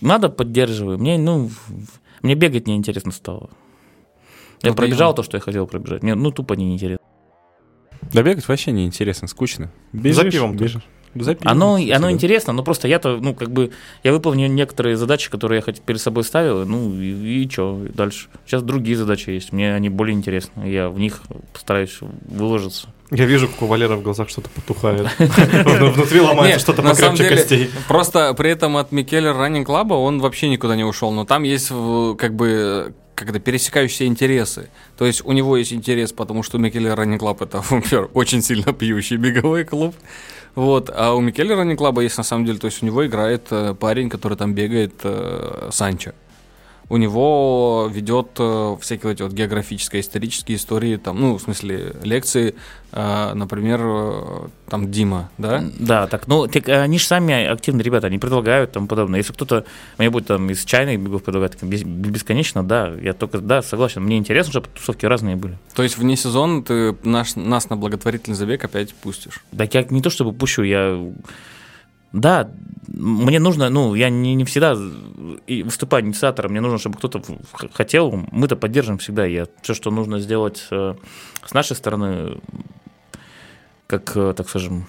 Надо 0.00 0.28
поддерживаю. 0.30 0.98
Мне, 0.98 1.18
ну, 1.18 1.50
мне 2.22 2.34
бегать 2.34 2.66
неинтересно 2.66 3.12
стало. 3.12 3.50
Я 4.62 4.70
Ну, 4.70 4.76
пробежал 4.76 5.12
ты- 5.12 5.16
то, 5.16 5.22
что 5.22 5.36
я 5.36 5.40
хотел 5.42 5.66
пробежать. 5.66 6.02
Мне, 6.02 6.14
ну, 6.14 6.30
тупо 6.30 6.54
неинтересно. 6.54 7.04
Да 8.12 8.22
бегать 8.22 8.46
вообще 8.48 8.72
неинтересно, 8.72 9.28
скучно. 9.28 9.70
Бежишь, 9.92 10.16
За 10.16 10.30
пивом 10.30 10.56
бежишь. 10.56 10.82
За 11.14 11.34
пивом. 11.34 11.52
Оно, 11.52 11.74
кстати, 11.76 11.90
оно 11.90 12.06
да. 12.06 12.12
интересно, 12.12 12.52
но 12.52 12.62
просто 12.62 12.88
я-то, 12.88 13.18
ну, 13.20 13.34
как 13.34 13.50
бы, 13.50 13.70
я 14.02 14.12
выполнил 14.12 14.48
некоторые 14.48 14.96
задачи, 14.96 15.30
которые 15.30 15.58
я 15.58 15.62
хоть 15.62 15.80
перед 15.80 16.00
собой 16.00 16.24
ставил, 16.24 16.64
ну, 16.66 16.92
и, 16.94 17.42
и 17.44 17.50
что 17.50 17.80
дальше. 17.94 18.28
Сейчас 18.46 18.62
другие 18.62 18.96
задачи 18.96 19.30
есть, 19.30 19.52
мне 19.52 19.74
они 19.74 19.88
более 19.88 20.14
интересны, 20.14 20.68
я 20.68 20.88
в 20.88 20.98
них 20.98 21.20
постараюсь 21.52 21.98
выложиться. 22.28 22.88
Я 23.10 23.26
вижу, 23.26 23.48
как 23.48 23.62
у 23.62 23.66
Валера 23.66 23.96
в 23.96 24.02
глазах 24.02 24.28
что-то 24.28 24.48
потухает. 24.50 25.06
Вну- 25.18 25.90
Внутри 25.90 26.20
ломается 26.20 26.58
что-то 26.58 26.82
покрепче 26.82 27.28
костей. 27.28 27.70
Просто 27.86 28.34
при 28.34 28.50
этом 28.50 28.76
от 28.76 28.92
Mikkeller 28.92 29.30
Running 29.30 29.66
Club 29.66 29.88
а 29.88 29.94
он 29.94 30.20
вообще 30.20 30.48
никуда 30.48 30.74
не 30.74 30.84
ушел. 30.84 31.12
Но 31.12 31.24
там 31.24 31.42
есть 31.42 31.68
как 32.18 32.34
бы 32.34 32.94
когда 33.14 33.38
пересекающиеся 33.38 34.06
интересы. 34.06 34.70
То 34.96 35.06
есть 35.06 35.24
у 35.24 35.32
него 35.32 35.56
есть 35.56 35.72
интерес, 35.72 36.12
потому 36.12 36.42
что 36.42 36.58
Mikkeller 36.58 36.94
Running 36.94 37.20
Club 37.20 37.42
это, 37.42 37.62
очень 38.14 38.42
сильно 38.42 38.72
пьющий 38.72 39.16
беговой 39.16 39.64
клуб. 39.64 39.94
Вот, 40.54 40.90
а 40.94 41.14
у 41.14 41.20
Mikkeller 41.20 41.54
Running 41.54 41.78
Club 41.78 41.97
а 41.97 42.02
есть 42.02 42.16
на 42.16 42.24
самом 42.24 42.44
деле, 42.44 42.58
то 42.58 42.66
есть 42.66 42.82
у 42.82 42.86
него 42.86 43.04
играет 43.04 43.46
э, 43.50 43.74
парень, 43.74 44.08
который 44.08 44.38
там 44.38 44.54
бегает, 44.54 44.94
э, 45.02 45.68
Санчо. 45.72 46.12
У 46.88 46.96
него 46.98 47.90
ведет 47.92 48.28
э, 48.38 48.76
всякие 48.80 49.08
вот 49.08 49.12
эти 49.14 49.22
вот 49.22 49.32
географические, 49.32 50.00
исторические 50.02 50.58
истории, 50.58 50.96
там, 50.96 51.18
ну, 51.18 51.38
в 51.38 51.40
смысле, 51.40 51.96
лекции, 52.02 52.54
э, 52.92 53.32
например, 53.34 53.80
э, 53.82 54.48
там 54.68 54.90
Дима, 54.90 55.30
да? 55.38 55.64
Да, 55.78 56.06
так, 56.06 56.28
ну, 56.28 56.46
так, 56.46 56.68
они 56.68 56.98
же 56.98 57.06
сами 57.06 57.46
активные 57.46 57.84
ребята, 57.84 58.08
они 58.08 58.18
предлагают 58.18 58.72
там 58.72 58.86
подобное. 58.86 59.18
Если 59.18 59.32
кто-то 59.32 59.64
мне 59.96 60.10
будет 60.10 60.26
там 60.26 60.50
из 60.50 60.64
чайных 60.64 61.00
бегов 61.00 61.22
предлагать 61.22 61.62
бесконечно, 61.62 62.62
да, 62.62 62.92
я 63.00 63.14
только, 63.14 63.38
да, 63.38 63.62
согласен. 63.62 64.02
Мне 64.02 64.18
интересно, 64.18 64.52
чтобы 64.52 64.68
тусовки 64.68 65.06
разные 65.06 65.36
были. 65.36 65.58
То 65.74 65.82
есть 65.82 65.96
вне 65.96 66.16
сезона 66.16 66.62
ты 66.62 66.94
наш, 67.02 67.34
нас 67.36 67.70
на 67.70 67.76
благотворительный 67.76 68.36
забег 68.36 68.64
опять 68.64 68.94
пустишь. 68.94 69.42
Так 69.56 69.72
я 69.74 69.84
не 69.84 70.02
то 70.02 70.10
чтобы 70.10 70.32
пущу, 70.32 70.62
я... 70.62 71.00
Да, 72.14 72.48
мне 72.86 73.40
нужно, 73.40 73.70
ну, 73.70 73.96
я 73.96 74.08
не, 74.08 74.36
не 74.36 74.44
всегда 74.44 74.76
выступаю 75.64 76.04
инициатором, 76.04 76.52
мне 76.52 76.60
нужно, 76.60 76.78
чтобы 76.78 76.96
кто-то 76.96 77.20
хотел, 77.72 78.12
мы-то 78.30 78.54
поддержим 78.54 78.98
всегда. 78.98 79.26
Я 79.26 79.48
все, 79.62 79.74
что 79.74 79.90
нужно 79.90 80.20
сделать 80.20 80.64
э, 80.70 80.94
с 81.44 81.52
нашей 81.52 81.74
стороны, 81.74 82.38
как, 83.88 84.16
э, 84.16 84.32
так 84.36 84.48
скажем, 84.48 84.86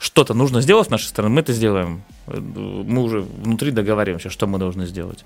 что-то 0.00 0.34
нужно 0.34 0.60
сделать 0.62 0.88
с 0.88 0.90
нашей 0.90 1.06
стороны, 1.06 1.32
мы 1.32 1.42
это 1.42 1.52
сделаем. 1.52 2.02
Мы 2.26 3.00
уже 3.00 3.20
внутри 3.20 3.70
договариваемся, 3.70 4.30
что 4.30 4.48
мы 4.48 4.58
должны 4.58 4.86
сделать. 4.86 5.24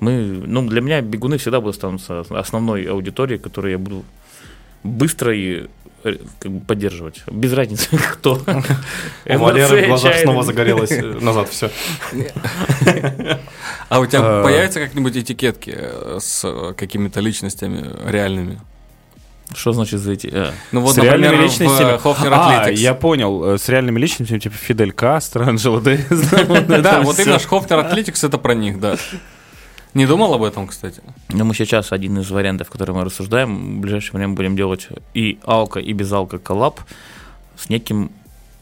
Мы, 0.00 0.42
ну, 0.44 0.66
для 0.66 0.80
меня 0.80 1.02
бегуны 1.02 1.38
всегда 1.38 1.60
будут 1.60 1.76
останутся 1.76 2.22
основной 2.30 2.82
аудиторией, 2.86 3.38
которой 3.38 3.72
я 3.72 3.78
буду 3.78 4.04
быстро 4.82 5.32
и 5.36 5.68
как 6.02 6.50
бы 6.52 6.60
поддерживать. 6.60 7.22
Без 7.30 7.52
разницы, 7.52 7.88
кто. 8.12 8.40
У 9.26 9.38
Валеры 9.38 9.84
в 9.84 9.88
глазах 9.88 10.16
снова 10.18 10.42
загорелось 10.42 10.90
э, 10.92 11.02
назад 11.20 11.48
все. 11.50 11.70
А 13.88 13.98
у 14.00 14.06
тебя 14.06 14.20
А. 14.22 14.42
появятся 14.42 14.80
как-нибудь 14.80 15.16
этикетки 15.16 15.74
э, 15.76 16.18
с 16.20 16.42
э, 16.44 16.74
какими-то 16.76 17.20
личностями 17.20 17.84
реальными? 18.08 18.60
Что 19.52 19.72
значит 19.72 19.98
зайти? 20.00 20.30
А, 20.32 20.52
Ну 20.70 20.80
вот, 20.80 20.94
с 20.94 20.98
реальными 20.98 21.32
например, 21.32 21.44
личностями. 21.44 21.96
в 21.98 22.02
Хофнер 22.02 22.32
а, 22.32 22.68
Athletics. 22.68 22.74
я 22.76 22.94
понял. 22.94 23.44
э, 23.54 23.58
С 23.58 23.68
реальными 23.68 23.98
личностями, 23.98 24.38
типа 24.38 24.54
Фидель 24.56 24.92
Кастро, 24.92 25.44
Анджела 25.44 25.80
Дэвис. 25.80 26.06
Да, 26.82 27.00
вот 27.02 27.18
именно 27.18 27.38
Хофнер 27.40 27.78
Athletics 27.80 28.24
это 28.26 28.38
про 28.38 28.54
них, 28.54 28.78
да. 28.78 28.96
Не 29.94 30.06
думал 30.06 30.32
об 30.34 30.42
этом, 30.42 30.66
кстати? 30.68 31.02
Ну, 31.30 31.44
мы 31.44 31.54
сейчас 31.54 31.92
один 31.92 32.18
из 32.18 32.30
вариантов, 32.30 32.70
который 32.70 32.94
мы 32.94 33.04
рассуждаем, 33.04 33.78
в 33.78 33.80
ближайшее 33.80 34.18
время 34.18 34.34
будем 34.34 34.56
делать 34.56 34.88
и 35.14 35.38
алка, 35.44 35.80
и 35.80 35.92
без 35.92 36.12
алка 36.12 36.38
коллаб 36.38 36.80
с 37.56 37.68
неким 37.68 38.12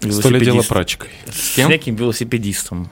Сто 0.00 0.06
ли 0.06 0.12
дело 0.12 0.30
велосипедистом. 0.30 0.74
прачкой. 0.74 1.10
С 1.30 1.56
кем? 1.56 1.70
неким 1.70 1.96
велосипедистом. 1.96 2.88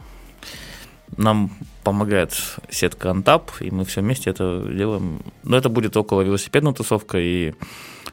Нам 1.17 1.51
помогает 1.85 2.35
сетка 2.69 3.11
Антап, 3.11 3.53
и 3.61 3.71
мы 3.71 3.85
все 3.85 4.01
вместе 4.01 4.31
это 4.31 4.67
делаем. 4.69 5.23
Но 5.45 5.57
это 5.57 5.69
будет 5.69 5.97
около 5.97 6.23
велосипедной 6.23 6.75
тусовка 6.75 7.19
и 7.19 7.55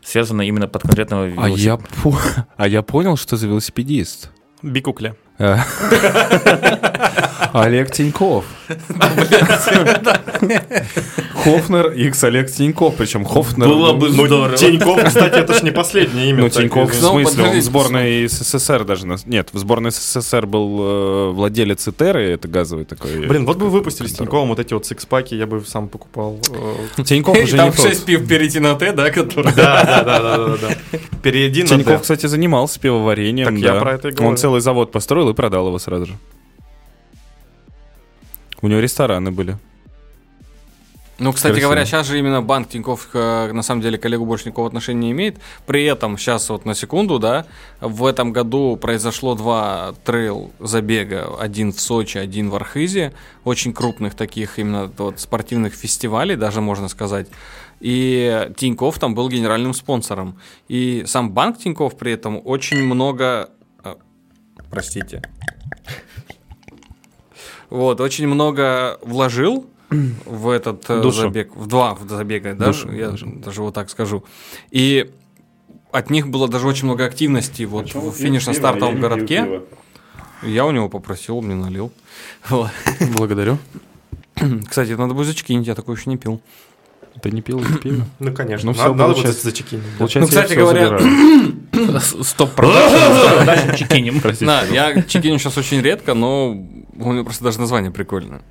связано 0.04 0.44
именно 0.44 0.68
под 0.68 0.84
конкретного 0.84 1.26
А 1.26 1.50
я, 1.50 1.78
велосипеда. 1.78 2.48
а 2.56 2.68
я 2.68 2.82
понял, 2.84 3.18
что 3.18 3.36
за 3.36 3.48
велосипедист. 3.48 4.30
Бикукля. 4.62 5.16
Э. 5.40 5.58
Олег 7.54 7.92
Тиньков. 7.92 8.46
Хофнер 11.44 11.92
X 11.92 12.24
Олег 12.24 12.52
Тиньков. 12.52 12.96
Причем 12.96 13.26
Хофнер... 13.26 13.68
Было 13.68 13.94
бы 13.94 14.10
Ну, 14.10 14.26
здорово. 14.26 14.58
Тиньков, 14.58 15.04
кстати, 15.04 15.36
это 15.36 15.54
ж 15.54 15.62
не 15.64 15.72
последнее 15.72 16.30
имя. 16.30 16.44
Ну, 16.44 16.50
Тиньков, 16.50 16.92
в. 16.92 17.02
Ну, 17.02 17.10
смысле, 17.12 17.44
он 17.44 17.60
в 17.60 17.62
сборной 17.62 18.28
СССР 18.28 18.86
даже... 18.86 19.06
Нет, 19.26 19.50
в 19.52 19.58
сборной 19.58 19.92
СССР 19.92 20.46
был 20.46 20.80
э, 20.82 21.30
владелец 21.32 21.88
Итеры, 21.88 22.32
это 22.32 22.48
газовый 22.48 22.86
такой... 22.86 23.28
Блин, 23.28 23.46
вот 23.46 23.58
бы 23.58 23.70
выпустили 23.70 24.08
с 24.08 24.14
Тиньковым 24.14 24.50
вот 24.50 24.60
эти 24.60 24.74
вот 24.74 24.86
сикспаки, 24.86 25.36
я 25.36 25.46
бы 25.46 25.64
сам 25.66 25.90
покупал. 25.90 26.40
э, 26.98 27.04
Тиньков 27.04 27.38
уже 27.38 27.58
Там 27.58 27.70
не 27.70 27.76
тот. 27.76 27.86
6 27.86 28.06
пив 28.06 28.28
перейти 28.28 28.60
на 28.60 28.76
Т, 28.76 28.94
да, 28.94 29.10
который... 29.12 29.54
Да, 29.54 29.84
да, 29.84 30.04
да, 30.04 30.20
да, 30.20 30.58
да. 30.58 30.98
Перейди 31.22 31.64
на 31.64 31.70
Тиньков, 31.70 32.02
кстати, 32.02 32.26
занимался 32.26 32.80
пивоварением. 32.80 33.48
Так 33.48 33.58
я 33.58 33.76
про 33.76 33.94
это 33.94 34.10
и 34.10 34.12
говорю. 34.12 34.30
Он 34.30 34.38
целый 34.38 34.62
завод 34.62 34.92
построил 34.92 35.23
и 35.30 35.34
продал 35.34 35.68
его 35.68 35.80
сразу 35.80 36.06
же. 36.06 36.18
У 38.62 38.68
него 38.68 38.80
рестораны 38.80 39.32
были. 39.32 39.58
Ну, 41.20 41.32
кстати 41.32 41.54
Красиво. 41.54 41.70
говоря, 41.70 41.86
сейчас 41.86 42.08
же 42.08 42.18
именно 42.18 42.42
банк 42.42 42.70
Тинькофф 42.70 43.10
э, 43.14 43.52
на 43.54 43.62
самом 43.62 43.82
деле 43.82 43.98
к 43.98 44.06
Олегу 44.06 44.26
больше 44.26 44.46
никакого 44.46 44.68
отношения 44.68 45.00
не 45.00 45.12
имеет. 45.12 45.38
При 45.68 45.86
этом, 45.86 46.18
сейчас 46.18 46.50
вот 46.50 46.66
на 46.66 46.74
секунду, 46.74 47.20
да, 47.20 47.46
в 47.82 48.06
этом 48.06 48.34
году 48.34 48.78
произошло 48.78 49.36
два 49.36 49.94
трейл 50.04 50.52
забега. 50.60 51.30
Один 51.40 51.72
в 51.72 51.80
Сочи, 51.80 52.18
один 52.18 52.50
в 52.50 52.56
Архизе. 52.56 53.14
Очень 53.44 53.74
крупных 53.74 54.16
таких 54.16 54.58
именно 54.58 54.92
вот 54.98 55.20
спортивных 55.20 55.76
фестивалей, 55.76 56.36
даже 56.36 56.62
можно 56.62 56.88
сказать. 56.88 57.28
И 57.80 58.50
Тинькофф 58.58 58.98
там 58.98 59.14
был 59.14 59.30
генеральным 59.30 59.74
спонсором. 59.74 60.40
И 60.68 61.04
сам 61.06 61.32
банк 61.32 61.60
Тинькофф 61.60 61.96
при 61.96 62.14
этом 62.14 62.42
очень 62.44 62.84
много... 62.84 63.50
Простите. 64.74 65.22
Вот, 67.70 68.02
очень 68.02 68.28
много 68.28 68.98
вложил 69.02 69.68
в 69.90 70.50
этот 70.50 70.90
э, 70.90 71.02
Душу. 71.02 71.22
забег, 71.22 71.56
в 71.56 71.68
два 71.68 71.98
забега, 72.08 72.54
да, 72.56 72.68
Душу 72.68 72.92
я 72.92 73.10
вложил. 73.10 73.32
даже 73.36 73.62
вот 73.62 73.74
так 73.76 73.90
скажу. 73.90 74.24
И 74.72 75.12
от 75.92 76.10
них 76.10 76.28
было 76.28 76.48
даже 76.48 76.68
очень 76.68 76.86
много 76.86 77.06
активности 77.06 77.64
вот 77.64 77.94
в 77.94 78.12
финишно-стартовом 78.16 79.00
городке. 79.00 79.62
Я 80.44 80.66
у 80.66 80.72
него 80.72 80.90
попросил, 80.90 81.42
мне 81.42 81.56
налил. 81.56 81.92
Вот. 82.50 82.70
Благодарю. 83.16 83.58
Кстати, 84.70 84.92
надо 84.92 85.14
будет 85.14 85.28
зачекинить, 85.28 85.68
я 85.68 85.76
такой 85.76 85.96
еще 85.96 86.10
не 86.10 86.18
пил. 86.18 86.42
Ты 87.22 87.32
не 87.32 87.42
пил 87.42 87.60
эти 87.62 87.78
пиво? 87.78 88.06
Ну, 88.20 88.34
конечно. 88.34 88.72
Ну, 88.72 88.78
надо, 88.78 88.94
надо 88.96 89.14
получается- 89.14 89.44
зачекинить. 89.44 89.84
да. 89.94 89.98
Получается, 90.00 90.36
Ну, 90.36 90.42
кстати 90.42 90.58
говоря, 90.58 90.98
забираю. 90.98 91.54
Стоп 92.24 92.52
продакшн, 92.52 93.46
дальше 93.46 93.78
чекинем. 93.78 94.22
Да, 94.42 94.64
я 94.64 95.02
чекиню 95.04 95.38
сейчас 95.40 95.58
очень 95.58 95.82
редко, 95.82 96.14
но 96.14 96.52
у 96.52 97.12
меня 97.12 97.24
просто 97.24 97.44
даже 97.44 97.60
название 97.60 97.92
прикольное. 97.92 98.42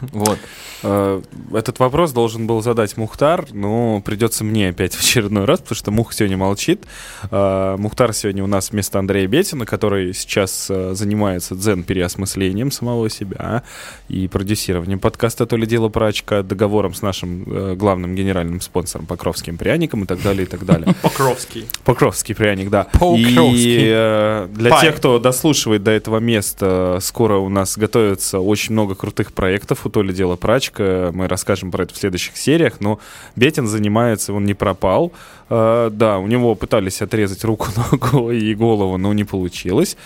Вот. 0.00 0.38
Э, 0.82 1.22
Этот 1.52 1.78
вопрос 1.78 2.12
должен 2.12 2.46
был 2.46 2.62
задать 2.62 2.96
Мухтар, 2.96 3.46
но 3.52 4.00
придется 4.04 4.44
мне 4.44 4.68
опять 4.68 4.94
в 4.94 5.00
очередной 5.00 5.44
раз, 5.44 5.60
потому 5.60 5.76
что 5.76 5.90
Мух 5.90 6.12
сегодня 6.12 6.36
молчит. 6.36 6.84
Э, 7.30 7.76
Мухтар 7.78 8.12
сегодня 8.12 8.44
у 8.44 8.46
нас 8.46 8.70
вместо 8.70 8.98
Андрея 8.98 9.26
Бетина, 9.26 9.66
который 9.66 10.12
сейчас 10.12 10.66
э, 10.70 10.94
занимается 10.94 11.54
дзен-переосмыслением 11.54 12.70
самого 12.70 13.08
себя 13.08 13.62
и 14.08 14.28
продюсированием 14.28 14.98
подкаста 14.98 15.46
«То 15.46 15.56
ли 15.56 15.66
дело 15.66 15.88
прачка», 15.88 16.42
договором 16.42 16.94
с 16.94 17.02
нашим 17.02 17.76
главным 17.76 18.14
генеральным 18.14 18.60
спонсором 18.60 19.06
Покровским 19.06 19.56
пряником 19.56 20.04
и 20.04 20.06
так 20.06 20.22
далее, 20.22 20.44
и 20.44 20.46
так 20.46 20.64
далее. 20.64 20.94
Покровский. 21.02 21.66
Покровский 21.84 22.34
пряник, 22.34 22.70
да. 22.70 22.84
Покровский. 22.84 23.54
И 23.56 24.48
для 24.54 24.80
тех, 24.80 24.96
кто 24.96 25.18
дослушивает 25.18 25.82
до 25.82 25.90
этого 25.90 26.18
места, 26.18 26.98
скоро 27.00 27.36
у 27.36 27.48
нас 27.48 27.78
готовится 27.78 28.40
очень 28.40 28.72
много 28.72 28.94
крутых 28.94 29.32
проектов 29.32 29.83
у 29.86 29.90
То 29.90 30.02
ли 30.02 30.12
дело 30.12 30.36
прачка. 30.36 31.10
Мы 31.12 31.28
расскажем 31.28 31.70
про 31.70 31.84
это 31.84 31.94
в 31.94 31.96
следующих 31.96 32.36
сериях. 32.36 32.80
Но 32.80 32.98
Бетин 33.36 33.66
занимается, 33.66 34.32
он 34.32 34.44
не 34.44 34.54
пропал. 34.54 35.12
Э, 35.50 35.90
да, 35.92 36.18
у 36.18 36.26
него 36.26 36.54
пытались 36.54 37.02
отрезать 37.02 37.44
руку, 37.44 37.68
ногу 37.90 38.30
и 38.30 38.54
голову, 38.54 38.96
но 38.98 39.12
не 39.12 39.24
получилось. 39.24 39.96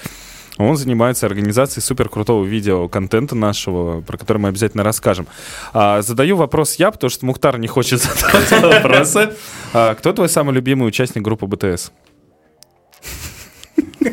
Он 0.58 0.76
занимается 0.76 1.24
организацией 1.24 1.82
супер 1.82 2.08
крутого 2.08 2.44
видео-контента 2.44 3.36
нашего, 3.36 4.00
про 4.00 4.18
который 4.18 4.38
мы 4.38 4.48
обязательно 4.48 4.82
расскажем. 4.82 5.28
А, 5.72 6.02
задаю 6.02 6.36
вопрос 6.36 6.74
я, 6.74 6.90
потому 6.90 7.10
что 7.10 7.26
Мухтар 7.26 7.58
не 7.58 7.68
хочет 7.68 8.00
задавать 8.50 8.82
вопросы. 8.82 9.30
А, 9.72 9.94
кто 9.94 10.12
твой 10.12 10.28
самый 10.28 10.54
любимый 10.54 10.88
участник 10.88 11.22
группы 11.22 11.46
БТС? 11.46 11.92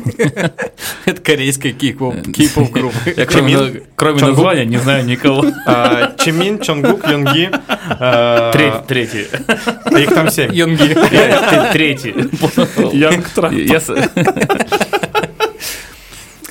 Это 1.04 1.20
корейская 1.22 1.72
кей-поп 1.72 2.14
кей-поп 2.32 2.70
группа. 2.72 2.96
Я 3.16 3.26
кроме, 3.26 4.20
названия 4.20 4.64
не 4.64 4.78
знаю 4.78 5.04
никого. 5.04 5.44
А, 5.66 6.14
Чимин, 6.18 6.60
Чонгук, 6.60 7.08
Йонги. 7.08 7.50
а, 7.68 8.52
Третий. 8.86 9.26
А 9.84 9.98
Их 9.98 10.14
там 10.14 10.30
семь. 10.30 10.52
Йонги. 10.54 10.94
Третий. 11.72 12.14
Янг 12.96 13.28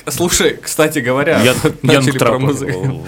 Слушай, 0.08 0.56
кстати 0.62 1.00
говоря, 1.00 1.40
Я- 1.42 1.54
начали 1.82 2.16
про 2.16 2.38
музыку. 2.38 3.04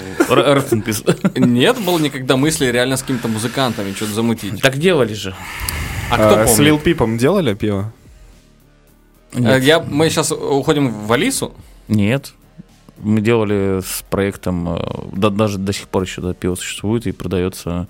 Нет 1.36 1.78
было 1.81 1.98
никогда 1.98 2.36
мысли 2.36 2.66
реально 2.66 2.97
с 2.97 3.02
какими-то 3.02 3.28
музыкантами 3.28 3.93
что-то 3.94 4.15
замутить. 4.15 4.60
Так 4.60 4.78
делали 4.78 5.15
же. 5.15 5.35
А 6.10 6.16
кто 6.16 6.47
С 6.52 6.59
Лил 6.59 6.77
помнит? 6.77 6.82
Пипом 6.85 7.19
делали 7.19 7.55
пиво? 7.55 7.93
Э, 9.32 9.59
Я, 9.60 9.80
мы 9.80 10.09
сейчас 10.10 10.32
уходим 10.32 10.90
в 10.90 11.12
Алису. 11.12 11.52
Нет. 11.88 12.32
Мы 12.98 13.20
делали 13.20 13.80
с 13.80 14.02
проектом, 14.10 14.68
э, 14.76 14.78
да, 15.12 15.30
даже 15.30 15.59
до 15.59 15.72
сих 15.72 15.88
пор 15.88 16.02
еще 16.02 16.20
да, 16.20 16.34
пиво 16.34 16.55
существует 16.56 17.06
и 17.06 17.12
продается 17.12 17.86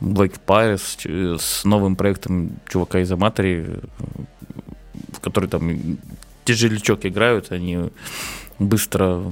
Black 0.00 0.40
Pirates 0.46 0.96
ч- 0.98 1.36
с 1.38 1.64
новым 1.64 1.96
проектом 1.96 2.52
чувака 2.68 3.00
из 3.00 3.12
Аматори, 3.12 3.66
э, 3.66 3.78
в 5.12 5.20
который 5.20 5.48
там 5.48 5.98
тяжелячок 6.44 7.04
играют, 7.06 7.52
они 7.52 7.90
быстро 8.58 9.22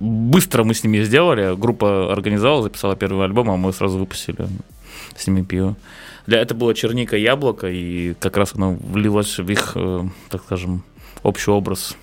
быстро 0.00 0.62
мы 0.64 0.74
с 0.74 0.84
ними 0.84 1.02
сделали, 1.04 1.56
группа 1.56 2.12
организовала, 2.12 2.62
записала 2.64 2.96
первый 2.96 3.24
альбом, 3.24 3.50
а 3.50 3.56
мы 3.56 3.72
сразу 3.72 3.96
выпустили 3.98 4.46
с 5.16 5.26
ними 5.26 5.42
пиво. 5.42 5.74
Для 6.26 6.40
это 6.40 6.54
было 6.54 6.74
черника 6.74 7.16
яблоко, 7.16 7.68
и 7.68 8.14
как 8.14 8.36
раз 8.36 8.54
оно 8.54 8.72
влилось 8.72 9.38
в 9.38 9.48
их, 9.50 9.72
э, 9.76 10.02
так 10.28 10.42
скажем, 10.42 10.82
общий 11.22 11.50
образ. 11.50 11.96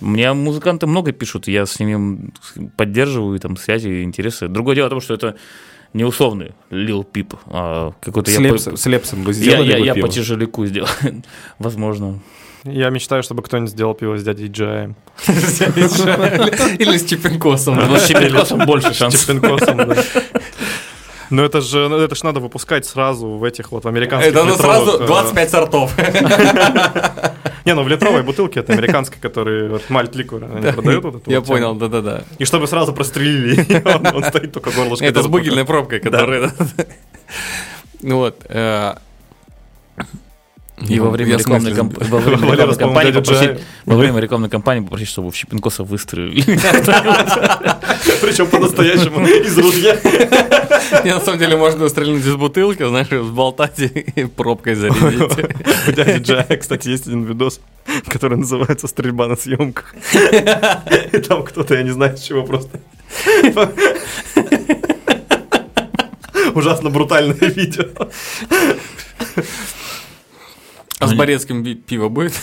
Мне 0.00 0.32
музыканты 0.32 0.86
много 0.86 1.12
пишут, 1.12 1.48
я 1.48 1.66
с 1.66 1.78
ними 1.78 2.30
поддерживаю 2.76 3.38
там 3.40 3.56
связи, 3.56 4.02
интересы. 4.02 4.48
Другое 4.48 4.76
дело 4.76 4.86
в 4.86 4.90
том, 4.90 5.00
что 5.00 5.14
это 5.14 5.36
не 5.92 6.04
условный 6.04 6.52
Lil 6.70 7.06
Peep, 7.10 7.38
а 7.46 7.92
какой-то 8.00 8.30
С 8.30 8.38
я, 8.38 8.50
по, 8.50 8.58
с 8.58 8.86
Лепсом 8.86 9.24
я, 9.26 9.32
сделали 9.32 9.70
я, 9.70 9.78
бы 9.78 9.86
я 9.86 9.94
пиво? 9.94 10.06
по 10.06 10.12
тяжеляку 10.12 10.66
сделал. 10.66 10.88
Возможно. 11.58 12.20
Я 12.64 12.88
мечтаю, 12.88 13.22
чтобы 13.22 13.42
кто-нибудь 13.42 13.70
сделал 13.70 13.94
пиво 13.94 14.16
с 14.18 14.24
дядей 14.24 14.48
Джаем. 14.48 14.96
Или 15.26 16.96
с 16.96 17.04
Чипенкосом. 17.04 17.78
С 17.96 18.08
Чипенкосом 18.08 18.66
больше 18.66 18.92
шансов. 18.94 19.20
Чипенкосом, 19.20 19.76
да. 19.76 20.04
Но 21.30 21.44
это 21.44 21.60
же, 21.60 21.80
это 21.80 22.14
ж 22.14 22.22
надо 22.22 22.40
выпускать 22.40 22.86
сразу 22.86 23.28
в 23.28 23.44
этих 23.44 23.72
вот 23.72 23.86
американских 23.86 24.30
Это 24.30 24.44
ну 24.44 24.54
сразу 24.54 25.02
э, 25.02 25.06
25 25.06 25.50
сортов. 25.50 25.92
Не, 27.64 27.74
ну 27.74 27.82
в 27.82 27.88
литровой 27.88 28.22
бутылке 28.22 28.60
это 28.60 28.74
американской, 28.74 29.18
который 29.20 29.68
вот, 29.68 29.88
мальт 29.88 30.14
ликур 30.14 30.44
они 30.44 30.72
продают 30.72 31.04
вот 31.04 31.14
эту 31.16 31.30
Я 31.30 31.40
понял, 31.40 31.74
да-да-да. 31.74 32.24
И 32.38 32.44
чтобы 32.44 32.66
сразу 32.66 32.92
прострелили, 32.92 33.82
он, 34.14 34.24
стоит 34.24 34.52
только 34.52 34.70
горлышко. 34.70 35.04
Это 35.04 35.22
с 35.22 35.26
бугельной 35.26 35.64
пробкой, 35.64 36.00
которая... 36.00 36.52
Ну 38.02 38.18
Вот. 38.18 38.44
И 40.88 40.98
во 40.98 41.10
время 41.14 41.36
рекламной 41.38 41.72
во 41.72 42.18
время 42.18 42.52
рекламной 42.52 42.76
кампании 42.76 43.12
попросить- 43.12 43.60
во 43.84 43.96
время 43.96 44.20
рекламной 44.20 44.48
кампании 44.48 44.82
попросить, 44.82 45.08
чтобы 45.08 45.30
в 45.30 45.36
Щепенкоса 45.36 45.84
выстрелили. 45.84 46.42
Причем 48.20 48.46
по-настоящему 48.48 49.26
из 49.26 49.56
ружья. 49.58 49.98
Не, 51.04 51.14
на 51.14 51.20
самом 51.20 51.38
деле 51.38 51.56
можно 51.56 51.88
стрельнуть 51.88 52.24
из 52.26 52.34
бутылки, 52.36 52.86
знаешь, 52.86 53.08
взболтать 53.08 53.78
и 53.78 54.24
пробкой 54.24 54.74
зарядить. 54.74 55.32
У 55.88 55.92
дяди 55.92 56.22
Джая, 56.22 56.56
кстати, 56.56 56.88
есть 56.88 57.06
один 57.06 57.24
видос, 57.24 57.60
который 58.08 58.38
называется 58.38 58.88
«Стрельба 58.88 59.28
на 59.28 59.36
съемках». 59.36 59.94
И 61.12 61.18
там 61.18 61.44
кто-то, 61.44 61.74
я 61.74 61.82
не 61.82 61.90
знаю, 61.90 62.16
с 62.16 62.22
чего 62.22 62.42
просто... 62.42 62.80
Ужасно 66.54 66.90
брутальное 66.90 67.36
видео. 67.36 67.84
А 71.04 71.08
с 71.08 71.14
Борецким 71.14 71.64
пиво 71.76 72.08
будет? 72.08 72.34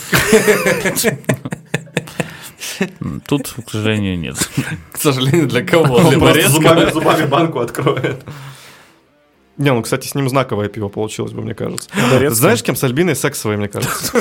Тут, 3.26 3.54
к 3.66 3.70
сожалению, 3.70 4.18
нет. 4.18 4.36
К 4.92 4.98
сожалению, 4.98 5.46
для 5.48 5.62
кого? 5.62 5.96
Он 5.96 6.08
Для 6.10 6.18
Борецкого? 6.18 6.54
зубами, 6.54 6.90
зубами 6.92 7.26
банку 7.26 7.60
откроет. 7.60 8.22
Не, 9.58 9.72
ну, 9.72 9.82
кстати, 9.82 10.08
с 10.08 10.14
ним 10.14 10.28
знаковое 10.28 10.68
пиво 10.68 10.88
получилось 10.88 11.32
бы, 11.32 11.42
мне 11.42 11.54
кажется. 11.54 11.88
Знаешь, 12.30 12.62
кем 12.62 12.74
с 12.74 12.82
Альбиной 12.84 13.14
сексовой, 13.14 13.56
мне 13.56 13.68
кажется. 13.68 14.12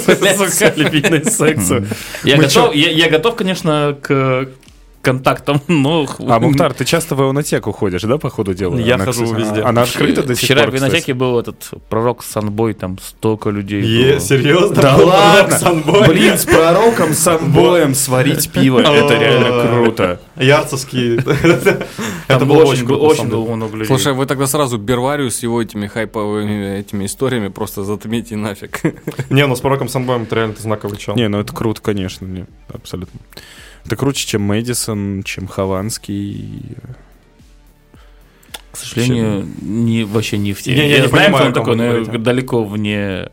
Мы 2.24 2.38
готов, 2.38 2.76
я, 2.76 2.90
я 2.90 3.10
готов, 3.10 3.36
конечно, 3.36 3.98
к 4.02 4.50
контактам, 5.02 5.62
но... 5.68 6.08
А, 6.28 6.40
Мухтар, 6.40 6.74
ты 6.74 6.86
часто 6.86 7.16
в 7.16 7.22
ионотеку 7.22 7.72
ходишь, 7.72 8.04
да, 8.04 8.18
по 8.18 8.30
ходу 8.30 8.54
дела? 8.54 8.78
Я 8.78 8.96
Она, 8.96 9.06
хожу 9.06 9.26
кстати, 9.26 9.42
везде. 9.42 9.62
Она 9.62 9.82
открыта 9.84 10.24
до 10.24 10.36
сих 10.36 10.44
Вчера 10.44 10.62
пор, 10.64 10.72
в 10.72 10.76
винотеке 10.76 11.14
был 11.14 11.40
этот 11.40 11.70
пророк 11.90 12.24
Санбой, 12.24 12.74
там 12.74 12.98
столько 13.00 13.50
людей. 13.50 13.82
Е, 13.84 14.12
было. 14.14 14.20
серьезно? 14.20 14.82
Да 14.82 14.96
ладно? 14.96 15.58
Санбой? 15.58 16.08
Блин, 16.08 16.38
с 16.38 16.46
пророком 16.46 17.14
Санбоем 17.14 17.96
сварить 17.96 18.52
пиво, 18.54 18.80
это 18.80 19.18
реально 19.18 19.68
круто. 19.68 20.20
Ярцевский. 20.38 21.18
Это 22.28 22.46
было 22.46 22.64
очень, 22.64 22.86
было 22.86 23.56
много 23.56 23.74
людей. 23.74 23.88
Слушай, 23.88 24.14
вы 24.14 24.26
тогда 24.26 24.48
сразу 24.48 24.78
Берварию 24.78 25.30
с 25.30 25.44
его 25.44 25.62
этими 25.62 25.88
хайповыми 25.88 26.80
этими 26.80 27.06
историями 27.06 27.50
просто 27.50 27.84
затмите 27.84 28.36
нафиг. 28.36 28.82
Не, 29.30 29.46
ну 29.46 29.56
с 29.56 29.60
пророком 29.60 29.90
Санбоем 29.90 30.24
это 30.24 30.36
реально 30.36 30.56
знаковый 30.58 30.98
чел. 30.98 31.16
Не, 31.16 31.28
ну 31.28 31.40
это 31.40 31.54
круто, 31.54 31.82
конечно, 31.82 32.26
не, 32.26 32.46
абсолютно. 32.74 33.20
Это 33.86 33.96
круче, 33.96 34.28
чем 34.28 34.44
Мэдисон, 34.44 35.24
чем 35.24 35.48
Хованский. 35.48 36.78
к 38.72 38.78
сожалению, 38.78 39.48
не, 39.62 40.04
вообще 40.04 40.38
не 40.38 40.54
в 40.54 40.62
теме. 40.62 40.78
Не, 40.78 40.90
я 40.90 41.02
не 41.02 41.08
знаю, 41.08 41.26
понимаю, 41.26 41.52
кто 41.52 41.62
он 41.62 41.78
такой, 41.78 42.04
но 42.06 42.18
далеко 42.20 42.64
вне, 42.64 43.30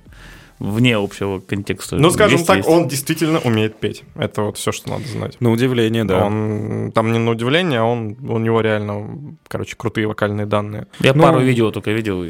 вне 0.58 0.96
общего 0.96 1.40
контекста. 1.40 1.96
Ну, 1.96 2.10
скажем 2.10 2.44
так, 2.44 2.58
есть. 2.58 2.68
он 2.68 2.88
действительно 2.88 3.38
умеет 3.40 3.76
петь. 3.76 4.02
Это 4.16 4.42
вот 4.42 4.58
все, 4.58 4.72
что 4.72 4.90
надо 4.90 5.06
знать. 5.06 5.40
На 5.40 5.50
удивление, 5.50 6.04
да. 6.04 6.24
Он 6.24 6.90
там 6.94 7.12
не 7.12 7.18
на 7.18 7.30
удивление, 7.30 7.80
а 7.80 7.84
он 7.84 8.16
у 8.28 8.38
него 8.38 8.60
реально, 8.60 9.36
короче, 9.46 9.76
крутые 9.76 10.06
вокальные 10.06 10.46
данные. 10.46 10.86
Я 11.00 11.14
ну, 11.14 11.22
пару 11.22 11.40
видео 11.40 11.70
только 11.70 11.92
видел. 11.92 12.24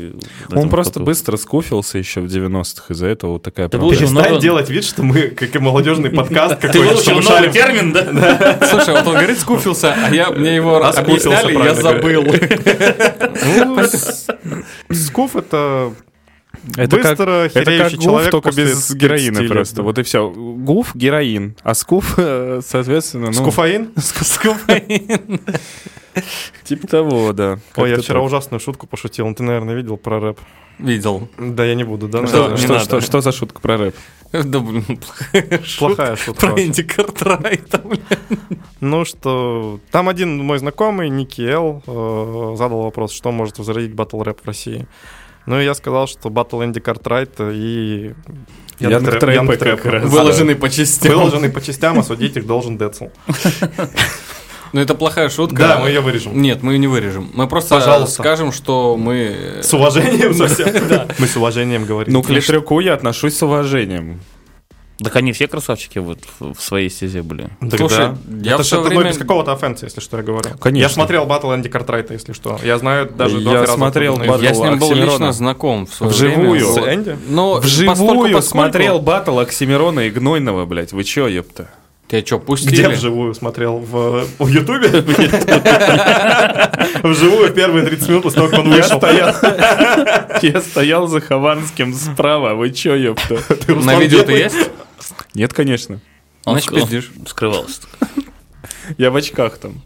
Он 0.53 0.69
просто 0.69 0.95
хватило. 0.95 1.05
быстро 1.05 1.37
скуфился 1.37 1.99
еще 1.99 2.21
в 2.21 2.27
90-х, 2.27 2.93
из-за 2.93 3.07
этого 3.07 3.33
вот 3.33 3.43
такая 3.43 3.69
Ты 3.69 3.79
проблема. 3.79 3.99
Перестань 3.99 4.29
много- 4.29 4.41
делать 4.41 4.71
вид, 4.71 4.85
что 4.85 5.03
мы, 5.03 5.29
как 5.29 5.55
и 5.55 5.59
молодежный 5.59 6.11
подкаст 6.11 6.61
Ты 6.61 6.69
какой-то, 6.69 7.15
мы 7.15 7.23
новый 7.23 7.51
термин, 7.51 7.93
да? 7.93 8.59
Слушай, 8.69 8.95
вот 8.95 9.07
он 9.07 9.15
говорит, 9.15 9.39
скуфился, 9.39 9.95
а 9.95 10.15
я, 10.15 10.31
мне 10.31 10.55
его 10.55 10.77
А 10.77 10.91
объясняли, 10.91 11.53
я 11.53 11.75
забыл. 11.75 12.25
Ну, 13.45 14.95
Скуф 14.95 15.37
это 15.37 15.93
Это 16.77 16.97
как, 16.97 17.19
быстро 17.19 17.31
это 17.45 17.79
как 17.79 17.93
гуф, 17.93 18.03
человек 18.03 18.31
только 18.31 18.51
без 18.53 18.91
героина 18.93 19.39
30 19.39 19.41
лет, 19.43 19.53
просто. 19.53 19.77
да. 19.77 19.83
Вот 19.83 19.99
и 19.99 20.03
все. 20.03 20.31
Гуф— 20.31 20.93
героин, 20.95 21.55
а 21.63 21.75
скуф, 21.75 22.15
соответственно, 22.17 23.27
ну... 23.27 23.33
Скуфаин? 23.33 23.91
Типа 26.65 26.87
того, 26.87 27.33
да. 27.33 27.59
Ой, 27.77 27.91
я 27.91 27.99
вчера 27.99 28.21
ужасную 28.21 28.61
шутку 28.61 28.87
пошутил. 28.87 29.27
Ну, 29.29 29.35
Ты, 29.35 29.43
наверное, 29.43 29.75
видел 29.75 29.97
про 29.97 30.21
рэп. 30.21 30.41
Видел. 30.79 31.29
Да, 31.39 31.65
я 31.65 31.75
не 31.75 31.85
буду, 31.85 32.09
да? 32.09 32.27
Что, 32.27 32.57
что- 32.57 32.69
надо. 32.73 32.85
что- 32.85 33.01
что 33.01 33.21
за 33.21 33.33
шутка 33.33 33.61
про 33.61 33.77
рэп? 33.77 33.95
Да, 34.33 34.59
блин, 34.61 34.85
плохая 34.85 35.63
шутка. 35.65 35.79
Плохая 35.79 36.17
шутка. 36.17 36.47
Про. 36.49 36.61
Энди 36.63 36.83
Картрайта, 36.83 37.79
блин. 37.79 38.03
Ну 38.81 39.05
что, 39.07 39.81
там 39.91 40.09
один 40.09 40.37
мой 40.45 40.59
знакомый, 40.59 41.09
Ники 41.09 41.41
Эл, 41.41 41.83
э, 41.87 42.55
задал 42.57 42.83
вопрос, 42.83 43.13
что 43.13 43.33
может 43.33 43.59
возродить 43.59 43.95
батл 43.95 44.23
рэп 44.23 44.43
в 44.43 44.47
России. 44.47 44.87
Ну 45.49 45.59
и 45.59 45.65
я 45.65 45.75
сказал, 45.75 46.07
что 46.07 46.29
батл 46.29 46.63
Энди 46.63 46.79
Картрайта 46.79 47.51
и 47.51 48.13
Young 48.81 49.09
Trap- 49.09 49.19
Trappa 49.19 49.31
Young 49.31 49.51
как 49.51 49.59
Trappa. 49.59 49.91
раз. 49.91 50.05
Выложенный 50.05 50.55
по 50.57 50.69
частям. 50.69 51.13
Выложенный 51.15 51.49
по 51.49 51.63
частям, 51.63 51.99
осудить 51.99 52.37
их 52.37 52.47
должен 52.47 52.77
Децл. 52.77 53.07
Ну, 54.75 54.83
это 54.83 54.95
плохая 54.95 55.31
шутка. 55.31 55.57
Да, 55.57 55.79
мы 55.79 55.89
ее 55.89 56.03
вырежем. 56.03 56.43
Нет, 56.43 56.63
мы 56.63 56.75
ее 56.75 56.79
не 56.79 56.87
вырежем. 56.87 57.31
Мы 57.33 57.49
просто 57.49 57.77
Пожалуйста. 57.77 58.23
скажем, 58.23 58.53
что 58.53 58.99
мы... 58.99 59.61
С 59.63 59.73
уважением 59.73 60.35
совсем. 60.35 60.69
Мы 61.19 61.27
с 61.27 61.35
уважением 61.39 61.87
говорим. 61.87 62.13
Ну, 62.13 62.23
к 62.23 62.29
Литрюку 62.29 62.79
я 62.81 62.93
отношусь 62.93 63.35
с 63.39 63.43
уважением. 63.43 64.21
Так 65.03 65.15
они 65.15 65.33
все 65.33 65.47
красавчики 65.47 65.99
вот 65.99 66.19
в 66.41 66.57
своей 66.61 66.91
стезе 66.91 67.23
были. 67.23 67.51
Так 67.61 67.79
Слушай, 67.79 67.99
да. 67.99 68.17
я 68.43 68.55
это 68.55 68.65
что-то 68.65 68.89
время- 68.89 69.11
без 69.11 69.19
какого-то 69.19 69.53
офенса, 69.53 69.87
если 69.87 70.01
что 70.01 70.17
я 70.17 70.23
говорю. 70.25 70.51
Конечно. 70.61 70.77
Я 70.83 70.89
смотрел 70.89 71.25
батл 71.25 71.55
Энди 71.55 71.69
Картрайта, 71.69 72.15
если 72.15 72.33
что. 72.33 72.59
Я 72.65 72.79
знаю 72.79 73.09
даже 73.09 73.37
Я 73.39 73.43
два 73.45 73.53
раза 73.61 73.75
смотрел 73.75 74.17
батл 74.17 74.43
Я 74.43 74.55
с 74.55 74.59
ним 74.59 74.79
был 74.79 74.89
Оксимирона. 74.91 75.13
лично 75.13 75.33
знаком 75.33 75.87
в 75.87 75.95
свое 75.95 76.13
Вживую. 76.13 76.51
время. 76.51 76.73
С. 76.73 76.95
Энди? 76.95 77.19
Но 77.29 77.55
постольку, 77.61 77.95
Вживую 77.95 78.33
поскольку- 78.33 78.43
смотрел 78.43 78.99
батл 78.99 79.39
Оксимирона 79.39 80.01
и 80.01 80.11
Гнойного, 80.11 80.67
блядь. 80.67 80.93
Вы 80.93 81.05
чё, 81.05 81.29
ёпта? 81.29 81.71
Тебя 82.09 82.25
что, 82.25 82.39
пустили? 82.39 82.73
Где 82.73 82.89
вживую 82.89 83.35
смотрел? 83.35 83.79
В, 83.79 84.27
в 84.39 84.49
Ютубе? 84.49 84.89
Вживую 87.03 87.53
первые 87.53 87.85
30 87.85 88.09
минут 88.09 88.23
после 88.23 88.37
того, 88.37 88.49
как 88.49 88.61
он 88.61 88.71
вышел. 88.71 88.97
стоял, 88.97 89.29
я 90.43 90.61
стоял 90.63 91.07
за 91.07 91.21
Хованским 91.21 91.93
справа. 91.93 92.55
Вы 92.55 92.71
чё, 92.71 92.95
ёпта? 92.95 93.43
На 93.69 94.01
видео 94.01 94.23
ты 94.23 94.33
есть? 94.33 94.71
Нет, 95.35 95.53
конечно. 95.53 96.01
Он. 96.47 96.59
Скрывался. 96.61 97.83
Я 98.97 99.11
в 99.11 99.17
очках 99.17 99.59
там. 99.59 99.83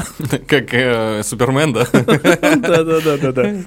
Как 0.48 0.74
э, 0.74 1.22
Супермен, 1.22 1.72
да? 1.72 1.86
Да-да-да-да-да. 1.92 3.62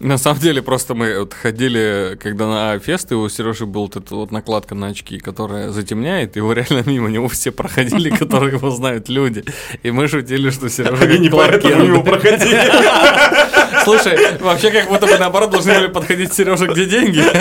На 0.00 0.18
самом 0.18 0.40
деле, 0.40 0.60
просто 0.60 0.94
мы 0.94 1.18
вот 1.18 1.34
ходили, 1.34 2.18
когда 2.20 2.46
на 2.46 2.78
фесты, 2.78 3.14
у 3.14 3.28
Сережи 3.28 3.64
был 3.64 3.82
вот 3.82 3.96
эта 3.96 4.14
вот 4.14 4.32
накладка 4.32 4.74
на 4.74 4.88
очки, 4.88 5.18
которая 5.18 5.70
затемняет, 5.70 6.36
его 6.36 6.52
реально 6.52 6.82
мимо 6.86 7.08
него 7.08 7.28
все 7.28 7.52
проходили, 7.52 8.10
которые 8.16 8.54
его 8.54 8.70
знают 8.70 9.08
люди. 9.08 9.44
И 9.82 9.90
мы 9.90 10.08
шутили, 10.08 10.50
что 10.50 10.68
Сережа 10.68 11.04
Они 11.04 11.18
не 11.18 11.30
поэтому 11.30 11.84
мимо 11.84 12.02
проходили. 12.02 12.60
Слушай, 13.84 14.38
вообще 14.40 14.70
как 14.70 14.88
будто 14.88 15.06
бы 15.06 15.16
наоборот 15.18 15.50
должны 15.50 15.74
были 15.74 15.86
подходить 15.88 16.32
Сережа, 16.32 16.66
где 16.66 16.86
деньги. 16.86 17.22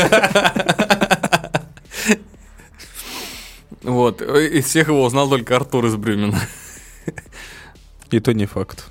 Вот, 3.83 4.21
из 4.21 4.65
всех 4.65 4.87
его 4.87 5.03
узнал 5.03 5.27
только 5.27 5.57
Артур 5.57 5.87
из 5.87 5.97
Брюмина. 5.97 6.39
И 8.11 8.19
то 8.21 8.33
не 8.33 8.45
факт. 8.45 8.85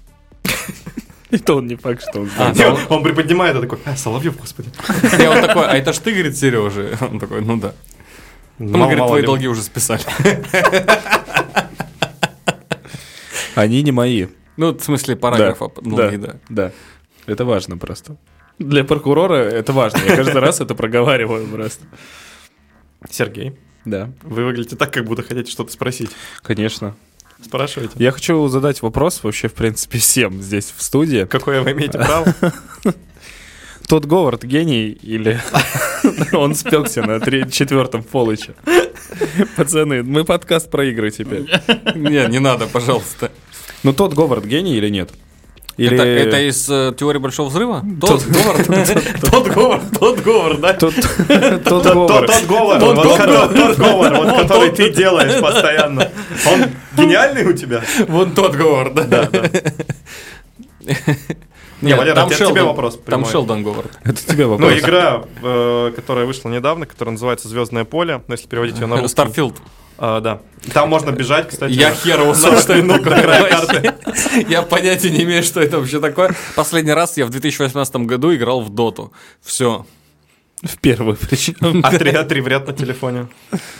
И 1.32 1.38
то 1.38 1.56
он 1.56 1.66
не 1.66 1.76
факт, 1.76 2.02
что 2.08 2.20
он 2.20 2.30
А, 2.38 2.52
знает. 2.54 2.56
да, 2.58 2.74
он- 2.74 2.98
Он 2.98 3.02
приподнимает, 3.02 3.56
и 3.56 3.60
такой, 3.60 3.78
а, 3.84 3.96
Соловьев, 3.96 4.36
господи. 4.38 4.68
Я 5.18 5.30
вот 5.32 5.46
такой, 5.46 5.66
а 5.66 5.76
это 5.76 5.92
ж 5.92 5.98
ты, 5.98 6.12
говорит, 6.12 6.36
Сережа? 6.36 6.96
Он 7.00 7.18
такой, 7.18 7.40
ну 7.40 7.56
да. 7.56 7.72
Ну, 8.58 8.78
мы, 8.78 8.84
говорит, 8.84 9.06
твои 9.06 9.22
долги 9.22 9.48
уже 9.48 9.62
списали. 9.62 10.02
Они 13.54 13.82
не 13.82 13.92
мои. 13.92 14.26
Ну, 14.56 14.72
в 14.76 14.82
смысле, 14.82 15.16
параграфа 15.16 15.70
долги, 15.82 16.16
да. 16.16 16.36
Да. 16.48 16.72
Это 17.26 17.44
важно 17.44 17.78
просто. 17.78 18.16
Для 18.58 18.84
прокурора 18.84 19.34
это 19.36 19.72
важно. 19.72 19.98
Я 20.06 20.16
каждый 20.16 20.38
раз 20.40 20.60
это 20.60 20.74
проговариваю 20.74 21.46
просто. 21.48 21.84
Сергей, 23.10 23.56
Да, 23.84 24.10
вы 24.22 24.44
выглядите 24.44 24.76
так, 24.76 24.92
как 24.92 25.04
будто 25.04 25.22
хотите 25.22 25.50
что-то 25.50 25.72
спросить. 25.72 26.10
конечно. 26.42 26.94
Спрашивайте. 27.44 27.94
Я 27.98 28.12
хочу 28.12 28.48
задать 28.48 28.82
вопрос 28.82 29.22
вообще, 29.22 29.48
в 29.48 29.54
принципе, 29.54 29.98
всем 29.98 30.40
здесь 30.42 30.72
в 30.76 30.82
студии. 30.82 31.24
Какое 31.24 31.62
вы 31.62 31.72
имеете 31.72 31.98
право? 31.98 32.34
Тот 33.88 34.06
Говард 34.06 34.44
гений 34.44 34.88
или 34.90 35.40
он 36.32 36.54
спекся 36.54 37.02
на 37.02 37.20
четвертом 37.50 38.02
полыче? 38.02 38.54
Пацаны, 39.56 40.02
мы 40.02 40.24
подкаст 40.24 40.70
про 40.70 40.86
игры 40.86 41.10
теперь. 41.10 41.42
Не, 41.94 42.26
не 42.28 42.38
надо, 42.38 42.66
пожалуйста. 42.66 43.30
Ну, 43.82 43.92
тот 43.92 44.14
Говард 44.14 44.44
гений 44.44 44.76
или 44.76 44.88
нет? 44.88 45.10
Или... 45.78 45.94
Это, 45.94 46.04
это 46.04 46.40
из 46.48 46.68
э, 46.68 46.92
теории 46.98 47.18
большого 47.18 47.48
взрыва? 47.48 47.82
Тот 48.00 48.22
Говард? 48.24 48.66
Тот 49.30 49.48
Говард, 49.48 49.82
тот 49.98 50.20
Говард, 50.20 50.60
да? 50.60 50.72
Тот, 50.74 50.94
тот 50.94 51.64
Тот 51.64 51.84
Говард. 51.94 52.26
тот 52.26 52.44
говор, 52.46 52.78
вот 52.78 53.16
который- 53.16 53.48
тот 53.56 53.78
говор, 53.78 54.14
вот 54.24 54.38
который 54.42 54.70
ты 54.70 54.90
делаешь 54.92 55.40
постоянно. 55.40 56.10
Он 56.46 56.64
гениальный 56.96 57.44
у 57.46 57.52
тебя? 57.54 57.82
Вон 58.08 58.32
тот 58.32 58.54
Говард, 58.54 58.94
да? 59.08 59.28
Не, 61.80 61.94
Валера, 61.96 62.14
там 62.14 62.28
это 62.28 62.46
тебе 62.46 62.62
вопрос 62.62 62.94
Там 62.94 63.02
прямой. 63.04 63.30
Шелдон 63.30 63.64
Говард. 63.64 63.90
Это 64.04 64.24
тебе 64.24 64.44
Ну, 64.44 64.50
вопрос. 64.52 64.72
игра, 64.78 65.24
э, 65.42 65.92
которая 65.96 66.26
вышла 66.26 66.48
недавно, 66.48 66.86
которая 66.86 67.12
называется 67.12 67.48
Звездное 67.48 67.84
поле, 67.84 68.22
ну, 68.28 68.34
если 68.34 68.46
переводить 68.46 68.78
ее 68.78 68.86
на 68.86 68.96
русский. 68.96 69.08
Starfield. 69.08 69.56
А, 69.98 70.20
да. 70.20 70.40
Там 70.72 70.88
можно 70.88 71.10
бежать, 71.10 71.48
кстати. 71.48 71.72
Я 71.72 71.92
хер 71.92 72.20
40 72.34 72.60
что 72.60 72.72
это 72.74 72.98
такое 72.98 73.26
вообще. 73.26 73.94
Я 74.48 74.62
понятия 74.62 75.10
не 75.10 75.22
имею, 75.24 75.42
что 75.42 75.60
это 75.60 75.78
вообще 75.78 76.00
такое. 76.00 76.34
Последний 76.54 76.92
раз 76.92 77.16
я 77.16 77.26
в 77.26 77.30
2018 77.30 77.96
году 77.96 78.34
играл 78.34 78.60
в 78.60 78.70
Доту. 78.70 79.12
Все. 79.40 79.86
В 80.62 80.78
первую, 80.78 81.16
причем. 81.16 81.80
А 81.82 81.90
три, 81.90 82.10
а 82.12 82.24
три 82.24 82.40
в 82.40 82.46
ряд 82.46 82.66
на 82.68 82.72
телефоне. 82.72 83.26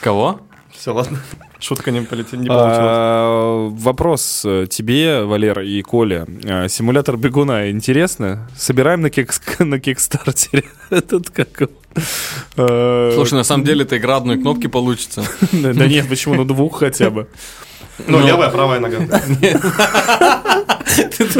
Кого? 0.01 0.41
Все, 0.83 0.93
ладно. 0.93 1.21
Шутка 1.61 1.93
не, 1.93 2.01
получилась. 2.01 2.49
А, 2.51 3.69
Вопрос 3.71 4.43
э, 4.45 4.67
тебе, 4.69 5.23
Валер 5.23 5.61
и 5.61 5.81
Коля. 5.83 6.27
А, 6.45 6.67
Симулятор 6.67 7.17
бегуна 7.17 7.71
интересно? 7.71 8.49
Собираем 8.57 9.01
на, 9.01 9.07
кикс- 9.07 9.41
на 9.65 9.79
Кикстартере. 9.79 10.65
Этот 10.91 11.31
как? 11.31 11.71
Э, 12.57 13.13
Слушай, 13.15 13.35
на 13.35 13.45
самом 13.45 13.63
деле 13.63 13.85
это 13.85 13.97
игра 13.97 14.17
одной 14.17 14.41
кнопки 14.41 14.67
получится. 14.67 15.23
Да 15.53 15.73
да 15.73 15.87
нет, 15.87 16.09
почему? 16.09 16.35
Ну 16.35 16.45
двух 16.45 16.81
хотя 16.81 17.11
бы. 17.11 17.29
Ну, 18.07 18.21
левая, 18.27 18.51
правая 18.51 18.81
нога. 18.81 18.97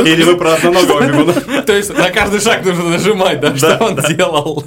Или 0.05 0.23
вы 0.23 0.37
про 0.37 0.55
одноногого 0.55 1.07
бегуна. 1.07 1.63
То 1.63 1.73
есть 1.77 1.93
на 1.97 2.11
каждый 2.11 2.41
шаг 2.41 2.65
нужно 2.65 2.91
нажимать, 2.91 3.41
да, 3.41 3.57
что 3.57 3.77
он 3.79 3.97
делал. 3.97 4.65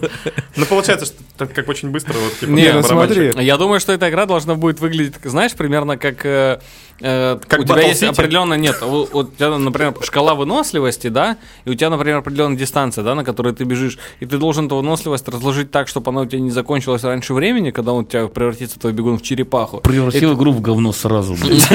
Ну, 0.56 0.66
получается, 0.66 1.06
что 1.06 1.16
так 1.38 1.54
как 1.54 1.68
очень 1.70 1.90
быстро 1.90 2.14
вот 2.14 2.40
типа, 2.40 2.50
Не, 2.50 2.72
ну 2.74 2.84
смотри. 2.84 3.32
Я 3.40 3.58
думаю, 3.58 3.80
что 3.80 3.92
эта 3.94 4.10
игра 4.10 4.26
должна 4.26 4.56
будет 4.56 4.80
выглядеть, 4.80 5.16
знаешь, 5.24 5.54
примерно 5.54 5.98
как... 5.98 6.26
э, 6.26 6.60
э, 7.02 7.38
Как 7.48 7.60
у 7.60 7.64
тебя 7.64 7.82
есть 7.82 8.02
City? 8.04 8.10
определенная... 8.10 8.58
Нет, 8.58 8.82
у, 8.82 9.08
у 9.12 9.24
тебя, 9.26 9.58
например, 9.58 9.96
шкала 10.02 10.34
выносливости, 10.36 11.08
да, 11.10 11.38
и 11.66 11.72
у 11.72 11.74
тебя, 11.74 11.90
например, 11.90 12.18
определенная 12.20 12.58
дистанция, 12.58 13.04
да, 13.04 13.16
на 13.16 13.24
которой 13.26 13.54
ты 13.54 13.66
бежишь, 13.66 13.98
и 14.22 14.26
ты 14.26 14.38
должен 14.38 14.68
эту 14.68 14.78
выносливость 14.78 15.28
разложить 15.28 15.72
так, 15.72 15.88
чтобы 15.90 16.12
она 16.12 16.22
у 16.22 16.26
тебя 16.26 16.40
не 16.40 16.52
закончилась 16.52 17.04
раньше 17.04 17.34
времени, 17.34 17.72
когда 17.72 17.92
он 17.92 18.06
у 18.06 18.08
тебя 18.08 18.28
превратится, 18.28 18.80
твой 18.80 18.94
бегун, 18.94 19.18
в 19.18 19.22
черепаху. 19.22 19.80
Превратил 19.80 20.36
игру 20.36 20.52
в 20.54 20.62
говно 20.62 20.94
сразу. 20.94 21.34
блядь. 21.36 21.68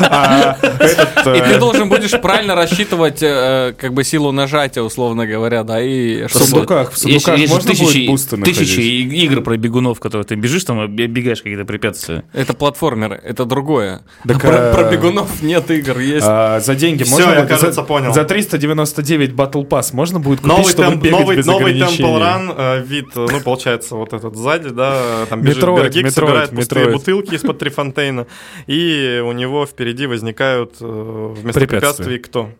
И 0.00 1.40
ты 1.40 1.54
э, 1.54 1.58
должен 1.58 1.88
будешь 1.88 2.10
правильно 2.20 2.54
рассчитывать, 2.54 3.22
э, 3.22 3.74
как 3.78 3.92
бы, 3.92 4.04
силу 4.04 4.32
нажатия, 4.32 4.82
условно 4.82 5.26
говоря, 5.26 5.62
да, 5.62 5.80
и... 5.80 6.26
В 6.26 6.32
сундуках, 6.32 6.92
в 6.92 6.98
сундуках 6.98 7.38
можно 7.48 7.70
тысячи, 7.70 7.84
будет 7.84 8.06
бусты 8.06 8.36
тысячи 8.38 8.80
игр 8.80 9.42
про 9.42 9.56
бегунов, 9.56 10.00
которые 10.00 10.24
ты 10.24 10.34
бежишь, 10.34 10.64
там 10.64 10.80
оббегаешь 10.80 11.38
какие-то 11.38 11.64
препятствия. 11.64 12.24
Это 12.32 12.54
платформер, 12.54 13.20
это 13.22 13.44
другое. 13.44 14.02
А 14.24 14.38
про, 14.38 14.88
а- 14.88 14.90
бегунов 14.90 15.42
нет 15.42 15.70
игр, 15.70 15.98
есть... 15.98 16.26
А, 16.28 16.60
за 16.60 16.74
деньги 16.74 17.04
можно 17.08 17.30
я, 17.30 17.46
кажется, 17.46 17.72
за, 17.72 17.82
понял. 17.82 18.12
За 18.12 18.24
399 18.24 19.32
Battle 19.32 19.66
Pass 19.66 19.90
можно 19.92 20.20
будет 20.20 20.40
купить, 20.40 20.56
Новый, 20.56 20.72
чтобы 20.72 20.96
бегать 20.96 21.38
без 21.38 21.46
новый 21.46 21.72
ограничений? 21.72 22.08
Temple 22.08 22.20
Run, 22.20 22.54
э, 22.56 22.82
вид, 22.84 23.06
э, 23.16 23.26
ну, 23.30 23.40
получается, 23.40 23.96
вот 23.96 24.12
этот 24.12 24.36
сзади, 24.36 24.70
да, 24.70 25.26
там 25.28 25.42
бежит 25.42 25.64
Бергик, 25.64 26.10
собирает 26.10 26.50
пустые 26.50 26.90
бутылки 26.90 27.34
из-под 27.34 27.58
Трифонтейна, 27.58 28.26
и 28.66 29.22
у 29.24 29.32
него 29.32 29.66
впереди 29.66 29.89
возникают 30.06 30.76
э, 30.80 31.34
вместо 31.38 31.60
препятствий 31.60 32.18
кто? 32.18 32.50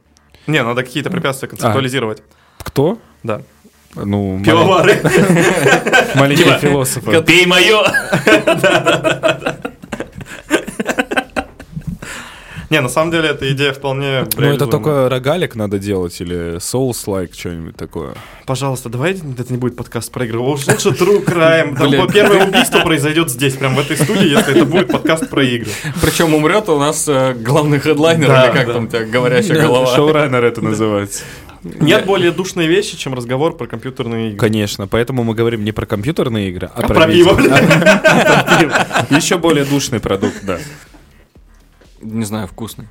Не, 0.47 0.63
надо 0.63 0.83
какие-то 0.83 1.11
препятствия 1.11 1.49
концептуализировать. 1.49 2.23
Кто? 2.59 2.99
Да. 3.23 3.43
Ну, 3.95 4.41
Пивовары. 4.45 5.01
маленькие 6.15 6.59
философы. 6.59 7.23
Пей 7.23 7.47
мое! 7.47 7.83
Не, 12.71 12.81
на 12.81 12.89
самом 12.89 13.11
деле 13.11 13.31
эта 13.31 13.51
идея 13.53 13.73
вполне 13.73 14.27
Ну, 14.37 14.47
это 14.47 14.69
только 14.69 15.09
рогалик 15.09 15.57
надо 15.57 15.81
делать 15.81 16.21
или 16.21 16.59
Souls-like, 16.59 17.37
что-нибудь 17.37 17.77
такое. 17.77 18.15
Пожалуйста, 18.47 18.89
давайте 18.89 19.23
это 19.39 19.53
не 19.53 19.59
будет 19.59 19.75
подкаст 19.75 20.13
про 20.13 20.25
игры. 20.25 20.39
Уж 20.39 20.69
лучше 20.69 20.91
True 20.91 21.25
Crime. 21.25 21.77
Там 21.77 22.09
первое 22.13 22.47
убийство 22.47 22.79
произойдет 22.81 23.29
здесь, 23.29 23.55
прям 23.55 23.75
в 23.75 23.81
этой 23.81 23.97
студии, 23.97 24.29
если 24.29 24.55
это 24.55 24.65
будет 24.65 24.87
подкаст 24.87 25.29
про 25.29 25.43
игры. 25.43 25.71
Причем 26.01 26.33
умрет 26.33 26.69
у 26.69 26.79
нас 26.79 27.09
э, 27.09 27.35
главный 27.35 27.81
хедлайнер, 27.81 28.29
Да, 28.29 28.47
или 28.47 28.57
как 28.57 28.67
да. 28.69 28.73
там 28.75 28.85
у 28.85 28.87
тебя 28.87 29.05
говорящая 29.05 29.61
голова. 29.61 29.87
Шоураннер 29.97 30.45
это 30.45 30.61
называется. 30.61 31.25
Нет 31.65 32.07
более 32.07 32.31
душной 32.31 32.69
вещи, 32.69 32.97
чем 32.97 33.15
разговор 33.15 33.57
про 33.57 33.67
компьютерные 33.67 34.29
игры. 34.29 34.39
Конечно, 34.39 34.87
поэтому 34.87 35.25
мы 35.25 35.35
говорим 35.35 35.65
не 35.65 35.73
про 35.73 35.87
компьютерные 35.87 36.49
игры, 36.51 36.71
а, 36.73 36.83
А 36.83 36.87
про 36.87 37.07
пиво, 37.09 37.35
блин. 37.35 37.53
Еще 39.11 39.39
более 39.39 39.65
душный 39.65 39.99
продукт, 39.99 40.39
да. 40.45 40.59
Не 42.01 42.25
знаю, 42.25 42.47
вкусный. 42.49 42.89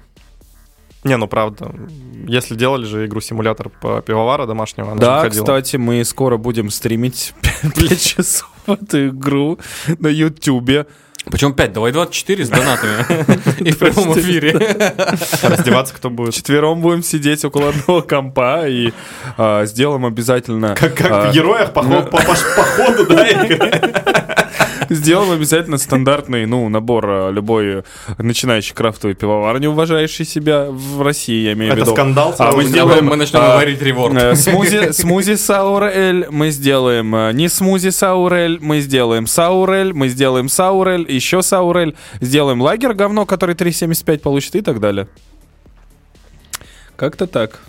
Не, 1.04 1.16
ну 1.16 1.28
правда. 1.28 1.72
Если 2.28 2.56
делали 2.56 2.86
же 2.86 3.06
игру-симулятор 3.06 3.70
по 3.70 4.02
пивовара 4.02 4.46
домашнего, 4.46 4.92
она 4.92 5.00
Да, 5.00 5.30
кстати, 5.30 5.78
мы 5.78 6.04
скоро 6.04 6.38
будем 6.38 6.70
стримить 6.70 7.34
5 7.62 8.02
часов 8.02 8.52
эту 8.68 9.10
игру 9.10 9.60
на 10.00 10.08
Ютубе. 10.08 10.88
Причем 11.26 11.54
5, 11.54 11.74
давай 11.74 11.92
24 11.92 12.46
с 12.46 12.50
донатами. 12.50 13.62
И 13.68 13.72
в 13.72 13.78
прямом 13.78 14.18
эфире. 14.20 14.54
Раздеваться 15.44 15.94
кто 15.94 16.10
будет. 16.10 16.34
Четвером 16.34 16.82
будем 16.82 17.04
сидеть 17.04 17.44
около 17.46 17.70
одного 17.70 18.02
компа 18.02 18.68
и 18.68 18.92
а, 19.38 19.66
сделаем 19.66 20.06
обязательно... 20.06 20.76
Как, 20.76 21.00
а, 21.02 21.30
в 21.30 21.34
героях 21.34 21.74
по, 21.74 21.84
ходу, 21.84 23.06
да. 23.08 24.39
Сделаем 24.96 25.32
обязательно 25.32 25.78
стандартный, 25.78 26.46
ну, 26.46 26.68
набор 26.70 27.06
а, 27.10 27.30
любой 27.32 27.84
начинающий 28.18 28.74
крафтовой 28.74 29.16
пивоварни, 29.16 29.68
уважающий 29.68 30.26
себя 30.26 30.68
в 30.70 31.02
России, 31.02 31.44
я 31.46 31.54
имею 31.54 31.72
в 31.72 31.76
Это 31.76 31.82
виду. 31.86 31.92
скандал 31.92 32.36
А 32.40 32.52
мы 32.54 32.64
сделаем, 32.64 33.06
Мы 33.06 33.16
начнем 33.16 33.40
а, 33.42 33.56
варить 33.56 33.82
реворд. 33.82 34.16
э, 34.16 34.36
Смузи, 34.36 34.92
смузи 34.92 35.36
саур 35.36 35.84
эль 35.84 36.28
мы 36.30 36.50
сделаем. 36.52 37.16
э, 37.16 37.32
Не 37.34 37.50
смузи 37.50 37.90
саур 37.90 38.34
эль 38.34 38.60
мы 38.62 38.80
сделаем 38.80 39.28
саур 39.28 39.70
эль, 39.72 39.94
мы 39.94 40.08
сделаем 40.10 40.50
саур 40.50 40.88
эль, 40.88 41.06
еще 41.12 41.42
саур 41.42 41.78
эль, 41.78 41.96
сделаем 42.20 42.62
лагер 42.62 42.94
говно, 42.94 43.26
который 43.26 43.56
3,75 43.56 44.20
получит 44.20 44.56
и 44.56 44.62
так 44.62 44.80
далее. 44.80 45.08
Как-то 46.96 47.28
так. 47.28 47.60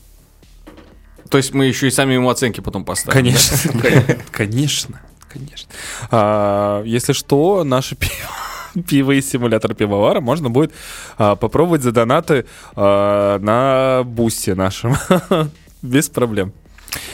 То 1.30 1.36
есть 1.38 1.54
мы 1.54 1.66
еще 1.66 1.86
и 1.86 1.90
сами 1.90 2.14
ему 2.14 2.28
оценки 2.30 2.60
потом 2.60 2.84
поставим. 2.84 3.12
Конечно. 3.22 3.70
Конечно. 4.32 5.00
Конечно. 5.32 5.70
А, 6.10 6.82
Если 6.84 7.12
что, 7.12 7.64
наше 7.64 7.94
пиво 7.96 8.12
пиво 8.86 9.10
и 9.12 9.20
симулятор 9.20 9.74
пивовара 9.74 10.20
можно 10.20 10.48
будет 10.48 10.72
а, 11.18 11.34
попробовать 11.36 11.82
за 11.82 11.92
донаты 11.92 12.46
а, 12.76 13.38
на 13.40 14.04
Boosty 14.04 14.54
нашем. 14.54 14.94
Без 15.82 16.08
проблем. 16.08 16.52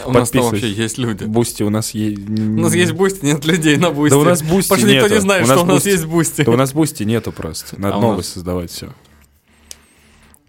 У 0.05 0.12
нас 0.12 0.30
там 0.30 0.43
вообще 0.43 0.70
есть 0.70 0.98
люди. 0.98 1.24
Boosty 1.24 1.62
у 1.62 1.70
нас 1.70 1.90
есть... 1.90 2.18
У 2.18 2.60
нас 2.60 2.74
есть 2.74 2.93
Boosty, 2.93 3.24
нет 3.24 3.44
людей 3.44 3.76
на 3.76 3.90
Boosty. 3.90 4.10
Да 4.10 4.18
у 4.18 4.24
нас 4.24 4.43
Boosty 4.43 4.68
Потому 4.70 4.86
что 4.86 4.94
никто 4.97 5.14
не 5.14 5.20
знает, 5.20 5.43
У 5.44 5.47
что 5.47 5.62
у 5.62 5.66
нас 5.66 5.86
есть 5.86 6.06
Boosty. 6.06 6.43
Да 6.44 6.52
у 6.52 6.56
нас 6.56 6.72
Boosty 6.72 7.02
нету 7.05 7.32
просто. 7.32 7.78
Надо 7.80 7.97
А 7.97 8.01
новый 8.01 8.18
нас? 8.18 8.28
создавать 8.28 8.70
все. 8.70 8.88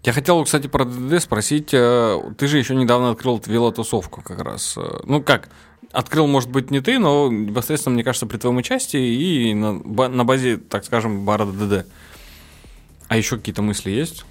Я 0.04 0.12
хотел, 0.12 0.42
кстати, 0.44 0.66
про 0.68 0.84
ДД 0.84 1.20
спросить. 1.22 1.70
э, 1.72 2.18
Ты 2.38 2.46
же 2.46 2.58
еще 2.58 2.74
недавно 2.74 3.10
открыл 3.10 3.42
велотусовку 3.44 4.22
как 4.22 4.40
раз. 4.40 4.74
Э, 4.78 5.00
Ну 5.04 5.22
как, 5.22 5.50
открыл, 5.92 6.26
может 6.26 6.50
быть, 6.50 6.70
не 6.70 6.80
ты, 6.80 6.98
но 6.98 7.30
непосредственно, 7.30 7.94
мне 7.94 8.04
кажется, 8.04 8.26
при 8.26 8.38
твоем 8.38 8.56
участии 8.56 9.50
и 9.50 9.54
на, 9.54 9.72
на 10.08 10.24
базе, 10.24 10.56
так 10.56 10.84
скажем, 10.84 11.24
бара 11.24 11.46
ДД. 11.46 11.86
А 13.08 13.16
еще 13.16 13.36
какие-то 13.36 13.62
мысли 13.62 13.90
есть? 13.90 14.24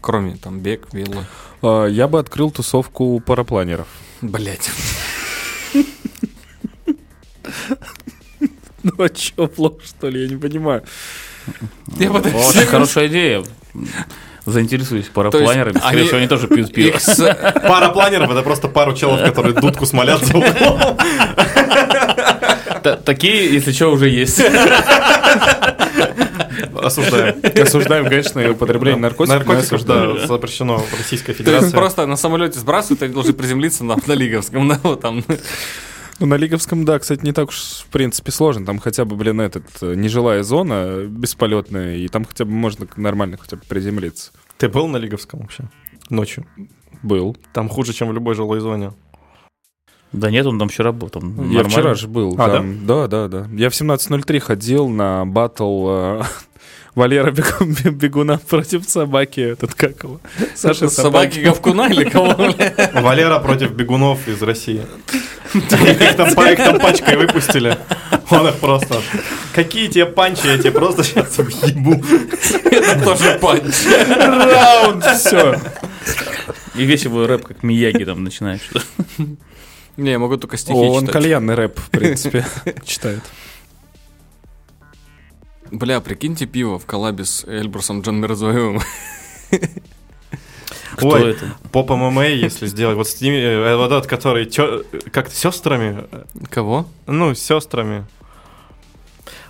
Кроме 0.00 0.36
там 0.36 0.60
бег, 0.60 0.88
вело. 0.92 1.24
А, 1.62 1.86
Я 1.86 2.08
бы 2.08 2.18
открыл 2.18 2.50
тусовку 2.50 3.20
парапланеров. 3.20 3.88
Блять. 4.20 4.70
Ну 8.84 8.92
а 8.98 9.08
чё, 9.08 9.46
плохо, 9.46 9.76
что 9.84 10.08
ли? 10.08 10.22
Я 10.22 10.28
не 10.28 10.36
понимаю. 10.36 10.82
Я 11.98 12.10
бы 12.12 12.20
так 12.20 12.32
Вот, 12.32 12.54
хорошая 12.66 13.06
идея. 13.08 13.44
Заинтересуюсь 14.44 15.06
парапланерами. 15.06 15.76
они- 15.76 15.80
Скорее 15.86 16.04
всего, 16.04 16.18
они 16.18 16.26
тоже 16.26 16.48
пьют 16.48 16.72
пиво. 16.72 16.88
Их 16.96 17.00
с- 17.00 17.16
Пара 17.68 17.90
планеров 17.90 18.30
это 18.30 18.42
просто 18.42 18.68
пару 18.68 18.92
челов, 18.94 19.22
которые 19.22 19.54
дудку 19.54 19.86
смолят 19.86 20.24
за 20.24 20.36
углом. 20.36 20.96
Та- 22.82 22.96
Такие, 22.96 23.52
если 23.54 23.70
что, 23.72 23.92
уже 23.92 24.08
есть. 24.08 24.40
Осуждаем. 26.82 27.36
Осуждаем, 27.62 28.08
конечно, 28.08 28.40
и 28.40 28.48
употребление 28.48 29.00
наркотиков. 29.00 29.46
мы 29.46 29.54
Наркотиков, 29.54 29.78
осуждаем. 29.80 30.16
да, 30.18 30.26
запрещено 30.26 30.78
в 30.78 30.92
Российской 30.98 31.26
То 31.26 31.30
есть 31.32 31.38
Федерации. 31.44 31.70
просто 31.76 32.06
на 32.06 32.16
самолете 32.16 32.58
сбрасывают, 32.58 33.02
они 33.02 33.14
должны 33.14 33.32
приземлиться 33.32 33.84
на, 33.84 33.96
на 34.06 34.12
Лиговском, 34.12 34.68
да, 34.68 34.80
вот 34.82 35.00
там. 35.00 35.24
Ну, 36.18 36.26
на 36.26 36.34
Лиговском, 36.34 36.84
да, 36.84 36.98
кстати, 36.98 37.24
не 37.24 37.32
так 37.32 37.48
уж, 37.48 37.84
в 37.84 37.86
принципе, 37.86 38.30
сложно. 38.30 38.66
Там 38.66 38.78
хотя 38.78 39.04
бы, 39.04 39.16
блин, 39.16 39.40
этот, 39.40 39.64
э, 39.80 39.94
нежилая 39.94 40.42
зона 40.42 40.84
э, 40.86 41.06
бесполетная, 41.06 41.96
и 41.96 42.08
там 42.08 42.24
хотя 42.24 42.44
бы 42.44 42.52
можно 42.52 42.86
нормально 42.96 43.36
хотя 43.38 43.56
бы 43.56 43.62
приземлиться. 43.68 44.30
Ты 44.58 44.68
был 44.68 44.86
на 44.88 44.98
Лиговском 44.98 45.40
вообще? 45.40 45.68
Ночью. 46.10 46.46
Был. 47.02 47.36
Там 47.52 47.68
хуже, 47.68 47.92
чем 47.92 48.08
в 48.08 48.12
любой 48.12 48.34
жилой 48.34 48.60
зоне. 48.60 48.92
Да 50.12 50.30
нет, 50.30 50.46
он 50.46 50.58
там 50.58 50.68
вчера 50.68 50.92
был. 50.92 51.08
Там 51.08 51.30
Я 51.36 51.62
нормально. 51.62 51.68
вчера 51.70 51.94
же 51.94 52.06
был. 52.06 52.34
А, 52.38 52.50
там. 52.50 52.86
да? 52.86 53.08
Да, 53.08 53.28
да, 53.28 53.48
Я 53.52 53.70
в 53.70 53.72
17.03 53.72 54.40
ходил 54.40 54.88
на 54.88 55.24
батл 55.24 55.88
э, 55.88 56.22
Валера 56.94 57.30
Бегу- 57.30 57.90
Бегуна 57.90 58.38
против 58.38 58.88
собаки. 58.88 59.40
Этот 59.40 59.74
как 59.74 60.02
его? 60.04 60.20
Саша 60.54 60.88
Собаки 60.90 61.38
Говкуна 61.40 61.88
или 61.90 62.04
кого? 62.04 62.54
Валера 63.00 63.38
против 63.38 63.72
бегунов 63.72 64.28
из 64.28 64.42
России. 64.42 64.82
Их 65.54 66.16
там, 66.16 66.34
па- 66.34 66.50
их 66.50 66.58
там 66.58 66.78
пачкой 66.78 67.16
выпустили. 67.16 67.76
Он 68.30 68.46
их 68.48 68.56
просто... 68.56 69.00
Какие 69.54 69.88
тебе 69.88 70.06
панчи, 70.06 70.46
я 70.46 70.58
тебе 70.58 70.70
просто 70.72 71.02
сейчас 71.04 71.36
въебу. 71.38 72.02
Это 72.64 73.04
тоже 73.04 73.38
панч. 73.40 73.74
Раунд, 74.08 75.04
все. 75.04 75.60
И 76.74 76.84
весь 76.84 77.04
его 77.04 77.26
рэп 77.26 77.44
как 77.46 77.62
Мияги 77.62 78.04
там 78.04 78.24
начинает. 78.24 78.62
Не, 79.98 80.12
я 80.12 80.18
могу 80.18 80.38
только 80.38 80.56
стихи 80.56 80.74
Он 80.78 81.00
читать. 81.00 81.12
кальянный 81.12 81.54
рэп, 81.54 81.78
в 81.78 81.90
принципе, 81.90 82.46
читает. 82.86 83.20
Бля, 85.72 86.00
прикиньте 86.00 86.44
пиво 86.46 86.78
в 86.78 86.84
коллабе 86.86 87.24
с 87.24 87.44
Эльбрусом 87.46 88.02
Джан 88.02 88.20
Мирзоевым. 88.20 88.80
Кто 90.96 91.08
Ой, 91.08 91.30
это? 91.30 91.46
поп 91.72 91.90
ММА, 91.90 92.26
если 92.26 92.66
сделать. 92.66 92.96
Вот 92.96 93.08
с 93.08 93.18
ними, 93.22 93.36
э, 93.36 93.76
вот 93.76 93.86
этот, 93.86 94.06
который 94.06 94.44
тё- 94.44 94.84
как-то 95.10 95.34
сестрами, 95.34 96.04
Кого? 96.50 96.86
ну, 97.06 97.34
сестрами. 97.34 98.04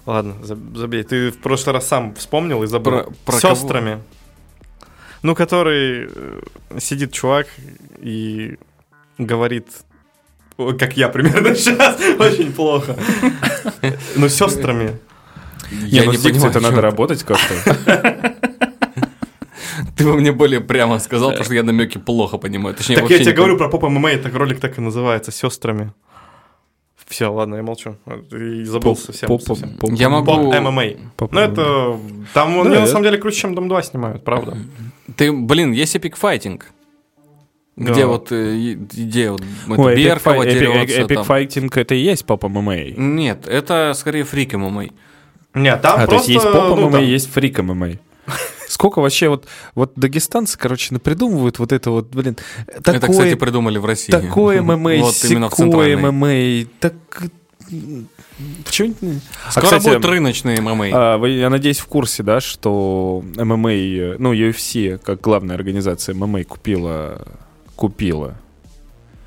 Ладно, 0.07 0.37
заб- 0.43 0.77
забей. 0.77 1.03
Ты 1.03 1.31
в 1.33 1.39
прошлый 1.39 1.75
раз 1.75 1.89
сам 1.89 2.15
вспомнил 2.15 2.63
и 2.63 2.67
забыл. 2.69 2.93
Про- 2.93 3.11
про 3.25 3.41
кого? 3.41 3.55
сестрами. 3.57 4.01
Ну, 5.23 5.35
который 5.35 6.09
э, 6.15 6.41
сидит 6.79 7.13
чувак 7.13 7.49
и 8.01 8.57
говорит, 9.19 9.67
как 10.79 10.97
я 10.97 11.09
примерно 11.09 11.55
сейчас, 11.57 11.99
очень 12.21 12.53
плохо. 12.53 12.97
Ну, 14.15 14.29
сестрами. 14.29 14.99
Не, 15.71 16.03
ну 16.03 16.13
с 16.13 16.23
дикцией 16.23 16.51
это 16.51 16.61
надо 16.61 16.81
работать 16.81 17.23
как-то. 17.23 18.33
Ты 19.97 20.05
бы 20.05 20.17
мне 20.17 20.33
более 20.33 20.61
прямо 20.61 20.99
сказал, 20.99 21.31
потому 21.31 21.45
что 21.45 21.55
я 21.55 21.63
намеки 21.63 21.99
плохо 21.99 22.39
понимаю. 22.39 22.75
Точнее, 22.75 22.97
Так 22.97 23.11
я 23.11 23.19
тебе 23.19 23.27
не 23.27 23.33
говорю 23.33 23.57
про 23.59 23.69
поп 23.69 23.85
ММА, 23.85 24.17
так 24.19 24.35
ролик 24.35 24.61
так 24.61 24.79
и 24.79 24.81
называется, 24.81 25.31
сестрами. 25.33 25.93
Все, 27.07 27.27
ладно, 27.33 27.57
я 27.57 27.63
молчу. 27.63 27.97
И 28.33 28.65
забыл 28.65 28.97
совсем. 28.97 29.29
Поп- 29.29 29.43
совсем. 29.43 29.77
поп- 29.77 29.91
Я 29.93 30.09
могу- 30.09 30.25
Поп 30.27 30.55
ММА. 30.61 30.83
поп- 31.17 31.33
Ну, 31.33 31.41
это... 31.41 31.99
Там 32.33 32.55
Да, 32.55 32.61
они, 32.71 32.79
на 32.81 32.87
самом 32.87 33.03
деле, 33.03 33.19
круче, 33.19 33.41
чем 33.41 33.55
Дом 33.55 33.69
2 33.69 33.83
снимают, 33.83 34.25
правда? 34.25 34.57
Ты, 35.17 35.31
блин, 35.33 35.73
есть 35.73 35.95
Epic 35.97 36.15
Fighting. 36.21 36.63
Да. 37.77 37.93
Где 37.93 38.07
вот 38.07 38.33
э, 38.33 38.75
идея 38.93 39.33
вот 39.33 39.43
это 39.67 39.81
Ой, 39.81 39.95
Epic 39.95 40.05
Беркова 40.05 40.47
Epic- 40.47 40.53
дерется 40.59 41.01
Epic 41.03 41.15
там. 41.15 41.25
Fighting 41.27 41.71
это 41.75 41.95
и 41.95 41.99
есть 41.99 42.25
поп 42.25 42.45
ММА. 42.45 42.77
Нет, 42.97 43.47
это 43.47 43.93
скорее 43.95 44.25
фрик 44.25 44.55
ММА. 44.55 44.87
Нет, 45.55 45.81
там 45.83 46.01
А, 46.01 46.07
то 46.07 46.15
есть 46.15 46.27
просто... 46.27 46.33
есть 46.33 46.45
поп 46.45 46.79
ну, 46.79 46.89
ММА, 46.89 46.93
там- 46.93 47.05
есть 47.05 47.31
фрик 47.31 47.59
ММА. 47.61 47.91
Сколько 48.69 49.01
вообще 49.01 49.29
вот, 49.29 49.47
вот 49.75 49.93
дагестанцы, 49.97 50.59
короче, 50.59 50.95
напридумывают 50.95 51.59
вот 51.59 51.73
это 51.73 51.91
вот, 51.91 52.09
блин, 52.09 52.37
это, 52.67 52.79
кстати, 52.79 53.01
такое, 53.01 53.37
придумали 53.37 53.79
в 53.79 53.85
России. 53.85 54.13
такое 54.13 54.63
ММА, 54.63 54.97
Вот. 55.01 55.15
ММА, 56.13 56.67
так... 56.81 56.95
Почему? 58.65 58.95
Скоро 59.51 59.67
А, 59.67 59.79
кстати, 59.79 59.89
будет 59.89 60.05
рыночный 60.05 60.61
ММА. 60.61 60.87
А, 60.93 61.19
вы, 61.19 61.31
я 61.31 61.51
надеюсь, 61.51 61.79
в 61.79 61.87
курсе, 61.87 62.23
да, 62.23 62.41
что 62.41 63.23
ММА, 63.37 64.17
ну, 64.19 64.35
UFC, 64.35 64.99
как 64.99 65.21
главная 65.21 65.55
организация 65.57 66.15
ММА, 66.15 66.45
купила... 66.45 67.27
Купила. 67.77 68.37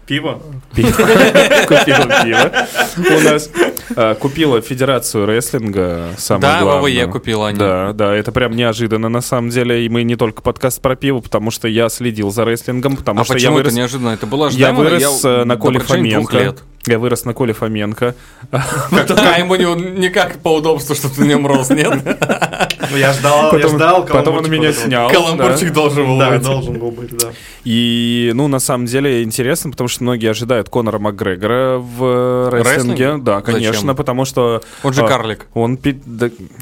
Пиво? 0.06 0.42
Пиво. 0.74 0.90
Купила 1.68 2.24
пиво. 2.24 2.52
У 2.98 3.20
нас 3.22 3.50
а, 3.96 4.16
купила 4.16 4.62
Федерацию 4.62 5.26
рестлинга, 5.26 6.10
самое 6.18 6.42
да, 6.42 6.62
главное. 6.62 6.92
ВВЕ 6.92 7.08
купила 7.08 7.48
они. 7.48 7.58
Да, 7.58 7.92
да, 7.94 8.14
это 8.14 8.32
прям 8.32 8.56
неожиданно 8.56 9.10
на 9.10 9.22
самом 9.22 9.50
деле. 9.50 9.86
И 9.86 9.90
мы 9.90 10.04
не 10.04 10.16
только 10.16 10.42
подкаст 10.42 10.82
про 10.82 10.96
пиво, 10.96 11.22
потому 11.22 11.50
что 11.50 11.68
я 11.68 11.90
следил 11.90 12.32
за 12.32 12.44
рестлингом, 12.44 12.98
потому 12.98 13.22
а 13.22 13.24
что 13.24 13.34
я 13.34 13.38
почему 13.38 13.56
вырос... 13.56 13.72
это 13.72 13.78
неожиданно? 13.78 14.10
Это 14.10 14.28
было 14.28 14.44
Я 14.50 14.70
ожидаемо. 14.70 14.78
вырос 14.80 15.26
э, 15.26 15.44
на 15.44 15.58
Коле 15.58 15.80
Фоменко. 15.80 16.38
лет. 16.38 16.64
Я 16.88 17.00
вырос 17.00 17.26
на 17.26 17.34
Коле 17.34 17.54
Фоменко. 17.54 18.16
А 18.52 19.40
ему 19.40 19.56
не- 19.56 20.00
никак 20.00 20.40
по 20.40 20.56
удобству, 20.56 20.96
что 20.96 21.10
ты 21.10 21.22
на 21.22 21.26
нем 21.26 21.48
рос, 21.48 21.70
нет? 21.70 21.94
Ну, 22.92 22.98
я 22.98 23.14
ждал, 23.14 23.58
я 23.58 23.68
ждал 23.68 24.06
потом 24.06 24.38
он 24.38 24.50
меня 24.50 24.72
снял. 24.72 25.10
Каламбурчик 25.10 25.74
должен 25.74 26.06
был 26.06 26.20
Да, 26.20 26.30
быть. 26.30 26.44
должен 26.44 26.78
был 26.78 26.92
быть, 26.92 27.18
да. 27.18 27.30
И, 27.64 28.32
ну, 28.36 28.48
на 28.48 28.60
самом 28.60 28.86
деле 28.86 29.24
интересно, 29.24 29.72
потому 29.72 29.88
что 29.88 30.04
многие 30.04 30.30
ожидают 30.30 30.70
Конора 30.70 31.00
Макгрегора 31.00 31.80
в 31.80 32.04
э, 32.04 32.50
рестлинге. 32.52 33.18
Да, 33.18 33.42
конечно, 33.42 33.96
потому 33.96 34.26
что... 34.26 34.62
Он 34.84 34.94
же 34.94 35.02
а, 35.04 35.08
карлик. 35.08 35.48
Он... 35.56 35.80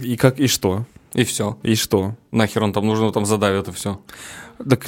и 0.01 0.15
как... 0.15 0.39
И 0.39 0.47
что? 0.47 0.85
И 1.13 1.23
все. 1.25 1.57
И 1.61 1.75
что? 1.75 2.15
Нахер 2.31 2.63
он 2.63 2.73
там 2.73 2.87
нужно, 2.87 3.11
там 3.11 3.25
задавит 3.25 3.67
и 3.67 3.71
все. 3.71 3.99
Так, 4.69 4.85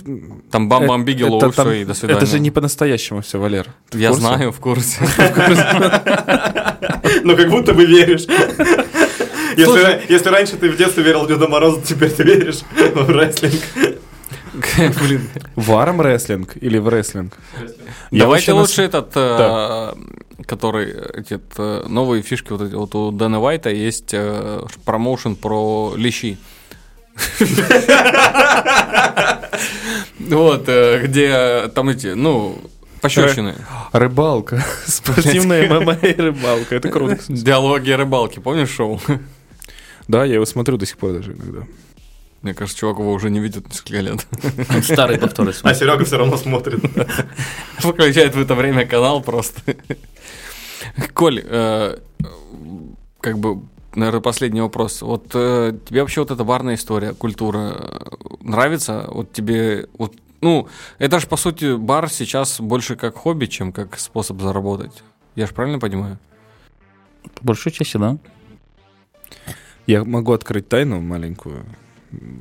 Там 0.51 0.69
бам-бам 0.69 1.05
Бигелоу, 1.05 1.37
это 1.39 1.51
все, 1.51 1.63
там- 1.63 1.73
и 1.73 1.85
до 1.85 1.93
свидания. 1.93 2.17
Это 2.17 2.25
же 2.25 2.39
не 2.39 2.51
по-настоящему 2.51 3.21
все, 3.21 3.39
Валер. 3.39 3.67
Ты 3.89 3.97
в 3.97 4.01
Я 4.01 4.09
курсе? 4.09 4.21
знаю, 4.21 4.51
в 4.51 4.59
курсе. 4.59 4.99
Ну, 7.23 7.35
как 7.35 7.49
будто 7.49 7.73
бы 7.73 7.85
веришь. 7.85 8.25
Если, 9.57 9.85
ра- 9.85 10.01
если 10.09 10.29
раньше 10.29 10.57
ты 10.57 10.69
в 10.69 10.75
детстве 10.75 11.01
верил 11.03 11.23
в 11.23 11.27
Деда 11.29 11.47
Мороза, 11.47 11.81
теперь 11.81 12.11
ты 12.11 12.23
веришь 12.23 12.59
в 12.93 13.09
рестлинг. 13.09 13.61
Блин. 15.01 15.29
В 15.55 15.71
арм 15.73 16.01
рестлинг 16.01 16.57
или 16.59 16.77
в 16.77 16.89
рестлинг? 16.89 17.37
Давайте 18.11 18.51
лучше 18.51 18.81
этот, 18.81 19.11
э, 19.15 19.93
который, 20.45 20.91
эти 21.13 21.39
э, 21.57 21.85
новые 21.87 22.21
фишки, 22.21 22.51
вот, 22.51 22.63
эти, 22.63 22.73
вот 22.75 22.93
у 22.95 23.11
Дэна 23.11 23.39
Уайта 23.39 23.69
есть 23.69 24.09
э, 24.13 24.61
промоушен 24.83 25.37
про 25.37 25.93
лещи. 25.95 26.37
Вот, 30.19 30.65
э, 30.67 31.05
где 31.05 31.67
там 31.73 31.89
эти, 31.89 32.07
ну, 32.07 32.61
пощечины. 33.01 33.55
Рыбалка. 33.91 34.63
Спортивная 34.85 35.67
ММА 35.79 35.93
и 35.93 36.13
рыбалка. 36.13 36.75
Это 36.75 36.89
круто. 36.89 37.17
кстати. 37.17 37.39
Диалоги 37.43 37.91
о 37.91 37.97
рыбалке, 37.97 38.41
помнишь 38.41 38.69
шоу? 38.69 39.01
Да, 40.07 40.23
я 40.23 40.35
его 40.35 40.45
смотрю 40.45 40.77
до 40.77 40.85
сих 40.85 40.99
пор 40.99 41.13
даже 41.13 41.31
иногда. 41.31 41.61
Мне 42.43 42.53
кажется, 42.53 42.79
чувак 42.79 42.99
его 42.99 43.11
уже 43.11 43.31
не 43.31 43.39
видит 43.39 43.67
несколько 43.67 44.01
лет. 44.01 44.27
Он 44.69 44.83
старый 44.83 45.17
повторы 45.17 45.49
А 45.49 45.53
смотрит. 45.53 45.79
Серега 45.79 46.05
все 46.05 46.17
равно 46.19 46.37
смотрит. 46.37 46.79
Выключает 47.81 48.35
в 48.35 48.39
это 48.39 48.53
время 48.53 48.85
канал 48.85 49.23
просто. 49.23 49.61
Коль, 51.15 51.41
э, 51.43 51.97
как 53.19 53.39
бы, 53.39 53.63
наверное, 53.95 54.21
последний 54.21 54.61
вопрос. 54.61 55.01
Вот 55.01 55.27
э, 55.33 55.77
тебе 55.85 56.01
вообще 56.01 56.21
вот 56.21 56.31
эта 56.31 56.43
барная 56.43 56.75
история, 56.75 57.13
культура 57.13 57.75
э, 57.77 58.09
нравится? 58.41 59.05
Вот 59.07 59.31
тебе, 59.31 59.87
вот, 59.97 60.13
ну, 60.41 60.67
это 60.97 61.19
же, 61.19 61.27
по 61.27 61.37
сути, 61.37 61.75
бар 61.75 62.09
сейчас 62.09 62.59
больше 62.59 62.95
как 62.95 63.15
хобби, 63.15 63.45
чем 63.45 63.71
как 63.71 63.99
способ 63.99 64.41
заработать. 64.41 65.03
Я 65.35 65.47
же 65.47 65.53
правильно 65.53 65.79
понимаю? 65.79 66.17
По 67.35 67.45
большой 67.45 67.71
части, 67.71 67.97
да. 67.97 68.17
Я 69.87 70.03
могу 70.03 70.33
открыть 70.33 70.67
тайну 70.67 71.01
маленькую. 71.01 71.65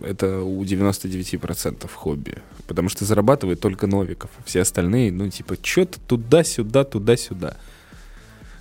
Это 0.03 0.41
у 0.41 0.63
99% 0.63 1.91
хобби. 1.93 2.39
Потому 2.67 2.89
что 2.89 3.05
зарабатывает 3.05 3.61
только 3.61 3.87
Новиков. 3.87 4.31
Все 4.45 4.61
остальные, 4.61 5.13
ну, 5.13 5.29
типа, 5.29 5.57
что-то 5.61 6.01
туда-сюда, 6.01 6.85
туда-сюда. 6.85 7.57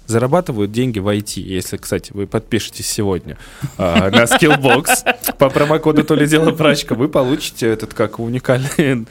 Зарабатывают 0.06 0.72
деньги 0.72 1.00
в 1.00 1.08
IT. 1.08 1.40
Если, 1.42 1.78
кстати, 1.78 2.12
вы 2.14 2.28
подпишетесь 2.28 2.90
сегодня 2.90 3.38
а, 3.78 4.10
на 4.10 4.24
Skillbox 4.24 5.36
по 5.38 5.50
промокоду 5.50 6.04
то 6.04 6.16
ли 6.16 6.28
дело 6.28 6.52
прачка, 6.52 6.96
вы 6.96 7.08
получите 7.08 7.68
этот 7.68 7.94
как 7.94 8.20
уникальный 8.20 9.06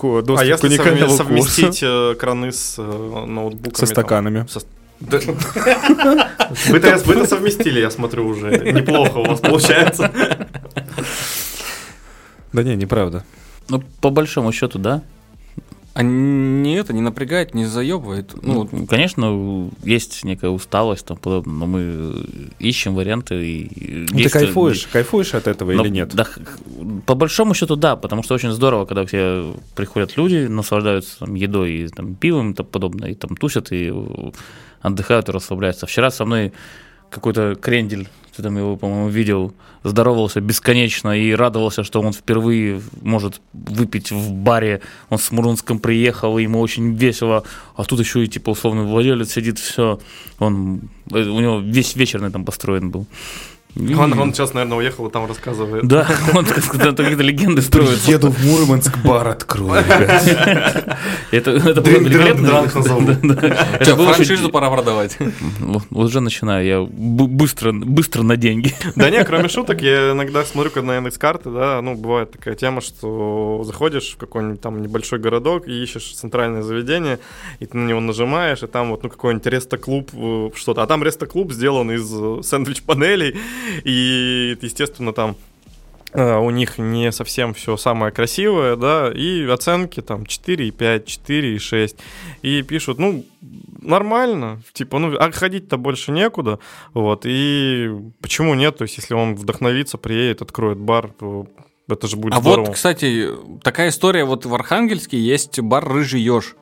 доступ 0.00 0.38
А 0.38 0.56
к 0.58 0.64
уникальному 0.64 1.12
совме- 1.12 1.36
курсу 1.38 1.50
совместить 1.52 1.80
э, 1.82 2.14
краны 2.18 2.52
с 2.52 2.76
э, 2.78 2.82
ноутбуками? 3.26 3.74
со 3.74 3.80
там? 3.80 3.88
стаканами. 3.88 4.46
Со- 4.48 4.62
Да. 5.00 5.18
Вы-то 6.68 6.96
вы-то 7.04 7.26
совместили, 7.26 7.80
я 7.80 7.90
смотрю, 7.90 8.26
уже. 8.26 8.50
Неплохо 8.72 9.18
у 9.18 9.24
вас 9.24 9.40
получается. 9.40 10.10
Да 12.52 12.62
не, 12.62 12.76
неправда. 12.76 13.24
Ну, 13.68 13.82
по 14.00 14.10
большому 14.10 14.52
счету, 14.52 14.78
да. 14.78 15.02
А 15.98 16.02
не 16.04 16.76
это, 16.76 16.92
не 16.92 17.00
напрягает, 17.00 17.54
не 17.54 17.66
заебывает? 17.66 18.32
Ну, 18.40 18.68
Ну, 18.70 18.86
конечно, 18.86 19.68
есть 19.82 20.22
некая 20.22 20.48
усталость, 20.50 21.04
там, 21.04 21.16
подобное, 21.16 21.52
но 21.54 21.66
мы 21.66 22.24
ищем 22.60 22.94
варианты. 22.94 23.34
И 23.44 24.06
Ну, 24.12 24.18
ты 24.22 24.28
кайфуешь? 24.30 24.86
Кайфуешь 24.86 25.34
от 25.34 25.48
этого 25.48 25.72
Но, 25.72 25.82
или 25.84 25.90
нет? 25.90 26.14
да, 26.14 26.24
по 27.04 27.16
большому 27.16 27.52
счету, 27.52 27.74
да, 27.74 27.96
потому 27.96 28.22
что 28.22 28.36
очень 28.36 28.52
здорово, 28.52 28.84
когда 28.84 29.04
к 29.04 29.10
тебе 29.10 29.54
приходят 29.74 30.16
люди, 30.16 30.46
наслаждаются 30.46 31.18
там, 31.18 31.34
едой 31.34 31.72
и 31.72 31.88
там, 31.88 32.14
пивом 32.14 32.52
и 32.52 32.54
тому 32.54 32.68
подобное, 32.68 33.10
и 33.10 33.14
там 33.16 33.36
тусят, 33.36 33.72
и 33.72 33.92
отдыхают 34.80 35.28
и 35.28 35.32
расслабляются. 35.32 35.86
Вчера 35.86 36.12
со 36.12 36.24
мной 36.24 36.52
какой-то 37.10 37.56
крендель 37.60 38.06
ты 38.38 38.42
там 38.44 38.56
его, 38.56 38.76
по-моему, 38.76 39.08
видел, 39.08 39.52
здоровался 39.82 40.40
бесконечно 40.40 41.10
и 41.10 41.32
радовался, 41.32 41.82
что 41.82 42.00
он 42.00 42.12
впервые 42.12 42.80
может 43.02 43.40
выпить 43.52 44.12
в 44.12 44.32
баре. 44.32 44.80
Он 45.10 45.18
с 45.18 45.32
Мурманском 45.32 45.80
приехал, 45.80 46.38
и 46.38 46.44
ему 46.44 46.60
очень 46.60 46.94
весело. 46.94 47.42
А 47.76 47.82
тут 47.82 47.98
еще 47.98 48.22
и, 48.22 48.28
типа, 48.28 48.50
условный 48.50 48.84
владелец 48.84 49.32
сидит, 49.32 49.58
все. 49.58 49.98
Он, 50.38 50.82
э, 51.10 51.28
у 51.28 51.40
него 51.40 51.58
весь 51.58 51.96
вечер 51.96 52.20
на 52.20 52.26
этом 52.26 52.44
построен 52.44 52.90
был. 52.92 53.06
И- 53.74 53.94
Он, 53.94 54.18
он 54.18 54.32
сейчас, 54.34 54.54
наверное, 54.54 54.78
уехал 54.78 55.06
и 55.06 55.10
там 55.10 55.26
рассказывает. 55.26 55.86
Да, 55.86 56.06
он 56.34 56.44
какие-то 56.44 57.22
легенды 57.22 57.62
строит. 57.62 57.98
Еду 58.06 58.30
в 58.30 58.44
Мурманск, 58.44 58.96
бар 58.98 59.28
открою. 59.28 59.82
Это, 61.30 61.50
великолепно. 61.52 62.68
франшизу 62.68 64.50
пора 64.50 64.70
продавать. 64.70 65.16
Вот 65.60 65.82
Уже 65.90 66.20
начинаю, 66.20 66.66
я 66.66 66.80
быстро, 66.80 67.72
быстро 67.72 68.22
на 68.22 68.36
деньги. 68.36 68.72
Да 68.96 69.10
не, 69.10 69.22
кроме 69.24 69.48
шуток, 69.48 69.82
я 69.82 70.12
иногда 70.12 70.44
смотрю, 70.44 70.70
когда 70.70 70.88
на 70.88 70.96
Яндекс.Карты, 70.96 71.50
да, 71.50 71.80
ну, 71.82 71.94
бывает 71.94 72.32
такая 72.32 72.54
тема, 72.54 72.80
что 72.80 73.62
заходишь 73.64 74.14
в 74.14 74.16
какой-нибудь 74.16 74.60
там 74.60 74.82
небольшой 74.82 75.18
городок 75.18 75.68
и 75.68 75.82
ищешь 75.82 76.14
центральное 76.14 76.62
заведение, 76.62 77.18
и 77.60 77.66
ты 77.66 77.76
на 77.76 77.88
него 77.88 78.00
нажимаешь, 78.00 78.62
и 78.62 78.66
там 78.66 78.90
вот, 78.90 79.02
ну, 79.02 79.10
какой-нибудь 79.10 79.46
рестоклуб, 79.46 80.10
э, 80.12 80.50
что-то. 80.54 80.82
А 80.82 80.86
там 80.86 81.02
рестоклуб 81.04 81.52
сделан 81.52 81.90
из 81.92 82.10
э, 82.12 82.42
сэндвич-панелей, 82.42 83.36
и, 83.84 84.56
естественно, 84.60 85.12
там 85.12 85.36
э, 86.12 86.36
у 86.38 86.50
них 86.50 86.78
не 86.78 87.12
совсем 87.12 87.54
все 87.54 87.76
самое 87.76 88.12
красивое, 88.12 88.76
да, 88.76 89.10
и 89.14 89.44
оценки 89.46 90.00
там 90.00 90.22
4,5, 90.22 91.04
4,6, 91.04 91.96
и 92.42 92.62
пишут, 92.62 92.98
ну, 92.98 93.24
нормально, 93.80 94.62
типа, 94.72 94.98
ну, 94.98 95.16
а 95.18 95.30
ходить-то 95.30 95.76
больше 95.76 96.12
некуда, 96.12 96.58
вот, 96.94 97.22
и 97.24 97.90
почему 98.20 98.54
нет, 98.54 98.76
то 98.78 98.82
есть, 98.82 98.96
если 98.96 99.14
он 99.14 99.34
вдохновится, 99.34 99.98
приедет, 99.98 100.42
откроет 100.42 100.78
бар, 100.78 101.10
то 101.18 101.46
это 101.88 102.06
же 102.06 102.16
будет 102.16 102.34
А 102.34 102.40
здорово. 102.40 102.66
вот, 102.66 102.74
кстати, 102.74 103.28
такая 103.62 103.88
история, 103.88 104.24
вот 104.24 104.44
в 104.44 104.54
Архангельске 104.54 105.18
есть 105.18 105.58
бар 105.60 105.86
«Рыжий 105.88 106.20
еж». 106.20 106.54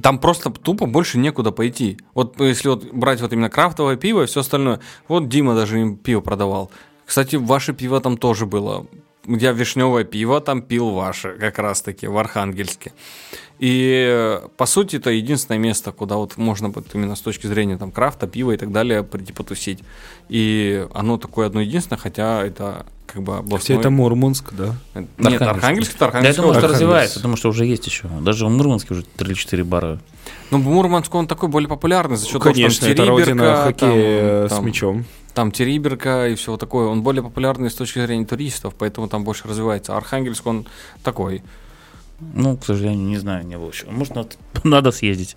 Там 0.00 0.18
просто 0.18 0.50
тупо 0.50 0.86
больше 0.86 1.18
некуда 1.18 1.52
пойти. 1.52 1.98
Вот 2.14 2.40
если 2.40 2.68
вот 2.68 2.84
брать 2.92 3.20
вот 3.20 3.32
именно 3.32 3.50
крафтовое 3.50 3.96
пиво 3.96 4.22
и 4.22 4.26
все 4.26 4.40
остальное. 4.40 4.80
Вот 5.08 5.28
Дима 5.28 5.54
даже 5.54 5.80
им 5.80 5.96
пиво 5.96 6.20
продавал. 6.20 6.70
Кстати, 7.04 7.36
ваше 7.36 7.74
пиво 7.74 8.00
там 8.00 8.16
тоже 8.16 8.46
было. 8.46 8.86
Я 9.26 9.52
вишневое 9.52 10.04
пиво 10.04 10.40
там 10.40 10.62
пил 10.62 10.90
ваше, 10.90 11.36
как 11.38 11.58
раз 11.58 11.82
таки, 11.82 12.06
в 12.06 12.16
Архангельске. 12.16 12.92
И, 13.62 14.06
э, 14.08 14.48
по 14.56 14.66
сути, 14.66 14.96
это 14.96 15.10
единственное 15.10 15.58
место, 15.58 15.92
куда 15.92 16.16
вот 16.16 16.36
можно 16.36 16.70
вот 16.70 16.84
именно 16.94 17.14
с 17.14 17.20
точки 17.20 17.46
зрения 17.46 17.78
там 17.78 17.92
крафта, 17.92 18.26
пива 18.26 18.50
и 18.50 18.56
так 18.56 18.72
далее 18.72 19.04
прийти 19.04 19.32
потусить. 19.32 19.84
И 20.28 20.84
оно 20.92 21.16
такое 21.16 21.46
одно 21.46 21.60
единственное, 21.60 22.00
хотя 22.00 22.42
это 22.42 22.84
как 23.06 23.22
бы 23.22 23.34
Хотя 23.34 23.38
областной... 23.44 23.78
это 23.78 23.90
Мурманск, 23.90 24.52
да. 24.54 24.74
Нет, 25.16 25.40
Архангельск, 25.42 25.94
это 25.94 26.06
Я 26.06 26.08
Архангельская 26.08 26.42
думаю, 26.42 26.54
что 26.54 26.66
область. 26.66 26.74
развивается, 26.74 27.18
потому 27.20 27.36
что 27.36 27.50
уже 27.50 27.64
есть 27.66 27.86
еще. 27.86 28.08
Даже 28.22 28.46
в 28.46 28.50
Мурманске 28.50 28.94
уже 28.94 29.04
3 29.04 29.28
или 29.28 29.34
4 29.34 29.62
бара. 29.62 30.00
Ну, 30.50 30.58
Мурманск, 30.58 31.14
он 31.14 31.28
такой 31.28 31.48
более 31.48 31.68
популярный 31.68 32.16
за 32.16 32.26
счет 32.26 32.42
Конечно, 32.42 32.62
того, 32.62 32.70
что 32.70 32.86
это 32.88 32.96
там 32.96 33.08
родина 33.10 33.26
Териберка, 33.44 33.62
хоккея 33.64 34.48
там, 34.48 34.62
с 34.62 34.66
мячом. 34.66 35.04
там 35.34 35.52
Териберка 35.52 36.26
и 36.26 36.34
все 36.34 36.56
такое. 36.56 36.88
Он 36.88 37.02
более 37.02 37.22
популярный 37.22 37.70
с 37.70 37.74
точки 37.74 38.00
зрения 38.04 38.26
туристов, 38.26 38.74
поэтому 38.76 39.06
там 39.06 39.22
больше 39.22 39.46
развивается. 39.46 39.96
Архангельск, 39.96 40.44
он 40.46 40.66
такой. 41.04 41.42
Ну, 42.34 42.56
к 42.56 42.64
сожалению, 42.64 43.06
не 43.06 43.18
знаю, 43.18 43.46
не 43.46 43.56
было 43.56 43.70
еще. 43.70 43.86
Может, 43.90 44.14
надо, 44.14 44.30
надо 44.64 44.92
съездить. 44.92 45.36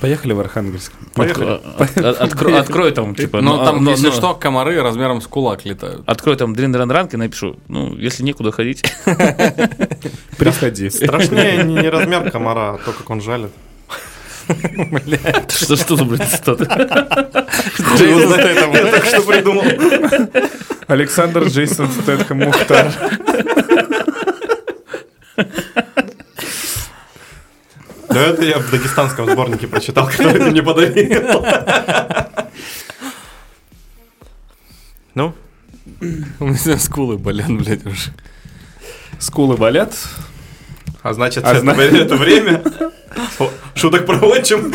Поехали 0.00 0.32
в 0.32 0.40
Архангельск. 0.40 0.92
Поехали. 1.14 1.60
От- 1.78 1.96
от- 1.96 2.20
откро- 2.20 2.56
Открой 2.58 2.92
там, 2.92 3.14
типа... 3.14 3.40
Но 3.40 3.56
ну, 3.56 3.64
там, 3.64 3.84
ну, 3.84 3.90
если 3.92 4.08
ну, 4.08 4.12
что, 4.12 4.34
комары 4.34 4.82
размером 4.82 5.20
с 5.20 5.26
кулак 5.26 5.64
летают. 5.64 6.02
Открой 6.06 6.36
там 6.36 6.54
дрин 6.54 6.74
ранг 6.74 7.14
и 7.14 7.16
напишу, 7.16 7.56
ну, 7.68 7.96
если 7.96 8.22
некуда 8.22 8.52
ходить. 8.52 8.82
Приходи. 10.36 10.90
Страшнее 10.90 11.64
не, 11.64 11.88
размер 11.88 12.30
комара, 12.30 12.74
а 12.74 12.78
то, 12.78 12.92
как 12.92 13.08
он 13.08 13.20
жалит. 13.20 13.50
Что 15.48 15.76
что 15.76 15.96
за, 15.96 16.04
блин, 16.04 16.20
что-то? 16.22 16.64
Я 18.04 18.90
так 18.90 19.04
что 19.06 19.22
придумал. 19.22 19.64
Александр 20.86 21.44
Джейсон 21.44 21.88
Стэтхэм 21.88 22.40
Мухтар. 22.40 22.92
Да 28.08 28.20
это 28.20 28.42
я 28.44 28.58
в 28.58 28.70
дагестанском 28.70 29.30
сборнике 29.30 29.66
прочитал, 29.66 30.06
который 30.08 30.38
ты 30.38 30.50
мне 30.50 30.62
подарил. 30.62 31.44
Ну, 35.14 35.34
У 36.40 36.44
меня 36.46 36.78
скулы 36.78 37.18
болят, 37.18 37.48
блядь, 37.48 37.86
уже. 37.86 38.12
Скулы 39.18 39.56
болят. 39.56 39.94
а 41.02 41.12
значит, 41.12 41.44
А 41.44 41.50
это, 41.52 41.60
зна- 41.60 41.74
это 41.74 42.16
время 42.16 42.62
О, 43.38 43.50
шуток 43.74 44.04
про 44.06 44.16
отчим. 44.26 44.72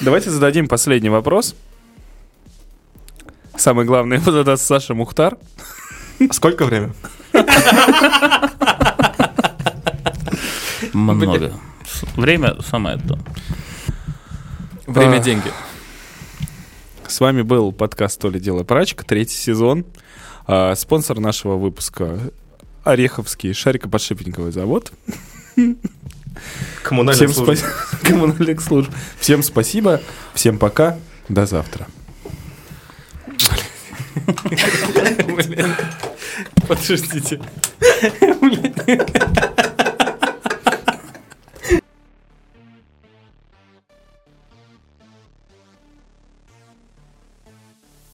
Давайте 0.00 0.30
зададим 0.30 0.68
последний 0.68 1.08
вопрос. 1.08 1.54
Самый 3.56 3.86
главный 3.86 4.16
его 4.20 4.30
задаст 4.30 4.66
Саша 4.66 4.92
Мухтар. 4.94 5.36
Сколько 6.32 6.64
время? 6.66 6.92
Много. 10.92 11.52
Время 12.16 12.56
самое 12.62 12.98
то. 12.98 13.18
Время 14.86 15.16
А. 15.16 15.18
деньги. 15.20 15.50
С 17.06 17.20
вами 17.20 17.42
был 17.42 17.72
подкаст 17.72 18.20
«То 18.20 18.30
ли 18.30 18.40
дело 18.40 18.64
прачка», 18.64 19.04
третий 19.04 19.36
сезон. 19.36 19.84
А, 20.46 20.74
спонсор 20.74 21.20
нашего 21.20 21.56
выпуска 21.56 22.18
Ореховский 22.84 23.52
шарикоподшипниковый 23.52 24.52
завод. 24.52 24.92
Служба. 27.32 27.54
спасибо. 27.54 27.68
Коммунальных 28.02 28.60
служб. 28.60 28.90
Всем 29.18 29.42
спасибо. 29.42 30.00
Всем 30.34 30.58
пока. 30.58 30.98
До 31.28 31.46
завтра. 31.46 31.86
Подождите. 36.66 37.40